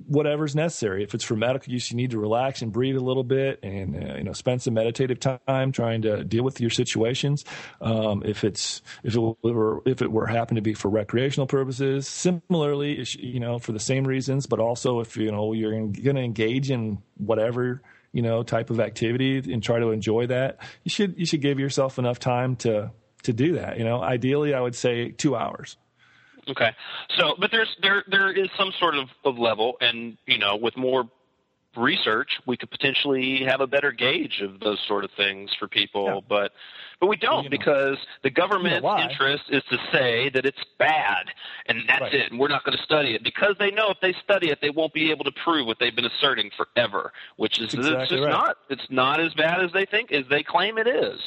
whatever's 0.06 0.54
necessary. 0.54 1.02
If 1.02 1.14
it's 1.14 1.24
for 1.24 1.36
medical 1.36 1.72
use, 1.72 1.90
you 1.90 1.96
need 1.96 2.10
to 2.10 2.18
relax 2.18 2.62
and 2.62 2.72
breathe 2.72 2.96
a 2.96 3.00
little 3.00 3.24
bit, 3.24 3.60
and 3.62 3.96
uh, 3.96 4.16
you 4.16 4.24
know, 4.24 4.32
spend 4.32 4.62
some 4.62 4.74
meditative 4.74 5.20
time 5.20 5.72
trying 5.72 6.02
to 6.02 6.24
deal 6.24 6.44
with 6.44 6.60
your 6.60 6.70
situations. 6.70 7.44
Um, 7.80 8.22
if 8.24 8.44
it's 8.44 8.82
if 9.02 9.16
it 9.16 9.20
were 9.42 9.82
if 9.86 10.02
it 10.02 10.10
were 10.10 10.26
happened 10.26 10.56
to 10.56 10.62
be 10.62 10.74
for 10.74 10.88
recreational 10.88 11.46
purposes, 11.46 12.06
similarly, 12.06 13.06
you 13.18 13.40
know, 13.40 13.58
for 13.58 13.72
the 13.72 13.80
same 13.80 14.04
reasons, 14.04 14.46
but 14.46 14.60
also 14.60 15.00
if 15.00 15.16
you 15.16 15.30
know 15.30 15.52
you're 15.52 15.72
going 15.72 16.16
to 16.16 16.22
engage 16.22 16.70
in 16.70 16.98
whatever 17.16 17.80
you 18.14 18.22
know 18.22 18.42
type 18.42 18.70
of 18.70 18.80
activity 18.80 19.36
and 19.52 19.62
try 19.62 19.78
to 19.78 19.90
enjoy 19.90 20.26
that 20.26 20.58
you 20.84 20.90
should 20.90 21.18
you 21.18 21.26
should 21.26 21.42
give 21.42 21.58
yourself 21.58 21.98
enough 21.98 22.18
time 22.18 22.56
to 22.56 22.90
to 23.24 23.32
do 23.32 23.54
that 23.54 23.76
you 23.76 23.84
know. 23.84 24.00
Ideally 24.00 24.54
i 24.54 24.60
would 24.60 24.74
say 24.74 25.10
two 25.10 25.36
hours. 25.36 25.76
Okay. 26.48 26.70
So 27.18 27.34
but 27.38 27.50
there's 27.50 27.74
there 27.82 28.04
there 28.10 28.30
is 28.30 28.48
some 28.56 28.72
sort 28.78 28.94
of, 28.96 29.08
of 29.24 29.38
level 29.38 29.76
and 29.80 30.16
you 30.26 30.38
know 30.38 30.56
with 30.56 30.76
more 30.76 31.08
research, 31.76 32.40
we 32.46 32.56
could 32.56 32.70
potentially 32.70 33.44
have 33.44 33.60
a 33.60 33.66
better 33.66 33.92
gauge 33.92 34.40
of 34.40 34.60
those 34.60 34.78
sort 34.86 35.04
of 35.04 35.10
things 35.12 35.50
for 35.58 35.68
people. 35.68 36.06
Yeah. 36.06 36.20
But 36.28 36.52
but 37.00 37.08
we 37.08 37.16
don't 37.16 37.44
you 37.44 37.50
know, 37.50 37.50
because 37.50 37.98
the 38.22 38.30
government's 38.30 38.82
you 38.82 38.82
know 38.82 38.98
interest 38.98 39.44
is 39.50 39.62
to 39.70 39.78
say 39.92 40.30
that 40.30 40.46
it's 40.46 40.64
bad 40.78 41.26
and 41.66 41.80
that's 41.88 42.00
right. 42.00 42.14
it, 42.14 42.30
and 42.30 42.40
we're 42.40 42.48
not 42.48 42.64
going 42.64 42.76
to 42.76 42.82
study 42.84 43.14
it 43.14 43.22
because 43.22 43.56
they 43.58 43.70
know 43.70 43.90
if 43.90 44.00
they 44.00 44.14
study 44.22 44.50
it, 44.50 44.60
they 44.60 44.70
won't 44.70 44.92
be 44.92 45.10
able 45.10 45.24
to 45.24 45.32
prove 45.32 45.66
what 45.66 45.78
they've 45.78 45.94
been 45.94 46.06
asserting 46.06 46.50
forever, 46.56 47.12
which 47.36 47.60
is 47.60 47.74
exactly 47.74 48.02
it's 48.02 48.10
just 48.10 48.22
right. 48.22 48.30
not 48.30 48.56
it's 48.70 48.90
not 48.90 49.20
as 49.20 49.34
bad 49.34 49.62
as 49.62 49.72
they 49.72 49.84
think 49.84 50.12
as 50.12 50.24
they 50.28 50.42
claim 50.42 50.78
it 50.78 50.86
is. 50.86 51.20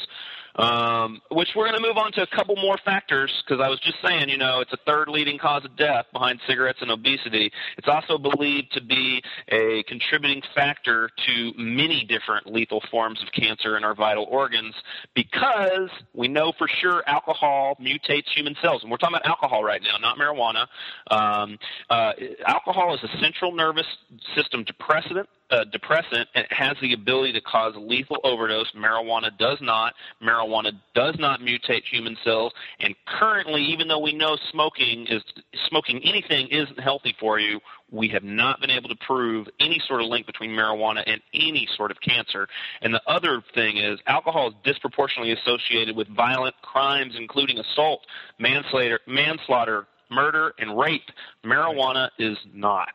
Um, 0.56 1.20
which 1.30 1.50
we're 1.54 1.68
going 1.68 1.80
to 1.80 1.86
move 1.86 1.96
on 1.96 2.12
to 2.12 2.22
a 2.22 2.26
couple 2.26 2.56
more 2.56 2.78
factors 2.84 3.30
because 3.44 3.62
I 3.62 3.68
was 3.68 3.78
just 3.80 3.96
saying, 4.04 4.28
you 4.28 4.38
know, 4.38 4.60
it's 4.60 4.72
a 4.72 4.78
third 4.86 5.08
leading 5.08 5.38
cause 5.38 5.64
of 5.64 5.76
death 5.76 6.06
behind 6.12 6.40
cigarettes 6.46 6.78
and 6.80 6.90
obesity. 6.90 7.52
It's 7.76 7.88
also 7.88 8.18
believed 8.18 8.72
to 8.72 8.82
be 8.82 9.22
a 9.48 9.82
contributing 9.84 10.42
factor 10.54 11.10
to 11.26 11.52
many 11.56 12.04
different 12.04 12.52
lethal 12.52 12.82
forms 12.90 13.22
of 13.22 13.28
cancer 13.32 13.76
in 13.76 13.84
our 13.84 13.94
vital 13.94 14.26
organs 14.28 14.74
because 15.14 15.90
we 16.14 16.28
know 16.28 16.52
for 16.58 16.68
sure 16.68 17.02
alcohol 17.06 17.76
mutates 17.80 18.28
human 18.34 18.56
cells. 18.60 18.82
And 18.82 18.90
we're 18.90 18.96
talking 18.96 19.16
about 19.16 19.26
alcohol 19.26 19.62
right 19.62 19.82
now, 19.82 19.96
not 19.98 20.18
marijuana. 20.18 20.66
Um, 21.10 21.58
uh, 21.88 22.12
alcohol 22.46 22.94
is 22.94 23.00
a 23.02 23.20
central 23.20 23.52
nervous 23.52 23.86
system 24.34 24.64
depressant 24.64 25.28
depressant 25.72 26.28
and 26.34 26.44
it 26.44 26.52
has 26.52 26.76
the 26.80 26.92
ability 26.92 27.32
to 27.32 27.40
cause 27.40 27.74
lethal 27.76 28.18
overdose. 28.24 28.70
Marijuana 28.72 29.36
does 29.38 29.58
not. 29.60 29.94
Marijuana 30.22 30.72
does 30.94 31.16
not 31.18 31.40
mutate 31.40 31.82
human 31.84 32.16
cells. 32.24 32.52
And 32.80 32.94
currently, 33.06 33.62
even 33.62 33.88
though 33.88 33.98
we 33.98 34.12
know 34.12 34.36
smoking 34.50 35.06
is 35.08 35.22
smoking 35.68 36.00
anything 36.04 36.48
isn't 36.48 36.78
healthy 36.80 37.14
for 37.18 37.38
you, 37.38 37.60
we 37.90 38.08
have 38.08 38.24
not 38.24 38.60
been 38.60 38.70
able 38.70 38.88
to 38.90 38.96
prove 38.96 39.48
any 39.60 39.80
sort 39.86 40.02
of 40.02 40.08
link 40.08 40.26
between 40.26 40.50
marijuana 40.50 41.02
and 41.06 41.22
any 41.32 41.66
sort 41.76 41.90
of 41.90 41.98
cancer. 42.00 42.46
And 42.82 42.92
the 42.92 43.02
other 43.06 43.42
thing 43.54 43.78
is 43.78 43.98
alcohol 44.06 44.48
is 44.48 44.54
disproportionately 44.64 45.32
associated 45.32 45.96
with 45.96 46.08
violent 46.08 46.54
crimes, 46.62 47.14
including 47.16 47.58
assault, 47.58 48.00
manslaughter, 48.38 49.00
manslaughter 49.06 49.86
murder, 50.10 50.54
and 50.58 50.78
rape. 50.78 51.10
Marijuana 51.44 52.10
is 52.18 52.38
not. 52.52 52.92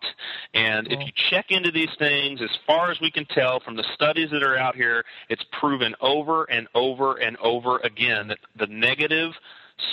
And 0.54 0.88
if 0.92 1.00
you 1.00 1.12
check 1.30 1.52
into 1.52 1.72
these 1.72 1.94
things, 2.00 2.42
as 2.42 2.50
far 2.66 2.92
as 2.92 3.00
we 3.00 3.12
can 3.12 3.26
tell 3.26 3.60
from 3.60 3.76
the 3.76 3.86
studies 3.94 4.30
that 4.32 4.44
are 4.44 4.58
out 4.58 4.76
here, 4.76 5.04
it's 5.30 5.44
proven 5.52 5.96
over 6.02 6.46
and 6.46 6.68
over 6.76 7.16
and 7.16 7.38
over 7.38 7.78
again 7.80 8.28
that 8.30 8.40
the 8.56 8.68
negative 8.68 9.34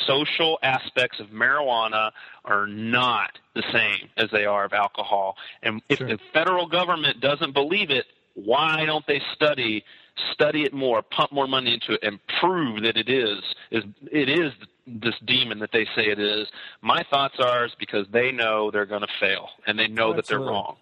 social 0.07 0.59
aspects 0.62 1.21
of 1.21 1.29
marijuana 1.29 2.11
are 2.45 2.66
not 2.66 3.39
the 3.55 3.62
same 3.73 4.09
as 4.16 4.31
they 4.31 4.45
are 4.45 4.64
of 4.64 4.73
alcohol. 4.73 5.37
And 5.62 5.83
if 5.89 5.99
Sure. 5.99 6.09
the 6.09 6.18
federal 6.33 6.66
government 6.66 7.21
doesn't 7.21 7.53
believe 7.53 7.91
it, 7.91 8.07
why 8.35 8.85
don't 8.85 9.07
they 9.07 9.21
study 9.35 9.85
study 10.33 10.64
it 10.64 10.75
more, 10.75 11.03
pump 11.03 11.33
more 11.33 11.47
money 11.47 11.75
into 11.75 11.93
it, 11.95 12.01
and 12.03 12.18
prove 12.41 12.83
that 12.83 12.97
it 12.97 13.09
is 13.09 13.39
is 13.71 13.85
it 14.11 14.29
is 14.29 14.53
this 15.01 15.14
demon 15.24 15.59
that 15.61 15.70
they 15.72 15.84
say 15.97 16.07
it 16.09 16.18
is? 16.18 16.49
My 16.82 17.03
thoughts 17.11 17.34
are 17.38 17.64
is 17.66 17.72
because 17.78 18.07
they 18.12 18.32
know 18.32 18.70
they're 18.70 18.86
going 18.86 19.03
to 19.03 19.09
fail 19.18 19.49
and 19.66 19.78
they 19.78 19.88
know 19.88 20.14
that 20.14 20.26
they're 20.26 20.41
wrong. 20.41 20.76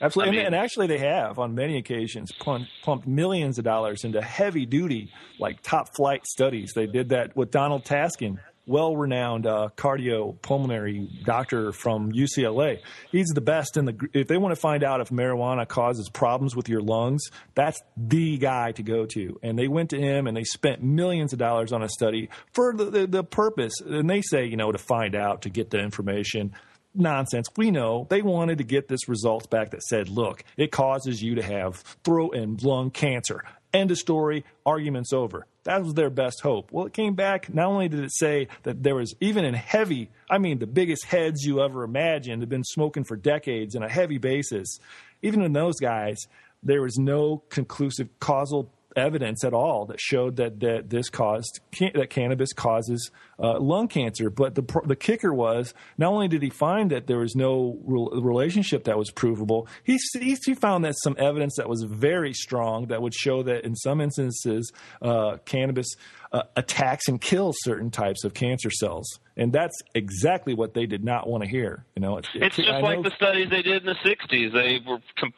Absolutely, 0.00 0.28
I 0.28 0.28
and, 0.28 0.36
mean- 0.36 0.46
and 0.46 0.54
actually, 0.54 0.86
they 0.86 0.98
have 0.98 1.38
on 1.38 1.54
many 1.54 1.76
occasions 1.76 2.30
pumped, 2.32 2.70
pumped 2.84 3.06
millions 3.08 3.58
of 3.58 3.64
dollars 3.64 4.04
into 4.04 4.22
heavy 4.22 4.64
duty, 4.64 5.12
like 5.40 5.60
top 5.62 5.88
flight 5.96 6.24
studies. 6.26 6.72
They 6.74 6.86
did 6.86 7.08
that 7.08 7.36
with 7.36 7.50
Donald 7.50 7.84
Tashkin, 7.84 8.38
well 8.68 8.96
renowned 8.96 9.46
uh, 9.46 9.70
cardiopulmonary 9.76 11.24
doctor 11.24 11.72
from 11.72 12.12
UCLA. 12.12 12.80
He's 13.10 13.28
the 13.28 13.40
best 13.40 13.76
in 13.76 13.86
the. 13.86 14.08
If 14.12 14.28
they 14.28 14.36
want 14.36 14.54
to 14.54 14.60
find 14.60 14.84
out 14.84 15.00
if 15.00 15.08
marijuana 15.08 15.66
causes 15.66 16.08
problems 16.08 16.54
with 16.54 16.68
your 16.68 16.82
lungs, 16.82 17.24
that's 17.54 17.80
the 17.96 18.38
guy 18.38 18.72
to 18.72 18.82
go 18.82 19.06
to. 19.06 19.38
And 19.42 19.58
they 19.58 19.68
went 19.68 19.90
to 19.90 19.98
him 19.98 20.26
and 20.26 20.36
they 20.36 20.44
spent 20.44 20.82
millions 20.82 21.32
of 21.32 21.38
dollars 21.38 21.72
on 21.72 21.82
a 21.82 21.88
study 21.88 22.28
for 22.52 22.74
the, 22.74 22.84
the, 22.84 23.06
the 23.06 23.24
purpose. 23.24 23.80
And 23.80 24.08
they 24.08 24.22
say, 24.22 24.44
you 24.44 24.56
know, 24.56 24.70
to 24.70 24.78
find 24.78 25.14
out, 25.14 25.42
to 25.42 25.50
get 25.50 25.70
the 25.70 25.78
information 25.78 26.52
nonsense. 26.94 27.48
We 27.56 27.70
know 27.70 28.06
they 28.10 28.22
wanted 28.22 28.58
to 28.58 28.64
get 28.64 28.88
this 28.88 29.08
results 29.08 29.46
back 29.46 29.70
that 29.70 29.82
said, 29.82 30.08
look, 30.08 30.42
it 30.56 30.72
causes 30.72 31.22
you 31.22 31.36
to 31.36 31.42
have 31.42 31.76
throat 32.04 32.34
and 32.34 32.62
lung 32.62 32.90
cancer. 32.90 33.44
End 33.72 33.90
of 33.90 33.98
story, 33.98 34.44
arguments 34.64 35.12
over. 35.12 35.46
That 35.64 35.84
was 35.84 35.94
their 35.94 36.08
best 36.08 36.40
hope. 36.40 36.72
Well, 36.72 36.86
it 36.86 36.94
came 36.94 37.14
back. 37.14 37.52
Not 37.52 37.66
only 37.66 37.88
did 37.88 38.00
it 38.00 38.14
say 38.14 38.48
that 38.62 38.82
there 38.82 38.94
was, 38.94 39.14
even 39.20 39.44
in 39.44 39.52
heavy, 39.52 40.10
I 40.30 40.38
mean, 40.38 40.58
the 40.58 40.66
biggest 40.66 41.04
heads 41.04 41.44
you 41.44 41.60
ever 41.60 41.84
imagined 41.84 42.40
have 42.40 42.48
been 42.48 42.64
smoking 42.64 43.04
for 43.04 43.16
decades 43.16 43.76
on 43.76 43.82
a 43.82 43.88
heavy 43.88 44.16
basis. 44.16 44.78
Even 45.20 45.42
in 45.42 45.52
those 45.52 45.78
guys, 45.78 46.16
there 46.62 46.80
was 46.80 46.96
no 46.96 47.42
conclusive 47.50 48.08
causal 48.20 48.72
evidence 48.96 49.44
at 49.44 49.52
all 49.52 49.84
that 49.86 50.00
showed 50.00 50.36
that, 50.36 50.60
that 50.60 50.90
this 50.90 51.08
caused 51.08 51.60
that 51.94 52.10
cannabis 52.10 52.52
causes 52.52 53.10
uh, 53.40 53.58
lung 53.60 53.88
cancer. 53.88 54.30
But 54.30 54.54
the 54.54 54.62
the 54.84 54.96
kicker 54.96 55.32
was 55.32 55.74
not 55.96 56.10
only 56.12 56.28
did 56.28 56.42
he 56.42 56.50
find 56.50 56.90
that 56.90 57.06
there 57.06 57.18
was 57.18 57.34
no 57.36 57.78
rel- 57.84 58.10
relationship 58.20 58.84
that 58.84 58.98
was 58.98 59.10
provable, 59.10 59.68
he 59.84 59.98
he 60.18 60.36
he 60.44 60.54
found 60.54 60.84
that 60.84 60.94
some 61.02 61.14
evidence 61.18 61.54
that 61.56 61.68
was 61.68 61.82
very 61.84 62.32
strong 62.32 62.86
that 62.88 63.00
would 63.02 63.14
show 63.14 63.42
that 63.44 63.64
in 63.64 63.76
some 63.76 64.00
instances 64.00 64.72
uh, 65.02 65.36
cannabis 65.44 65.86
uh, 66.32 66.42
attacks 66.56 67.08
and 67.08 67.20
kills 67.20 67.56
certain 67.60 67.90
types 67.90 68.22
of 68.24 68.34
cancer 68.34 68.70
cells, 68.70 69.18
and 69.36 69.52
that's 69.52 69.76
exactly 69.94 70.52
what 70.52 70.74
they 70.74 70.84
did 70.84 71.02
not 71.02 71.26
want 71.26 71.42
to 71.42 71.48
hear. 71.48 71.86
You 71.96 72.02
know, 72.02 72.18
it- 72.18 72.26
It's 72.34 72.56
just 72.56 72.68
I 72.68 72.80
like 72.80 72.98
know- 72.98 73.02
the 73.08 73.14
studies 73.16 73.48
they 73.50 73.62
did 73.62 73.82
in 73.82 73.86
the 73.86 73.94
'60s. 74.04 74.52
They 74.52 74.80
were 74.86 74.98
comp- 75.16 75.34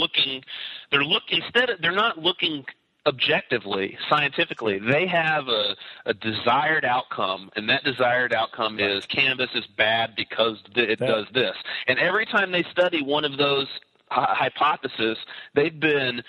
looking. 0.00 0.42
They're 0.90 1.04
look 1.04 1.24
instead. 1.30 1.70
Of, 1.70 1.80
they're 1.82 1.92
not 1.92 2.18
looking 2.18 2.64
objectively, 3.06 3.96
scientifically. 4.08 4.78
They 4.78 5.06
have 5.06 5.48
a, 5.48 5.76
a 6.06 6.14
desired 6.14 6.84
outcome, 6.84 7.50
and 7.56 7.68
that 7.68 7.84
desired 7.84 8.32
outcome 8.34 8.78
is 8.80 9.06
cannabis 9.06 9.50
is 9.54 9.66
bad 9.76 10.14
because 10.16 10.58
th- 10.74 10.88
it 10.88 10.98
That- 10.98 11.06
does 11.08 11.26
this. 11.32 11.56
And 11.86 11.98
every 11.98 12.26
time 12.26 12.50
they 12.52 12.64
study 12.64 13.02
one 13.02 13.24
of 13.24 13.36
those 13.36 13.66
hy- 14.10 14.34
hypotheses, 14.36 15.16
they've 15.54 15.78
been, 15.78 16.22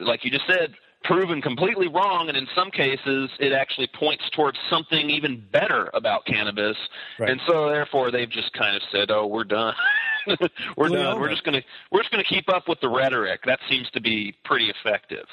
like 0.00 0.24
you 0.24 0.30
just 0.30 0.46
said, 0.46 0.74
proven 1.04 1.40
completely 1.40 1.88
wrong, 1.88 2.28
and 2.28 2.36
in 2.36 2.46
some 2.54 2.70
cases, 2.70 3.30
it 3.38 3.52
actually 3.52 3.86
points 3.94 4.28
towards 4.30 4.58
something 4.68 5.08
even 5.10 5.42
better 5.52 5.90
about 5.94 6.26
cannabis. 6.26 6.76
Right. 7.18 7.30
And 7.30 7.40
so, 7.46 7.68
therefore, 7.70 8.10
they've 8.10 8.28
just 8.28 8.52
kind 8.52 8.76
of 8.76 8.82
said, 8.90 9.10
"Oh, 9.10 9.26
we're 9.26 9.44
done. 9.44 9.74
we're 10.26 10.90
Well, 10.90 10.92
done. 10.92 11.20
We're 11.20 11.30
just 11.30 11.44
gonna 11.44 11.62
we're 11.92 12.00
just 12.00 12.10
gonna 12.10 12.24
keep 12.24 12.48
up 12.50 12.68
with 12.68 12.80
the 12.80 12.88
rhetoric. 12.88 13.42
That 13.46 13.60
seems 13.70 13.88
to 13.92 14.00
be 14.00 14.34
pretty 14.44 14.70
effective. 14.70 15.26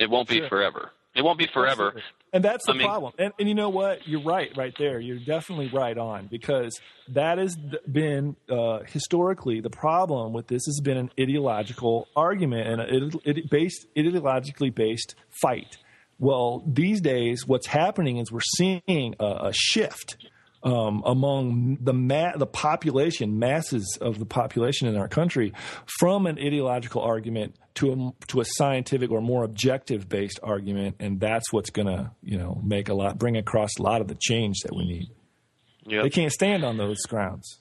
It 0.00 0.10
won't 0.10 0.28
be 0.28 0.38
Sure. 0.38 0.48
forever. 0.48 0.90
It 1.14 1.22
won't 1.22 1.38
be 1.38 1.46
forever." 1.52 1.88
Absolutely. 1.88 2.02
And 2.32 2.44
that's 2.44 2.64
the 2.66 2.72
I 2.72 2.76
mean- 2.76 2.86
problem. 2.86 3.12
And, 3.18 3.32
and 3.40 3.48
you 3.48 3.54
know 3.54 3.68
what? 3.68 4.06
You're 4.06 4.22
right, 4.22 4.50
right 4.56 4.72
there. 4.78 5.00
You're 5.00 5.18
definitely 5.18 5.68
right 5.72 5.98
on 5.98 6.28
because 6.28 6.80
that 7.08 7.38
has 7.38 7.56
been 7.90 8.36
uh, 8.48 8.80
historically 8.86 9.60
the 9.60 9.70
problem 9.70 10.32
with 10.32 10.46
this 10.46 10.64
has 10.66 10.80
been 10.82 10.96
an 10.96 11.10
ideological 11.20 12.06
argument 12.14 12.68
and 12.68 12.80
an 12.80 13.10
ide- 13.26 13.28
ide- 13.38 13.50
based 13.50 13.86
ideologically 13.96 14.72
based 14.74 15.16
fight. 15.42 15.76
Well, 16.20 16.62
these 16.66 17.00
days, 17.00 17.46
what's 17.46 17.66
happening 17.66 18.18
is 18.18 18.30
we're 18.30 18.40
seeing 18.56 19.14
a, 19.18 19.48
a 19.48 19.52
shift 19.52 20.16
um, 20.62 21.02
among 21.06 21.78
the 21.80 21.92
ma- 21.92 22.36
the 22.36 22.46
population, 22.46 23.38
masses 23.38 23.98
of 24.00 24.18
the 24.18 24.26
population 24.26 24.88
in 24.88 24.96
our 24.96 25.08
country, 25.08 25.52
from 25.98 26.26
an 26.26 26.38
ideological 26.38 27.02
argument 27.02 27.56
to 27.76 27.92
a 27.92 28.26
to 28.26 28.40
a 28.40 28.44
scientific 28.44 29.10
or 29.10 29.20
more 29.20 29.44
objective 29.44 30.08
based 30.08 30.40
argument, 30.42 30.96
and 31.00 31.20
that's 31.20 31.52
what's 31.52 31.70
going 31.70 31.86
to 31.86 32.10
you 32.22 32.38
know 32.38 32.60
make 32.64 32.88
a 32.88 32.94
lot 32.94 33.18
bring 33.18 33.36
across 33.36 33.70
a 33.78 33.82
lot 33.82 34.00
of 34.00 34.08
the 34.08 34.16
change 34.20 34.60
that 34.60 34.74
we 34.74 34.84
need. 34.84 35.08
Yep. 35.86 36.02
They 36.04 36.10
can't 36.10 36.32
stand 36.32 36.64
on 36.64 36.76
those 36.76 37.00
grounds. 37.02 37.60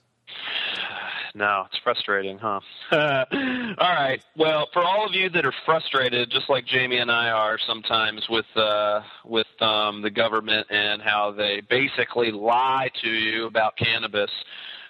No, 1.36 1.66
it's 1.72 1.80
frustrating, 1.84 2.38
huh? 2.38 2.60
all 2.92 3.76
right. 3.80 4.22
Well, 4.36 4.68
for 4.74 4.84
all 4.84 5.06
of 5.06 5.14
you 5.14 5.30
that 5.30 5.46
are 5.46 5.54
frustrated, 5.66 6.30
just 6.32 6.50
like 6.50 6.66
Jamie 6.66 6.98
and 6.98 7.12
I 7.12 7.30
are 7.30 7.58
sometimes 7.68 8.28
with 8.30 8.46
uh, 8.56 9.02
with 9.26 9.48
um, 9.62 10.02
the 10.02 10.10
government 10.10 10.68
and 10.70 11.02
how 11.02 11.32
they 11.32 11.62
basically 11.70 12.32
lie 12.32 12.90
to 13.02 13.10
you 13.10 13.46
about 13.46 13.78
cannabis, 13.78 14.32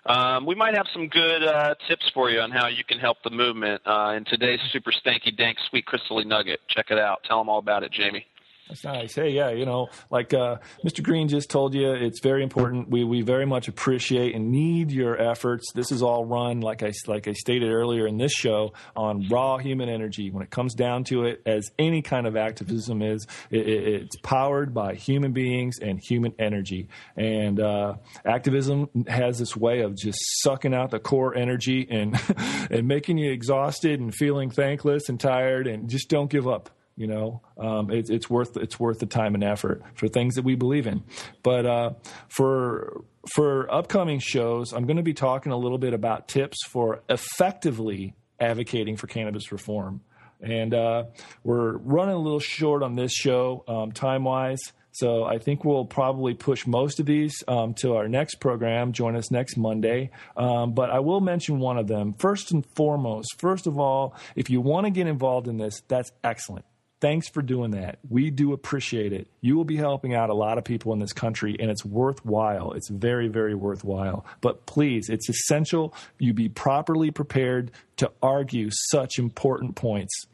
um, 0.05 0.45
we 0.45 0.55
might 0.55 0.75
have 0.75 0.87
some 0.93 1.07
good 1.07 1.43
uh, 1.43 1.75
tips 1.87 2.09
for 2.13 2.29
you 2.29 2.39
on 2.39 2.51
how 2.51 2.67
you 2.67 2.83
can 2.83 2.99
help 2.99 3.17
the 3.23 3.29
movement 3.29 3.81
uh, 3.85 4.13
in 4.15 4.25
today's 4.25 4.59
super 4.71 4.91
stanky 4.91 5.35
dank 5.35 5.57
sweet 5.69 5.85
crystally 5.85 6.25
nugget. 6.25 6.61
Check 6.67 6.87
it 6.89 6.97
out. 6.97 7.23
Tell 7.25 7.39
them 7.39 7.49
all 7.49 7.59
about 7.59 7.83
it, 7.83 7.91
Jamie. 7.91 8.25
That's 8.69 8.83
nice. 8.83 9.15
Hey, 9.15 9.29
yeah, 9.31 9.49
you 9.49 9.65
know, 9.65 9.87
like 10.11 10.31
uh, 10.31 10.57
Mr. 10.85 11.01
Green 11.01 11.27
just 11.27 11.49
told 11.49 11.73
you, 11.73 11.91
it's 11.91 12.19
very 12.19 12.43
important. 12.43 12.87
We 12.87 13.03
we 13.03 13.23
very 13.23 13.47
much 13.47 13.67
appreciate 13.67 14.35
and 14.35 14.51
need 14.51 14.91
your 14.91 15.19
efforts. 15.19 15.71
This 15.73 15.91
is 15.91 16.03
all 16.03 16.23
run, 16.23 16.61
like 16.61 16.83
I 16.83 16.93
like 17.07 17.27
I 17.27 17.33
stated 17.33 17.71
earlier 17.71 18.05
in 18.05 18.17
this 18.17 18.31
show, 18.31 18.73
on 18.95 19.27
raw 19.27 19.57
human 19.57 19.89
energy. 19.89 20.29
When 20.29 20.43
it 20.43 20.51
comes 20.51 20.75
down 20.75 21.03
to 21.05 21.25
it, 21.25 21.41
as 21.47 21.71
any 21.79 22.03
kind 22.03 22.27
of 22.27 22.37
activism 22.37 23.01
is, 23.01 23.25
it, 23.49 23.67
it, 23.67 23.87
it's 24.03 24.15
powered 24.17 24.71
by 24.71 24.93
human 24.93 25.31
beings 25.31 25.79
and 25.81 25.99
human 25.99 26.35
energy. 26.37 26.89
And 27.15 27.59
uh, 27.59 27.95
activism 28.23 28.87
has 29.07 29.39
this 29.39 29.57
way 29.57 29.81
of 29.81 29.95
just 29.97 30.19
sucking 30.43 30.75
out 30.75 30.91
the 30.91 30.99
core 30.99 31.35
energy 31.35 31.87
and 31.89 32.19
and 32.69 32.87
making 32.87 33.17
you 33.17 33.31
exhausted 33.31 33.99
and 33.99 34.13
feeling 34.13 34.51
thankless 34.51 35.09
and 35.09 35.19
tired. 35.19 35.65
And 35.65 35.89
just 35.89 36.07
don't 36.07 36.29
give 36.29 36.47
up 36.47 36.69
you 36.99 37.07
know 37.07 37.41
um, 37.57 37.89
it, 37.89 38.09
it's 38.09 38.29
worth 38.29 38.57
it's 38.57 38.79
worth 38.79 38.99
the 38.99 39.05
time 39.07 39.33
and 39.33 39.43
effort 39.43 39.81
for 39.95 40.07
things 40.07 40.35
that 40.35 40.43
we 40.43 40.53
believe 40.53 40.85
in 40.85 41.01
but 41.41 41.65
uh, 41.65 41.91
for 42.27 43.03
for 43.33 43.73
upcoming 43.73 44.19
shows 44.19 44.73
i'm 44.73 44.85
going 44.85 44.97
to 44.97 45.03
be 45.03 45.13
talking 45.13 45.51
a 45.51 45.57
little 45.57 45.77
bit 45.77 45.93
about 45.93 46.27
tips 46.27 46.57
for 46.67 47.01
effectively 47.09 48.13
advocating 48.39 48.95
for 48.97 49.07
cannabis 49.07 49.51
reform 49.51 50.01
And 50.41 50.73
uh, 50.73 51.05
we're 51.43 51.77
running 51.77 52.15
a 52.15 52.19
little 52.19 52.39
short 52.39 52.81
on 52.83 52.95
this 52.95 53.11
show 53.11 53.63
um, 53.67 53.91
time 53.91 54.23
wise. 54.23 54.59
So 54.91 55.23
I 55.23 55.37
think 55.37 55.63
we'll 55.63 55.85
probably 55.85 56.33
push 56.33 56.65
most 56.65 56.99
of 56.99 57.05
these 57.05 57.43
um, 57.47 57.73
to 57.75 57.95
our 57.95 58.07
next 58.07 58.35
program. 58.35 58.91
Join 58.91 59.15
us 59.15 59.31
next 59.31 59.57
Monday. 59.57 60.11
Um, 60.35 60.73
but 60.73 60.89
I 60.89 60.99
will 60.99 61.21
mention 61.21 61.59
one 61.59 61.77
of 61.77 61.87
them. 61.87 62.13
First 62.13 62.51
and 62.51 62.65
foremost, 62.75 63.35
first 63.37 63.67
of 63.67 63.77
all, 63.77 64.15
if 64.35 64.49
you 64.49 64.61
want 64.61 64.85
to 64.85 64.91
get 64.91 65.07
involved 65.07 65.47
in 65.47 65.57
this, 65.57 65.83
that's 65.87 66.11
excellent. 66.23 66.65
Thanks 67.01 67.29
for 67.29 67.41
doing 67.41 67.71
that. 67.71 67.99
We 68.09 68.29
do 68.29 68.51
appreciate 68.51 69.13
it. 69.13 69.29
You 69.39 69.55
will 69.55 69.63
be 69.63 69.77
helping 69.77 70.13
out 70.13 70.29
a 70.29 70.33
lot 70.33 70.57
of 70.57 70.65
people 70.65 70.91
in 70.91 70.99
this 70.99 71.13
country, 71.13 71.55
and 71.57 71.71
it's 71.71 71.85
worthwhile. 71.85 72.73
It's 72.73 72.89
very, 72.89 73.29
very 73.29 73.55
worthwhile. 73.55 74.25
But 74.41 74.65
please, 74.65 75.07
it's 75.09 75.29
essential 75.29 75.93
you 76.17 76.33
be 76.33 76.49
properly 76.49 77.11
prepared 77.11 77.71
to 77.97 78.11
argue 78.21 78.69
such 78.91 79.17
important 79.17 79.75
points. 79.75 80.25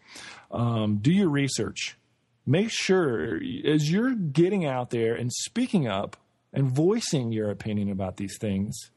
Um, 0.49 0.97
do 0.97 1.11
your 1.11 1.29
research 1.29 1.97
make 2.45 2.69
sure 2.69 3.39
as 3.65 3.91
you're 3.91 4.13
getting 4.13 4.65
out 4.65 4.91
there 4.91 5.15
and 5.15 5.31
speaking 5.33 5.87
up 5.87 6.17
and 6.53 6.69
voicing 6.69 7.31
your 7.31 7.49
opinion 7.49 7.89
about 7.89 8.17
these 8.17 8.37
things, 8.37 8.91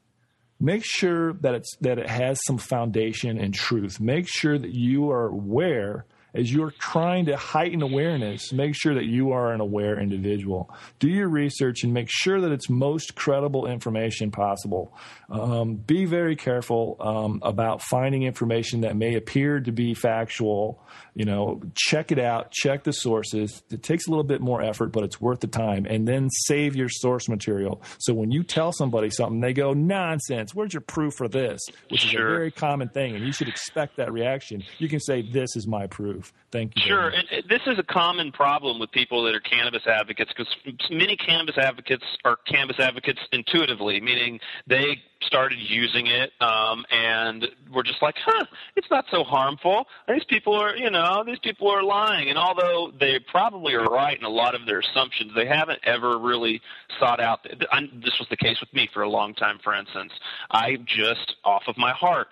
make 0.61 0.85
sure 0.85 1.33
that 1.35 1.55
it's 1.55 1.77
that 1.81 1.99
it 1.99 2.09
has 2.09 2.39
some 2.47 2.59
foundation 2.59 3.39
and 3.39 3.55
truth. 3.55 4.01
Make 4.01 4.29
sure 4.29 4.59
that 4.59 4.75
you 4.75 5.11
are 5.11 5.27
aware 5.27 6.05
as 6.35 6.53
you're 6.53 6.71
trying 6.73 7.27
to 7.27 7.37
heighten 7.37 7.83
awareness, 7.83 8.53
make 8.53 8.75
sure 8.75 8.95
that 8.95 9.05
you 9.05 9.33
are 9.33 9.53
an 9.53 9.61
aware 9.61 9.99
individual. 9.99 10.71
Do 10.99 11.09
your 11.09 11.29
research 11.29 11.85
and 11.85 11.93
make 11.93 12.09
sure 12.11 12.41
that 12.41 12.53
it's 12.53 12.69
most 12.69 13.15
credible 13.15 13.67
information 13.67 14.31
possible. 14.31 14.97
Um, 15.31 15.77
be 15.77 16.05
very 16.05 16.37
careful 16.37 16.97
um, 17.01 17.41
about 17.43 17.83
finding 17.83 18.25
information 18.25 18.83
that 18.83 18.97
may 18.97 19.15
appear 19.15 19.61
to 19.61 19.73
be 19.73 19.95
factual. 19.95 20.83
You 21.19 21.25
know, 21.25 21.61
check 21.75 22.13
it 22.13 22.21
out, 22.21 22.53
check 22.53 22.85
the 22.85 22.93
sources. 22.93 23.61
It 23.73 23.83
takes 23.83 24.07
a 24.07 24.11
little 24.11 24.23
bit 24.23 24.41
more 24.41 24.63
effort, 24.63 24.93
but 24.93 25.03
it's 25.03 25.21
worth 25.21 25.41
the 25.41 25.49
time. 25.49 25.85
And 25.85 26.07
then 26.07 26.31
save 26.31 26.77
your 26.77 26.89
source 26.89 27.29
material. 27.29 27.83
So 27.99 28.15
when 28.15 28.31
you 28.31 28.45
tell 28.45 28.71
somebody 28.71 29.11
something, 29.11 29.41
they 29.41 29.53
go, 29.53 29.73
nonsense, 29.73 30.55
where's 30.55 30.73
your 30.73 30.81
proof 30.81 31.15
for 31.15 31.27
this? 31.27 31.61
Which 31.91 32.05
is 32.05 32.11
sure. 32.11 32.29
a 32.29 32.31
very 32.31 32.51
common 32.53 32.89
thing. 32.89 33.17
And 33.17 33.27
you 33.27 33.33
should 33.33 33.49
expect 33.49 33.97
that 33.97 34.13
reaction. 34.13 34.63
You 34.79 34.89
can 34.89 35.01
say, 35.01 35.23
this 35.23 35.57
is 35.57 35.67
my 35.67 35.89
proof. 35.89 36.33
Thank 36.53 36.77
you. 36.77 36.83
Sure, 36.87 37.09
and 37.09 37.27
this 37.49 37.63
is 37.67 37.81
a 37.81 37.83
common 37.83 38.31
problem 38.31 38.79
with 38.79 38.93
people 38.93 39.25
that 39.25 39.35
are 39.35 39.41
cannabis 39.41 39.83
advocates 39.89 40.31
because 40.31 40.55
many 40.89 41.17
cannabis 41.17 41.59
advocates 41.59 42.05
are 42.25 42.37
cannabis 42.47 42.79
advocates 42.79 43.19
intuitively, 43.33 44.01
meaning 44.01 44.39
they 44.69 45.03
started 45.23 45.59
using 45.59 46.07
it 46.07 46.31
um, 46.41 46.85
and 46.91 47.49
we're 47.73 47.83
just 47.83 48.01
like, 48.01 48.15
huh, 48.25 48.47
it's 48.77 48.91
not 48.91 49.05
so 49.11 49.25
harmful. 49.25 49.87
These 50.09 50.25
people 50.25 50.55
are, 50.55 50.77
you 50.77 50.91
know, 50.91 51.25
these 51.27 51.39
people 51.41 51.69
are 51.69 51.83
lying. 51.83 52.29
And 52.29 52.39
although 52.39 52.93
they 52.99 53.19
probably 53.19 53.75
are 53.75 53.85
right 53.85 54.17
in 54.17 54.25
a 54.25 54.31
lot 54.31 54.55
of 54.55 54.65
their 54.67 54.81
assumptions, 54.81 55.33
they 55.35 55.47
haven't 55.47 55.81
ever 55.85 56.19
really 56.19 56.61
sought 56.99 57.21
out. 57.21 57.43
This 57.43 58.19
was 58.19 58.29
the 58.31 58.37
case 58.37 58.61
with 58.61 58.73
me 58.73 58.89
for 58.93 59.03
a 59.03 59.09
long 59.09 59.35
time, 59.35 59.59
for 59.63 59.75
instance. 59.75 60.13
I 60.51 60.77
just, 60.87 61.35
off 61.45 61.65
of 61.67 61.77
my 61.77 61.93
heart, 61.93 62.29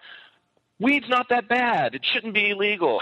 weed's 0.79 1.09
not 1.09 1.29
that 1.31 1.49
bad. 1.49 1.95
It 1.95 2.05
shouldn't 2.05 2.35
be 2.35 2.51
illegal 2.51 3.01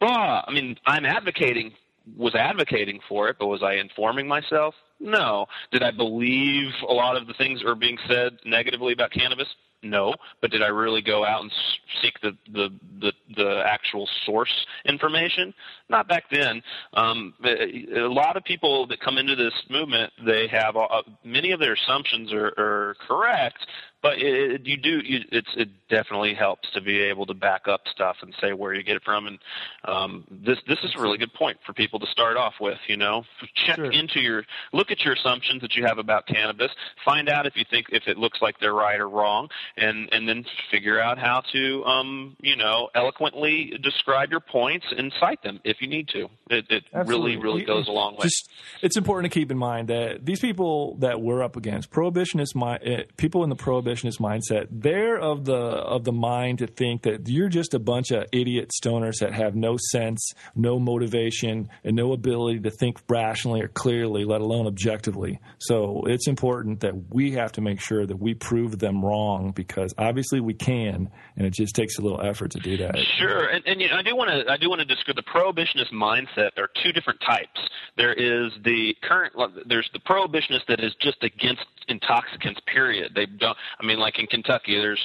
blah. 0.00 0.44
I 0.46 0.52
mean, 0.52 0.76
I'm 0.86 1.04
advocating, 1.04 1.72
was 2.16 2.34
advocating 2.34 3.00
for 3.08 3.28
it, 3.28 3.36
but 3.38 3.46
was 3.46 3.62
I 3.62 3.74
informing 3.74 4.28
myself? 4.28 4.74
No. 5.00 5.46
Did 5.72 5.82
I 5.82 5.90
believe 5.90 6.72
a 6.88 6.92
lot 6.92 7.16
of 7.16 7.26
the 7.26 7.34
things 7.34 7.60
that 7.60 7.66
were 7.66 7.74
being 7.74 7.98
said 8.08 8.38
negatively 8.44 8.92
about 8.92 9.10
cannabis? 9.10 9.48
No, 9.84 10.14
but 10.40 10.50
did 10.50 10.62
I 10.62 10.68
really 10.68 11.02
go 11.02 11.26
out 11.26 11.42
and 11.42 11.52
seek 12.00 12.18
the 12.22 12.32
the 12.50 12.70
the, 13.00 13.12
the 13.36 13.62
actual 13.66 14.08
source 14.24 14.66
information? 14.86 15.52
Not 15.90 16.08
back 16.08 16.24
then. 16.30 16.62
Um, 16.94 17.34
a 17.44 18.08
lot 18.08 18.38
of 18.38 18.44
people 18.44 18.86
that 18.86 19.00
come 19.00 19.18
into 19.18 19.36
this 19.36 19.52
movement, 19.68 20.10
they 20.24 20.48
have 20.48 20.76
uh, 20.76 21.02
many 21.22 21.52
of 21.52 21.60
their 21.60 21.74
assumptions 21.74 22.32
are, 22.32 22.54
are 22.56 22.96
correct, 23.06 23.66
but 24.04 24.20
it, 24.20 24.66
you 24.66 24.76
do 24.76 25.00
you, 25.02 25.20
it's 25.32 25.48
it 25.56 25.70
definitely 25.88 26.34
helps 26.34 26.70
to 26.72 26.82
be 26.82 27.00
able 27.00 27.24
to 27.24 27.32
back 27.32 27.66
up 27.66 27.80
stuff 27.90 28.16
and 28.20 28.34
say 28.38 28.52
where 28.52 28.74
you 28.74 28.82
get 28.82 28.96
it 28.96 29.02
from. 29.02 29.26
And 29.26 29.38
um, 29.86 30.24
this 30.30 30.58
this 30.68 30.78
is 30.84 30.94
a 30.94 31.00
really 31.00 31.16
good 31.16 31.32
point 31.32 31.56
for 31.64 31.72
people 31.72 31.98
to 32.00 32.06
start 32.08 32.36
off 32.36 32.52
with 32.60 32.76
you 32.86 32.98
know. 32.98 33.24
Check 33.54 33.76
sure. 33.76 33.90
into 33.90 34.20
your 34.20 34.44
look 34.74 34.90
at 34.90 35.00
your 35.06 35.14
assumptions 35.14 35.62
that 35.62 35.74
you 35.74 35.86
have 35.86 35.96
about 35.96 36.26
cannabis. 36.26 36.70
Find 37.02 37.30
out 37.30 37.46
if 37.46 37.56
you 37.56 37.64
think 37.70 37.86
if 37.92 38.06
it 38.06 38.18
looks 38.18 38.42
like 38.42 38.60
they're 38.60 38.74
right 38.74 39.00
or 39.00 39.08
wrong. 39.08 39.48
And 39.78 40.10
and 40.12 40.28
then 40.28 40.44
figure 40.70 41.00
out 41.00 41.18
how 41.18 41.40
to 41.54 41.84
um, 41.84 42.36
you 42.42 42.56
know 42.56 42.90
eloquently 42.94 43.78
describe 43.82 44.30
your 44.30 44.40
points 44.40 44.84
and 44.94 45.14
cite 45.18 45.42
them 45.42 45.60
if 45.64 45.80
you 45.80 45.88
need 45.88 46.08
to. 46.08 46.28
It, 46.50 46.66
it 46.68 46.84
really 46.92 47.38
really 47.38 47.64
goes 47.64 47.88
a 47.88 47.92
long 47.92 48.16
way. 48.16 48.24
Just, 48.24 48.50
it's 48.82 48.98
important 48.98 49.32
to 49.32 49.40
keep 49.40 49.50
in 49.50 49.56
mind 49.56 49.88
that 49.88 50.26
these 50.26 50.40
people 50.40 50.96
that 50.96 51.22
we're 51.22 51.42
up 51.42 51.56
against 51.56 51.90
prohibitionist 51.90 52.54
mi- 52.54 53.06
people 53.16 53.42
in 53.44 53.48
the 53.48 53.56
prohibition 53.56 53.93
mindset. 54.02 54.66
They're 54.70 55.18
of 55.18 55.44
the 55.44 55.54
of 55.54 56.04
the 56.04 56.12
mind 56.12 56.58
to 56.58 56.66
think 56.66 57.02
that 57.02 57.28
you're 57.28 57.48
just 57.48 57.74
a 57.74 57.78
bunch 57.78 58.10
of 58.10 58.24
idiot 58.32 58.70
stoners 58.82 59.20
that 59.20 59.32
have 59.32 59.54
no 59.54 59.76
sense, 59.90 60.32
no 60.54 60.78
motivation, 60.78 61.68
and 61.84 61.96
no 61.96 62.12
ability 62.12 62.60
to 62.60 62.70
think 62.70 62.98
rationally 63.08 63.62
or 63.62 63.68
clearly, 63.68 64.24
let 64.24 64.40
alone 64.40 64.66
objectively. 64.66 65.40
So 65.58 66.04
it's 66.06 66.28
important 66.28 66.80
that 66.80 66.94
we 67.10 67.32
have 67.32 67.52
to 67.52 67.60
make 67.60 67.80
sure 67.80 68.06
that 68.06 68.16
we 68.16 68.34
prove 68.34 68.78
them 68.78 69.04
wrong 69.04 69.52
because 69.52 69.94
obviously 69.98 70.40
we 70.40 70.54
can, 70.54 71.10
and 71.36 71.46
it 71.46 71.52
just 71.52 71.74
takes 71.74 71.98
a 71.98 72.02
little 72.02 72.20
effort 72.20 72.52
to 72.52 72.60
do 72.60 72.76
that. 72.78 72.96
Sure, 73.18 73.46
and, 73.46 73.64
and 73.66 73.80
you 73.80 73.88
know, 73.88 73.96
I 73.96 74.02
do 74.02 74.16
want 74.16 74.30
to 74.30 74.50
I 74.50 74.56
do 74.56 74.68
want 74.68 74.80
to 74.80 74.84
describe 74.84 75.16
the 75.16 75.22
prohibitionist 75.22 75.92
mindset. 75.92 76.50
There 76.56 76.64
are 76.64 76.70
two 76.82 76.92
different 76.92 77.20
types. 77.20 77.60
There 77.96 78.12
is 78.12 78.52
the 78.64 78.94
current 79.02 79.34
there's 79.66 79.88
the 79.92 80.00
prohibitionist 80.00 80.66
that 80.68 80.80
is 80.80 80.94
just 81.00 81.22
against 81.22 81.64
intoxicants. 81.88 82.60
Period. 82.66 83.12
They 83.14 83.26
don't. 83.26 83.56
Mean, 83.84 83.98
like 83.98 84.18
in 84.18 84.26
Kentucky, 84.26 84.76
there's 84.78 85.00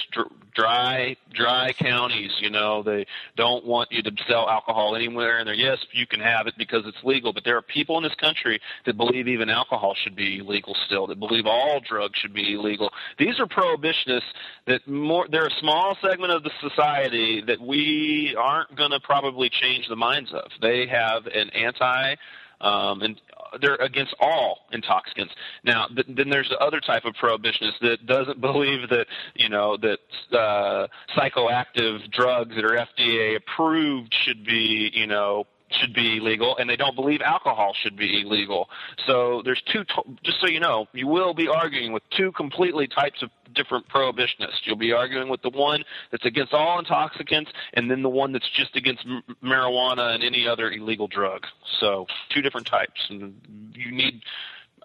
dry 0.54 1.16
dry 1.32 1.72
counties. 1.72 2.32
You 2.40 2.50
know, 2.50 2.82
they 2.82 3.06
don't 3.36 3.64
want 3.64 3.90
you 3.92 4.02
to 4.02 4.12
sell 4.28 4.48
alcohol 4.48 4.96
anywhere, 4.96 5.38
and 5.38 5.46
they're 5.46 5.54
yes, 5.54 5.78
you 5.92 6.06
can 6.06 6.20
have 6.20 6.46
it 6.46 6.54
because 6.58 6.82
it's 6.86 7.02
legal. 7.04 7.32
But 7.32 7.44
there 7.44 7.56
are 7.56 7.62
people 7.62 7.96
in 7.96 8.02
this 8.02 8.14
country 8.14 8.60
that 8.86 8.96
believe 8.96 9.28
even 9.28 9.48
alcohol 9.50 9.94
should 10.02 10.16
be 10.16 10.42
legal 10.42 10.76
still. 10.86 11.06
That 11.06 11.18
believe 11.18 11.46
all 11.46 11.80
drugs 11.80 12.18
should 12.18 12.34
be 12.34 12.54
illegal. 12.54 12.90
These 13.18 13.38
are 13.38 13.46
prohibitionists 13.46 14.22
that 14.66 14.86
more. 14.86 15.26
They're 15.30 15.46
a 15.46 15.60
small 15.60 15.96
segment 16.02 16.32
of 16.32 16.42
the 16.42 16.50
society 16.60 17.42
that 17.46 17.60
we 17.60 18.36
aren't 18.38 18.76
going 18.76 18.90
to 18.90 19.00
probably 19.00 19.50
change 19.50 19.86
the 19.88 19.96
minds 19.96 20.32
of. 20.32 20.50
They 20.60 20.86
have 20.86 21.26
an 21.26 21.50
anti 21.50 22.16
um, 22.60 23.02
and 23.02 23.20
they're 23.60 23.76
against 23.76 24.14
all 24.20 24.58
intoxicants. 24.72 25.32
Now, 25.64 25.86
th- 25.86 26.06
then 26.08 26.30
there's 26.30 26.48
the 26.48 26.58
other 26.58 26.80
type 26.80 27.04
of 27.04 27.14
prohibitionist 27.14 27.78
that 27.82 28.06
doesn't 28.06 28.40
believe 28.40 28.88
that 28.90 29.06
you 29.34 29.48
know 29.48 29.76
that 29.78 29.98
uh, 30.36 30.86
psychoactive 31.16 32.10
drugs 32.12 32.54
that 32.54 32.64
are 32.64 32.86
FDA 32.98 33.36
approved 33.36 34.14
should 34.24 34.44
be 34.44 34.90
you 34.94 35.06
know 35.06 35.46
should 35.70 35.94
be 35.94 36.20
legal, 36.20 36.56
and 36.56 36.68
they 36.68 36.76
don't 36.76 36.94
believe 36.94 37.20
alcohol 37.20 37.74
should 37.80 37.96
be 37.96 38.22
illegal. 38.22 38.68
So 39.06 39.42
there's 39.44 39.62
two. 39.62 39.84
just 40.22 40.40
so 40.40 40.46
you 40.46 40.60
know, 40.60 40.86
you 40.92 41.06
will 41.06 41.34
be 41.34 41.48
arguing 41.48 41.92
with 41.92 42.02
two 42.10 42.32
completely 42.32 42.88
types 42.88 43.22
of 43.22 43.30
different 43.54 43.88
prohibitionists. 43.88 44.64
You'll 44.64 44.76
be 44.76 44.92
arguing 44.92 45.28
with 45.28 45.42
the 45.42 45.50
one 45.50 45.84
that's 46.10 46.24
against 46.24 46.52
all 46.52 46.78
intoxicants, 46.78 47.50
and 47.74 47.90
then 47.90 48.02
the 48.02 48.08
one 48.08 48.32
that's 48.32 48.48
just 48.48 48.76
against 48.76 49.04
m- 49.06 49.22
marijuana 49.42 50.14
and 50.14 50.22
any 50.22 50.46
other 50.46 50.70
illegal 50.70 51.08
drug. 51.08 51.46
So 51.78 52.06
two 52.30 52.42
different 52.42 52.66
types, 52.66 53.06
and 53.08 53.34
you 53.74 53.90
need. 53.92 54.22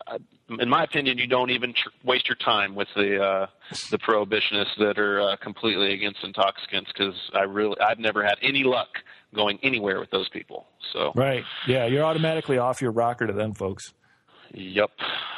Uh, 0.08 0.20
in 0.60 0.70
my 0.70 0.84
opinion, 0.84 1.18
you 1.18 1.26
don't 1.26 1.50
even 1.50 1.74
tr- 1.74 1.90
waste 2.04 2.28
your 2.28 2.36
time 2.36 2.76
with 2.76 2.88
the 2.96 3.24
uh, 3.24 3.48
the 3.90 3.98
prohibitionists 3.98 4.78
that 4.78 5.00
are 5.00 5.22
uh, 5.22 5.36
completely 5.38 5.94
against 5.94 6.24
intoxicants 6.24 6.92
because 6.92 7.16
I 7.34 7.42
really 7.42 7.80
I've 7.80 7.98
never 7.98 8.24
had 8.24 8.36
any 8.44 8.64
luck 8.64 8.90
going 9.34 9.60
anywhere 9.64 10.00
with 10.00 10.10
those 10.12 10.30
people. 10.30 10.68
So 10.94 11.12
right, 11.16 11.44
yeah, 11.68 11.86
you're 11.86 12.04
automatically 12.04 12.58
off 12.58 12.82
your 12.82 12.92
rocker 12.92 13.28
to 13.28 13.34
them 13.34 13.54
folks. 13.54 13.94
Yep, 14.54 14.92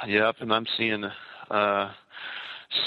yep, 0.08 0.36
and 0.40 0.54
I'm 0.54 0.66
seeing. 0.78 1.06
Uh, 1.50 1.92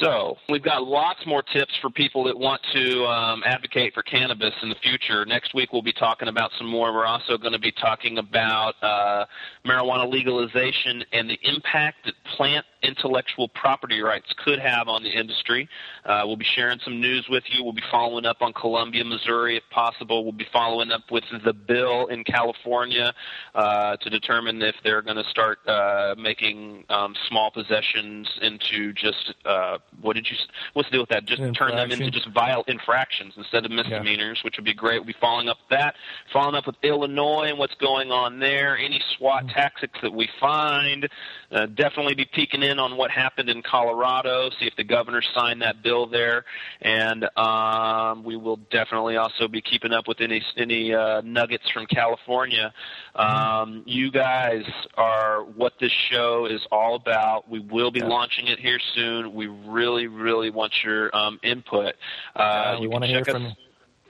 so 0.01 0.37
we've 0.49 0.63
got 0.63 0.87
lots 0.87 1.25
more 1.27 1.43
tips 1.43 1.75
for 1.81 1.89
people 1.89 2.25
that 2.25 2.39
want 2.39 2.61
to 2.73 3.05
um, 3.07 3.43
advocate 3.47 3.95
for 3.95 4.03
cannabis 4.03 4.53
in 4.63 4.69
the 4.69 4.75
future. 4.77 5.25
Next 5.25 5.55
week 5.55 5.73
we'll 5.73 5.83
be 5.83 5.93
talking 5.93 6.29
about 6.29 6.51
some 6.59 6.67
more. 6.67 6.93
We're 6.93 7.07
also 7.07 7.39
going 7.39 7.53
to 7.53 7.59
be 7.59 7.73
talking 7.73 8.19
about 8.19 8.75
uh, 8.83 9.25
marijuana 9.65 10.11
legalization 10.11 11.05
and 11.13 11.31
the 11.31 11.39
impact 11.43 12.05
that 12.05 12.15
plant 12.37 12.67
intellectual 12.83 13.49
property 13.49 14.01
rights 14.01 14.33
could 14.45 14.59
have 14.59 14.89
on 14.89 15.03
the 15.03 15.11
industry. 15.11 15.69
Uh, 16.05 16.23
we'll 16.25 16.37
be 16.37 16.45
sharing 16.45 16.79
some 16.81 17.01
news 17.01 17.27
with 17.29 17.45
you. 17.49 17.63
We'll 17.63 17.73
be 17.73 17.83
following 17.91 18.25
up 18.25 18.39
on 18.41 18.53
Columbia, 18.53 19.05
Missouri, 19.05 19.57
if 19.57 19.65
possible. 19.71 20.25
We'll 20.25 20.33
be 20.33 20.49
following 20.53 20.91
up 20.91 21.11
with 21.11 21.25
the 21.45 21.53
bill 21.53 22.07
in 22.07 22.25
California 22.25 23.15
uh, 23.55 23.97
to 23.97 24.11
determine 24.11 24.63
if 24.63 24.77
they're 24.83 25.03
going 25.03 25.17
to 25.17 25.29
start 25.31 25.67
uh, 25.69 26.15
making 26.19 26.85
um, 26.89 27.15
small 27.29 27.51
possessions 27.51 28.29
into 28.41 28.93
just 28.93 29.35
uh, 29.75 29.79
what 30.01 30.15
did 30.17 30.27
you? 30.31 30.37
What's 30.75 30.89
the 30.89 30.93
deal 30.95 31.03
with 31.03 31.11
that? 31.11 31.25
Just 31.27 31.43
turn 31.55 31.75
them 31.77 31.91
into 31.91 32.11
just 32.11 32.29
vile 32.29 32.65
infractions 32.67 33.35
instead 33.37 33.65
of 33.65 33.71
misdemeanors, 33.71 34.41
which 34.45 34.57
would 34.57 34.65
be 34.65 34.75
great. 34.75 34.99
We'll 34.99 35.07
be 35.07 35.15
following 35.21 35.49
up 35.49 35.59
with 35.59 35.79
that, 35.79 35.95
following 36.33 36.55
up 36.55 36.67
with 36.67 36.77
Illinois 36.83 37.47
and 37.49 37.59
what's 37.59 37.75
going 37.77 38.11
on 38.11 38.39
there. 38.39 38.77
Any 38.77 39.01
SWAT 39.17 39.31
Mm-hmm. 39.41 39.49
tactics 39.55 39.99
that 40.03 40.13
we 40.13 40.29
find, 40.39 41.09
uh, 41.53 41.67
definitely 41.67 42.15
be 42.15 42.27
peeking 42.35 42.63
in 42.63 42.79
on 42.79 42.97
what 42.97 43.11
happened 43.11 43.49
in 43.49 43.63
Colorado. 43.63 44.51
See 44.59 44.67
if 44.67 44.75
the 44.77 44.85
governor 44.85 45.23
signed 45.35 45.63
that 45.63 45.83
bill 45.83 46.07
there, 46.07 46.45
and 46.83 47.25
um, 47.39 48.25
we 48.25 48.37
will 48.37 48.57
definitely 48.71 49.17
also 49.17 49.49
be 49.49 49.61
keeping 49.61 49.93
up 49.93 50.09
with 50.09 50.21
any 50.21 50.43
any 50.57 50.93
uh, 50.95 51.21
nuggets 51.23 51.71
from 51.71 51.87
California. 51.87 52.73
Um, 53.15 53.83
you 53.87 54.11
guys 54.11 54.65
are 54.97 55.43
what 55.45 55.75
this 55.81 55.93
show 56.11 56.47
is 56.47 56.61
all 56.71 56.95
about. 56.97 57.49
We 57.49 57.61
will 57.61 57.91
be 57.91 58.01
Yeah. 58.01 58.07
launching 58.07 58.47
it 58.49 58.59
here 58.59 58.79
soon. 58.95 59.35
We 59.35 59.49
really, 59.67 60.07
really 60.07 60.51
want 60.51 60.73
your 60.85 61.15
um, 61.17 61.41
input. 61.43 61.95
Uh, 62.35 62.77
we 62.79 62.85
you 62.85 62.91
want 62.91 63.05
to 63.05 63.09
hear 63.09 63.25
from 63.25 63.45
you. 63.45 63.53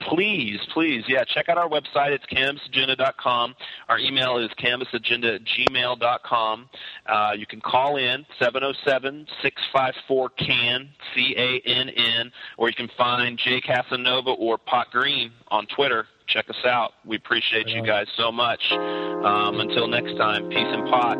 Please, 0.09 0.59
please, 0.73 1.03
yeah, 1.07 1.23
check 1.23 1.47
out 1.47 1.59
our 1.59 1.69
website. 1.69 2.09
It's 2.11 2.25
cannabisagenda.com. 2.25 3.55
Our 3.87 3.99
email 3.99 4.37
is 4.37 4.49
cannabisagenda 4.59 5.35
at 5.35 5.41
gmail.com. 5.43 6.69
Uh, 7.05 7.33
you 7.37 7.45
can 7.45 7.61
call 7.61 7.97
in 7.97 8.25
707-654-CAN, 8.39 10.89
C-A-N-N, 11.13 12.31
or 12.57 12.69
you 12.69 12.75
can 12.75 12.89
find 12.97 13.37
Jay 13.37 13.61
Casanova 13.61 14.31
or 14.31 14.57
Pot 14.57 14.87
Green 14.91 15.31
on 15.49 15.67
Twitter. 15.67 16.07
Check 16.27 16.49
us 16.49 16.65
out. 16.65 16.93
We 17.05 17.17
appreciate 17.17 17.67
you 17.67 17.83
guys 17.83 18.07
so 18.17 18.31
much. 18.31 18.71
Um, 18.71 19.59
until 19.59 19.87
next 19.87 20.17
time, 20.17 20.49
peace 20.49 20.65
and 20.65 20.89
pot. 20.89 21.19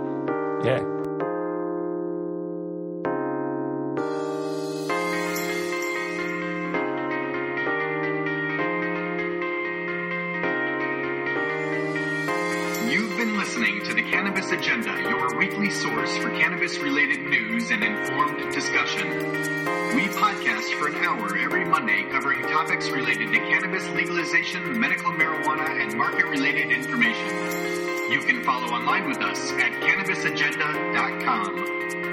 Yeah. 0.64 0.91
Cannabis 14.42 14.68
Agenda, 14.68 15.00
your 15.08 15.38
weekly 15.38 15.70
source 15.70 16.18
for 16.18 16.32
cannabis 16.32 16.80
related 16.80 17.22
news 17.22 17.70
and 17.70 17.84
informed 17.84 18.52
discussion. 18.52 19.08
We 19.96 20.08
podcast 20.08 20.74
for 20.80 20.88
an 20.88 20.96
hour 20.96 21.38
every 21.38 21.64
Monday 21.64 22.02
covering 22.10 22.42
topics 22.42 22.90
related 22.90 23.32
to 23.34 23.38
cannabis 23.38 23.88
legalization, 23.90 24.80
medical 24.80 25.12
marijuana, 25.12 25.80
and 25.80 25.96
market 25.96 26.26
related 26.26 26.72
information. 26.72 27.28
You 28.12 28.22
can 28.22 28.44
follow 28.44 28.74
online 28.74 29.08
with 29.08 29.20
us 29.20 29.52
at 29.52 29.74
cannabisagenda.com. 29.74 32.11